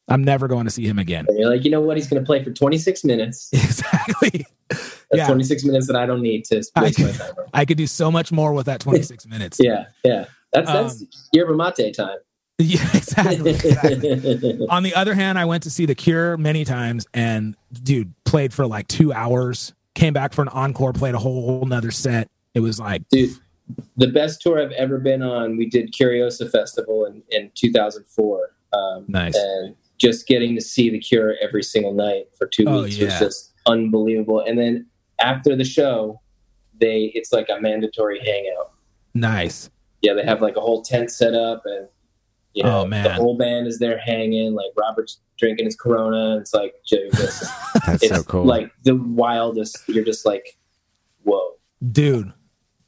I'm 0.08 0.24
never 0.24 0.48
going 0.48 0.66
to 0.66 0.72
see 0.72 0.86
him 0.86 0.98
again. 0.98 1.26
And 1.30 1.38
you're 1.38 1.50
like, 1.50 1.64
you 1.64 1.70
know 1.70 1.80
what? 1.80 1.96
He's 1.96 2.08
going 2.08 2.22
to 2.22 2.26
play 2.26 2.44
for 2.44 2.52
26 2.52 3.04
minutes. 3.04 3.50
exactly. 3.54 4.48
That's 4.70 4.98
Yeah. 5.14 5.28
26 5.28 5.64
minutes 5.64 5.86
that 5.88 5.96
I 5.96 6.08
don't 6.08 6.22
need 6.24 6.44
to 6.46 6.64
I- 6.76 6.82
waste 6.84 7.00
my 7.00 7.12
time. 7.12 7.34
I 7.54 7.66
could 7.66 7.78
do 7.78 7.86
so 7.86 8.12
much 8.12 8.32
more 8.32 8.52
with 8.54 8.66
that 8.66 8.80
26 8.82 9.28
minutes. 9.28 9.60
Yeah, 9.64 9.86
yeah. 10.04 10.26
That's 10.54 10.68
that's 10.70 11.02
Um, 11.02 11.08
yerba 11.32 11.56
mate 11.56 11.96
time. 11.96 12.18
Yeah, 12.58 12.82
exactly. 12.96 13.52
exactly. 13.52 14.68
On 14.70 14.84
the 14.84 14.94
other 14.96 15.14
hand, 15.14 15.38
I 15.40 15.46
went 15.46 15.64
to 15.64 15.70
see 15.70 15.86
The 15.86 15.96
Cure 15.96 16.36
many 16.36 16.66
times 16.66 17.06
and 17.14 17.56
dude 17.72 18.14
played 18.26 18.54
for 18.54 18.66
like 18.68 18.88
two 18.88 19.14
hours, 19.14 19.74
came 19.96 20.14
back 20.14 20.34
for 20.34 20.42
an 20.42 20.48
encore, 20.50 20.94
played 20.94 21.16
a 21.16 21.20
whole 21.20 21.64
nother 21.66 21.92
set. 21.92 22.28
It 22.54 22.60
was 22.60 22.80
like, 22.80 23.08
Dude, 23.10 23.32
the 23.98 24.08
best 24.08 24.42
tour 24.42 24.60
I've 24.62 24.72
ever 24.72 24.98
been 24.98 25.22
on, 25.22 25.58
we 25.58 25.68
did 25.70 25.92
Curiosa 25.94 26.50
Festival 26.50 27.06
in, 27.06 27.22
in 27.30 27.52
2004. 27.56 28.50
Um, 28.74 29.06
Nice. 29.08 29.36
And 29.36 29.76
just 29.98 30.28
getting 30.28 30.56
to 30.56 30.62
see 30.62 30.90
The 30.90 31.00
Cure 31.00 31.36
every 31.42 31.64
single 31.64 31.94
night 31.94 32.26
for 32.38 32.48
two 32.48 32.66
Oh, 32.68 32.84
weeks 32.84 32.98
yeah. 32.98 33.06
was 33.08 33.20
just 33.20 33.54
unbelievable. 33.66 34.40
And 34.40 34.58
then 34.58 34.88
after 35.20 35.56
the 35.56 35.64
show, 35.66 36.20
they 36.80 37.12
it's 37.14 37.32
like 37.32 37.48
a 37.50 37.62
mandatory 37.62 38.20
hangout. 38.26 38.72
nice. 39.14 39.70
Yeah, 40.02 40.14
they 40.14 40.24
have 40.24 40.42
like 40.42 40.56
a 40.56 40.62
whole 40.62 40.82
tent 40.82 41.12
set 41.12 41.36
up 41.36 41.62
and 41.66 41.88
you 42.56 42.64
know 42.64 42.82
Oh, 42.82 42.90
the 42.90 43.14
whole 43.14 43.38
band 43.38 43.68
is 43.68 43.78
there 43.78 44.00
hanging, 44.00 44.56
like 44.56 44.72
Robert's 44.76 45.20
drinking 45.38 45.66
his 45.66 45.76
corona. 45.76 46.32
And 46.32 46.42
it's 46.42 46.54
like 46.56 46.74
this 46.90 47.40
That's 47.86 48.02
it's 48.04 48.16
so 48.16 48.24
cool. 48.24 48.46
like 48.46 48.72
the 48.84 48.96
wildest 48.96 49.78
you're 49.88 50.04
just 50.04 50.26
like 50.26 50.58
whoa 51.24 51.52
dude 51.92 52.34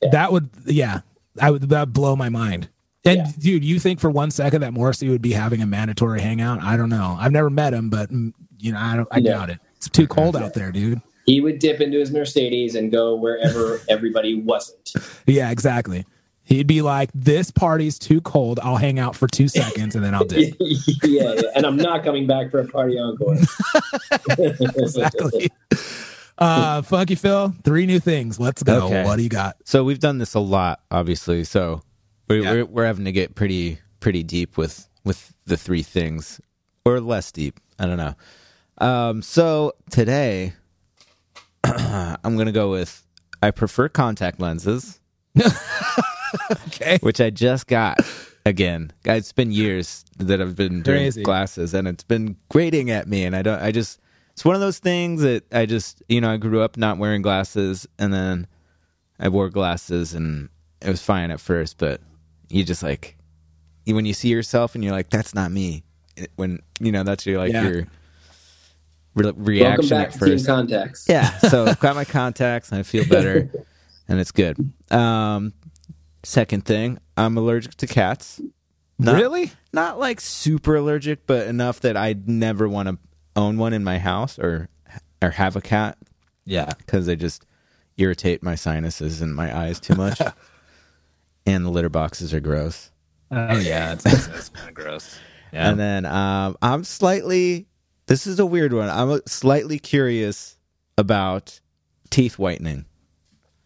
Yeah. 0.04 0.10
that 0.12 0.32
would 0.32 0.50
yeah 0.66 1.02
i 1.42 1.50
would 1.52 1.70
that 1.70 1.80
would 1.80 1.94
blow 1.94 2.16
my 2.16 2.30
mind. 2.30 2.70
And 3.06 3.18
Yeah. 3.18 3.32
dude 3.38 3.64
you 3.66 3.80
think 3.80 4.00
for 4.00 4.10
one 4.10 4.32
second 4.32 4.62
that 4.62 4.72
morrissey 4.74 5.10
would 5.10 5.22
be 5.22 5.34
having 5.34 5.62
a 5.62 5.66
mandatory 5.66 6.22
hangout? 6.22 6.62
I 6.62 6.78
don't 6.78 6.90
know. 6.90 7.18
I've 7.20 7.32
never 7.32 7.50
met 7.50 7.74
him 7.74 7.90
but 7.90 8.10
mm, 8.12 8.34
you 8.60 8.72
know 8.72 8.80
i 8.80 8.96
don't 8.96 9.08
i 9.12 9.20
No. 9.20 9.32
doubt 9.32 9.50
it. 9.50 9.60
It's 9.78 9.90
too 9.90 10.08
cold 10.08 10.36
out 10.36 10.54
there 10.54 10.72
dude. 10.72 11.02
He 11.26 11.40
would 11.42 11.60
dip 11.60 11.80
into 11.82 12.00
his 12.00 12.12
mercedes 12.12 12.76
and 12.76 12.92
go 12.92 13.16
wherever 13.16 13.80
everybody 13.90 14.36
wasn't. 14.36 14.94
Yeah 15.26 15.52
exactly. 15.52 16.06
He'd 16.46 16.68
be 16.68 16.82
like 16.82 17.10
this 17.16 17.52
party's 17.52 17.98
too 17.98 18.20
cold. 18.20 18.60
I'll 18.62 18.76
hang 18.76 19.00
out 19.00 19.16
for 19.16 19.28
two 19.28 19.48
seconds 19.48 19.96
and 19.96 20.04
then 20.04 20.14
i'll 20.14 20.26
dip. 20.26 20.56
Yeah, 20.60 21.34
yeah 21.34 21.42
and 21.56 21.66
i'm 21.66 21.78
not 21.78 22.04
coming 22.04 22.28
back 22.28 22.52
for 22.52 22.60
a 22.60 22.68
party 22.68 23.00
encore. 23.00 23.38
Exactly 24.78 25.50
uh 26.40 26.82
funky 26.82 27.16
phil 27.16 27.54
three 27.64 27.86
new 27.86 28.00
things 28.00 28.40
let's 28.40 28.64
go 28.64 28.88
Okay. 28.88 29.04
what 29.04 29.18
do 29.18 29.24
you 29.24 29.30
got 29.30 29.56
so 29.66 29.84
we've 29.84 30.00
done 30.00 30.18
this 30.18 30.34
a 30.34 30.40
lot, 30.40 30.82
obviously. 30.92 31.44
So 31.44 31.82
we're, 32.30 32.42
Yeah. 32.44 32.52
we're 32.54 32.66
we're 32.66 32.86
having 32.86 33.06
to 33.06 33.12
get 33.12 33.36
pretty 33.36 33.80
pretty 34.00 34.24
deep 34.24 34.58
with 34.58 34.88
with 35.06 35.34
the 35.46 35.58
three 35.58 35.84
things, 35.84 36.40
or 36.86 37.00
less 37.02 37.32
deep. 37.32 37.60
I 37.78 37.86
don't 37.86 37.98
know. 37.98 38.16
Um, 38.80 39.22
so 39.22 39.74
today, 39.92 40.54
I'm 41.64 42.38
gonna 42.38 42.52
go 42.52 42.72
with 42.72 43.06
I 43.42 43.52
prefer 43.52 43.90
contact 43.90 44.40
lenses, 44.40 45.00
okay 46.68 46.98
which 47.02 47.22
I 47.22 47.30
just 47.30 47.68
got 47.68 48.00
again. 48.46 48.92
It's 49.06 49.32
been 49.32 49.52
years 49.52 50.04
that 50.18 50.42
I've 50.42 50.56
been 50.56 50.82
doing 50.82 50.98
Crazy. 50.98 51.24
glasses, 51.24 51.74
and 51.74 51.88
it's 51.88 52.04
been 52.04 52.38
grating 52.50 52.90
at 52.90 53.08
me. 53.08 53.24
And 53.26 53.36
I 53.36 53.42
don't. 53.42 53.62
I 53.62 53.72
just. 53.72 54.00
It's 54.34 54.44
one 54.44 54.56
of 54.56 54.62
those 54.62 54.80
things 54.80 55.22
that 55.22 55.44
I 55.54 55.66
just. 55.66 56.02
You 56.10 56.22
know, 56.22 56.32
I 56.32 56.38
grew 56.38 56.62
up 56.62 56.76
not 56.78 56.98
wearing 56.98 57.22
glasses, 57.22 57.88
and 58.00 58.14
then 58.14 58.48
I 59.20 59.30
wore 59.30 59.50
glasses, 59.50 60.14
and 60.14 60.50
it 60.82 60.90
was 60.90 61.02
fine 61.02 61.30
at 61.32 61.40
first, 61.40 61.78
but 61.78 62.02
you 62.50 62.64
just 62.64 62.84
like 62.84 63.16
when 63.86 64.06
you 64.06 64.14
see 64.14 64.30
yourself, 64.30 64.76
and 64.76 64.84
you're 64.84 64.94
like, 64.94 65.10
"That's 65.10 65.34
not 65.36 65.52
me." 65.52 65.84
When 66.36 66.60
you 66.80 66.92
know 66.92 67.04
that's 67.04 67.26
your 67.26 67.38
like 67.40 67.52
Yeah. 67.54 67.68
your 67.68 67.88
re- 69.16 69.34
reaction 69.36 69.90
back 69.90 70.08
at 70.08 70.14
to 70.14 70.20
first. 70.20 70.46
Contacts. 70.48 71.06
Yeah, 71.08 71.30
so 71.40 71.66
I've 71.66 71.80
got 71.80 71.96
my 71.96 72.06
contacts 72.06 72.72
and 72.72 72.80
I 72.80 72.84
feel 72.84 73.06
better, 73.06 73.52
and 74.08 74.20
it's 74.20 74.32
good. 74.32 74.58
Um, 74.92 75.54
second 76.24 76.66
thing, 76.66 76.98
I'm 77.18 77.38
allergic 77.38 77.76
to 77.76 77.88
cats. 77.88 78.42
Not- 79.00 79.16
really? 79.16 79.52
Not 79.74 80.00
like 80.00 80.22
super 80.22 80.76
allergic, 80.76 81.26
but 81.28 81.48
enough 81.48 81.80
that 81.82 81.98
I'd 81.98 82.28
never 82.30 82.68
want 82.70 82.90
to 82.90 82.98
own 83.36 83.58
one 83.58 83.74
in 83.74 83.84
my 83.84 84.00
house 84.00 84.38
or 84.40 84.70
or 85.22 85.32
have 85.32 85.56
a 85.56 85.62
cat 85.62 85.98
Yeah. 86.46 86.72
because 86.78 87.06
they 87.06 87.16
just 87.16 87.46
irritate 87.98 88.44
my 88.44 88.56
sinuses 88.56 89.22
and 89.22 89.34
my 89.36 89.56
eyes 89.58 89.80
too 89.80 89.96
much. 89.96 90.20
and 91.46 91.66
the 91.66 91.70
litter 91.70 91.90
boxes 91.90 92.34
are 92.34 92.40
gross. 92.40 92.92
Oh 93.32 93.58
yeah, 93.58 93.94
it's, 93.94 94.06
it's, 94.06 94.50
kind 94.50 94.70
of 94.70 94.76
gross. 94.76 95.18
Yeah. 95.54 95.70
And 95.70 95.80
then 95.80 96.06
um, 96.08 96.58
I'm 96.64 96.84
slightly. 96.84 97.68
This 98.08 98.26
is 98.26 98.40
a 98.40 98.46
weird 98.46 98.74
one. 98.74 98.90
I'm 98.90 99.22
slightly 99.28 99.78
curious 99.78 100.58
about 100.98 101.60
teeth 102.10 102.40
whitening 102.40 102.86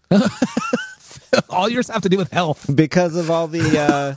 all 1.50 1.70
yours 1.70 1.90
have 1.90 2.02
to 2.02 2.10
do 2.10 2.18
with 2.18 2.32
health. 2.32 2.70
because 2.74 3.16
of 3.16 3.30
all 3.30 3.48
the 3.48 3.80
uh, 3.80 4.16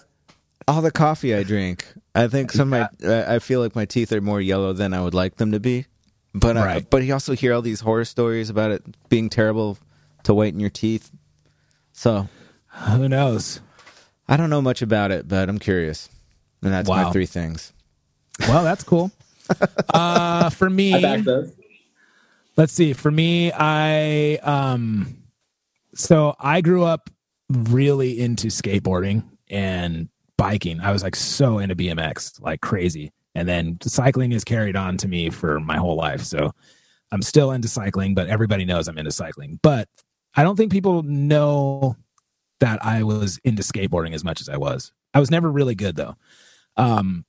all 0.68 0.82
the 0.82 0.90
coffee 0.90 1.34
I 1.34 1.42
drink. 1.42 1.84
I 2.14 2.28
think 2.28 2.52
some 2.52 2.72
of 2.72 2.88
my 3.02 3.08
I 3.08 3.36
I 3.36 3.38
feel 3.38 3.60
like 3.60 3.74
my 3.76 3.84
teeth 3.84 4.12
are 4.12 4.20
more 4.20 4.40
yellow 4.40 4.72
than 4.72 4.92
I 4.94 5.00
would 5.00 5.14
like 5.14 5.36
them 5.36 5.52
to 5.52 5.60
be. 5.60 5.86
But 6.32 6.56
I, 6.56 6.80
but 6.80 7.02
you 7.02 7.12
also 7.12 7.34
hear 7.34 7.52
all 7.54 7.62
these 7.62 7.80
horror 7.80 8.04
stories 8.04 8.50
about 8.50 8.70
it 8.70 8.82
being 9.08 9.28
terrible 9.30 9.78
to 10.24 10.32
whiten 10.34 10.60
your 10.60 10.70
teeth. 10.70 11.10
So 11.92 12.28
Who 12.68 13.08
knows? 13.08 13.60
I 14.28 14.36
don't 14.36 14.48
know 14.50 14.62
much 14.62 14.80
about 14.80 15.10
it, 15.10 15.26
but 15.26 15.48
I'm 15.48 15.58
curious. 15.58 16.08
And 16.62 16.72
that's 16.72 16.88
my 16.88 17.10
three 17.10 17.26
things. 17.26 17.72
Well, 18.40 18.62
that's 18.62 18.84
cool. 18.84 19.10
uh, 19.94 20.50
for 20.50 20.70
me, 20.70 20.94
I 20.94 21.00
back 21.02 21.24
those. 21.24 21.52
let's 22.56 22.72
see 22.72 22.92
for 22.92 23.10
me 23.10 23.50
i 23.52 24.36
um 24.42 25.16
so 25.94 26.36
i 26.38 26.60
grew 26.60 26.84
up 26.84 27.10
really 27.48 28.20
into 28.20 28.46
skateboarding 28.48 29.24
and 29.48 30.08
biking. 30.40 30.80
I 30.80 30.90
was 30.90 31.02
like 31.02 31.14
so 31.14 31.58
into 31.58 31.76
bmx 31.76 32.40
like 32.40 32.62
crazy. 32.62 33.12
And 33.34 33.46
then 33.46 33.76
cycling 33.82 34.32
is 34.32 34.42
carried 34.42 34.74
on 34.74 34.96
to 34.96 35.06
me 35.06 35.28
for 35.28 35.60
my 35.60 35.76
whole 35.76 35.96
life. 35.96 36.22
So 36.22 36.52
i'm 37.12 37.20
still 37.20 37.52
into 37.52 37.68
cycling 37.68 38.14
but 38.14 38.28
everybody 38.28 38.64
knows 38.64 38.88
i'm 38.88 38.96
into 38.96 39.12
cycling. 39.12 39.60
But 39.62 39.86
i 40.34 40.42
don't 40.42 40.56
think 40.56 40.72
people 40.72 41.02
know 41.02 41.94
that 42.60 42.82
i 42.84 43.02
was 43.02 43.38
into 43.44 43.62
skateboarding 43.62 44.14
as 44.14 44.24
much 44.24 44.40
as 44.40 44.48
i 44.48 44.56
was. 44.56 44.92
I 45.12 45.20
was 45.20 45.30
never 45.30 45.50
really 45.50 45.74
good 45.74 45.96
though. 45.96 46.16
Um 46.78 47.26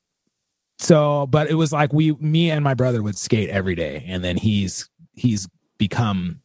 so 0.79 1.27
but 1.27 1.49
it 1.49 1.55
was 1.55 1.73
like 1.73 1.91
we 1.91 2.13
me 2.13 2.49
and 2.49 2.63
my 2.63 2.75
brother 2.75 3.03
would 3.03 3.17
skate 3.17 3.49
every 3.49 3.75
day 3.75 4.05
and 4.07 4.23
then 4.23 4.37
he's 4.37 4.89
he's 5.15 5.49
become 5.77 6.39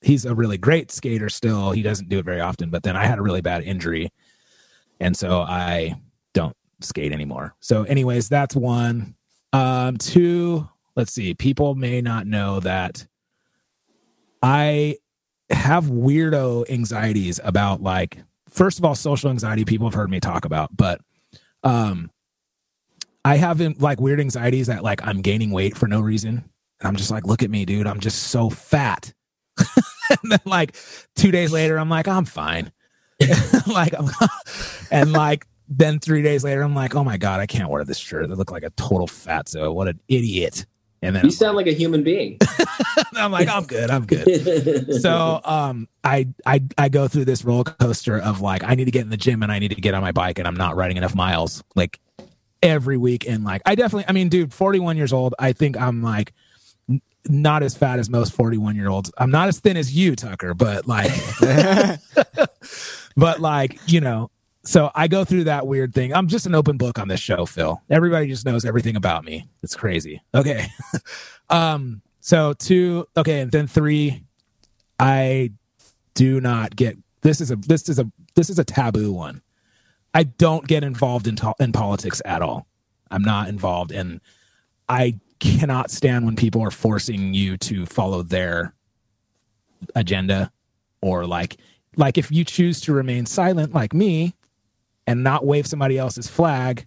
he's 0.00 0.24
a 0.24 0.34
really 0.34 0.56
great 0.56 0.90
skater 0.90 1.28
still. 1.28 1.72
He 1.72 1.82
doesn't 1.82 2.08
do 2.08 2.18
it 2.18 2.24
very 2.24 2.40
often 2.40 2.70
but 2.70 2.82
then 2.82 2.96
i 2.96 3.04
had 3.04 3.18
a 3.18 3.22
really 3.22 3.42
bad 3.42 3.62
injury 3.62 4.10
and 5.00 5.16
so 5.16 5.40
i 5.40 5.94
don't 6.34 6.56
skate 6.80 7.12
anymore 7.12 7.54
so 7.60 7.82
anyways 7.84 8.28
that's 8.28 8.54
one 8.54 9.14
um 9.52 9.96
two 9.96 10.68
let's 10.96 11.12
see 11.12 11.34
people 11.34 11.74
may 11.74 12.00
not 12.00 12.26
know 12.26 12.60
that 12.60 13.06
i 14.42 14.96
have 15.50 15.86
weirdo 15.86 16.68
anxieties 16.70 17.40
about 17.42 17.82
like 17.82 18.18
first 18.50 18.78
of 18.78 18.84
all 18.84 18.94
social 18.94 19.30
anxiety 19.30 19.64
people 19.64 19.86
have 19.86 19.94
heard 19.94 20.10
me 20.10 20.20
talk 20.20 20.44
about 20.44 20.74
but 20.76 21.00
um 21.64 22.10
I 23.28 23.36
have 23.36 23.60
like 23.78 24.00
weird 24.00 24.20
anxieties 24.20 24.68
that 24.68 24.82
like 24.82 25.06
I'm 25.06 25.20
gaining 25.20 25.50
weight 25.50 25.76
for 25.76 25.86
no 25.86 26.00
reason. 26.00 26.48
And 26.80 26.88
I'm 26.88 26.96
just 26.96 27.10
like, 27.10 27.26
look 27.26 27.42
at 27.42 27.50
me, 27.50 27.66
dude. 27.66 27.86
I'm 27.86 28.00
just 28.00 28.24
so 28.28 28.48
fat. 28.48 29.12
and 29.58 30.32
then 30.32 30.40
like 30.46 30.74
two 31.14 31.30
days 31.30 31.52
later, 31.52 31.78
I'm 31.78 31.90
like, 31.90 32.08
I'm 32.08 32.24
fine. 32.24 32.72
like, 33.66 33.94
I'm, 33.98 34.08
and 34.90 35.12
like 35.12 35.46
then 35.68 35.98
three 35.98 36.22
days 36.22 36.44
later, 36.44 36.62
I'm 36.62 36.74
like, 36.74 36.94
oh 36.94 37.04
my 37.04 37.16
god, 37.16 37.40
I 37.40 37.46
can't 37.46 37.70
wear 37.70 37.84
this 37.84 37.98
shirt. 37.98 38.30
I 38.30 38.34
look 38.34 38.50
like 38.50 38.62
a 38.62 38.70
total 38.70 39.06
fatso. 39.06 39.72
What 39.74 39.88
an 39.88 40.00
idiot. 40.08 40.66
And 41.00 41.14
then 41.14 41.24
You 41.24 41.30
sound 41.30 41.56
like 41.56 41.66
a 41.66 41.72
human 41.72 42.02
being. 42.02 42.38
I'm 43.14 43.30
like, 43.30 43.48
I'm 43.48 43.64
good. 43.64 43.90
I'm 43.90 44.04
good 44.04 44.28
so 45.00 45.40
um 45.44 45.88
I, 46.04 46.28
I 46.46 46.62
i 46.76 46.88
go 46.88 47.08
through 47.08 47.24
this 47.26 47.44
roller 47.44 47.64
coaster 47.64 48.18
of 48.18 48.40
like 48.40 48.64
i 48.64 48.74
need 48.74 48.86
to 48.86 48.90
get 48.90 49.02
in 49.02 49.10
the 49.10 49.16
gym 49.16 49.42
and 49.42 49.50
i 49.52 49.58
need 49.58 49.68
to 49.68 49.80
get 49.80 49.94
on 49.94 50.02
my 50.02 50.12
bike 50.12 50.38
and 50.38 50.48
i'm 50.48 50.54
not 50.54 50.76
riding 50.76 50.96
enough 50.96 51.14
miles 51.14 51.62
like 51.74 52.00
every 52.62 52.96
week 52.96 53.28
and 53.28 53.44
like 53.44 53.62
i 53.66 53.74
definitely 53.74 54.04
i 54.08 54.12
mean 54.12 54.28
dude 54.28 54.52
41 54.52 54.96
years 54.96 55.12
old 55.12 55.34
i 55.38 55.52
think 55.52 55.76
i'm 55.76 56.02
like 56.02 56.32
not 57.28 57.62
as 57.62 57.76
fat 57.76 57.98
as 57.98 58.08
most 58.08 58.32
41 58.32 58.76
year 58.76 58.88
olds 58.88 59.12
i'm 59.18 59.30
not 59.30 59.48
as 59.48 59.60
thin 59.60 59.76
as 59.76 59.94
you 59.94 60.16
tucker 60.16 60.54
but 60.54 60.86
like 60.86 61.10
but 63.18 63.40
like 63.40 63.78
you 63.86 64.00
know 64.00 64.30
so 64.64 64.90
i 64.94 65.08
go 65.08 65.24
through 65.24 65.44
that 65.44 65.66
weird 65.66 65.94
thing. 65.94 66.12
I'm 66.14 66.28
just 66.28 66.46
an 66.46 66.54
open 66.54 66.76
book 66.76 66.98
on 66.98 67.08
this 67.08 67.20
show 67.20 67.46
phil. 67.46 67.82
Everybody 67.90 68.28
just 68.28 68.46
knows 68.46 68.64
everything 68.64 68.96
about 68.96 69.24
me. 69.24 69.48
It's 69.62 69.76
crazy. 69.76 70.22
Okay. 70.34 70.66
Um 71.50 72.02
so 72.20 72.52
two 72.52 73.06
okay 73.16 73.40
and 73.40 73.50
then 73.50 73.66
three 73.66 74.22
I 75.00 75.52
do 76.12 76.42
not 76.42 76.76
get 76.76 76.98
this 77.22 77.40
is 77.40 77.50
a 77.50 77.56
this 77.56 77.88
is 77.88 77.98
a 77.98 78.10
this 78.34 78.50
is 78.50 78.58
a 78.58 78.64
taboo 78.64 79.12
one. 79.12 79.40
I 80.12 80.24
don't 80.24 80.66
get 80.66 80.84
involved 80.84 81.26
in 81.26 81.36
to, 81.36 81.54
in 81.58 81.72
politics 81.72 82.20
at 82.26 82.42
all. 82.42 82.66
I'm 83.10 83.22
not 83.22 83.48
involved 83.48 83.92
and 83.92 84.20
I 84.90 85.18
cannot 85.40 85.90
stand 85.90 86.26
when 86.26 86.36
people 86.36 86.60
are 86.62 86.70
forcing 86.70 87.32
you 87.32 87.56
to 87.56 87.86
follow 87.86 88.22
their 88.22 88.74
agenda 89.94 90.52
or 91.00 91.26
like 91.26 91.56
like 91.98 92.16
if 92.16 92.32
you 92.32 92.44
choose 92.44 92.80
to 92.82 92.92
remain 92.92 93.26
silent 93.26 93.74
like 93.74 93.92
me 93.92 94.34
and 95.06 95.22
not 95.22 95.44
wave 95.44 95.66
somebody 95.66 95.98
else's 95.98 96.28
flag, 96.28 96.86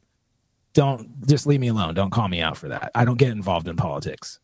don't 0.74 1.28
just 1.28 1.46
leave 1.46 1.60
me 1.60 1.68
alone. 1.68 1.94
Don't 1.94 2.12
call 2.12 2.28
me 2.28 2.42
out 2.42 2.58
for 2.58 2.70
that. 2.70 2.92
I 2.96 3.06
don't 3.06 3.18
get 3.18 3.30
involved 3.30 3.68
in 3.68 3.76
politics. 3.76 4.40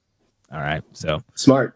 All 0.52 0.60
right. 0.60 0.84
So 0.94 1.24
Smart. 1.36 1.76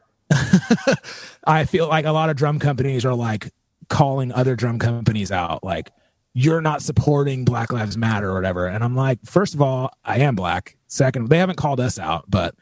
I 1.46 1.66
feel 1.66 1.88
like 1.88 2.06
a 2.06 2.12
lot 2.12 2.30
of 2.30 2.36
drum 2.36 2.60
companies 2.60 3.04
are 3.06 3.16
like 3.16 3.52
calling 3.92 4.32
other 4.32 4.56
drum 4.56 4.80
companies 4.80 5.32
out, 5.32 5.64
like, 5.64 5.92
you're 6.34 6.62
not 6.62 6.82
supporting 6.82 7.44
Black 7.44 7.74
Lives 7.74 7.98
Matter 7.98 8.30
or 8.30 8.36
whatever. 8.36 8.66
And 8.66 8.84
I'm 8.86 8.96
like, 8.96 9.20
first 9.26 9.54
of 9.54 9.62
all, 9.62 9.92
I 10.06 10.20
am 10.20 10.34
black. 10.34 10.78
Second, 10.88 11.28
they 11.28 11.38
haven't 11.38 11.58
called 11.58 11.82
us 11.82 12.00
out, 12.00 12.24
but 12.30 12.56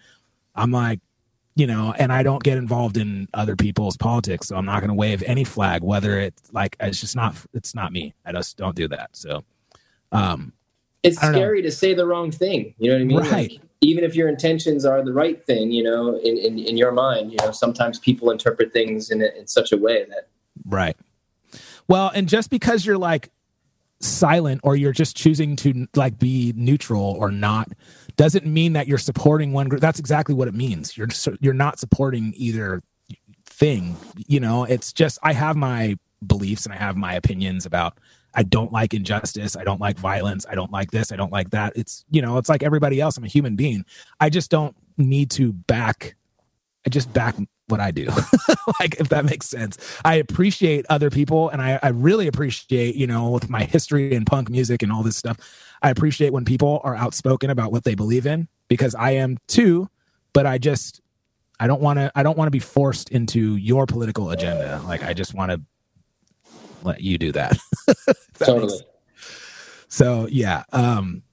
I'm 0.56 0.72
like, 0.72 1.00
you 1.60 1.68
know, 1.68 1.94
and 1.99 2.14
I 2.14 2.23
don't 2.23 2.41
get 2.41 2.57
involved 2.57 2.95
in 2.95 3.27
other 3.34 3.57
people's 3.57 3.98
politics. 3.98 4.48
So 4.48 4.56
I'm 4.56 4.65
not 4.65 4.80
going 4.80 4.88
to 4.88 4.95
wave 4.95 5.22
any 5.23 5.44
flag, 5.44 5.84
whether 5.84 6.18
it's 6.18 6.53
like, 6.53 6.77
it's 6.80 7.02
just 7.02 7.18
not, 7.18 7.36
it's 7.53 7.76
not 7.76 7.91
me. 7.91 8.14
I 8.26 8.31
just 8.31 8.57
don't 8.57 8.76
do 8.76 8.88
that. 8.88 9.10
So, 9.11 9.44
um, 10.14 10.53
It's 11.03 11.19
don't 11.19 11.34
know. 11.34 11.38
scary 11.38 11.61
to 11.61 11.72
say 11.72 11.94
the 11.94 12.06
wrong 12.06 12.31
thing. 12.31 12.73
You 12.77 12.91
know 12.91 12.95
what 12.95 13.02
I 13.02 13.06
mean? 13.06 13.18
Right. 13.18 13.52
Like, 13.52 13.61
even 13.81 14.06
if 14.06 14.15
your 14.15 14.30
intentions 14.30 14.86
are 14.86 15.03
the 15.03 15.11
right 15.11 15.45
thing, 15.45 15.72
you 15.72 15.84
know, 15.84 16.18
in, 16.18 16.38
in, 16.38 16.60
in 16.60 16.77
your 16.77 16.94
mind, 16.94 17.31
you 17.31 17.38
know, 17.41 17.52
sometimes 17.52 17.99
people 17.99 18.31
interpret 18.31 18.72
things 18.72 19.11
in, 19.11 19.22
in 19.22 19.45
such 19.45 19.73
a 19.73 19.77
way 19.77 20.06
that 20.06 20.30
Right. 20.65 20.95
Well, 21.88 22.11
and 22.14 22.27
just 22.27 22.49
because 22.49 22.86
you're 22.86 22.98
like 22.98 23.31
silent 23.99 24.61
or 24.64 24.76
you're 24.76 24.94
just 24.94 25.18
choosing 25.18 25.56
to 25.57 25.88
like 25.95 26.19
be 26.19 26.53
neutral 26.56 27.18
or 27.19 27.31
not 27.31 27.69
doesn't 28.20 28.46
mean 28.46 28.74
that 28.74 28.86
you're 28.86 28.98
supporting 28.98 29.54
one 29.54 29.70
group. 29.70 29.80
That's 29.80 29.98
exactly 29.98 30.36
what 30.36 30.50
it 30.50 30.54
means. 30.54 30.98
You're 30.98 31.08
just, 31.08 31.30
you're 31.40 31.54
not 31.54 31.80
supporting 31.80 32.34
either 32.36 32.84
thing. 33.46 33.96
You 34.28 34.41
know, 34.41 34.66
it's 34.66 34.91
just 34.91 35.20
I 35.24 35.32
have 35.32 35.56
my 35.56 35.98
beliefs 36.28 36.66
and 36.66 36.74
I 36.74 36.78
have 36.78 36.98
my 36.98 37.14
opinions 37.14 37.66
about 37.66 37.98
I 38.34 38.44
don't 38.44 38.74
like 38.74 38.94
injustice, 38.94 39.56
I 39.56 39.64
don't 39.64 39.80
like 39.80 39.98
violence, 39.98 40.46
I 40.50 40.56
don't 40.56 40.70
like 40.70 40.91
this, 40.91 41.14
I 41.14 41.16
don't 41.16 41.32
like 41.32 41.52
that. 41.52 41.72
It's, 41.78 42.04
you 42.12 42.22
know, 42.22 42.38
it's 42.38 42.50
like 42.50 42.62
everybody 42.62 43.00
else. 43.00 43.16
I'm 43.16 43.24
a 43.24 43.28
human 43.28 43.56
being. 43.56 43.86
I 44.20 44.30
just 44.30 44.52
don't 44.52 44.76
need 44.98 45.32
to 45.32 45.54
back 45.54 46.18
I 46.86 46.90
just 46.90 47.12
back 47.14 47.36
what 47.68 47.80
I 47.80 47.91
do. 47.91 48.08
like 48.80 49.00
if 49.00 49.10
that 49.10 49.24
makes 49.24 49.48
sense. 49.48 49.78
I 50.04 50.16
appreciate 50.16 50.86
other 50.90 51.10
people 51.10 51.50
and 51.50 51.62
I, 51.62 51.80
I 51.82 51.90
really 51.90 52.28
appreciate, 52.28 52.96
you 52.96 53.08
know, 53.08 53.30
with 53.30 53.50
my 53.50 53.64
history 53.64 54.14
and 54.16 54.26
punk 54.26 54.50
music 54.50 54.84
and 54.84 54.91
all 54.91 55.04
this 55.04 55.16
stuff, 55.16 55.38
I 55.82 55.90
appreciate 55.90 56.34
when 56.34 56.46
people 56.46 56.82
are 56.84 56.96
outspoken 56.96 57.50
about 57.50 57.72
what 57.72 57.84
they 57.84 57.96
believe 57.96 58.26
in 58.26 58.48
because 58.68 58.96
I 58.96 59.12
am 59.12 59.38
too, 59.48 59.90
but 60.34 60.46
I 60.46 60.58
just 60.58 61.02
I 61.60 61.68
don't 61.68 61.82
want 61.82 62.00
to 62.00 62.12
I 62.16 62.24
don't 62.24 62.38
want 62.38 62.48
to 62.48 62.52
be 62.52 62.60
forced 62.60 63.10
into 63.10 63.56
your 63.56 63.86
political 63.86 64.32
agenda. 64.32 64.82
Like 64.86 65.04
I 65.04 65.14
just 65.14 65.34
want 65.34 65.52
to 65.52 65.62
let 66.84 67.02
you 67.02 67.18
do 67.18 67.32
that. 67.34 67.58
That 68.40 68.46
totally. 68.46 68.80
so 69.90 70.26
yeah, 70.32 70.64
um, 70.72 71.24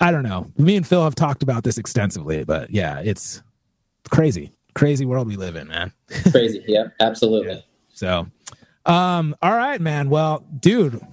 I 0.00 0.12
don't 0.12 0.22
know. 0.22 0.46
Me 0.56 0.76
and 0.76 0.86
Phil 0.86 1.02
have 1.02 1.16
talked 1.16 1.42
about 1.42 1.64
this 1.64 1.76
extensively, 1.76 2.44
but 2.44 2.70
yeah, 2.70 3.00
it's 3.00 3.42
crazy, 4.10 4.52
crazy 4.74 5.04
world 5.04 5.26
we 5.26 5.34
live 5.34 5.56
in, 5.56 5.66
man. 5.66 5.92
Crazy. 6.30 6.62
Yeah, 6.68 6.88
absolutely. 7.00 7.64
So, 7.92 8.28
um, 8.86 9.34
all 9.42 9.56
right, 9.56 9.80
man. 9.80 10.08
Well, 10.08 10.44
dude, 10.60 11.04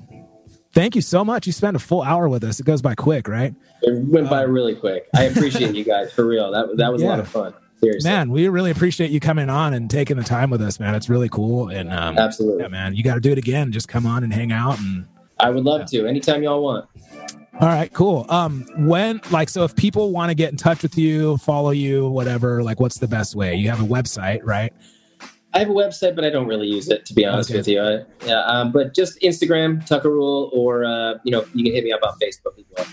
thank 0.77 0.95
you 0.95 1.01
so 1.01 1.25
much. 1.25 1.47
You 1.47 1.53
spent 1.53 1.75
a 1.75 1.79
full 1.79 2.03
hour 2.03 2.29
with 2.29 2.43
us. 2.43 2.59
It 2.59 2.65
goes 2.65 2.81
by 2.81 2.93
quick, 2.93 3.27
right? 3.27 3.53
It 3.81 4.05
went 4.05 4.29
by 4.29 4.43
really 4.43 4.75
quick. 4.75 5.07
I 5.15 5.23
appreciate 5.23 5.75
you 5.75 5.83
guys 5.83 6.13
for 6.13 6.25
real. 6.25 6.51
That, 6.51 6.77
that 6.77 6.91
was 6.91 7.01
a 7.01 7.05
lot 7.05 7.19
of 7.19 7.27
fun. 7.27 7.53
Seriously. 7.79 8.09
man, 8.09 8.31
we 8.31 8.47
really 8.47 8.71
appreciate 8.71 9.11
you 9.11 9.19
coming 9.19 9.51
on 9.51 9.75
and 9.75 9.87
taking 9.87 10.17
the 10.17 10.23
time 10.23 10.49
with 10.49 10.63
us, 10.63 10.79
man. 10.79 10.95
It's 10.95 11.09
really 11.09 11.29
cool. 11.29 11.69
And 11.69 11.93
um, 11.93 12.17
Absolutely. 12.17 12.63
yeah, 12.63 12.69
man, 12.69 12.95
you 12.95 13.03
got 13.03 13.15
to 13.15 13.19
do 13.21 13.31
it 13.31 13.37
again. 13.37 13.71
Just 13.71 13.87
come 13.87 14.07
on 14.07 14.23
and 14.23 14.33
hang 14.33 14.51
out. 14.51 14.79
And 14.79 15.05
I 15.39 15.51
would 15.51 15.63
love 15.63 15.85
to. 15.91 16.07
Anytime 16.07 16.41
y'all 16.41 16.63
want. 16.63 16.89
all 17.59 17.67
right, 17.67 17.93
cool. 17.93 18.25
Um, 18.29 18.65
when 18.77 19.21
like, 19.29 19.49
so 19.49 19.63
if 19.63 19.75
people 19.75 20.11
want 20.11 20.31
to 20.31 20.35
get 20.35 20.49
in 20.49 20.57
touch 20.57 20.81
with 20.81 20.97
you, 20.97 21.37
follow 21.37 21.69
you, 21.69 22.07
whatever, 22.09 22.63
like, 22.63 22.79
what's 22.79 22.97
the 22.97 23.07
best 23.07 23.35
way? 23.35 23.53
You 23.53 23.69
have 23.69 23.79
a 23.79 23.85
website, 23.85 24.39
right? 24.43 24.73
I 25.57 25.61
have 25.61 25.69
a 25.69 25.73
website, 25.73 26.15
but 26.15 26.23
I 26.23 26.29
don't 26.29 26.47
really 26.47 26.67
use 26.67 26.87
it 26.89 27.05
to 27.07 27.13
be 27.15 27.25
honest 27.25 27.49
Okay. 27.49 27.57
with 27.59 27.67
you. 27.67 27.81
I, 27.81 28.03
yeah, 28.25 28.41
um, 28.45 28.71
but 28.71 28.93
just 28.93 29.19
Instagram, 29.21 29.83
Tucker 29.85 30.09
Rule, 30.11 30.51
or 30.53 30.85
uh, 30.85 31.15
you 31.23 31.31
know, 31.31 31.45
you 31.55 31.63
can 31.63 31.73
hit 31.73 31.83
me 31.83 31.91
up 31.91 32.01
on 32.03 32.13
Facebook 32.19 32.57
as 32.59 32.65
well. 32.77 32.85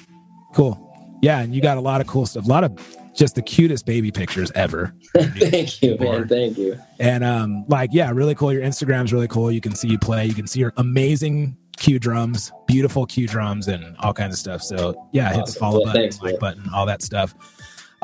Cool. 0.54 1.18
Yeah, 1.22 1.40
and 1.40 1.54
you 1.54 1.60
got 1.60 1.76
a 1.76 1.80
lot 1.80 2.00
of 2.00 2.06
cool 2.06 2.26
stuff. 2.26 2.44
A 2.44 2.48
lot 2.48 2.64
of 2.64 2.78
just 3.14 3.34
the 3.34 3.42
cutest 3.42 3.86
baby 3.86 4.10
pictures 4.10 4.50
ever. 4.54 4.94
Thank 5.16 5.82
you, 5.82 5.96
man. 5.98 6.26
Thank 6.28 6.58
you. 6.58 6.78
And 6.98 7.22
um, 7.22 7.64
like, 7.68 7.90
yeah, 7.92 8.10
really 8.10 8.34
cool. 8.34 8.52
Your 8.52 8.62
Instagram's 8.62 9.12
really 9.12 9.28
cool. 9.28 9.50
You 9.52 9.60
can 9.60 9.74
see 9.74 9.88
you 9.88 9.98
play. 9.98 10.26
You 10.26 10.34
can 10.34 10.46
see 10.46 10.60
your 10.60 10.72
amazing 10.76 11.56
q 11.76 11.98
drums, 11.98 12.52
beautiful 12.66 13.04
q 13.06 13.26
drums, 13.26 13.68
and 13.68 13.96
all 13.98 14.12
kinds 14.12 14.34
of 14.34 14.38
stuff. 14.38 14.62
So 14.62 15.08
yeah, 15.12 15.32
hit 15.32 15.46
the 15.46 15.52
follow 15.52 15.80
Yeah, 15.80 15.84
button, 15.86 16.02
thanks, 16.02 16.20
like 16.20 16.32
man. 16.32 16.40
button, 16.40 16.70
all 16.74 16.86
that 16.86 17.02
stuff. 17.02 17.34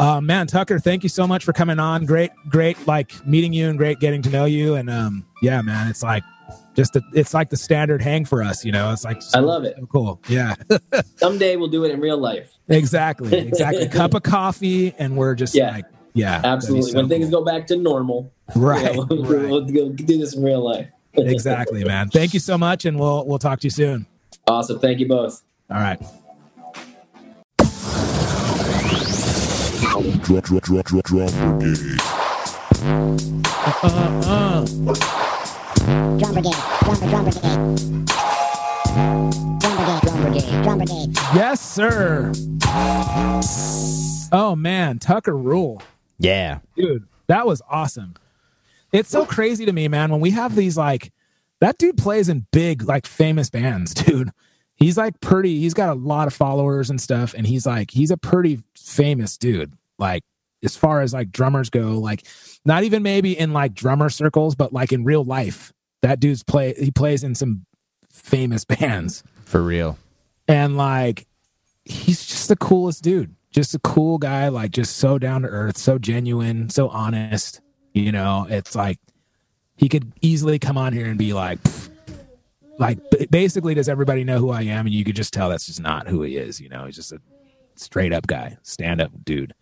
Uh, 0.01 0.19
man, 0.21 0.47
Tucker, 0.47 0.79
thank 0.79 1.03
you 1.03 1.11
so 1.11 1.27
much 1.27 1.45
for 1.45 1.53
coming 1.53 1.79
on. 1.79 2.07
Great, 2.07 2.31
great, 2.49 2.87
like 2.87 3.13
meeting 3.27 3.53
you 3.53 3.69
and 3.69 3.77
great 3.77 4.01
getting 4.01 4.23
to 4.23 4.31
know 4.31 4.47
you. 4.47 4.75
And 4.77 4.89
um, 4.89 5.27
yeah, 5.43 5.61
man, 5.61 5.89
it's 5.89 6.03
like 6.03 6.23
just 6.75 6.97
it's 7.13 7.35
like 7.35 7.51
the 7.51 7.57
standard 7.59 8.01
hang 8.01 8.25
for 8.25 8.43
us. 8.43 8.65
You 8.65 8.73
know, 8.73 8.93
it's 8.93 9.05
like 9.05 9.21
I 9.35 9.41
love 9.41 9.65
it. 9.65 9.77
so 9.79 9.85
cool. 9.87 10.23
Yeah, 10.27 10.55
Someday 11.17 11.57
we'll 11.57 11.69
do 11.69 11.85
it 11.85 11.91
in 11.91 12.01
real 12.01 12.17
life. 12.17 12.51
exactly, 12.69 13.37
exactly. 13.37 13.89
Cup 13.91 14.15
of 14.15 14.23
coffee, 14.23 14.95
and 14.99 15.19
we're 15.19 15.35
just 15.35 15.55
Yeah. 15.55 15.71
like, 15.73 15.85
yeah, 16.15 16.41
Absolutely. 16.45 16.93
so 16.93 16.97
when 16.97 17.09
things 17.11 17.29
cool. 17.29 17.41
go 17.41 17.45
back 17.45 17.67
to 17.67 17.77
normal, 17.77 18.33
right, 18.57 18.95
yeah, 18.95 19.05
we'll, 19.11 19.25
right. 19.25 19.49
we'll, 19.51 19.65
go 19.67 19.91
do 19.91 20.17
this 20.19 20.35
in 20.35 20.43
real 20.43 20.65
life. 20.65 20.89
exactly, 21.13 21.85
man. 21.85 22.09
Thank 22.09 22.33
you 22.33 22.41
so 22.41 22.57
much, 22.57 22.87
and 22.87 22.99
we'll 22.99 23.27
we'll 23.27 23.39
talk 23.39 23.61
to 23.61 23.67
you 23.67 23.71
soon. 23.71 24.07
awesome. 24.47 24.79
Thank 24.79 24.99
you 25.01 25.09
both. 25.09 25.43
All 25.71 25.77
right. 25.77 26.01
Drum, 30.01 30.41
drum, 30.41 30.61
drum, 30.61 30.83
drum, 30.83 31.03
drum 31.03 31.59
brigade. 31.59 32.01
Uh, 32.83 34.23
uh. 34.25 34.65
Drum 36.17 36.33
brigade, 36.33 36.55
drum, 36.85 36.97
drum 37.11 37.25
brigade. 37.25 37.43
Drum 39.61 39.77
brigade, 39.77 40.01
drum 40.03 40.23
brigade, 40.23 40.63
drum 40.63 40.79
brigade. 40.79 41.09
Yes, 41.35 41.61
sir. 41.61 42.33
Oh 44.33 44.55
man, 44.57 44.99
Tucker 45.01 45.37
Rule, 45.37 45.83
Yeah. 46.19 46.61
dude, 46.77 47.07
that 47.27 47.47
was 47.47 47.61
awesome. 47.69 48.15
It's 48.93 49.11
so 49.11 49.27
crazy 49.27 49.67
to 49.67 49.73
me, 49.73 49.87
man. 49.89 50.11
When 50.11 50.21
we 50.21 50.31
have 50.31 50.57
these 50.57 50.79
like, 50.79 51.13
that 51.61 51.77
dude 51.77 51.99
plays 51.99 52.31
in 52.31 52.47
big, 52.53 52.85
like 52.85 53.05
famous 53.07 53.51
bands, 53.51 53.93
dude. 54.05 54.31
He's 54.77 54.97
like 54.97 55.21
pretty. 55.21 55.61
He's 55.61 55.75
got 55.75 55.91
a 55.91 55.95
lot 55.95 56.27
of 56.27 56.33
followers 56.33 56.89
and 56.89 56.99
stuff, 56.99 57.35
and 57.37 57.47
he's 57.47 57.67
like 57.67 57.91
he's 57.91 58.11
a 58.11 58.17
pretty 58.17 58.63
famous 58.75 59.37
dude. 59.37 59.75
Like 60.01 60.23
as 60.65 60.77
far 60.77 61.03
as 61.03 61.13
like 61.15 61.31
drummers 61.31 61.71
go, 61.71 61.99
like 61.99 62.25
not 62.65 62.83
even 62.83 63.03
maybe 63.05 63.39
in 63.39 63.53
like 63.53 63.75
drummer 63.75 64.11
circles, 64.11 64.57
but 64.57 64.73
like 64.73 64.93
in 64.93 65.05
real 65.05 65.23
life, 65.25 65.73
that 66.03 66.19
dude's 66.19 66.43
play. 66.43 66.75
He 66.75 66.91
plays 66.91 67.23
in 67.23 67.35
some 67.37 67.67
famous 68.11 68.65
bands. 68.75 69.23
For 69.45 69.63
real. 69.63 69.99
and 70.49 70.77
like 70.77 71.27
he's 71.85 72.25
just 72.25 72.49
the 72.49 72.57
coolest 72.57 73.03
dude 73.03 73.35
just 73.53 73.75
a 73.75 73.81
cool 73.81 74.17
guy 74.17 74.47
like 74.49 74.71
just 74.71 74.97
so 74.99 75.19
down 75.19 75.43
to 75.43 75.49
earth 75.49 75.77
so 75.77 75.99
genuine 75.99 76.69
so 76.71 76.89
honest 76.91 77.61
you 77.93 78.13
know 78.13 78.47
it's 78.49 78.77
like 78.77 78.99
he 79.77 79.89
could 79.89 80.13
easily 80.21 80.57
come 80.61 80.79
on 80.79 80.93
here 80.93 81.07
and 81.07 81.19
be 81.19 81.33
like 81.33 81.61
pff, 81.65 81.89
like 82.79 82.99
basically 83.31 83.75
does 83.75 83.89
everybody 83.89 84.23
know 84.23 84.39
who 84.39 84.51
i 84.51 84.63
am 84.63 84.87
and 84.87 84.95
you 84.95 85.03
could 85.05 85.17
just 85.17 85.33
tell 85.33 85.49
that's 85.49 85.67
just 85.67 85.81
not 85.81 86.07
who 86.07 86.23
he 86.23 86.37
is 86.37 86.61
you 86.61 86.69
know 86.69 86.85
he's 86.85 86.95
just 86.95 87.11
a 87.11 87.21
straight 87.75 88.13
up 88.13 88.29
guy 88.29 88.57
stand 88.63 89.01
up 89.01 89.11
dude 89.25 89.53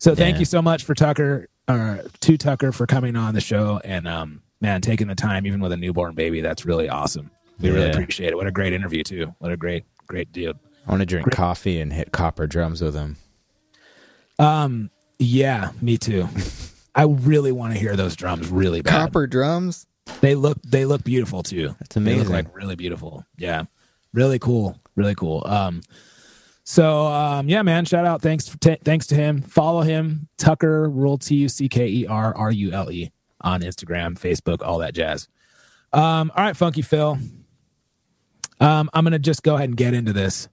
so 0.00 0.14
thank 0.16 0.34
Yeah. 0.34 0.40
you 0.40 0.44
so 0.44 0.60
much 0.60 0.84
for 0.84 0.94
tucker 0.94 1.48
uh 1.68 1.98
to 2.20 2.36
tucker 2.36 2.72
for 2.72 2.86
coming 2.86 3.14
on 3.16 3.34
the 3.34 3.40
show 3.40 3.80
and 3.84 4.08
um 4.08 4.42
man 4.60 4.80
taking 4.80 5.06
the 5.06 5.14
time 5.14 5.46
even 5.46 5.60
with 5.60 5.70
a 5.72 5.76
newborn 5.76 6.14
baby 6.16 6.40
that's 6.40 6.66
really 6.66 6.88
awesome 6.88 7.30
we 7.60 7.70
really 7.70 7.90
appreciate 7.90 8.30
it 8.30 8.36
what 8.36 8.46
a 8.48 8.50
great 8.52 8.72
interview 8.72 9.02
too 9.04 9.32
what 9.38 9.52
a 9.52 9.56
great 9.56 9.84
great 10.08 10.32
dude 10.32 10.58
I 10.86 10.90
want 10.90 11.00
to 11.00 11.06
drink 11.06 11.30
coffee 11.30 11.78
and 11.80 11.92
hit 11.92 12.10
copper 12.10 12.46
drums 12.46 12.80
with 12.82 12.94
him. 12.94 13.16
Um, 14.38 14.90
yeah, 15.18 15.70
me 15.80 15.98
too. 15.98 16.26
I 16.94 17.04
really 17.04 17.52
want 17.52 17.74
to 17.74 17.78
hear 17.78 17.94
those 17.96 18.16
drums 18.16 18.48
really 18.48 18.80
bad. 18.80 18.90
Copper 18.90 19.26
drums? 19.26 19.86
They 20.22 20.34
look 20.34 20.60
they 20.62 20.86
look 20.86 21.04
beautiful 21.04 21.42
too. 21.42 21.76
That's 21.78 21.96
amazing. 21.96 22.18
They 22.18 22.24
look 22.24 22.32
like 22.32 22.56
really 22.56 22.74
beautiful. 22.76 23.24
Yeah. 23.36 23.64
Really 24.12 24.38
cool. 24.38 24.80
Really 24.96 25.14
cool. 25.14 25.42
Um 25.46 25.82
so 26.64 27.06
um 27.06 27.48
yeah, 27.48 27.62
man, 27.62 27.84
shout 27.84 28.06
out 28.06 28.22
thanks 28.22 28.44
t- 28.60 28.78
thanks 28.84 29.06
to 29.08 29.14
him. 29.14 29.42
Follow 29.42 29.82
him 29.82 30.28
Tucker 30.38 30.88
Rule 30.88 31.18
T 31.18 31.34
U 31.36 31.48
C 31.48 31.68
K 31.68 31.86
E 31.86 32.06
R 32.06 32.34
R 32.36 32.50
U 32.52 32.72
L 32.72 32.90
E 32.90 33.10
on 33.40 33.62
Instagram, 33.62 34.18
Facebook, 34.18 34.62
all 34.64 34.78
that 34.78 34.94
jazz. 34.94 35.28
Um 35.92 36.30
all 36.36 36.44
right, 36.44 36.56
Funky 36.56 36.82
Phil. 36.82 37.18
Um 38.60 38.90
I'm 38.92 39.04
going 39.04 39.12
to 39.12 39.18
just 39.18 39.42
go 39.42 39.54
ahead 39.56 39.70
and 39.70 39.76
get 39.76 39.94
into 39.94 40.12
this. 40.12 40.48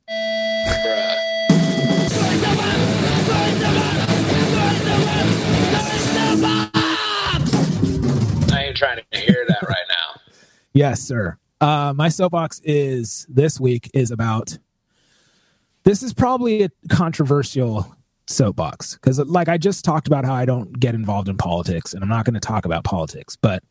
I 8.49 8.63
ain't 8.67 8.77
trying 8.77 8.97
to 9.11 9.19
hear 9.19 9.45
that 9.47 9.61
right 9.63 9.75
now. 9.89 10.21
Yes, 10.73 11.01
sir. 11.01 11.39
Uh, 11.59 11.91
my 11.95 12.07
soapbox 12.07 12.61
is 12.63 13.25
this 13.29 13.59
week 13.59 13.89
is 13.95 14.11
about. 14.11 14.59
This 15.87 16.03
is 16.03 16.13
probably 16.13 16.63
a 16.63 16.69
controversial 16.89 17.95
soapbox 18.25 18.95
because, 18.95 19.19
like, 19.19 19.47
I 19.47 19.57
just 19.57 19.85
talked 19.85 20.05
about 20.05 20.25
how 20.25 20.33
I 20.33 20.43
don't 20.43 20.77
get 20.77 20.95
involved 20.95 21.29
in 21.29 21.37
politics, 21.37 21.93
and 21.93 22.03
I'm 22.03 22.09
not 22.09 22.25
going 22.25 22.33
to 22.33 22.41
talk 22.41 22.65
about 22.65 22.83
politics, 22.83 23.37
but 23.37 23.63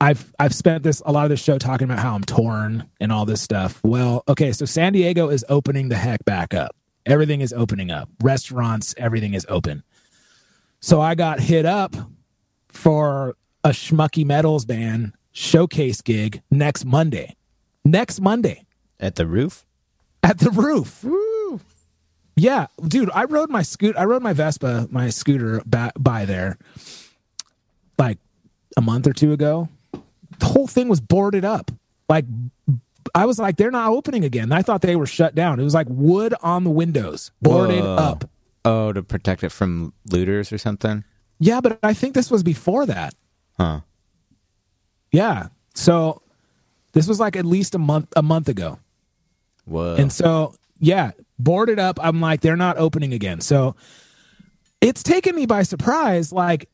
I've 0.00 0.32
I've 0.38 0.54
spent 0.54 0.82
this 0.82 1.02
a 1.04 1.12
lot 1.12 1.24
of 1.24 1.28
this 1.28 1.42
show 1.42 1.58
talking 1.58 1.84
about 1.84 1.98
how 1.98 2.14
I'm 2.14 2.24
torn 2.24 2.88
and 3.02 3.12
all 3.12 3.26
this 3.26 3.42
stuff. 3.42 3.82
Well, 3.84 4.24
okay, 4.28 4.50
so 4.52 4.64
San 4.64 4.94
Diego 4.94 5.28
is 5.28 5.44
opening 5.50 5.90
the 5.90 5.96
heck 5.96 6.24
back 6.24 6.54
up. 6.54 6.74
Everything 7.04 7.42
is 7.42 7.52
opening 7.52 7.90
up. 7.90 8.08
Restaurants, 8.22 8.94
everything 8.96 9.34
is 9.34 9.44
open. 9.50 9.82
So 10.80 11.02
I 11.02 11.14
got 11.14 11.38
hit 11.38 11.66
up 11.66 11.94
for 12.68 13.36
a 13.62 13.72
Schmucky 13.72 14.24
Metals 14.24 14.64
band 14.64 15.12
showcase 15.32 16.00
gig 16.00 16.40
next 16.50 16.86
Monday. 16.86 17.36
Next 17.84 18.22
Monday 18.22 18.64
At 18.98 19.16
the 19.16 19.26
roof? 19.26 19.66
At 20.22 20.38
the 20.38 20.50
roof. 20.50 21.04
Yeah, 22.34 22.66
dude, 22.86 23.10
I 23.14 23.24
rode 23.24 23.50
my 23.50 23.62
scoot. 23.62 23.94
I 23.96 24.04
rode 24.04 24.22
my 24.22 24.32
Vespa, 24.32 24.88
my 24.90 25.10
scooter 25.10 25.62
ba- 25.66 25.92
by 25.98 26.24
there, 26.24 26.56
like 27.98 28.18
a 28.76 28.80
month 28.80 29.06
or 29.06 29.12
two 29.12 29.32
ago. 29.32 29.68
The 30.38 30.46
whole 30.46 30.66
thing 30.66 30.88
was 30.88 31.00
boarded 31.00 31.44
up. 31.44 31.70
Like 32.08 32.24
I 33.14 33.26
was 33.26 33.38
like, 33.38 33.56
they're 33.58 33.70
not 33.70 33.90
opening 33.90 34.24
again. 34.24 34.50
I 34.50 34.62
thought 34.62 34.80
they 34.80 34.96
were 34.96 35.06
shut 35.06 35.34
down. 35.34 35.60
It 35.60 35.64
was 35.64 35.74
like 35.74 35.86
wood 35.90 36.34
on 36.42 36.64
the 36.64 36.70
windows, 36.70 37.30
boarded 37.42 37.84
Whoa. 37.84 37.96
up. 37.96 38.30
Oh, 38.64 38.92
to 38.92 39.02
protect 39.02 39.44
it 39.44 39.50
from 39.50 39.92
looters 40.10 40.52
or 40.52 40.58
something? 40.58 41.04
Yeah, 41.38 41.60
but 41.60 41.78
I 41.82 41.94
think 41.94 42.14
this 42.14 42.30
was 42.30 42.42
before 42.42 42.86
that. 42.86 43.14
Huh. 43.58 43.80
Yeah. 45.10 45.48
So 45.74 46.22
this 46.92 47.06
was 47.08 47.20
like 47.20 47.36
at 47.36 47.44
least 47.44 47.74
a 47.74 47.78
month 47.78 48.08
a 48.16 48.22
month 48.22 48.48
ago. 48.48 48.78
Whoa. 49.64 49.96
And 49.96 50.12
so, 50.12 50.54
yeah, 50.78 51.12
boarded 51.38 51.78
up. 51.78 51.98
I'm 52.02 52.20
like, 52.20 52.40
they're 52.40 52.56
not 52.56 52.78
opening 52.78 53.12
again. 53.12 53.40
So 53.40 53.76
it's 54.80 55.02
taken 55.02 55.34
me 55.34 55.46
by 55.46 55.62
surprise. 55.62 56.32
Like, 56.32 56.68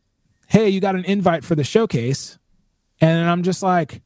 hey, 0.46 0.68
you 0.68 0.80
got 0.80 0.94
an 0.94 1.04
invite 1.04 1.44
for 1.44 1.54
the 1.54 1.64
showcase. 1.64 2.38
And 3.00 3.28
I'm 3.28 3.42
just 3.42 3.62
like, 3.62 4.02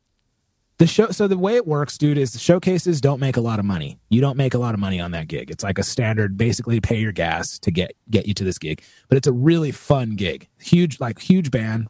the 0.82 0.86
show. 0.88 1.10
So 1.10 1.28
the 1.28 1.38
way 1.38 1.56
it 1.56 1.66
works, 1.66 1.96
dude, 1.96 2.18
is 2.18 2.32
the 2.32 2.38
showcases 2.38 3.00
don't 3.00 3.20
make 3.20 3.36
a 3.36 3.40
lot 3.40 3.58
of 3.58 3.64
money. 3.64 3.98
You 4.08 4.20
don't 4.20 4.36
make 4.36 4.54
a 4.54 4.58
lot 4.58 4.74
of 4.74 4.80
money 4.80 5.00
on 5.00 5.12
that 5.12 5.28
gig. 5.28 5.50
It's 5.50 5.62
like 5.62 5.78
a 5.78 5.82
standard, 5.82 6.36
basically 6.36 6.80
pay 6.80 6.98
your 6.98 7.12
gas 7.12 7.58
to 7.60 7.70
get 7.70 7.94
get 8.10 8.26
you 8.26 8.34
to 8.34 8.44
this 8.44 8.58
gig. 8.58 8.82
But 9.08 9.16
it's 9.16 9.28
a 9.28 9.32
really 9.32 9.70
fun 9.70 10.16
gig. 10.16 10.48
Huge, 10.58 10.98
like 10.98 11.20
huge 11.20 11.50
band, 11.50 11.88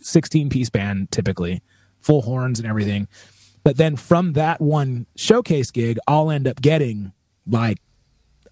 16 0.00 0.50
piece 0.50 0.68
band 0.68 1.10
typically, 1.12 1.62
full 2.00 2.22
horns 2.22 2.58
and 2.58 2.68
everything. 2.68 3.08
But 3.64 3.78
then 3.78 3.96
from 3.96 4.34
that 4.34 4.60
one 4.60 5.06
showcase 5.16 5.70
gig, 5.70 5.98
I'll 6.06 6.30
end 6.30 6.46
up 6.46 6.60
getting 6.60 7.12
like 7.46 7.78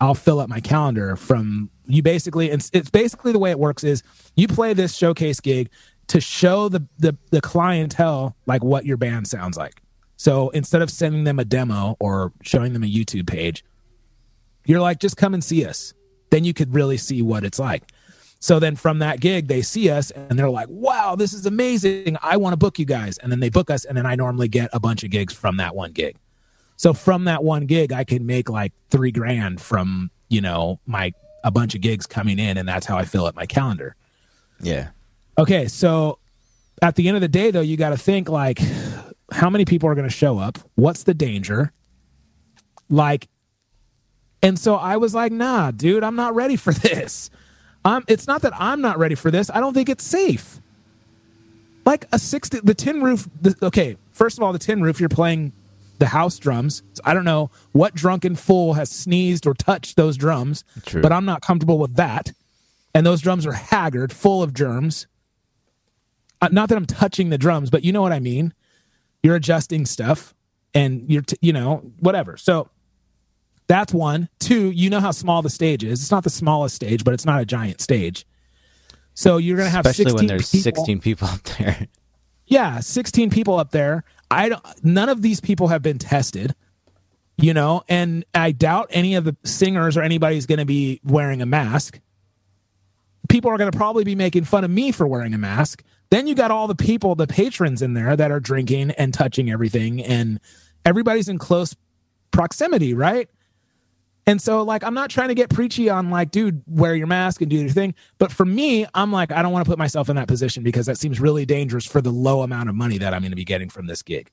I'll 0.01 0.15
fill 0.15 0.41
up 0.41 0.49
my 0.49 0.61
calendar 0.61 1.15
from 1.15 1.71
you 1.87 2.03
basically 2.03 2.51
it's, 2.51 2.71
it's 2.73 2.91
basically 2.91 3.33
the 3.33 3.39
way 3.39 3.51
it 3.51 3.59
works 3.59 3.85
is 3.85 4.03
you 4.35 4.49
play 4.49 4.73
this 4.73 4.97
showcase 4.97 5.39
gig 5.41 5.71
to 6.09 6.21
show 6.21 6.69
the, 6.69 6.87
the 6.99 7.17
the 7.31 7.41
clientele 7.41 8.37
like 8.47 8.65
what 8.65 8.85
your 8.85 8.97
band 8.97 9.29
sounds 9.29 9.57
like. 9.57 9.81
So 10.17 10.51
instead 10.51 10.83
of 10.83 10.91
sending 10.91 11.25
them 11.25 11.39
a 11.39 11.45
demo 11.45 11.97
or 12.01 12.33
showing 12.43 12.73
them 12.73 12.83
a 12.83 12.87
YouTube 12.87 13.27
page, 13.27 13.65
you're 14.67 14.81
like 14.81 14.99
just 14.99 15.17
come 15.17 15.35
and 15.35 15.45
see 15.45 15.65
us. 15.67 15.95
Then 16.31 16.45
you 16.45 16.55
could 16.55 16.75
really 16.75 16.97
see 16.97 17.23
what 17.23 17.45
it's 17.45 17.59
like. 17.59 17.83
So 18.43 18.59
then 18.59 18.75
from 18.75 18.99
that 18.99 19.21
gig, 19.21 19.47
they 19.47 19.63
see 19.63 19.89
us 19.89 20.11
and 20.11 20.37
they're 20.37 20.51
like, 20.51 20.67
wow, 20.69 21.15
this 21.15 21.33
is 21.33 21.47
amazing. 21.47 22.17
I 22.23 22.39
want 22.39 22.55
to 22.55 22.57
book 22.57 22.77
you 22.77 22.85
guys. 22.85 23.17
And 23.19 23.31
then 23.31 23.39
they 23.39 23.51
book 23.51 23.71
us. 23.71 23.85
And 23.85 23.97
then 23.97 24.05
I 24.05 24.17
normally 24.17 24.49
get 24.49 24.69
a 24.73 24.81
bunch 24.81 25.05
of 25.05 25.11
gigs 25.11 25.33
from 25.33 25.59
that 25.59 25.77
one 25.77 25.93
gig. 25.93 26.17
So 26.77 26.93
from 26.93 27.27
that 27.27 27.45
one 27.45 27.67
gig, 27.67 27.93
I 27.93 28.03
can 28.03 28.27
make 28.27 28.51
like 28.51 28.73
three 28.91 29.13
grand 29.13 29.61
from, 29.61 30.11
you 30.29 30.41
know, 30.41 30.81
my, 30.87 31.13
a 31.45 31.53
bunch 31.53 31.77
of 31.77 31.83
gigs 31.83 32.05
coming 32.05 32.41
in. 32.41 32.57
And 32.59 32.69
that's 32.69 32.85
how 32.85 32.99
I 32.99 33.05
fill 33.05 33.27
up 33.27 33.37
my 33.37 33.47
calendar. 33.47 33.95
Yeah. 34.61 34.89
Okay. 35.39 35.69
So 35.69 36.19
at 36.83 36.97
the 36.97 37.07
end 37.07 37.17
of 37.17 37.21
the 37.21 37.29
day, 37.29 37.53
though, 37.53 37.61
you 37.61 37.77
got 37.77 37.91
to 37.91 37.97
think 37.97 38.29
like, 38.29 38.59
how 39.31 39.51
many 39.51 39.65
people 39.65 39.89
are 39.89 39.95
going 39.95 40.09
to 40.09 40.13
show 40.13 40.39
up? 40.41 40.59
What's 40.75 41.05
the 41.05 41.15
danger? 41.15 41.73
Like, 42.91 43.29
and 44.43 44.59
so 44.59 44.75
I 44.75 44.97
was 44.97 45.15
like, 45.15 45.31
nah, 45.31 45.71
dude, 45.71 46.03
I'm 46.03 46.17
not 46.17 46.35
ready 46.35 46.57
for 46.57 46.73
this. 46.73 47.31
Um, 47.85 48.05
it's 48.09 48.27
not 48.27 48.43
that 48.43 48.53
I'm 48.57 48.81
not 48.81 48.99
ready 48.99 49.15
for 49.15 49.31
this. 49.31 49.51
I 49.51 49.61
don't 49.61 49.75
think 49.75 49.89
it's 49.89 50.05
safe. 50.05 50.61
Like 51.85 52.07
a 52.13 52.19
60, 52.19 52.61
the 52.61 52.75
tin 52.75 53.03
roof. 53.03 53.29
The, 53.41 53.57
okay, 53.63 53.97
first 54.13 54.39
of 54.39 54.45
all, 54.45 54.53
the 54.53 54.59
tin 54.59 54.83
roof, 54.83 55.01
you're 55.01 55.09
playing 55.09 55.53
the 55.99 56.07
house 56.07 56.39
drums. 56.39 56.83
So 56.95 57.03
I 57.05 57.15
don't 57.15 57.25
know 57.25 57.51
what 57.73 57.95
drunken 57.95 58.37
fool 58.37 58.75
has 58.75 58.91
sneezed 58.91 59.47
or 59.47 59.55
touched 59.55 59.97
those 59.97 60.17
drums, 60.17 60.65
True. 60.87 61.03
but 61.03 61.13
I'm 61.13 61.25
not 61.25 61.43
comfortable 61.43 61.79
with 61.79 61.97
that. 61.97 62.33
And 62.95 63.07
those 63.07 63.21
drums 63.21 63.47
are 63.47 63.53
haggard, 63.53 64.13
full 64.13 64.43
of 64.43 64.53
germs. 64.55 65.07
Uh, 66.41 66.49
not 66.53 66.69
that 66.69 66.77
I'm 66.77 66.87
touching 66.87 67.31
the 67.31 67.39
drums, 67.39 67.71
but 67.71 67.85
you 67.85 67.93
know 67.93 68.03
what 68.03 68.13
I 68.13 68.21
mean. 68.21 68.53
You're 69.23 69.37
adjusting 69.37 69.87
stuff, 69.87 70.35
and 70.75 71.09
you're, 71.09 71.23
t- 71.23 71.37
you 71.41 71.53
know, 71.53 71.93
whatever. 72.01 72.37
So 72.37 72.69
that's 73.67 73.93
one. 73.93 74.29
Two, 74.39 74.71
you 74.71 74.91
know 74.91 75.01
how 75.01 75.13
small 75.13 75.43
the 75.43 75.51
stage 75.51 75.85
is. 75.85 76.01
It's 76.01 76.11
not 76.11 76.25
the 76.25 76.31
smallest 76.31 76.75
stage, 76.75 77.05
but 77.05 77.15
it's 77.15 77.25
not 77.25 77.41
a 77.41 77.47
giant 77.47 77.81
stage. 77.81 78.27
So 79.15 79.37
you're 79.37 79.57
going 79.57 79.69
to 79.69 79.75
have 79.75 79.87
Especially 79.87 80.11
16 80.11 80.17
when 80.17 80.27
there's 80.27 80.51
people. 80.51 80.85
16 80.85 81.01
people 81.01 81.29
up 81.29 81.43
there. 81.43 81.89
Yeah, 82.47 82.81
16 82.81 83.31
people 83.31 83.59
up 83.59 83.71
there. 83.71 84.05
I 84.31 84.51
don't, 84.51 84.63
none 84.85 85.09
of 85.09 85.23
these 85.23 85.41
people 85.41 85.69
have 85.69 85.83
been 85.83 85.99
tested, 85.99 86.55
you 87.39 87.55
know, 87.55 87.83
and 87.89 88.25
I 88.35 88.53
doubt 88.53 88.89
any 88.91 89.15
of 89.15 89.25
the 89.25 89.37
singers 89.45 89.97
or 89.97 90.03
anybody's 90.03 90.47
going 90.47 90.59
to 90.59 90.67
be 90.67 91.01
wearing 91.05 91.41
a 91.41 91.47
mask. 91.47 92.01
People 93.29 93.51
are 93.51 93.59
going 93.59 93.71
to 93.71 93.77
probably 93.77 94.05
be 94.05 94.15
making 94.15 94.45
fun 94.45 94.65
of 94.65 94.71
me 94.71 94.93
for 94.93 95.07
wearing 95.07 95.33
a 95.33 95.39
mask. 95.39 95.83
Then 96.11 96.27
you 96.27 96.35
got 96.35 96.51
all 96.51 96.67
the 96.67 96.75
people, 96.75 97.15
the 97.15 97.27
patrons 97.27 97.81
in 97.81 97.95
there 97.95 98.17
that 98.17 98.31
are 98.31 98.41
drinking 98.41 98.91
and 98.93 99.15
touching 99.15 99.51
everything, 99.51 100.03
and 100.03 100.41
everybody's 100.85 101.29
in 101.29 101.39
close 101.39 101.75
proximity, 102.33 102.93
right? 102.93 103.31
And 104.27 104.41
so, 104.41 104.63
like, 104.63 104.85
I'm 104.85 104.95
not 104.95 105.11
trying 105.11 105.29
to 105.29 105.35
get 105.35 105.51
preachy 105.51 105.91
on, 105.91 106.11
like, 106.11 106.31
dude, 106.31 106.63
wear 106.69 106.95
your 106.95 107.09
mask 107.09 107.41
and 107.41 107.51
do 107.51 107.57
your 107.57 107.71
thing. 107.71 107.95
But 108.19 108.31
for 108.31 108.45
me, 108.45 108.87
I'm 108.95 109.11
like, 109.11 109.33
I 109.33 109.43
don't 109.43 109.51
want 109.53 109.65
to 109.65 109.69
put 109.69 109.79
myself 109.79 110.09
in 110.09 110.15
that 110.15 110.29
position 110.29 110.63
because 110.63 110.87
that 110.87 110.97
seems 110.97 111.19
really 111.21 111.45
dangerous 111.45 111.85
for 111.87 112.01
the 112.01 112.13
low 112.13 112.43
amount 112.43 112.69
of 112.69 112.77
money 112.77 112.99
that 112.99 113.13
I'm 113.15 113.23
going 113.23 113.33
to 113.33 113.37
be 113.37 113.45
getting 113.45 113.69
from 113.69 113.87
this 113.87 114.01
gig. 114.03 114.31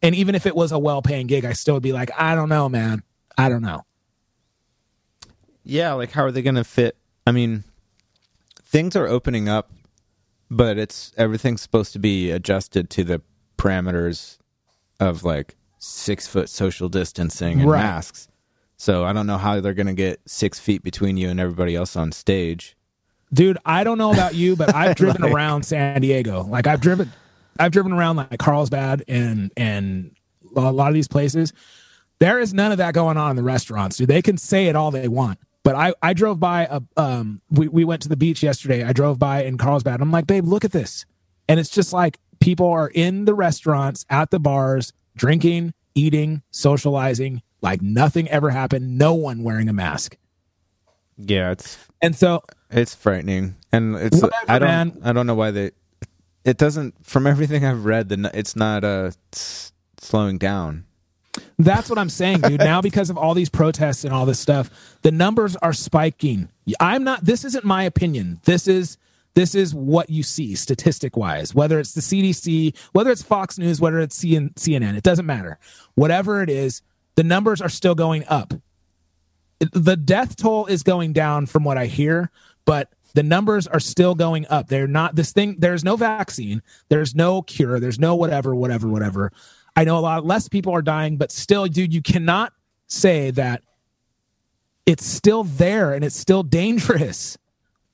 And 0.00 0.14
even 0.14 0.34
if 0.34 0.46
it 0.46 0.56
was 0.56 0.72
a 0.72 0.78
well 0.78 1.02
paying 1.02 1.26
gig, 1.26 1.44
I 1.44 1.52
still 1.52 1.74
would 1.74 1.82
be 1.82 1.92
like, 1.92 2.10
I 2.18 2.34
don't 2.34 2.48
know, 2.48 2.68
man. 2.68 3.02
I 3.36 3.50
don't 3.50 3.62
know. 3.62 3.82
Yeah, 5.64 5.92
like 5.94 6.12
how 6.12 6.22
are 6.24 6.30
they 6.30 6.42
going 6.42 6.54
to 6.54 6.64
fit? 6.64 6.96
I 7.26 7.32
mean, 7.32 7.64
things 8.62 8.94
are 8.96 9.06
opening 9.06 9.48
up, 9.48 9.70
but 10.50 10.78
it's 10.78 11.12
everything's 11.16 11.60
supposed 11.60 11.92
to 11.94 11.98
be 11.98 12.30
adjusted 12.30 12.88
to 12.90 13.04
the 13.04 13.20
parameters 13.58 14.38
of 15.00 15.24
like 15.24 15.56
six 15.78 16.26
foot 16.26 16.48
social 16.48 16.88
distancing 16.88 17.60
and 17.60 17.70
Right. 17.70 17.82
masks. 17.82 18.28
So 18.76 19.04
I 19.04 19.12
don't 19.12 19.26
know 19.26 19.38
how 19.38 19.60
they're 19.60 19.74
going 19.74 19.86
to 19.86 19.94
get 19.94 20.20
six 20.26 20.58
feet 20.58 20.82
between 20.82 21.16
you 21.16 21.28
and 21.28 21.40
everybody 21.40 21.74
else 21.74 21.96
on 21.96 22.12
stage. 22.12 22.76
Dude, 23.32 23.58
I 23.64 23.84
don't 23.84 23.98
know 23.98 24.12
about 24.12 24.34
you, 24.34 24.54
but 24.54 24.74
I've 24.74 24.96
driven 24.96 25.24
around 25.24 25.64
San 25.64 26.00
Diego. 26.00 26.42
Like 26.44 26.66
I've 26.66 26.80
driven 26.80 27.12
I've 27.58 27.72
driven 27.72 27.92
around 27.92 28.16
like 28.16 28.38
Carlsbad 28.38 29.04
and 29.08 29.50
and 29.56 30.14
a 30.54 30.72
lot 30.72 30.88
of 30.88 30.94
these 30.94 31.08
places. 31.08 31.52
There 32.18 32.38
is 32.38 32.54
none 32.54 32.72
of 32.72 32.78
that 32.78 32.94
going 32.94 33.16
on 33.16 33.30
in 33.30 33.36
the 33.36 33.42
restaurants, 33.42 33.96
dude. 33.96 34.08
They 34.08 34.22
can 34.22 34.38
say 34.38 34.66
it 34.66 34.76
all 34.76 34.90
they 34.90 35.08
want. 35.08 35.38
But 35.62 35.74
I, 35.74 35.94
I 36.00 36.12
drove 36.12 36.38
by 36.38 36.66
a 36.70 36.80
um 36.96 37.40
we, 37.50 37.68
we 37.68 37.84
went 37.84 38.02
to 38.02 38.08
the 38.08 38.16
beach 38.16 38.42
yesterday. 38.42 38.84
I 38.84 38.92
drove 38.92 39.18
by 39.18 39.42
in 39.44 39.58
Carlsbad. 39.58 40.00
I'm 40.00 40.12
like, 40.12 40.26
babe, 40.26 40.46
look 40.46 40.64
at 40.64 40.72
this. 40.72 41.04
And 41.48 41.58
it's 41.58 41.70
just 41.70 41.92
like 41.92 42.18
people 42.40 42.68
are 42.68 42.88
in 42.88 43.24
the 43.24 43.34
restaurants, 43.34 44.04
at 44.10 44.30
the 44.30 44.38
bars, 44.38 44.92
drinking, 45.16 45.74
eating, 45.94 46.42
socializing, 46.50 47.42
like 47.60 47.82
nothing 47.82 48.28
ever 48.28 48.50
happened, 48.50 48.98
no 48.98 49.14
one 49.14 49.42
wearing 49.42 49.68
a 49.68 49.72
mask. 49.72 50.16
Yeah, 51.16 51.52
it's 51.52 51.78
And 52.02 52.14
so 52.14 52.42
it's 52.70 52.94
frightening, 52.94 53.56
and 53.72 53.96
it's 53.96 54.20
Whatever, 54.20 54.44
I 54.48 54.58
don't 54.58 54.68
man. 54.68 55.00
I 55.04 55.12
don't 55.12 55.26
know 55.26 55.34
why 55.34 55.50
they. 55.50 55.70
It 56.44 56.58
doesn't. 56.58 57.04
From 57.04 57.26
everything 57.26 57.64
I've 57.64 57.84
read, 57.84 58.08
the 58.08 58.30
it's 58.34 58.54
not 58.54 58.84
uh 58.84 59.12
slowing 59.98 60.38
down. 60.38 60.84
That's 61.58 61.88
what 61.88 61.98
I'm 61.98 62.08
saying, 62.08 62.42
dude. 62.42 62.60
Now 62.60 62.80
because 62.80 63.10
of 63.10 63.18
all 63.18 63.34
these 63.34 63.50
protests 63.50 64.04
and 64.04 64.12
all 64.12 64.26
this 64.26 64.38
stuff, 64.38 64.70
the 65.02 65.10
numbers 65.10 65.56
are 65.56 65.72
spiking. 65.72 66.48
I'm 66.80 67.04
not 67.04 67.24
this 67.24 67.44
isn't 67.44 67.64
my 67.64 67.84
opinion. 67.84 68.40
This 68.44 68.68
is 68.68 68.98
this 69.34 69.54
is 69.54 69.74
what 69.74 70.08
you 70.08 70.22
see 70.22 70.54
statistic 70.54 71.16
wise, 71.16 71.54
whether 71.54 71.78
it's 71.78 71.92
the 71.92 72.00
CDC, 72.00 72.74
whether 72.92 73.10
it's 73.10 73.22
Fox 73.22 73.58
News, 73.58 73.80
whether 73.80 74.00
it's 74.00 74.22
CNN, 74.22 74.96
it 74.96 75.02
doesn't 75.02 75.26
matter. 75.26 75.58
Whatever 75.94 76.42
it 76.42 76.48
is, 76.48 76.82
the 77.16 77.24
numbers 77.24 77.60
are 77.60 77.68
still 77.68 77.94
going 77.94 78.24
up. 78.28 78.54
The 79.58 79.96
death 79.96 80.36
toll 80.36 80.66
is 80.66 80.82
going 80.82 81.12
down 81.12 81.46
from 81.46 81.64
what 81.64 81.78
I 81.78 81.86
hear, 81.86 82.30
but 82.64 82.92
the 83.14 83.22
numbers 83.22 83.66
are 83.66 83.80
still 83.80 84.14
going 84.14 84.46
up. 84.50 84.68
They're 84.68 84.86
not 84.86 85.16
this 85.16 85.32
thing. 85.32 85.56
There's 85.58 85.82
no 85.82 85.96
vaccine. 85.96 86.62
There's 86.90 87.14
no 87.14 87.40
cure. 87.40 87.80
There's 87.80 87.98
no 87.98 88.14
whatever, 88.14 88.54
whatever, 88.54 88.88
whatever. 88.88 89.32
I 89.74 89.84
know 89.84 89.98
a 89.98 90.00
lot 90.00 90.26
less 90.26 90.48
people 90.48 90.74
are 90.74 90.82
dying, 90.82 91.16
but 91.16 91.32
still, 91.32 91.66
dude, 91.66 91.94
you 91.94 92.02
cannot 92.02 92.52
say 92.86 93.30
that 93.32 93.62
it's 94.84 95.06
still 95.06 95.44
there 95.44 95.94
and 95.94 96.04
it's 96.04 96.16
still 96.16 96.42
dangerous. 96.42 97.38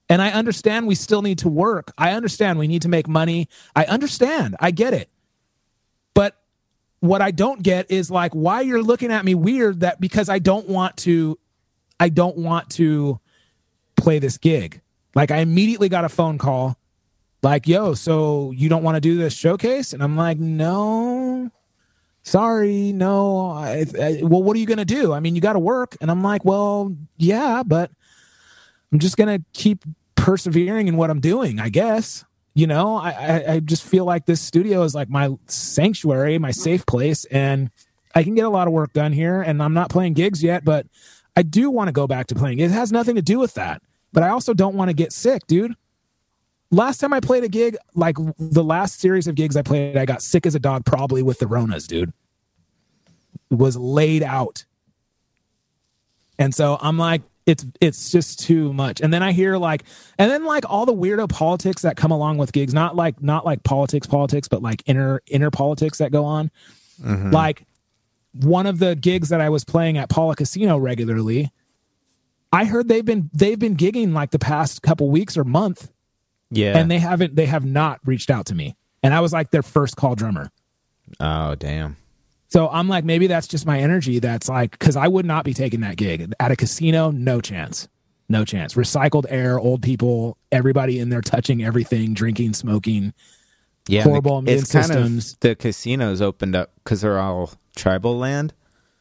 And 0.09 0.21
I 0.21 0.31
understand 0.31 0.87
we 0.87 0.97
still 0.97 1.23
need 1.23 1.39
to 1.39 1.49
work. 1.49 1.93
I 1.97 2.13
understand 2.13 2.59
we 2.59 2.69
need 2.69 2.83
to 2.83 2.89
make 2.89 3.09
money. 3.09 3.49
I 3.75 3.85
understand. 3.85 4.57
I 4.61 4.73
get 4.73 4.93
it. 4.93 5.09
What 7.03 7.21
I 7.21 7.33
don't 7.33 7.61
get 7.65 7.91
is 7.91 8.13
like 8.13 8.33
why 8.33 8.61
you're 8.61 8.81
looking 8.81 9.11
at 9.11 9.25
me 9.25 9.35
weird 9.35 9.81
that 9.81 10.01
because 10.01 10.29
I 10.29 10.39
don't 10.39 10.69
want 10.69 10.97
to 10.99 11.37
I 11.99 12.09
don't 12.11 12.37
want 12.39 12.71
to 12.71 13.19
play 13.97 14.21
this 14.21 14.39
gig. 14.39 14.81
Like 15.17 15.33
I 15.33 15.39
immediately 15.39 15.89
got 15.89 16.05
a 16.05 16.09
phone 16.09 16.39
call 16.39 16.79
like, 17.43 17.67
"Yo, 17.67 17.95
so 17.95 18.53
you 18.53 18.69
don't 18.69 18.85
want 18.85 18.95
to 18.95 19.01
do 19.01 19.17
this 19.17 19.35
showcase?" 19.35 19.93
And 19.93 20.01
I'm 20.01 20.17
like, 20.17 20.39
"No. 20.39 21.51
Sorry, 22.23 22.93
no. 22.93 23.51
I, 23.51 23.85
I, 24.01 24.21
well, 24.23 24.45
what 24.45 24.57
are 24.57 24.61
you 24.61 24.67
going 24.67 24.79
to 24.79 24.85
do? 24.85 25.13
I 25.13 25.19
mean, 25.19 25.35
you 25.35 25.41
got 25.41 25.55
to 25.55 25.59
work." 25.59 25.97
And 26.01 26.09
I'm 26.09 26.23
like, 26.23 26.45
"Well, 26.45 26.97
yeah, 27.17 27.65
but 27.67 27.91
I'm 28.93 29.01
just 29.01 29.17
going 29.17 29.41
to 29.41 29.45
keep 29.55 29.85
persevering 30.15 30.87
in 30.87 30.97
what 30.97 31.11
I'm 31.11 31.21
doing, 31.21 31.59
I 31.59 31.69
guess." 31.69 32.25
You 32.55 32.67
know, 32.67 32.97
I, 32.97 33.11
I 33.11 33.53
I 33.55 33.61
just 33.61 33.83
feel 33.83 34.05
like 34.05 34.27
this 34.27 34.41
studio 34.41 34.83
is 34.83 34.95
like 34.95 35.09
my 35.09 35.31
sanctuary, 35.47 36.39
my 36.39 36.51
safe 36.51 36.85
place, 36.85 37.25
and 37.27 37.71
I 38.15 38.23
can 38.23 38.35
get 38.35 38.45
a 38.45 38.51
lot 38.51 38.67
of 38.67 38.75
work 38.75 38.93
done 38.93 39.13
here. 39.13 39.41
And 39.41 39.63
I'm 39.63 39.73
not 39.73 39.89
playing 39.89 40.13
gigs 40.13 40.43
yet, 40.43 40.65
but 40.65 40.87
I 41.35 41.43
do 41.43 41.71
want 41.71 41.89
to 41.89 41.93
go 41.93 42.07
back 42.07 42.27
to 42.27 42.35
playing. 42.35 42.59
It 42.59 42.71
has 42.71 42.93
nothing 42.93 43.17
to 43.17 43.23
do 43.23 43.39
with 43.39 43.55
that. 43.55 43.83
But 44.13 44.23
I 44.23 44.29
also 44.29 44.53
don't 44.53 44.75
want 44.77 44.91
to 44.91 44.95
get 44.95 45.13
sick, 45.13 45.47
dude. 45.47 45.75
Last 46.71 46.99
time 46.99 47.13
I 47.13 47.21
played 47.21 47.45
a 47.45 47.49
gig, 47.49 47.77
like 47.95 48.17
the 48.39 48.65
last 48.65 49.01
series 49.01 49.27
of 49.27 49.35
gigs 49.35 49.57
I 49.57 49.63
played, 49.63 49.97
I 49.97 50.05
got 50.05 50.23
sick 50.23 50.47
as 50.47 50.55
a 50.55 50.59
dog, 50.59 50.85
probably 50.85 51.23
with 51.23 51.39
the 51.39 51.47
Ronas, 51.47 51.87
dude. 51.87 52.13
Was 53.51 53.77
laid 53.77 54.23
out. 54.23 54.65
And 56.39 56.55
so 56.55 56.79
I'm 56.81 56.99
like, 56.99 57.23
it's 57.47 57.65
it's 57.81 58.11
just 58.11 58.39
too 58.41 58.73
much. 58.73 59.01
And 59.01 59.13
then 59.13 59.23
I 59.23 59.33
hear 59.33 59.57
like, 59.57 59.85
and 60.19 60.31
then 60.31 60.45
like 60.45 60.65
all 60.69 60.87
the 60.87 60.95
weirdo 60.95 61.29
politics 61.29 61.83
that 61.83 61.97
come 61.97 62.11
along 62.11 62.39
with 62.39 62.53
gigs, 62.53 62.73
not 62.73 62.95
like 62.97 63.23
not 63.23 63.45
like 63.45 63.63
politics, 63.65 64.07
politics, 64.07 64.49
but 64.49 64.63
like 64.63 64.83
inner 64.87 65.21
inner 65.27 65.51
politics 65.51 65.99
that 65.99 66.13
go 66.13 66.25
on. 66.25 66.51
Mm-hmm. 67.03 67.31
Like 67.31 67.67
one 68.33 68.67
of 68.67 68.79
the 68.79 68.95
gigs 68.95 69.29
that 69.31 69.41
I 69.41 69.49
was 69.49 69.65
playing 69.65 69.99
at 69.99 70.09
Pala 70.09 70.37
Casino 70.37 70.79
regularly, 70.79 71.51
I 72.53 72.65
heard 72.65 72.89
they've 72.89 73.05
been 73.05 73.29
they've 73.33 73.59
been 73.59 73.77
gigging 73.77 74.13
like 74.13 74.31
the 74.31 74.39
past 74.39 74.83
couple 74.83 75.11
weeks 75.11 75.37
or 75.37 75.45
month, 75.45 75.91
Yeah. 76.51 76.79
and 76.79 76.91
they 76.91 76.99
haven't 76.99 77.35
they 77.35 77.47
have 77.47 77.65
not 77.65 78.01
reached 78.05 78.31
out 78.31 78.47
to 78.47 78.55
me. 78.55 78.77
And 79.03 79.13
I 79.13 79.21
was 79.21 79.33
like 79.33 79.51
their 79.51 79.63
first 79.65 79.97
call 79.97 80.15
drummer. 80.15 80.51
oh 81.19 81.55
damn. 81.57 81.97
So 82.53 82.69
I'm 82.69 82.87
like, 82.87 83.03
maybe 83.03 83.29
that's 83.29 83.47
just 83.47 83.65
my 83.65 83.81
energy. 83.81 84.19
That's 84.19 84.47
like, 84.47 84.73
because 84.73 84.95
I 84.95 85.09
would 85.09 85.25
not 85.25 85.43
be 85.43 85.55
taking 85.55 85.81
that 85.81 85.97
gig 85.97 86.35
at 86.39 86.51
a 86.51 86.57
casino. 86.57 87.11
No 87.11 87.41
chance. 87.41 87.89
No 88.29 88.45
chance. 88.45 88.75
Recycled 88.75 89.25
air, 89.31 89.59
old 89.59 89.81
people, 89.81 90.37
everybody 90.51 90.99
in 90.99 91.09
there 91.09 91.23
touching 91.23 91.65
everything, 91.65 92.13
drinking, 92.13 92.53
smoking. 92.53 93.15
Yeah. 93.89 94.03
Horrible 94.03 94.41
immune 94.41 94.59
it's 94.59 94.71
kind 94.71 94.91
of 94.91 95.41
the 95.41 95.55
casinos 95.55 96.21
opened 96.21 96.55
up 96.55 96.73
because 96.85 97.01
they're 97.01 97.19
all 97.19 97.53
tribal 97.75 98.19
land, 98.19 98.53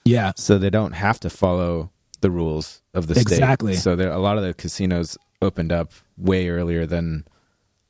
Yeah. 0.06 0.32
so 0.38 0.58
they 0.58 0.70
don't 0.70 0.94
have 0.94 1.20
to 1.20 1.30
follow 1.30 1.92
the 2.22 2.32
rules 2.32 2.82
of 2.94 3.08
the 3.08 3.16
state. 3.16 3.34
Exactly. 3.34 3.76
So 3.76 3.98
there, 3.98 4.14
a 4.14 4.18
lot 4.20 4.38
of 4.38 4.46
the 4.46 4.54
casinos 4.54 5.18
opened 5.42 5.74
up 5.74 5.92
way 6.18 6.48
earlier 6.48 6.86
than 6.86 7.26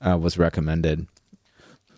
uh, 0.02 0.18
was 0.18 0.40
recommended. 0.40 1.06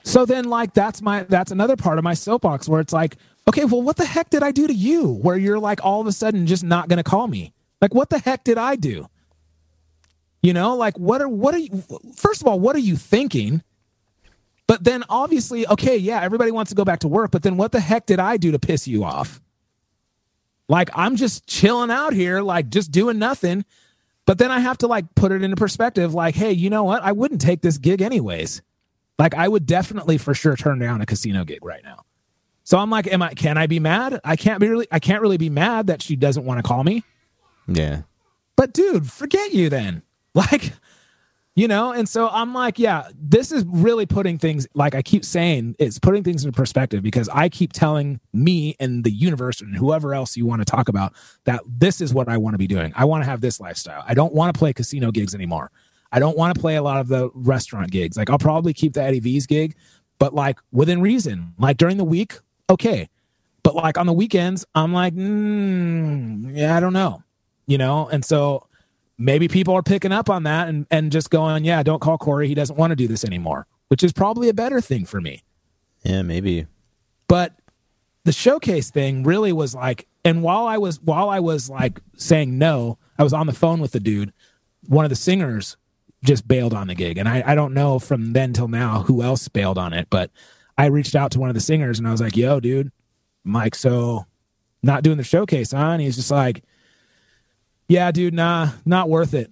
So 0.03 0.26
then, 0.26 0.45
like, 0.49 0.73
that's 0.73 1.02
my 1.02 1.23
that's 1.23 1.52
another 1.52 1.77
part 1.77 1.98
of 1.98 2.03
my 2.03 2.14
soapbox 2.14 2.68
where 2.68 2.81
it's 2.81 2.91
like, 2.91 3.15
okay, 3.47 3.65
well, 3.65 3.81
what 3.81 3.97
the 3.97 4.05
heck 4.05 4.29
did 4.29 4.43
I 4.43 4.51
do 4.51 4.67
to 4.67 4.73
you? 4.73 5.07
Where 5.07 5.37
you're 5.37 5.59
like 5.59 5.83
all 5.83 6.01
of 6.01 6.07
a 6.07 6.11
sudden 6.11 6.47
just 6.47 6.63
not 6.63 6.89
going 6.89 6.97
to 6.97 7.03
call 7.03 7.27
me? 7.27 7.53
Like, 7.81 7.93
what 7.93 8.09
the 8.09 8.19
heck 8.19 8.43
did 8.43 8.57
I 8.57 8.75
do? 8.75 9.07
You 10.41 10.53
know, 10.53 10.75
like, 10.75 10.97
what 10.97 11.21
are 11.21 11.29
what 11.29 11.55
are 11.55 11.59
you? 11.59 11.83
First 12.15 12.41
of 12.41 12.47
all, 12.47 12.59
what 12.59 12.75
are 12.75 12.79
you 12.79 12.95
thinking? 12.95 13.63
But 14.67 14.83
then, 14.83 15.03
obviously, 15.09 15.67
okay, 15.67 15.97
yeah, 15.97 16.21
everybody 16.21 16.51
wants 16.51 16.69
to 16.69 16.75
go 16.75 16.85
back 16.85 16.99
to 16.99 17.07
work, 17.07 17.31
but 17.31 17.43
then 17.43 17.57
what 17.57 17.71
the 17.71 17.79
heck 17.79 18.05
did 18.05 18.19
I 18.19 18.37
do 18.37 18.51
to 18.51 18.59
piss 18.59 18.87
you 18.87 19.03
off? 19.03 19.41
Like, 20.69 20.89
I'm 20.95 21.17
just 21.17 21.45
chilling 21.47 21.91
out 21.91 22.13
here, 22.13 22.41
like, 22.41 22.69
just 22.69 22.91
doing 22.91 23.19
nothing. 23.19 23.65
But 24.25 24.37
then 24.37 24.51
I 24.51 24.59
have 24.59 24.77
to 24.79 24.87
like 24.87 25.15
put 25.15 25.31
it 25.31 25.43
into 25.43 25.55
perspective, 25.57 26.13
like, 26.13 26.35
hey, 26.35 26.51
you 26.51 26.69
know 26.69 26.83
what? 26.83 27.03
I 27.03 27.11
wouldn't 27.11 27.41
take 27.41 27.61
this 27.61 27.77
gig 27.77 28.01
anyways. 28.01 28.61
Like 29.19 29.35
I 29.35 29.47
would 29.47 29.65
definitely 29.65 30.17
for 30.17 30.33
sure 30.33 30.55
turn 30.55 30.79
down 30.79 31.01
a 31.01 31.05
casino 31.05 31.43
gig 31.43 31.63
right 31.63 31.83
now. 31.83 32.03
So 32.64 32.77
I'm 32.77 32.90
like, 32.90 33.11
am 33.11 33.22
I 33.22 33.34
can 33.34 33.57
I 33.57 33.68
be 33.68 33.80
mad? 33.80 34.19
I 34.23 34.35
can't 34.35 34.60
be 34.60 34.68
really 34.68 34.88
I 34.91 34.99
can't 34.99 35.22
really 35.22 35.38
be 35.38 35.49
mad 35.49 35.88
that 35.88 36.02
she 36.02 36.15
doesn't 36.15 36.45
want 36.45 36.60
to 36.60 36.64
call 36.64 36.84
me. 36.84 37.03
Yeah. 37.68 38.02
But 38.56 38.73
dude, 38.73 39.10
forget 39.11 39.53
you 39.53 39.69
then. 39.69 40.03
Like, 40.35 40.73
you 41.56 41.68
know, 41.68 41.91
and 41.91 42.10
so 42.10 42.27
I'm 42.27 42.56
like, 42.56 42.80
yeah, 42.80 43.07
this 43.14 43.52
is 43.52 43.64
really 43.68 44.07
putting 44.07 44.40
things 44.40 44.65
like 44.73 44.95
I 44.95 45.03
keep 45.03 45.23
saying, 45.23 45.76
it's 45.77 45.99
putting 45.99 46.23
things 46.23 46.44
into 46.44 46.57
perspective 46.57 47.03
because 47.03 47.30
I 47.30 47.49
keep 47.49 47.72
telling 47.72 48.19
me 48.34 48.76
and 48.80 49.03
the 49.03 49.11
universe 49.11 49.61
and 49.61 49.76
whoever 49.77 50.15
else 50.15 50.35
you 50.35 50.48
want 50.48 50.61
to 50.61 50.65
talk 50.65 50.90
about 50.90 51.14
that 51.44 51.61
this 51.68 52.02
is 52.02 52.15
what 52.15 52.27
I 52.27 52.38
want 52.38 52.56
to 52.56 52.57
be 52.57 52.65
doing. 52.65 52.91
I 52.95 53.06
want 53.06 53.23
to 53.23 53.30
have 53.30 53.41
this 53.41 53.60
lifestyle. 53.60 54.03
I 54.07 54.15
don't 54.15 54.34
want 54.34 54.56
to 54.56 54.57
play 54.57 54.73
casino 54.73 55.11
gigs 55.11 55.35
anymore. 55.35 55.69
I 56.11 56.18
don't 56.18 56.35
want 56.35 56.56
to 56.56 56.60
play 56.60 56.76
a 56.76 56.81
lot 56.81 56.99
of 56.99 57.07
the 57.07 57.30
restaurant 57.35 57.91
gigs. 57.91 58.18
Like 58.18 58.31
I'll 58.31 58.40
probably 58.40 58.73
keep 58.73 58.94
the 58.94 59.03
Eddie 59.03 59.19
V's 59.19 59.45
gig, 59.45 59.76
but 60.18 60.34
like 60.34 60.57
within 60.72 60.99
reason. 60.99 61.53
Like 61.60 61.77
during 61.77 61.98
the 61.98 62.03
week, 62.03 62.40
okay. 62.69 63.10
But 63.64 63.76
like 63.76 63.98
on 63.98 64.06
the 64.06 64.14
weekends, 64.14 64.65
I'm 64.76 64.94
like, 64.94 65.15
mm, 65.15 66.56
yeah, 66.56 66.76
I 66.76 66.80
don't 66.80 66.94
know, 66.94 67.23
you 67.65 67.77
know. 67.77 68.10
And 68.10 68.26
so 68.26 68.68
maybe 69.18 69.48
people 69.48 69.73
are 69.73 69.84
picking 69.84 70.11
up 70.11 70.30
on 70.30 70.44
that 70.44 70.68
and 70.68 70.85
and 70.91 71.11
just 71.11 71.30
going, 71.30 71.64
yeah, 71.64 71.81
don't 71.81 72.02
call 72.02 72.18
Korey. 72.18 72.48
He 72.48 72.56
doesn't 72.56 72.76
want 72.76 72.91
to 72.91 72.95
do 72.95 73.07
this 73.07 73.23
anymore, 73.23 73.68
which 73.88 74.03
is 74.03 74.11
probably 74.11 74.49
a 74.49 74.53
better 74.53 74.81
thing 74.81 75.06
for 75.06 75.22
me. 75.22 75.44
Yeah, 76.03 76.22
maybe. 76.23 76.68
But 77.27 77.53
the 78.26 78.34
showcase 78.34 78.90
thing 78.91 79.23
really 79.23 79.53
was 79.53 79.73
like, 79.73 80.07
and 80.26 80.44
while 80.44 80.68
I 80.68 80.77
was 80.77 80.99
while 81.02 81.30
I 81.30 81.40
was 81.40 81.69
like 81.69 82.02
saying 82.18 82.57
no, 82.57 82.98
I 83.18 83.23
was 83.23 83.34
on 83.34 83.48
the 83.48 83.53
phone 83.53 83.80
with 83.80 83.91
the 83.91 83.99
dude. 83.99 84.34
One 84.88 85.06
of 85.06 85.10
the 85.10 85.15
singers 85.15 85.77
just 86.23 86.48
bailed 86.48 86.73
on 86.73 86.88
the 86.88 86.95
gig, 86.95 87.18
and 87.18 87.27
I, 87.27 87.44
I 87.45 87.56
don't 87.56 87.73
know 87.73 87.99
from 87.99 88.34
then 88.34 88.53
till 88.53 88.68
now 88.68 89.03
who 89.03 89.22
else 89.22 89.48
bailed 89.48 89.77
on 89.77 89.94
it, 89.94 90.07
but 90.10 90.31
I 90.77 90.87
reached 90.87 91.15
out 91.15 91.31
to 91.31 91.39
one 91.39 91.49
of 91.49 91.55
the 91.55 91.61
singers 91.61 91.99
and 91.99 92.07
I 92.07 92.11
was 92.11 92.21
like, 92.21 92.35
"Yo, 92.35 92.59
dude, 92.59 92.91
Mike, 93.43 93.75
so 93.75 94.25
not 94.81 95.03
doing 95.03 95.17
the 95.17 95.23
showcase, 95.23 95.71
huh?" 95.71 95.77
And 95.77 96.01
he's 96.01 96.15
just 96.15 96.31
like, 96.31 96.63
"Yeah, 97.87 98.11
dude, 98.11 98.33
nah, 98.33 98.71
not 98.85 99.09
worth 99.09 99.33
it." 99.33 99.51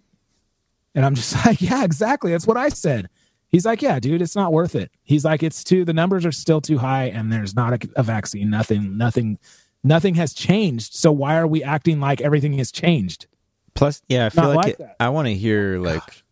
And 0.96 1.06
I'm 1.06 1.16
just 1.16 1.34
like, 1.46 1.62
"Yeah, 1.62 1.84
exactly. 1.84 2.32
That's 2.32 2.48
what 2.48 2.58
I 2.58 2.70
said." 2.70 3.10
He's 3.48 3.66
like, 3.66 3.82
"Yeah, 3.82 4.00
dude, 4.00 4.22
it's 4.22 4.36
not 4.36 4.54
worth 4.54 4.76
it." 4.76 4.92
He's 5.04 5.26
like, 5.26 5.44
"It's 5.44 5.64
too 5.64 5.86
the 5.86 5.94
numbers 5.94 6.26
are 6.26 6.32
still 6.32 6.62
too 6.62 6.78
high, 6.78 7.06
and 7.06 7.32
there's 7.32 7.56
not 7.56 7.74
a, 7.74 7.90
a 7.98 8.04
vaccine. 8.04 8.50
Nothing, 8.50 8.98
nothing, 8.98 9.38
nothing 9.84 10.16
has 10.16 10.34
changed. 10.34 10.94
So 10.94 11.12
why 11.12 11.38
are 11.38 11.48
we 11.48 11.64
acting 11.64 12.00
like 12.00 12.22
everything 12.22 12.58
has 12.58 12.72
changed?" 12.72 13.28
Plus, 13.74 14.02
yeah, 14.08 14.26
I 14.26 14.30
feel 14.30 14.44
Not 14.44 14.56
like, 14.56 14.66
like 14.66 14.80
it. 14.80 14.96
I 15.00 15.10
want 15.10 15.28
to 15.28 15.36
hear 15.36 15.80
like 15.80 16.24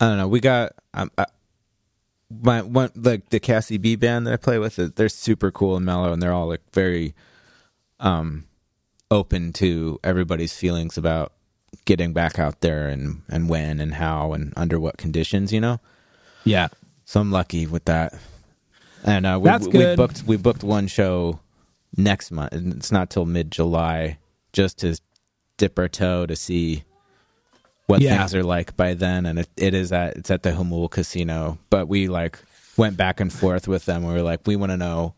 I 0.00 0.08
don't 0.08 0.18
know. 0.18 0.28
We 0.28 0.40
got 0.40 0.72
um, 0.94 1.10
I, 1.16 1.26
my 2.40 2.62
one 2.62 2.90
like 2.94 3.30
the 3.30 3.40
Cassie 3.40 3.78
B 3.78 3.96
band 3.96 4.26
that 4.26 4.32
I 4.34 4.36
play 4.36 4.58
with. 4.58 4.76
They're 4.96 5.08
super 5.08 5.50
cool 5.50 5.76
and 5.76 5.84
mellow, 5.84 6.12
and 6.12 6.22
they're 6.22 6.32
all 6.32 6.48
like 6.48 6.62
very 6.72 7.14
um 8.00 8.44
open 9.10 9.52
to 9.52 10.00
everybody's 10.02 10.54
feelings 10.54 10.96
about 10.96 11.32
getting 11.84 12.12
back 12.12 12.38
out 12.38 12.60
there 12.60 12.88
and 12.88 13.22
and 13.28 13.48
when 13.48 13.80
and 13.80 13.94
how 13.94 14.32
and 14.32 14.52
under 14.56 14.80
what 14.80 14.96
conditions. 14.96 15.52
You 15.52 15.60
know. 15.60 15.80
Yeah, 16.44 16.68
So 17.04 17.20
I'm 17.20 17.30
lucky 17.30 17.66
with 17.66 17.84
that. 17.84 18.14
And 19.04 19.26
uh, 19.26 19.38
we, 19.40 19.44
That's 19.44 19.66
we 19.68 19.94
booked 19.96 20.24
we 20.24 20.36
booked 20.36 20.64
one 20.64 20.86
show 20.86 21.40
next 21.96 22.30
month. 22.30 22.52
And 22.52 22.74
it's 22.74 22.92
not 22.92 23.10
till 23.10 23.26
mid 23.26 23.50
July, 23.50 24.18
just 24.52 24.78
to 24.78 24.98
dip 25.56 25.78
our 25.78 25.88
toe 25.88 26.26
to 26.26 26.36
see 26.36 26.84
what 27.86 28.00
Yeah. 28.00 28.18
things 28.18 28.34
are 28.34 28.42
like 28.44 28.76
by 28.76 28.94
then. 28.94 29.26
And 29.26 29.38
it, 29.40 29.48
it 29.56 29.74
is 29.74 29.92
at 29.92 30.16
it's 30.16 30.30
at 30.30 30.42
the 30.42 30.50
Jamul 30.52 30.90
Casino. 30.90 31.58
But 31.70 31.88
we 31.88 32.08
like 32.08 32.38
went 32.76 32.96
back 32.96 33.20
and 33.20 33.32
forth 33.32 33.68
with 33.68 33.84
them. 33.84 34.04
We 34.04 34.12
were 34.12 34.22
like, 34.22 34.40
we 34.46 34.56
want 34.56 34.70
to 34.72 34.76
know 34.76 35.14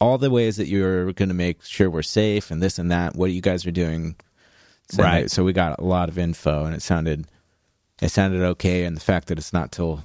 all 0.00 0.18
the 0.18 0.30
ways 0.30 0.56
that 0.56 0.66
you're 0.66 1.12
going 1.12 1.28
to 1.28 1.34
make 1.34 1.62
sure 1.64 1.88
we're 1.88 2.02
safe 2.02 2.50
and 2.50 2.62
this 2.62 2.78
and 2.78 2.90
that. 2.90 3.14
What 3.16 3.30
you 3.32 3.40
guys 3.40 3.64
are 3.66 3.70
doing, 3.70 4.16
so, 4.90 5.02
Right. 5.02 5.30
So 5.30 5.44
we 5.44 5.52
got 5.52 5.78
a 5.78 5.84
lot 5.84 6.08
of 6.08 6.18
info, 6.18 6.64
and 6.64 6.74
it 6.74 6.82
sounded 6.82 7.26
it 8.00 8.10
sounded 8.10 8.42
okay. 8.42 8.84
And 8.84 8.96
the 8.96 9.00
fact 9.00 9.28
that 9.28 9.38
it's 9.38 9.52
not 9.52 9.70
till 9.72 10.04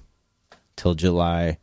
till 0.75 0.93
July. 0.93 1.57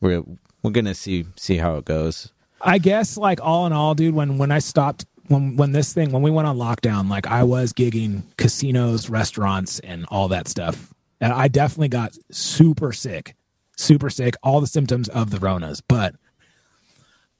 We're 0.00 0.22
we're 0.62 0.72
gonna 0.72 0.94
see 0.94 1.26
see 1.36 1.56
how 1.58 1.76
it 1.76 1.84
goes. 1.84 2.32
I 2.60 2.78
guess 2.78 3.16
like 3.16 3.40
all 3.40 3.66
in 3.66 3.72
all, 3.72 3.94
dude, 3.94 4.14
when 4.14 4.36
when 4.36 4.50
I 4.50 4.58
stopped 4.58 5.06
when 5.28 5.56
when 5.56 5.72
this 5.72 5.92
thing 5.92 6.12
when 6.12 6.22
we 6.22 6.30
went 6.30 6.48
on 6.48 6.56
lockdown, 6.56 7.08
like 7.08 7.26
I 7.26 7.42
was 7.42 7.72
gigging 7.72 8.22
casinos, 8.36 9.10
restaurants, 9.10 9.78
and 9.80 10.06
all 10.08 10.28
that 10.28 10.48
stuff, 10.48 10.92
and 11.20 11.32
I 11.32 11.48
definitely 11.48 11.88
got 11.88 12.16
super 12.30 12.92
sick, 12.92 13.34
super 13.76 14.10
sick, 14.10 14.36
all 14.42 14.60
the 14.60 14.66
symptoms 14.66 15.08
of 15.08 15.30
the 15.30 15.38
Ronas. 15.38 15.82
But 15.86 16.14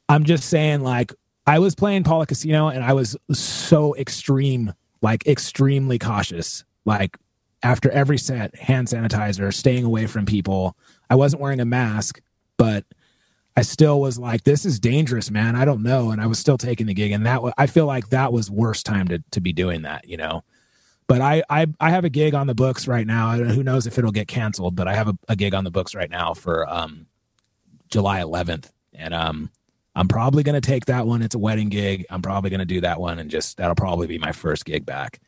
I'm 0.09 0.25
just 0.25 0.49
saying, 0.49 0.83
like 0.83 1.13
I 1.47 1.59
was 1.59 1.75
playing 1.75 2.05
Pala 2.05 2.27
Casino, 2.27 2.69
and 2.69 2.85
I 2.85 2.93
was 2.93 3.17
so 3.33 3.95
extreme, 3.97 4.73
like 5.03 5.27
extremely 5.27 5.99
cautious, 5.99 6.65
like 6.85 7.17
after 7.63 7.91
every 7.91 8.19
set, 8.19 8.55
hand 8.57 8.89
sanitizer, 8.89 9.53
staying 9.53 9.85
away 9.85 10.07
from 10.07 10.27
people. 10.27 10.77
I 11.09 11.15
wasn't 11.15 11.43
wearing 11.43 11.61
a 11.61 11.65
mask, 11.65 12.21
but 12.57 12.85
I 13.57 13.63
still 13.63 14.01
was 14.01 14.19
like, 14.19 14.45
this 14.45 14.67
is 14.67 14.79
dangerous, 14.79 15.31
man. 15.31 15.57
I 15.57 15.65
don't 15.65 15.83
know. 15.83 16.11
And 16.11 16.21
I 16.21 16.27
was 16.27 16.39
still 16.39 16.59
taking 16.59 16.87
the 16.87 16.95
gig. 16.95 17.11
And 17.13 17.25
that, 17.25 17.43
wa- 17.43 17.55
I 17.57 17.67
feel 17.67 17.87
like 17.87 18.11
that 18.11 18.33
was 18.33 18.51
worst 18.51 18.85
time 18.85 19.09
to, 19.09 19.23
to 19.31 19.41
be 19.41 19.53
doing 19.55 19.83
that, 19.83 20.07
you 20.07 20.19
know? 20.19 20.45
But 21.07 21.23
I, 21.23 21.43
I, 21.49 21.67
I 21.81 21.91
have 21.91 22.05
a 22.05 22.11
gig 22.11 22.35
on 22.35 22.49
the 22.49 22.55
books 22.55 22.87
right 22.87 23.07
now. 23.07 23.33
Who 23.33 23.63
knows 23.63 23.87
if 23.87 23.97
it'll 23.97 24.13
get 24.13 24.29
canceled, 24.29 24.77
but 24.77 24.89
I 24.89 24.95
have 24.95 25.09
a, 25.09 25.17
a 25.29 25.37
gig 25.37 25.55
on 25.55 25.65
the 25.65 25.71
books 25.71 25.95
right 25.95 26.11
now 26.11 26.35
for, 26.35 26.69
um, 26.71 27.07
July 27.89 28.21
11th. 28.21 28.71
And, 28.93 29.15
um, 29.15 29.51
I'm 29.95 30.09
probably 30.09 30.43
going 30.43 30.61
to 30.61 30.67
take 30.67 30.87
that 30.87 31.07
one. 31.07 31.23
It's 31.23 31.35
a 31.35 31.39
wedding 31.39 31.71
gig. 31.71 32.05
I'm 32.11 32.21
probably 32.21 32.51
going 32.51 32.61
to 32.61 32.67
do 32.67 32.83
that 32.83 33.01
one 33.01 33.19
and 33.19 33.31
just, 33.31 33.57
that'll 33.57 33.75
probably 33.75 34.07
be 34.07 34.19
my 34.19 34.33
first 34.33 34.67
gig 34.67 34.85
back. 34.85 35.19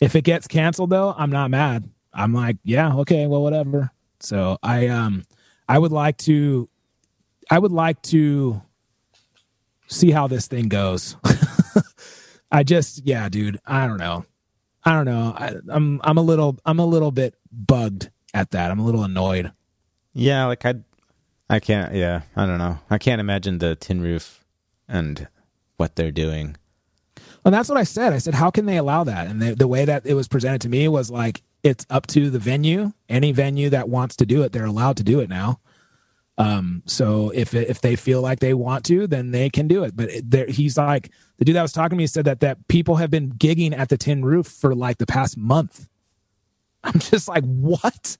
If 0.00 0.14
it 0.16 0.24
gets 0.24 0.46
canceled 0.46 0.90
though, 0.90 1.14
I'm 1.16 1.30
not 1.30 1.50
mad. 1.50 1.88
I'm 2.12 2.34
like, 2.34 2.58
yeah, 2.62 2.94
okay, 2.96 3.26
well, 3.26 3.42
whatever. 3.42 3.90
So 4.20 4.58
I, 4.62 4.88
um, 4.88 5.24
I 5.66 5.78
would 5.78 5.92
like 5.92 6.18
to 6.18 6.68
I 7.50 7.58
would 7.58 7.72
like 7.72 8.00
to 8.02 8.62
see 9.86 10.10
how 10.10 10.26
this 10.26 10.46
thing 10.46 10.68
goes. 10.68 11.16
I 12.50 12.62
just, 12.62 13.02
yeah, 13.04 13.28
dude. 13.28 13.58
I 13.66 13.86
don't 13.86 13.98
know. 13.98 14.24
I 14.84 14.92
don't 14.92 15.06
know. 15.06 15.34
I, 15.36 15.54
I'm, 15.68 16.00
I'm 16.04 16.18
a 16.18 16.22
little, 16.22 16.58
I'm 16.64 16.78
a 16.78 16.86
little 16.86 17.10
bit 17.10 17.34
bugged 17.50 18.10
at 18.32 18.50
that. 18.52 18.70
I'm 18.70 18.78
a 18.78 18.84
little 18.84 19.02
annoyed. 19.02 19.52
Yeah, 20.12 20.46
like 20.46 20.64
I, 20.64 20.74
I 21.50 21.60
can't. 21.60 21.94
Yeah, 21.94 22.22
I 22.36 22.46
don't 22.46 22.58
know. 22.58 22.78
I 22.90 22.98
can't 22.98 23.20
imagine 23.20 23.58
the 23.58 23.74
tin 23.76 24.00
roof 24.00 24.44
and 24.88 25.26
what 25.76 25.96
they're 25.96 26.12
doing. 26.12 26.56
And 27.44 27.52
that's 27.52 27.68
what 27.68 27.78
I 27.78 27.84
said. 27.84 28.12
I 28.12 28.18
said, 28.18 28.34
how 28.34 28.50
can 28.50 28.66
they 28.66 28.78
allow 28.78 29.04
that? 29.04 29.26
And 29.26 29.40
the, 29.40 29.54
the 29.54 29.68
way 29.68 29.84
that 29.84 30.06
it 30.06 30.14
was 30.14 30.28
presented 30.28 30.62
to 30.62 30.68
me 30.68 30.88
was 30.88 31.10
like, 31.10 31.42
it's 31.62 31.86
up 31.90 32.06
to 32.08 32.30
the 32.30 32.38
venue. 32.38 32.92
Any 33.08 33.32
venue 33.32 33.70
that 33.70 33.88
wants 33.88 34.16
to 34.16 34.26
do 34.26 34.42
it, 34.42 34.52
they're 34.52 34.64
allowed 34.64 34.96
to 34.98 35.02
do 35.02 35.20
it 35.20 35.28
now. 35.28 35.60
Um, 36.36 36.82
so 36.86 37.30
if 37.30 37.54
if 37.54 37.80
they 37.80 37.94
feel 37.96 38.20
like 38.20 38.40
they 38.40 38.54
want 38.54 38.84
to, 38.86 39.06
then 39.06 39.30
they 39.30 39.50
can 39.50 39.68
do 39.68 39.84
it. 39.84 39.96
But 39.96 40.10
there, 40.24 40.46
he's 40.46 40.76
like 40.76 41.10
the 41.38 41.44
dude 41.44 41.56
that 41.56 41.62
was 41.62 41.72
talking 41.72 41.96
to 41.96 41.96
me 41.96 42.06
said 42.06 42.24
that 42.24 42.40
that 42.40 42.66
people 42.68 42.96
have 42.96 43.10
been 43.10 43.32
gigging 43.32 43.76
at 43.76 43.88
the 43.88 43.96
Tin 43.96 44.24
Roof 44.24 44.46
for 44.46 44.74
like 44.74 44.98
the 44.98 45.06
past 45.06 45.36
month. 45.36 45.88
I'm 46.84 46.98
just 46.98 47.28
like, 47.28 47.44
what? 47.44 48.16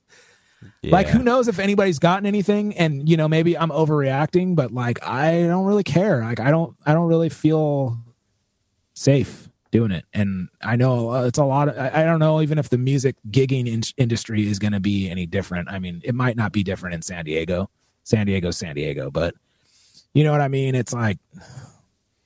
Like, 0.83 1.07
who 1.07 1.23
knows 1.23 1.47
if 1.47 1.59
anybody's 1.59 1.99
gotten 1.99 2.25
anything? 2.25 2.75
And 2.75 3.07
you 3.09 3.17
know, 3.17 3.27
maybe 3.27 3.57
I'm 3.57 3.69
overreacting, 3.69 4.55
but 4.55 4.71
like, 4.71 5.03
I 5.03 5.43
don't 5.43 5.65
really 5.65 5.83
care. 5.83 6.21
Like, 6.21 6.39
I 6.39 6.51
don't, 6.51 6.75
I 6.85 6.93
don't 6.93 7.07
really 7.07 7.29
feel 7.29 7.97
safe 8.93 9.49
doing 9.71 9.91
it. 9.91 10.05
And 10.13 10.49
I 10.63 10.75
know 10.75 11.11
uh, 11.11 11.23
it's 11.23 11.37
a 11.37 11.43
lot 11.43 11.69
of, 11.69 11.77
I, 11.77 12.01
I 12.01 12.03
don't 12.03 12.19
know 12.19 12.41
even 12.41 12.57
if 12.57 12.69
the 12.69 12.77
music 12.77 13.15
gigging 13.29 13.67
in- 13.67 13.83
industry 13.97 14.47
is 14.47 14.59
going 14.59 14.73
to 14.73 14.79
be 14.79 15.09
any 15.09 15.25
different. 15.25 15.69
I 15.69 15.79
mean, 15.79 16.01
it 16.03 16.15
might 16.15 16.37
not 16.37 16.51
be 16.51 16.63
different 16.63 16.95
in 16.95 17.01
San 17.01 17.25
Diego. 17.25 17.69
San 18.05 18.25
Diego, 18.25 18.51
San 18.51 18.73
Diego, 18.75 19.11
but 19.11 19.35
you 20.13 20.23
know 20.23 20.31
what 20.31 20.39
I 20.41 20.47
mean? 20.47 20.73
It's 20.75 20.93
like, 20.93 21.17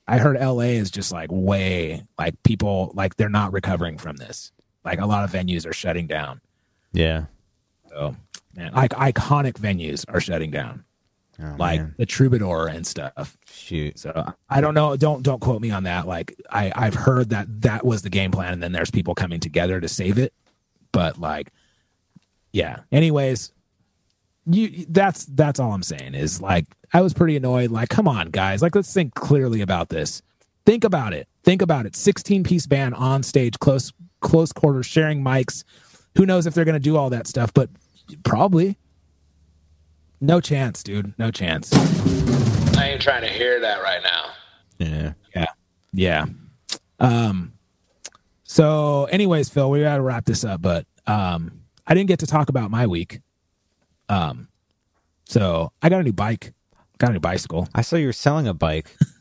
I 0.07 0.17
heard 0.19 0.39
LA 0.39 0.75
is 0.77 0.91
just 0.91 1.11
like 1.11 1.29
way, 1.31 2.03
like 2.19 2.41
people, 2.43 2.91
like 2.93 3.15
they're 3.15 3.29
not 3.29 3.51
recovering 3.53 3.97
from 3.97 4.15
this. 4.17 4.51
Like 4.85 4.99
a 4.99 5.05
lot 5.07 5.23
of 5.23 5.31
venues 5.31 5.65
are 5.67 5.73
shutting 5.73 6.05
down. 6.05 6.41
Yeah. 6.93 7.25
So, 7.89 8.15
man, 8.55 8.73
like 8.73 8.91
iconic 8.91 9.53
venues 9.53 10.05
are 10.07 10.19
shutting 10.21 10.51
down, 10.51 10.83
Oh, 11.41 11.55
like 11.57 11.79
man. 11.79 11.95
the 11.97 12.05
Troubadour 12.05 12.67
and 12.67 12.85
stuff. 12.85 13.37
shoot. 13.51 13.97
So 13.97 14.33
I 14.49 14.61
don't 14.61 14.73
know. 14.73 14.95
Don't 14.97 15.23
don't 15.23 15.39
quote 15.39 15.61
me 15.61 15.71
on 15.71 15.83
that. 15.83 16.05
Like 16.07 16.35
I 16.51 16.71
I've 16.75 16.93
heard 16.95 17.29
that 17.29 17.61
that 17.61 17.85
was 17.85 18.01
the 18.03 18.09
game 18.09 18.31
plan, 18.31 18.53
and 18.53 18.61
then 18.63 18.71
there's 18.73 18.91
people 18.91 19.15
coming 19.15 19.39
together 19.39 19.79
to 19.79 19.87
save 19.87 20.17
it. 20.17 20.33
But 20.91 21.19
like, 21.19 21.51
yeah. 22.51 22.79
Anyways, 22.91 23.51
you 24.49 24.85
that's 24.89 25.25
that's 25.25 25.59
all 25.59 25.73
I'm 25.73 25.83
saying 25.83 26.15
is 26.15 26.41
like 26.41 26.65
I 26.93 27.01
was 27.01 27.13
pretty 27.13 27.35
annoyed. 27.35 27.71
Like, 27.71 27.89
come 27.89 28.07
on, 28.07 28.29
guys. 28.31 28.61
Like, 28.61 28.75
let's 28.75 28.91
think 28.93 29.13
clearly 29.13 29.61
about 29.61 29.89
this. 29.89 30.21
Think 30.65 30.83
about 30.83 31.13
it. 31.13 31.27
Think 31.43 31.61
about 31.61 31.85
it. 31.85 31.95
16 31.95 32.43
piece 32.43 32.67
band 32.67 32.95
on 32.95 33.23
stage, 33.23 33.57
close 33.59 33.91
close 34.21 34.51
quarters, 34.51 34.85
sharing 34.85 35.23
mics. 35.23 35.63
Who 36.15 36.25
knows 36.25 36.45
if 36.45 36.53
they're 36.53 36.65
gonna 36.65 36.79
do 36.79 36.97
all 36.97 37.09
that 37.11 37.27
stuff? 37.27 37.53
But 37.53 37.69
probably. 38.23 38.77
No 40.21 40.41
chance, 40.41 40.83
dude. 40.83 41.13
No 41.17 41.31
chance. 41.31 41.71
I 42.77 42.89
ain't 42.89 43.01
trying 43.01 43.21
to 43.21 43.29
hear 43.29 43.61
that 43.61 43.81
right 43.81 44.01
now. 44.03 44.31
Yeah. 44.77 45.13
Yeah. 45.35 45.45
Yeah. 45.93 46.25
Um 46.99 47.53
so 48.43 49.05
anyways, 49.05 49.49
Phil, 49.49 49.69
we 49.69 49.81
gotta 49.81 50.01
wrap 50.01 50.25
this 50.25 50.43
up, 50.43 50.61
but 50.61 50.85
um 51.07 51.61
I 51.87 51.93
didn't 51.93 52.09
get 52.09 52.19
to 52.19 52.27
talk 52.27 52.49
about 52.49 52.69
my 52.69 52.85
week. 52.85 53.21
Um 54.09 54.47
so 55.25 55.71
I 55.81 55.89
got 55.89 56.01
a 56.01 56.03
new 56.03 56.13
bike. 56.13 56.53
Got 56.97 57.11
a 57.11 57.13
new 57.13 57.19
bicycle. 57.19 57.69
I 57.73 57.81
saw 57.81 57.95
you 57.95 58.07
were 58.07 58.13
selling 58.13 58.47
a 58.47 58.53
bike. 58.53 58.89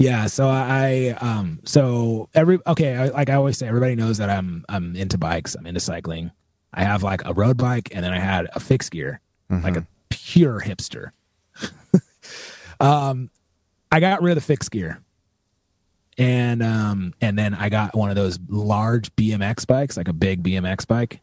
Yeah, 0.00 0.28
so 0.28 0.48
I 0.48 1.14
um 1.20 1.60
so 1.64 2.30
every 2.32 2.58
okay, 2.66 2.96
I, 2.96 3.08
like 3.08 3.28
I 3.28 3.34
always 3.34 3.58
say 3.58 3.68
everybody 3.68 3.96
knows 3.96 4.16
that 4.16 4.30
I'm 4.30 4.64
I'm 4.66 4.96
into 4.96 5.18
bikes. 5.18 5.54
I'm 5.54 5.66
into 5.66 5.80
cycling. 5.80 6.30
I 6.72 6.84
have 6.84 7.02
like 7.02 7.22
a 7.26 7.34
road 7.34 7.58
bike 7.58 7.90
and 7.92 8.02
then 8.02 8.10
I 8.10 8.18
had 8.18 8.48
a 8.54 8.60
fixed 8.60 8.92
gear, 8.92 9.20
like 9.50 9.76
a 9.76 9.86
pure 10.08 10.58
hipster. 10.58 11.10
um 12.80 13.30
I 13.92 14.00
got 14.00 14.22
rid 14.22 14.30
of 14.30 14.36
the 14.36 14.40
fixed 14.40 14.70
gear. 14.70 15.02
And 16.16 16.62
um 16.62 17.12
and 17.20 17.38
then 17.38 17.52
I 17.52 17.68
got 17.68 17.94
one 17.94 18.08
of 18.08 18.16
those 18.16 18.38
large 18.48 19.14
BMX 19.16 19.66
bikes, 19.66 19.98
like 19.98 20.08
a 20.08 20.14
big 20.14 20.42
BMX 20.42 20.86
bike. 20.86 21.20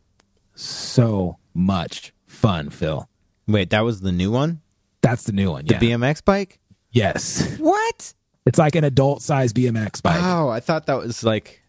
So 0.53 1.39
much 1.55 2.13
fun, 2.37 2.69
Phil. 2.69 3.09
Wait, 3.47 3.69
that 3.71 3.81
was 3.81 4.01
the 4.01 4.11
new 4.11 4.31
one? 4.31 4.61
That's 5.01 5.23
the 5.23 5.31
new 5.31 5.51
one. 5.51 5.65
The 5.65 5.73
Yeah. 5.75 5.79
BMX 5.97 6.23
bike? 6.23 6.59
yes. 6.91 7.57
What? 7.59 8.13
It's 8.45 8.57
like 8.57 8.75
an 8.75 8.83
adult 8.85 9.21
size 9.21 9.51
BMX 9.53 10.01
bike. 10.01 10.21
Oh, 10.21 10.47
I 10.49 10.59
thought 10.61 10.85
that 10.85 10.97
was 10.97 11.23
like 11.23 11.61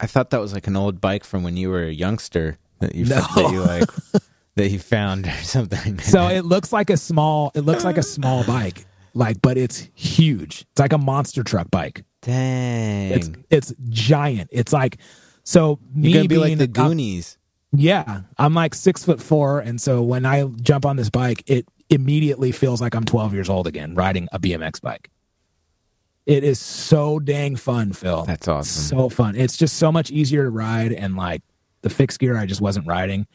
I 0.00 0.06
thought 0.06 0.30
that 0.30 0.40
was 0.40 0.52
like 0.52 0.66
an 0.66 0.76
old 0.76 1.00
bike 1.00 1.22
from 1.24 1.42
when 1.44 1.56
you 1.56 1.70
were 1.70 1.84
a 1.84 1.92
youngster 1.92 2.58
that 2.80 2.94
you 2.94 3.04
No. 3.04 3.20
that 3.20 3.52
you 3.52 3.60
like 3.62 3.88
that 4.56 4.68
you 4.70 4.78
found 4.80 5.26
or 5.28 5.42
something. 5.42 5.98
So 6.00 6.26
it 6.28 6.44
looks 6.44 6.72
like 6.72 6.90
a 6.90 6.96
small 6.96 7.52
it 7.54 7.60
looks 7.60 7.84
like 7.84 7.98
a 7.98 8.02
small 8.02 8.42
bike. 8.44 8.84
Like 9.14 9.40
but 9.42 9.56
it's 9.56 9.88
huge. 9.94 10.66
It's 10.72 10.80
like 10.80 10.92
a 10.92 10.98
monster 10.98 11.44
truck 11.44 11.70
bike. 11.70 12.04
Dang. 12.22 13.12
It's 13.12 13.30
it's 13.50 13.74
giant. 13.88 14.50
It's 14.52 14.72
like 14.72 14.98
so 15.44 15.78
me 15.94 16.08
You're 16.10 16.18
gonna 16.18 16.28
be 16.28 16.34
being 16.36 16.40
like 16.50 16.58
the 16.58 16.66
Goonies. 16.66 17.38
Yeah, 17.76 18.22
I'm 18.38 18.54
like 18.54 18.74
six 18.74 19.04
foot 19.04 19.20
four, 19.20 19.60
and 19.60 19.80
so 19.80 20.02
when 20.02 20.24
I 20.26 20.44
jump 20.44 20.86
on 20.86 20.96
this 20.96 21.10
bike, 21.10 21.42
it 21.46 21.66
immediately 21.90 22.52
feels 22.52 22.80
like 22.80 22.94
I'm 22.94 23.04
12 23.04 23.34
years 23.34 23.48
old 23.48 23.66
again, 23.66 23.94
riding 23.94 24.28
a 24.32 24.38
BMX 24.38 24.80
bike. 24.80 25.10
It 26.26 26.42
is 26.42 26.58
so 26.58 27.18
dang 27.18 27.56
fun, 27.56 27.92
Phil. 27.92 28.24
That's 28.24 28.48
awesome. 28.48 28.98
So 28.98 29.08
fun. 29.08 29.36
It's 29.36 29.56
just 29.56 29.76
so 29.76 29.92
much 29.92 30.10
easier 30.10 30.44
to 30.44 30.50
ride, 30.50 30.92
and 30.92 31.16
like 31.16 31.42
the 31.82 31.90
fixed 31.90 32.18
gear, 32.18 32.38
I 32.38 32.46
just 32.46 32.60
wasn't 32.60 32.86
riding. 32.86 33.26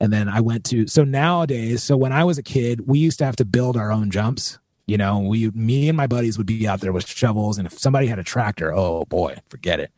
And 0.00 0.12
then 0.12 0.28
I 0.28 0.40
went 0.40 0.64
to 0.66 0.86
so 0.86 1.04
nowadays. 1.04 1.82
So 1.82 1.96
when 1.96 2.12
I 2.12 2.24
was 2.24 2.38
a 2.38 2.42
kid, 2.42 2.86
we 2.86 2.98
used 2.98 3.18
to 3.18 3.24
have 3.24 3.36
to 3.36 3.44
build 3.44 3.76
our 3.76 3.90
own 3.90 4.10
jumps. 4.10 4.58
You 4.86 4.96
know, 4.96 5.18
we, 5.18 5.50
me 5.50 5.88
and 5.88 5.96
my 5.96 6.06
buddies 6.06 6.38
would 6.38 6.46
be 6.46 6.66
out 6.66 6.80
there 6.80 6.92
with 6.92 7.06
shovels, 7.06 7.58
and 7.58 7.66
if 7.66 7.78
somebody 7.78 8.06
had 8.06 8.18
a 8.18 8.24
tractor, 8.24 8.74
oh 8.74 9.04
boy, 9.06 9.36
forget 9.48 9.80
it 9.80 9.92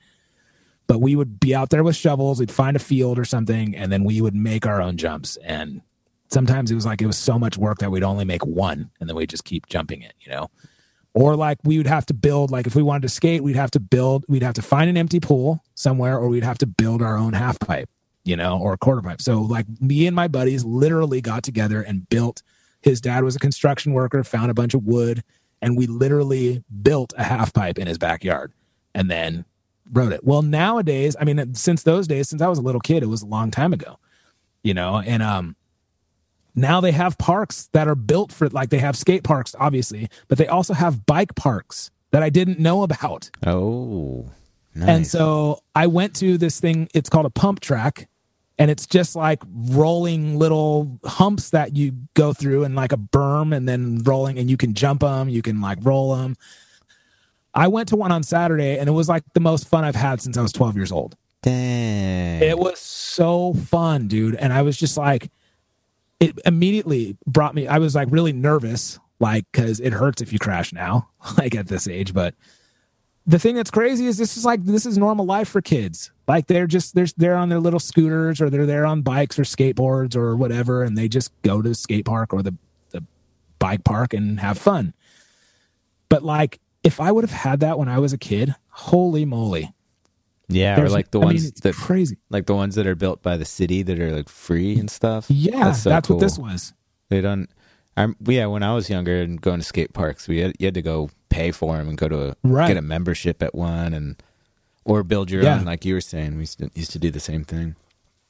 but 0.90 1.00
we 1.00 1.14
would 1.14 1.38
be 1.38 1.54
out 1.54 1.70
there 1.70 1.84
with 1.84 1.94
shovels 1.94 2.40
we'd 2.40 2.50
find 2.50 2.74
a 2.74 2.80
field 2.80 3.16
or 3.16 3.24
something 3.24 3.76
and 3.76 3.92
then 3.92 4.02
we 4.02 4.20
would 4.20 4.34
make 4.34 4.66
our 4.66 4.82
own 4.82 4.96
jumps. 4.96 5.36
And 5.36 5.82
sometimes 6.32 6.68
it 6.68 6.74
was 6.74 6.84
like 6.84 7.00
it 7.00 7.06
was 7.06 7.16
so 7.16 7.38
much 7.38 7.56
work 7.56 7.78
that 7.78 7.92
we'd 7.92 8.02
only 8.02 8.24
make 8.24 8.44
one 8.44 8.90
and 8.98 9.08
then 9.08 9.14
we'd 9.14 9.30
just 9.30 9.44
keep 9.44 9.66
jumping 9.68 10.02
it 10.02 10.14
you 10.18 10.32
know? 10.32 10.50
Or 11.14 11.36
like 11.36 11.58
we 11.62 11.76
would 11.76 11.86
have 11.86 12.06
to 12.06 12.14
build 12.14 12.50
like 12.50 12.66
if 12.66 12.74
we 12.74 12.82
wanted 12.82 13.02
to 13.02 13.08
skate 13.08 13.44
we'd 13.44 13.54
have 13.54 13.70
to 13.70 13.78
build 13.78 14.24
we'd 14.26 14.42
have 14.42 14.54
to 14.54 14.62
find 14.62 14.90
an 14.90 14.96
empty 14.96 15.20
pool 15.20 15.62
somewhere 15.76 16.18
or 16.18 16.26
we'd 16.26 16.42
have 16.42 16.58
to 16.58 16.66
build 16.66 17.02
our 17.02 17.16
own 17.16 17.34
half 17.34 17.60
pipe 17.60 17.88
you 18.24 18.34
know 18.34 18.58
or 18.58 18.72
a 18.72 18.78
quarter 18.78 19.00
pipe. 19.00 19.22
So 19.22 19.42
like 19.42 19.66
me 19.80 20.08
and 20.08 20.16
my 20.16 20.26
buddies 20.26 20.64
literally 20.64 21.20
got 21.20 21.44
together 21.44 21.80
and 21.82 22.08
built 22.08 22.42
his 22.82 23.00
dad 23.00 23.22
was 23.22 23.36
a 23.36 23.38
construction 23.38 23.92
worker 23.92 24.24
found 24.24 24.50
a 24.50 24.54
bunch 24.54 24.74
of 24.74 24.82
wood 24.82 25.22
and 25.62 25.78
we 25.78 25.86
literally 25.86 26.64
built 26.82 27.12
a 27.16 27.22
half 27.22 27.52
pipe 27.52 27.78
in 27.78 27.86
his 27.86 27.96
backyard. 27.96 28.52
And 28.92 29.08
then 29.08 29.44
wrote 29.92 30.12
it. 30.12 30.24
Well, 30.24 30.42
nowadays, 30.42 31.16
I 31.20 31.24
mean, 31.24 31.54
since 31.54 31.82
those 31.82 32.06
days, 32.06 32.28
since 32.28 32.42
I 32.42 32.48
was 32.48 32.58
a 32.58 32.62
little 32.62 32.80
kid, 32.80 33.02
it 33.02 33.06
was 33.06 33.22
a 33.22 33.26
long 33.26 33.50
time 33.50 33.72
ago, 33.72 33.98
you 34.62 34.74
know, 34.74 34.98
and 34.98 35.22
um, 35.22 35.56
now 36.54 36.80
they 36.80 36.92
have 36.92 37.18
parks 37.18 37.68
that 37.72 37.88
are 37.88 37.94
built 37.94 38.32
for 38.32 38.48
like 38.48 38.70
they 38.70 38.78
have 38.78 38.96
skate 38.96 39.24
parks, 39.24 39.54
obviously, 39.58 40.08
but 40.28 40.38
they 40.38 40.46
also 40.46 40.74
have 40.74 41.06
bike 41.06 41.34
parks 41.34 41.90
that 42.10 42.22
I 42.22 42.30
didn't 42.30 42.58
know 42.58 42.82
about. 42.82 43.30
Oh. 43.46 44.30
Nice. 44.74 44.88
And 44.88 45.06
so 45.06 45.62
I 45.74 45.88
went 45.88 46.14
to 46.16 46.38
this 46.38 46.60
thing, 46.60 46.88
it's 46.94 47.08
called 47.08 47.26
a 47.26 47.30
pump 47.30 47.60
track. 47.60 48.08
And 48.58 48.70
it's 48.70 48.86
just 48.86 49.16
like 49.16 49.42
rolling 49.48 50.38
little 50.38 51.00
humps 51.06 51.48
that 51.50 51.76
you 51.76 51.92
go 52.12 52.34
through 52.34 52.64
and 52.64 52.74
like 52.74 52.92
a 52.92 52.98
berm 52.98 53.56
and 53.56 53.66
then 53.66 54.02
rolling, 54.04 54.38
and 54.38 54.50
you 54.50 54.58
can 54.58 54.74
jump 54.74 55.00
them, 55.00 55.30
you 55.30 55.40
can 55.40 55.62
like 55.62 55.78
roll 55.80 56.14
them. 56.14 56.36
I 57.54 57.68
went 57.68 57.88
to 57.88 57.96
one 57.96 58.12
on 58.12 58.22
Saturday 58.22 58.78
and 58.78 58.88
it 58.88 58.92
was 58.92 59.08
like 59.08 59.24
the 59.34 59.40
most 59.40 59.68
fun 59.68 59.84
I've 59.84 59.96
had 59.96 60.20
since 60.20 60.36
I 60.36 60.42
was 60.42 60.52
12 60.52 60.76
years 60.76 60.92
old. 60.92 61.16
Dang. 61.42 62.42
It 62.42 62.58
was 62.58 62.78
so 62.78 63.54
fun, 63.54 64.08
dude. 64.08 64.34
And 64.36 64.52
I 64.52 64.62
was 64.62 64.76
just 64.76 64.96
like, 64.96 65.30
it 66.20 66.38
immediately 66.44 67.16
brought 67.26 67.54
me, 67.54 67.66
I 67.66 67.78
was 67.78 67.94
like 67.94 68.08
really 68.10 68.32
nervous, 68.32 68.98
like, 69.18 69.50
cause 69.52 69.80
it 69.80 69.92
hurts 69.92 70.20
if 70.20 70.32
you 70.32 70.38
crash 70.38 70.72
now, 70.72 71.08
like 71.38 71.54
at 71.54 71.66
this 71.66 71.88
age. 71.88 72.12
But 72.14 72.34
the 73.26 73.38
thing 73.38 73.54
that's 73.56 73.70
crazy 73.70 74.06
is 74.06 74.18
this 74.18 74.36
is 74.36 74.44
like, 74.44 74.64
this 74.64 74.86
is 74.86 74.98
normal 74.98 75.24
life 75.24 75.48
for 75.48 75.60
kids. 75.60 76.12
Like 76.28 76.46
they're 76.46 76.66
just, 76.66 76.94
they're, 76.94 77.06
they're 77.16 77.36
on 77.36 77.48
their 77.48 77.60
little 77.60 77.80
scooters 77.80 78.40
or 78.40 78.50
they're 78.50 78.66
there 78.66 78.86
on 78.86 79.02
bikes 79.02 79.38
or 79.38 79.42
skateboards 79.42 80.14
or 80.14 80.36
whatever. 80.36 80.82
And 80.82 80.96
they 80.96 81.08
just 81.08 81.32
go 81.42 81.62
to 81.62 81.68
the 81.70 81.74
skate 81.74 82.04
park 82.04 82.32
or 82.32 82.42
the, 82.42 82.54
the 82.90 83.02
bike 83.58 83.82
park 83.82 84.14
and 84.14 84.38
have 84.40 84.58
fun. 84.58 84.94
But 86.08 86.22
like, 86.22 86.60
if 86.82 87.00
I 87.00 87.12
would 87.12 87.24
have 87.24 87.30
had 87.32 87.60
that 87.60 87.78
when 87.78 87.88
I 87.88 87.98
was 87.98 88.12
a 88.12 88.18
kid, 88.18 88.54
holy 88.68 89.24
moly. 89.24 89.72
yeah, 90.48 90.80
or 90.80 90.88
like 90.88 91.10
the 91.10 91.18
I 91.18 91.22
mean, 91.22 91.26
ones 91.28 91.46
it's 91.46 91.60
that 91.60 91.74
crazy. 91.74 92.16
like 92.30 92.46
the 92.46 92.54
ones 92.54 92.74
that 92.76 92.86
are 92.86 92.94
built 92.94 93.22
by 93.22 93.36
the 93.36 93.44
city 93.44 93.82
that 93.82 93.98
are 94.00 94.10
like 94.12 94.28
free 94.28 94.78
and 94.78 94.90
stuff. 94.90 95.26
Yeah, 95.28 95.64
that's, 95.64 95.82
so 95.82 95.90
what 95.90 96.04
cool. 96.04 96.18
this 96.18 96.38
was. 96.38 96.72
They 97.08 97.20
don't. 97.20 97.48
I'm 97.96 98.16
yeah. 98.24 98.46
When 98.46 98.62
I 98.62 98.74
was 98.74 98.88
younger 98.88 99.20
and 99.20 99.40
going 99.40 99.58
to 99.60 99.64
skate 99.66 99.92
parks, 99.92 100.26
we 100.28 100.38
had 100.38 100.54
you 100.58 100.66
had 100.66 100.74
to 100.74 100.82
go 100.82 101.10
pay 101.28 101.50
for 101.52 101.76
them 101.76 101.88
and 101.88 101.98
go 101.98 102.08
to 102.08 102.30
a, 102.30 102.36
Right. 102.42 102.68
get 102.68 102.76
a 102.76 102.82
membership 102.82 103.42
at 103.42 103.54
one 103.54 103.92
and 103.94 104.20
or 104.84 105.02
build 105.02 105.30
your 105.30 105.42
Yeah. 105.42 105.58
own. 105.58 105.64
Like 105.64 105.84
you 105.84 105.94
were 105.94 106.00
saying, 106.00 106.34
we 106.34 106.40
used 106.40 106.58
to, 106.58 106.70
used 106.74 106.90
to 106.92 106.98
do 106.98 107.10
the 107.10 107.20
same 107.20 107.44
thing. 107.44 107.76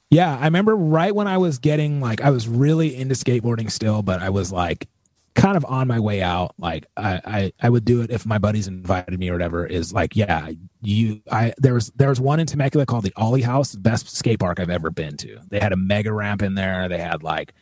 Yeah, 0.09 0.37
I 0.37 0.43
remember 0.43 0.75
right 0.75 1.15
when 1.15 1.27
I 1.27 1.37
was 1.37 1.57
getting 1.57 2.01
like 2.01 2.19
I 2.21 2.31
was 2.31 2.47
really 2.47 2.95
into 2.95 3.15
skateboarding 3.15 3.71
still, 3.71 4.01
but 4.03 4.21
I 4.21 4.29
was 4.29 4.51
like 4.51 4.87
kind 5.33 5.57
of 5.57 5.65
on 5.65 5.87
my 5.87 5.99
way 5.99 6.21
out. 6.21 6.53
Like 6.57 6.85
I, 6.97 7.21
I, 7.25 7.53
I 7.61 7.69
would 7.69 7.85
do 7.85 8.01
it 8.01 8.11
if 8.11 8.25
my 8.25 8.37
buddies 8.37 8.67
invited 8.67 9.17
me 9.19 9.29
or 9.29 9.33
whatever. 9.33 9.65
Is 9.65 9.93
like, 9.93 10.15
yeah, 10.15 10.49
you, 10.81 11.21
I 11.31 11.53
there 11.57 11.73
was 11.73 11.91
there 11.95 12.09
was 12.09 12.19
one 12.19 12.39
in 12.39 12.47
Temecula 12.47 12.85
called 12.85 13.03
the 13.03 13.13
Ollie 13.15 13.41
House, 13.41 13.75
best 13.75 14.15
skate 14.15 14.39
park 14.39 14.59
I've 14.59 14.69
ever 14.69 14.89
been 14.89 15.17
to. 15.17 15.39
They 15.49 15.59
had 15.59 15.73
a 15.73 15.77
mega 15.77 16.11
ramp 16.11 16.41
in 16.41 16.55
there. 16.55 16.87
They 16.87 16.99
had 16.99 17.23
like 17.23 17.53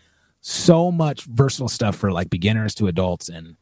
so 0.42 0.92
much 0.92 1.26
versatile 1.26 1.70
stuff 1.70 1.96
for 1.96 2.12
like 2.12 2.30
beginners 2.30 2.74
to 2.76 2.88
adults 2.88 3.30
and 3.30 3.58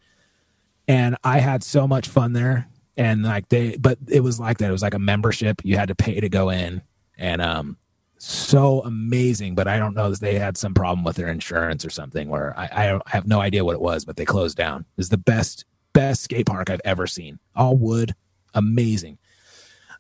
and 0.88 1.18
I 1.24 1.40
had 1.40 1.64
so 1.64 1.88
much 1.88 2.08
fun 2.08 2.34
there. 2.34 2.70
And 2.96 3.24
like 3.24 3.50
they, 3.50 3.78
but 3.78 4.00
it 4.08 4.22
was 4.22 4.40
like 4.40 4.58
that. 4.58 4.70
It 4.70 4.72
was 4.72 4.82
like 4.82 4.96
a 4.96 5.00
membership. 5.00 5.62
You 5.64 5.78
had 5.78 5.90
to 5.90 5.96
pay 5.96 6.20
to 6.20 6.30
go 6.30 6.50
in, 6.50 6.82
and 7.16 7.42
um, 7.44 7.78
so 8.18 8.82
amazing. 8.82 9.56
But 9.56 9.68
I 9.68 9.78
don't 9.78 9.96
know 9.96 10.12
if 10.12 10.20
they 10.20 10.38
had 10.38 10.58
some 10.58 10.74
problem 10.74 11.04
with 11.04 11.16
their 11.16 11.28
insurance 11.28 11.86
or 11.86 11.90
something. 11.90 12.30
Where 12.30 12.58
I, 12.58 12.96
I, 12.96 13.00
have 13.08 13.28
no 13.28 13.40
idea 13.40 13.66
what 13.66 13.76
it 13.76 13.82
was, 13.82 14.06
but 14.06 14.18
they 14.18 14.26
closed 14.26 14.58
down. 14.58 14.86
It's 14.98 15.10
the 15.10 15.18
best 15.18 15.66
best 15.94 16.24
skate 16.24 16.46
park 16.46 16.70
I've 16.70 16.82
ever 16.86 17.08
seen. 17.08 17.40
All 17.56 17.76
wood, 17.76 18.14
amazing. 18.54 19.18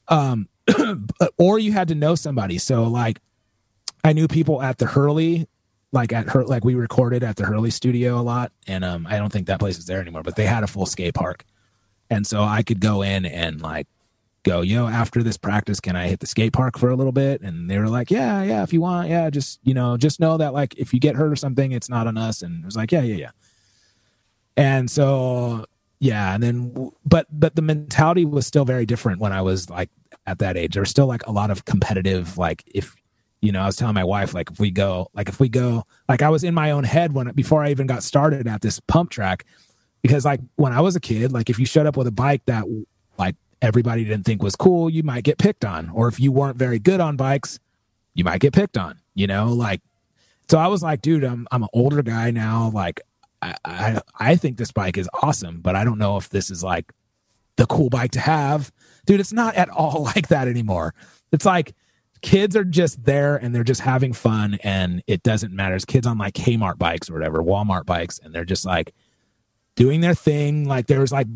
Um, 0.07 0.49
or 1.37 1.59
you 1.59 1.71
had 1.71 1.87
to 1.89 1.95
know 1.95 2.15
somebody. 2.15 2.57
So 2.57 2.83
like, 2.83 3.19
I 4.03 4.13
knew 4.13 4.27
people 4.27 4.61
at 4.61 4.77
the 4.77 4.85
Hurley 4.85 5.47
like 5.91 6.11
at 6.11 6.29
her 6.29 6.43
like 6.43 6.65
we 6.65 6.75
recorded 6.75 7.23
at 7.23 7.37
the 7.37 7.45
Hurley 7.45 7.69
studio 7.69 8.19
a 8.19 8.21
lot 8.21 8.51
and 8.67 8.83
um 8.83 9.07
I 9.09 9.17
don't 9.17 9.31
think 9.31 9.47
that 9.47 9.59
place 9.59 9.77
is 9.77 9.85
there 9.85 10.01
anymore 10.01 10.23
but 10.23 10.35
they 10.35 10.45
had 10.45 10.63
a 10.63 10.67
full 10.67 10.85
skate 10.85 11.13
park 11.13 11.45
and 12.09 12.25
so 12.25 12.43
I 12.43 12.63
could 12.63 12.79
go 12.79 13.01
in 13.01 13.25
and 13.25 13.61
like 13.61 13.87
go, 14.47 14.61
yo, 14.61 14.87
after 14.87 15.23
this 15.23 15.37
practice, 15.37 15.79
can 15.79 15.95
I 15.95 16.07
hit 16.07 16.19
the 16.19 16.27
skate 16.27 16.53
park 16.53 16.77
for 16.77 16.89
a 16.89 16.95
little 16.95 17.11
bit? 17.11 17.41
And 17.41 17.69
they 17.69 17.77
were 17.77 17.89
like, 17.89 18.09
yeah, 18.09 18.43
yeah, 18.43 18.63
if 18.63 18.73
you 18.73 18.81
want, 18.81 19.09
yeah, 19.09 19.29
just 19.29 19.59
you 19.63 19.73
know, 19.73 19.97
just 19.97 20.19
know 20.19 20.37
that 20.37 20.53
like 20.53 20.75
if 20.77 20.93
you 20.93 20.99
get 20.99 21.15
hurt 21.15 21.31
or 21.31 21.35
something, 21.35 21.71
it's 21.71 21.89
not 21.89 22.07
on 22.07 22.17
us. 22.17 22.41
And 22.41 22.63
it 22.63 22.65
was 22.65 22.75
like, 22.75 22.91
yeah, 22.91 23.01
yeah, 23.01 23.15
yeah. 23.15 23.31
And 24.55 24.89
so 24.89 25.65
yeah, 25.99 26.33
and 26.33 26.43
then 26.43 26.91
but 27.05 27.27
but 27.31 27.55
the 27.55 27.61
mentality 27.61 28.25
was 28.25 28.45
still 28.45 28.65
very 28.65 28.85
different 28.85 29.19
when 29.19 29.33
I 29.33 29.41
was 29.41 29.69
like 29.69 29.89
at 30.25 30.39
that 30.39 30.57
age. 30.57 30.73
There 30.73 30.81
was 30.81 30.89
still 30.89 31.07
like 31.07 31.25
a 31.27 31.31
lot 31.31 31.51
of 31.51 31.65
competitive 31.65 32.37
like 32.37 32.63
if 32.67 32.95
you 33.41 33.51
know, 33.51 33.61
I 33.61 33.65
was 33.67 33.75
telling 33.75 33.93
my 33.93 34.03
wife 34.03 34.33
like 34.33 34.51
if 34.51 34.59
we 34.59 34.71
go 34.71 35.09
like 35.13 35.29
if 35.29 35.39
we 35.39 35.49
go 35.49 35.83
like 36.09 36.21
I 36.21 36.29
was 36.29 36.43
in 36.43 36.53
my 36.53 36.71
own 36.71 36.83
head 36.83 37.13
when 37.13 37.31
before 37.31 37.63
I 37.63 37.71
even 37.71 37.87
got 37.87 38.03
started 38.03 38.47
at 38.47 38.61
this 38.61 38.79
pump 38.79 39.09
track 39.09 39.45
because 40.01 40.25
like 40.25 40.39
when 40.55 40.73
I 40.73 40.81
was 40.81 40.95
a 40.95 40.99
kid, 40.99 41.31
like 41.31 41.49
if 41.49 41.59
you 41.59 41.65
showed 41.65 41.85
up 41.85 41.97
with 41.97 42.07
a 42.07 42.11
bike 42.11 42.43
that 42.45 42.65
like 43.17 43.35
everybody 43.61 44.03
didn't 44.03 44.25
think 44.25 44.43
was 44.43 44.55
cool, 44.55 44.89
you 44.89 45.03
might 45.03 45.23
get 45.23 45.37
picked 45.37 45.65
on. 45.65 45.89
Or 45.89 46.07
if 46.07 46.19
you 46.19 46.31
weren't 46.31 46.57
very 46.57 46.79
good 46.79 46.99
on 46.99 47.15
bikes, 47.15 47.59
you 48.13 48.23
might 48.23 48.39
get 48.39 48.53
picked 48.53 48.77
on, 48.77 48.99
you 49.13 49.27
know, 49.27 49.51
like 49.53 49.81
so 50.49 50.57
I 50.57 50.67
was 50.67 50.81
like, 50.81 51.01
dude, 51.01 51.23
I'm 51.23 51.47
I'm 51.51 51.63
an 51.63 51.69
older 51.73 52.01
guy 52.01 52.31
now. 52.31 52.71
Like 52.73 53.01
I, 53.41 53.55
I 53.65 54.01
I 54.17 54.35
think 54.35 54.57
this 54.57 54.71
bike 54.71 54.97
is 54.97 55.09
awesome, 55.21 55.61
but 55.61 55.75
I 55.75 55.83
don't 55.83 55.97
know 55.97 56.17
if 56.17 56.29
this 56.29 56.49
is 56.49 56.63
like 56.63 56.91
the 57.57 57.65
cool 57.65 57.89
bike 57.89 58.11
to 58.11 58.19
have. 58.19 58.71
Dude, 59.05 59.19
it's 59.19 59.33
not 59.33 59.55
at 59.55 59.69
all 59.69 60.03
like 60.15 60.29
that 60.29 60.47
anymore. 60.47 60.93
It's 61.31 61.45
like 61.45 61.75
kids 62.21 62.55
are 62.55 62.63
just 62.63 63.03
there 63.03 63.35
and 63.35 63.53
they're 63.53 63.63
just 63.63 63.81
having 63.81 64.13
fun 64.13 64.57
and 64.63 65.03
it 65.05 65.21
doesn't 65.21 65.53
matter. 65.53 65.75
It's 65.75 65.85
kids 65.85 66.07
on 66.07 66.17
like 66.17 66.33
Kmart 66.33 66.77
bikes 66.77 67.09
or 67.09 67.13
whatever, 67.13 67.43
Walmart 67.43 67.85
bikes, 67.85 68.19
and 68.19 68.33
they're 68.33 68.45
just 68.45 68.65
like 68.65 68.93
doing 69.77 70.01
their 70.01 70.13
thing. 70.13 70.65
Like 70.65 70.87
there 70.87 70.99
was 70.99 71.13
like 71.13 71.27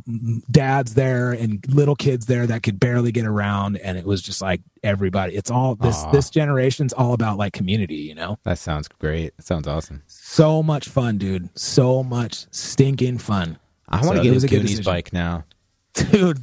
dads 0.51 0.95
there 0.95 1.31
and 1.31 1.65
little 1.73 1.95
kids 1.95 2.26
there 2.26 2.45
that 2.47 2.63
could 2.63 2.77
barely 2.77 3.13
get 3.13 3.26
around, 3.26 3.77
and 3.77 3.97
it 3.97 4.05
was 4.05 4.22
just 4.22 4.41
like 4.41 4.59
everybody. 4.84 5.35
It's 5.35 5.49
all 5.49 5.76
this 5.76 6.03
Aw. 6.03 6.11
this 6.11 6.30
generation's 6.30 6.91
all 6.91 7.13
about 7.13 7.38
like 7.38 7.53
community, 7.53 7.95
you 7.95 8.15
know. 8.15 8.38
That 8.43 8.57
sounds 8.59 8.89
great. 8.89 9.38
That 9.38 9.45
sounds 9.45 9.68
awesome. 9.68 10.03
So 10.07 10.61
much 10.61 10.89
fun, 10.89 11.18
dude. 11.18 11.49
So 11.57 12.03
much 12.03 12.47
stinking 12.51 13.19
fun. 13.19 13.57
I 13.88 14.05
want 14.05 14.22
to 14.22 14.30
was 14.31 14.43
get 14.43 14.51
a 14.51 14.55
a 14.55 14.59
Goonies 14.59 14.72
decision. 14.72 14.91
bike 14.91 15.13
now. 15.13 15.45
dude. 15.93 16.41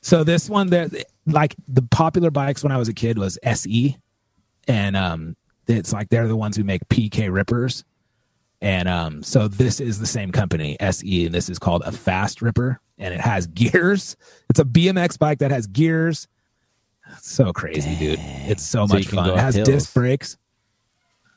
So 0.00 0.24
this 0.24 0.48
one, 0.48 0.68
there, 0.68 0.88
like 1.26 1.54
the 1.66 1.82
popular 1.82 2.30
bikes 2.30 2.62
when 2.62 2.72
I 2.72 2.76
was 2.78 2.88
a 2.88 2.94
kid 2.94 3.18
was 3.18 3.38
SE, 3.42 3.96
and 4.66 4.96
um, 4.96 5.36
it's 5.66 5.92
like 5.92 6.08
they're 6.08 6.28
the 6.28 6.36
ones 6.36 6.56
who 6.56 6.64
make 6.64 6.88
PK 6.88 7.30
Rippers, 7.30 7.84
and 8.60 8.88
um, 8.88 9.22
so 9.22 9.48
this 9.48 9.80
is 9.80 9.98
the 9.98 10.06
same 10.06 10.32
company 10.32 10.76
SE, 10.80 11.26
and 11.26 11.34
this 11.34 11.48
is 11.48 11.58
called 11.58 11.82
a 11.84 11.92
Fast 11.92 12.42
Ripper, 12.42 12.80
and 12.98 13.14
it 13.14 13.20
has 13.20 13.46
gears. 13.54 14.16
It's 14.50 14.60
a 14.60 14.64
BMX 14.64 15.18
bike 15.18 15.38
that 15.38 15.50
has 15.50 15.66
gears. 15.66 16.28
So 17.20 17.52
crazy, 17.52 17.94
dude! 17.96 18.18
It's 18.20 18.62
so, 18.62 18.86
So 18.86 18.94
much 18.94 19.06
fun. 19.06 19.30
It 19.30 19.38
has 19.38 19.54
hills. 19.54 19.68
disc 19.68 19.94
brakes, 19.94 20.36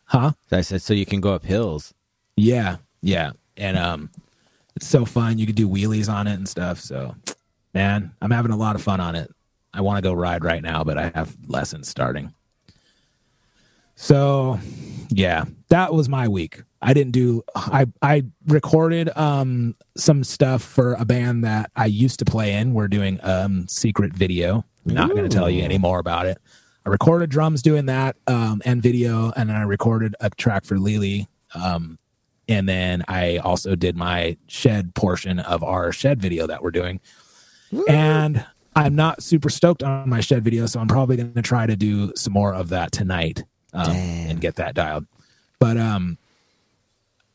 huh? 0.05 0.31
I 0.51 0.61
said, 0.61 0.81
so 0.81 0.93
you 0.93 1.05
can 1.05 1.21
go 1.21 1.33
up 1.33 1.43
hills. 1.45 1.93
Yeah, 2.35 2.77
yeah, 3.01 3.31
and 3.55 3.77
um, 3.77 4.09
it's 4.75 4.87
so 4.87 5.05
fun. 5.05 5.37
You 5.37 5.45
can 5.45 5.55
do 5.55 5.69
wheelies 5.69 6.11
on 6.11 6.27
it 6.27 6.33
and 6.33 6.49
stuff. 6.49 6.79
So, 6.79 7.15
man, 7.73 8.11
I'm 8.21 8.31
having 8.31 8.51
a 8.51 8.57
lot 8.57 8.75
of 8.75 8.81
fun 8.81 8.99
on 8.99 9.15
it. 9.15 9.31
I 9.73 9.79
want 9.81 9.97
to 9.97 10.01
go 10.01 10.13
ride 10.13 10.43
right 10.43 10.61
now, 10.61 10.83
but 10.83 10.97
I 10.97 11.11
have 11.15 11.37
lessons 11.47 11.87
starting. 11.87 12.33
So, 13.95 14.59
yeah, 15.09 15.45
that 15.69 15.93
was 15.93 16.09
my 16.09 16.27
week. 16.27 16.63
I 16.81 16.93
didn't 16.93 17.11
do. 17.11 17.43
I 17.55 17.85
I 18.01 18.23
recorded 18.47 19.15
um 19.15 19.75
some 19.95 20.23
stuff 20.23 20.63
for 20.63 20.93
a 20.95 21.05
band 21.05 21.43
that 21.43 21.71
I 21.75 21.85
used 21.85 22.19
to 22.19 22.25
play 22.25 22.53
in. 22.53 22.73
We're 22.73 22.87
doing 22.87 23.19
um 23.23 23.67
secret 23.67 24.13
video. 24.13 24.65
Not 24.85 25.09
going 25.11 25.23
to 25.23 25.29
tell 25.29 25.49
you 25.49 25.63
any 25.63 25.77
more 25.77 25.99
about 25.99 26.25
it. 26.25 26.39
I 26.85 26.89
recorded 26.89 27.29
drums 27.29 27.61
doing 27.61 27.85
that 27.85 28.15
um 28.27 28.61
and 28.65 28.81
video, 28.81 29.31
and 29.35 29.49
then 29.49 29.55
I 29.55 29.63
recorded 29.63 30.15
a 30.19 30.29
track 30.31 30.65
for 30.65 30.79
Lily. 30.79 31.27
Um, 31.53 31.99
and 32.47 32.67
then 32.67 33.03
I 33.07 33.37
also 33.37 33.75
did 33.75 33.95
my 33.95 34.37
shed 34.47 34.95
portion 34.95 35.39
of 35.39 35.63
our 35.63 35.91
shed 35.91 36.21
video 36.21 36.47
that 36.47 36.63
we're 36.63 36.71
doing. 36.71 36.99
And 37.87 38.45
I'm 38.75 38.95
not 38.95 39.21
super 39.21 39.49
stoked 39.49 39.83
on 39.83 40.09
my 40.09 40.21
shed 40.21 40.43
video, 40.43 40.65
so 40.65 40.79
I'm 40.79 40.87
probably 40.87 41.17
going 41.17 41.33
to 41.33 41.41
try 41.41 41.65
to 41.65 41.75
do 41.75 42.13
some 42.15 42.33
more 42.33 42.53
of 42.53 42.69
that 42.69 42.91
tonight 42.91 43.43
um, 43.73 43.91
and 43.95 44.41
get 44.41 44.55
that 44.55 44.75
dialed. 44.75 45.05
But 45.59 45.77
um, 45.77 46.17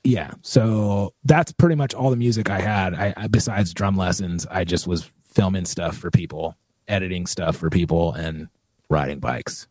yeah, 0.07 0.31
so 0.43 1.15
that's 1.24 1.51
pretty 1.53 1.74
much 1.74 1.93
all 1.93 2.11
the 2.11 2.16
music 2.16 2.49
I 2.49 2.61
had. 2.61 2.95
I, 2.95 3.12
I 3.16 3.27
besides 3.27 3.74
drum 3.74 3.97
lessons, 3.97 4.47
I 4.49 4.65
just 4.65 4.87
was 4.87 5.11
filming 5.28 5.65
stuff 5.65 5.97
for 5.97 6.11
people, 6.11 6.57
editing 6.87 7.27
stuff 7.27 7.57
for 7.57 7.70
people, 7.70 8.12
and 8.12 8.49
riding 8.89 9.19
bikes. 9.19 9.66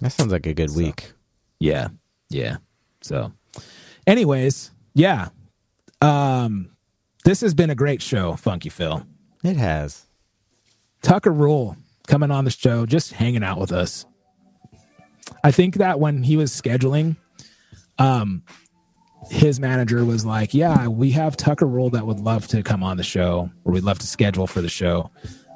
That 0.00 0.12
sounds 0.12 0.30
like 0.30 0.46
a 0.46 0.54
good 0.54 0.74
week. 0.76 1.12
Yeah. 1.58 1.88
Yeah. 2.30 2.58
So 3.00 3.32
anyways, 4.06 4.70
yeah. 4.94 5.30
Um 6.00 6.70
this 7.24 7.40
has 7.40 7.52
been 7.52 7.70
a 7.70 7.74
great 7.74 8.00
show, 8.00 8.34
Funky 8.34 8.68
Phil. 8.68 9.04
It 9.42 9.56
has. 9.56 10.06
Tucker 11.02 11.32
Rule 11.32 11.76
coming 12.06 12.30
on 12.30 12.44
the 12.44 12.50
show, 12.50 12.86
just 12.86 13.12
hanging 13.12 13.42
out 13.42 13.58
with 13.58 13.72
us. 13.72 14.06
I 15.42 15.50
think 15.50 15.76
that 15.76 15.98
when 16.00 16.22
he 16.22 16.36
was 16.36 16.52
scheduling, 16.52 17.16
um, 17.98 18.44
his 19.30 19.60
manager 19.60 20.04
was 20.04 20.24
like, 20.24 20.54
"Yeah, 20.54 20.86
we 20.86 21.10
have 21.12 21.36
Tucker 21.36 21.66
Rule 21.66 21.90
that 21.90 22.06
would 22.06 22.20
love 22.20 22.46
to 22.48 22.62
come 22.62 22.82
on 22.82 22.96
the 22.96 23.02
show, 23.02 23.50
or 23.64 23.72
we'd 23.72 23.84
love 23.84 23.98
to 24.00 24.06
schedule 24.06 24.46
for 24.46 24.60
the 24.60 24.68
show 24.68 25.10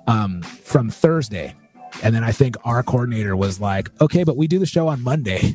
um, 0.06 0.43
from 0.43 0.90
Thursday." 0.90 1.55
And 2.02 2.14
then 2.14 2.24
I 2.24 2.32
think 2.32 2.56
our 2.64 2.82
coordinator 2.82 3.36
was 3.36 3.60
like, 3.60 3.90
"Okay, 4.01 4.24
but 4.24 4.36
we 4.36 4.47
do 4.47 4.59
the 4.59 4.66
show 4.66 4.89
on 4.89 5.02
Monday." 5.02 5.55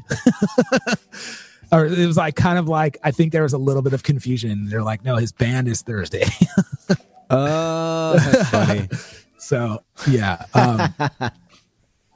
or 1.72 1.86
it 1.86 2.08
was 2.08 2.18
like 2.18 2.36
kind 2.36 2.58
of 2.58 2.68
like 2.68 2.98
I 3.04 3.12
think 3.12 3.34
there 3.34 3.44
was 3.44 3.54
a 3.54 3.58
little 3.58 3.82
bit 3.82 3.94
of 3.94 4.04
confusion. 4.04 4.66
They're 4.70 4.84
like, 4.84 5.04
"No, 5.04 5.16
his 5.18 5.32
band 5.32 5.68
is 5.68 5.82
Thursday." 5.82 6.26
Oh, 7.30 8.14
that's 8.18 8.50
funny. 8.50 8.90
So 9.40 9.84
yeah, 10.10 10.44
um, 10.56 10.94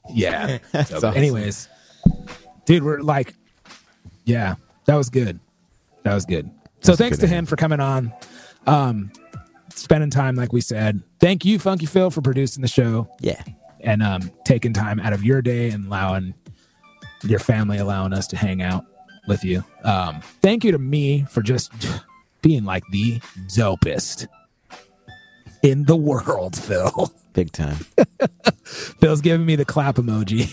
yeah. 0.09 0.57
So, 0.71 0.97
awesome. 0.97 1.15
anyways, 1.15 1.69
dude, 2.65 2.83
we're 2.83 2.99
like, 2.99 3.35
yeah, 4.25 4.55
that 4.85 4.95
was 4.95 5.09
good. 5.09 5.39
That 6.03 6.13
was 6.13 6.25
good. 6.25 6.49
So 6.81 6.91
That's 6.91 6.97
thanks 6.97 7.17
good 7.17 7.27
to 7.27 7.33
him 7.33 7.45
for 7.45 7.55
coming 7.55 7.79
on, 7.79 8.11
um, 8.65 9.11
spending 9.75 10.09
time 10.09 10.35
like 10.35 10.51
we 10.51 10.61
said. 10.61 11.01
Thank 11.19 11.45
you, 11.45 11.59
Funky 11.59 11.85
Phil, 11.85 12.09
for 12.09 12.21
producing 12.21 12.61
the 12.61 12.67
show 12.67 13.07
yeah. 13.19 13.41
and 13.81 14.01
um, 14.01 14.31
taking 14.45 14.73
time 14.73 14.99
out 14.99 15.13
of 15.13 15.23
your 15.23 15.41
day 15.41 15.69
and 15.69 15.85
allowing 15.85 16.33
your 17.23 17.39
family 17.39 17.77
allowing 17.77 18.13
us 18.13 18.27
to 18.27 18.37
hang 18.37 18.61
out 18.61 18.85
with 19.27 19.43
you. 19.43 19.63
Um, 19.83 20.21
thank 20.41 20.63
you 20.63 20.71
to 20.71 20.79
me 20.79 21.25
for 21.29 21.41
just 21.41 21.71
being 22.41 22.65
like 22.65 22.83
the 22.91 23.19
dopest 23.47 24.27
in 25.61 25.85
the 25.85 25.95
world, 25.95 26.55
Phil. 26.55 27.13
Big 27.33 27.51
time. 27.51 27.77
Phil's 28.65 29.21
giving 29.21 29.45
me 29.45 29.55
the 29.55 29.65
clap 29.65 29.95
emoji. 29.95 30.49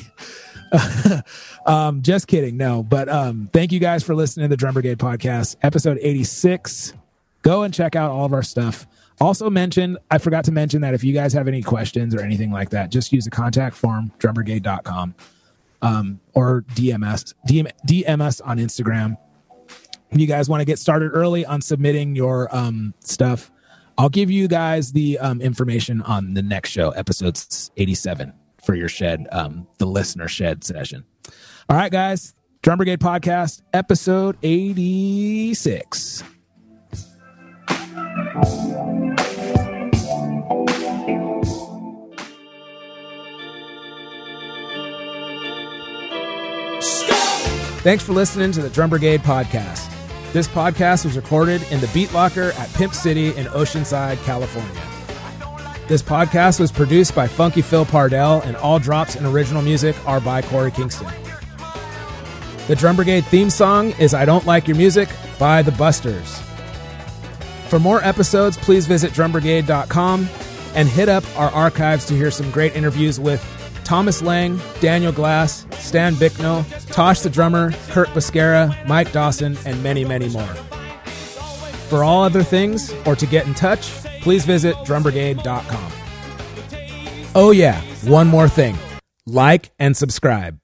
um, 1.67 2.03
just 2.03 2.27
kidding. 2.27 2.57
No, 2.57 2.83
but 2.83 3.09
um, 3.09 3.49
thank 3.53 3.73
you 3.73 3.79
guys 3.79 4.03
for 4.03 4.15
listening 4.15 4.45
to 4.45 4.49
the 4.49 4.57
Drum 4.57 4.75
Brigade 4.75 4.99
podcast, 4.99 5.57
episode 5.63 5.99
86. 6.01 6.95
Go 7.43 7.63
and 7.63 7.73
check 7.73 7.97
out 7.97 8.11
all 8.11 8.25
of 8.25 8.33
our 8.33 8.43
stuff. 8.43 8.87
Also, 9.21 9.51
mention, 9.51 9.99
I 10.11 10.19
forgot 10.19 10.45
to 10.45 10.53
mention 10.53 10.81
that 10.83 10.95
if 10.95 11.03
you 11.03 11.13
guys 11.13 11.33
have 11.33 11.49
any 11.49 11.63
questions 11.63 12.15
or 12.15 12.21
anything 12.21 12.53
like 12.53 12.71
that, 12.71 12.91
just 12.91 13.13
use 13.13 13.25
the 13.25 13.31
contact 13.31 13.75
form, 13.75 14.13
drumbrigade.com, 14.19 15.15
um, 15.83 16.21
or 16.35 16.63
DMS, 16.75 17.35
DM, 17.49 17.71
DM 17.87 18.21
us 18.21 18.41
on 18.41 18.59
Instagram. 18.59 19.17
If 20.11 20.21
you 20.21 20.27
guys 20.27 20.49
want 20.49 20.61
to 20.61 20.65
get 20.65 20.79
started 20.79 21.11
early 21.13 21.45
on 21.45 21.61
submitting 21.61 22.15
your 22.15 22.55
um, 22.55 22.95
stuff, 23.01 23.51
I'll 23.97 24.09
give 24.09 24.31
you 24.31 24.47
guys 24.47 24.93
the 24.93 25.19
um, 25.19 25.41
information 25.41 26.01
on 26.03 26.35
the 26.35 26.43
next 26.43 26.71
show, 26.71 26.91
episode 26.91 27.41
87 27.77 28.33
for 28.63 28.75
your 28.75 28.89
shed, 28.89 29.27
um, 29.33 29.67
the 29.79 29.87
listener 29.87 30.29
shed 30.29 30.65
session. 30.65 31.05
All 31.69 31.77
right, 31.77 31.93
guys, 31.93 32.35
Drum 32.63 32.79
Brigade 32.79 33.01
podcast, 33.01 33.63
episode 33.73 34.37
86. 34.43 36.23
Thanks 47.83 48.05
for 48.05 48.13
listening 48.13 48.53
to 48.53 48.61
the 48.61 48.69
Drum 48.69 48.91
Brigade 48.91 49.21
podcast. 49.21 49.91
This 50.33 50.49
podcast 50.49 51.05
was 51.05 51.17
recorded 51.17 51.63
in 51.71 51.81
the 51.81 51.89
Beat 51.95 52.13
Locker 52.13 52.53
at 52.59 52.73
Pimp 52.75 52.93
City 52.93 53.29
in 53.29 53.47
Oceanside, 53.47 54.23
California. 54.25 54.88
This 55.89 56.03
podcast 56.03 56.61
was 56.61 56.71
produced 56.71 57.15
by 57.15 57.27
Funky 57.27 57.63
Phil 57.63 57.87
Pardell, 57.87 58.43
and 58.43 58.55
all 58.57 58.79
drops 58.79 59.17
and 59.17 59.25
original 59.25 59.63
music 59.63 59.97
are 60.07 60.21
by 60.21 60.43
Korey 60.43 60.75
Kingston. 60.75 61.09
The 62.67 62.77
Drum 62.77 62.97
Brigade 62.97 63.25
theme 63.25 63.49
song 63.49 63.93
is 63.93 64.13
I 64.13 64.27
Don't 64.27 64.45
Like 64.45 64.69
Your 64.69 64.77
Music 64.77 65.09
by 65.39 65.63
The 65.63 65.73
Busters. 65.73 66.43
For 67.69 67.79
more 67.79 68.05
episodes, 68.05 68.59
please 68.59 68.87
visit 68.87 69.13
drumbrigade.com 69.13 70.29
and 70.75 70.89
hit 70.91 71.09
up 71.09 71.25
our 71.39 71.51
archives 71.53 72.05
to 72.09 72.15
hear 72.15 72.31
some 72.31 72.51
great 72.51 72.77
interviews 72.77 73.19
with 73.19 73.43
Thomas 73.85 74.21
Lang, 74.21 74.61
Daniel 74.81 75.11
Glass, 75.11 75.65
Stan 75.79 76.15
Bicknell, 76.17 76.67
Tosh 76.89 77.21
the 77.21 77.31
Drummer, 77.31 77.73
Kurt 77.89 78.09
Bisquera, 78.09 78.87
Mike 78.87 79.11
Dawson, 79.13 79.57
and 79.65 79.83
many, 79.83 80.05
many 80.05 80.29
more. 80.29 80.55
For 81.89 82.05
all 82.05 82.25
other 82.25 82.43
things, 82.43 82.93
or 83.07 83.17
to 83.17 83.25
get 83.25 83.47
in 83.47 83.55
touch, 83.55 83.91
please 84.21 84.45
visit 84.45 84.75
drumbrigade.com. 84.77 85.93
Oh, 87.35 87.51
yeah, 87.53 87.81
one 88.05 88.27
more 88.27 88.49
thing 88.49 88.77
like 89.27 89.71
and 89.79 89.97
subscribe. 89.97 90.59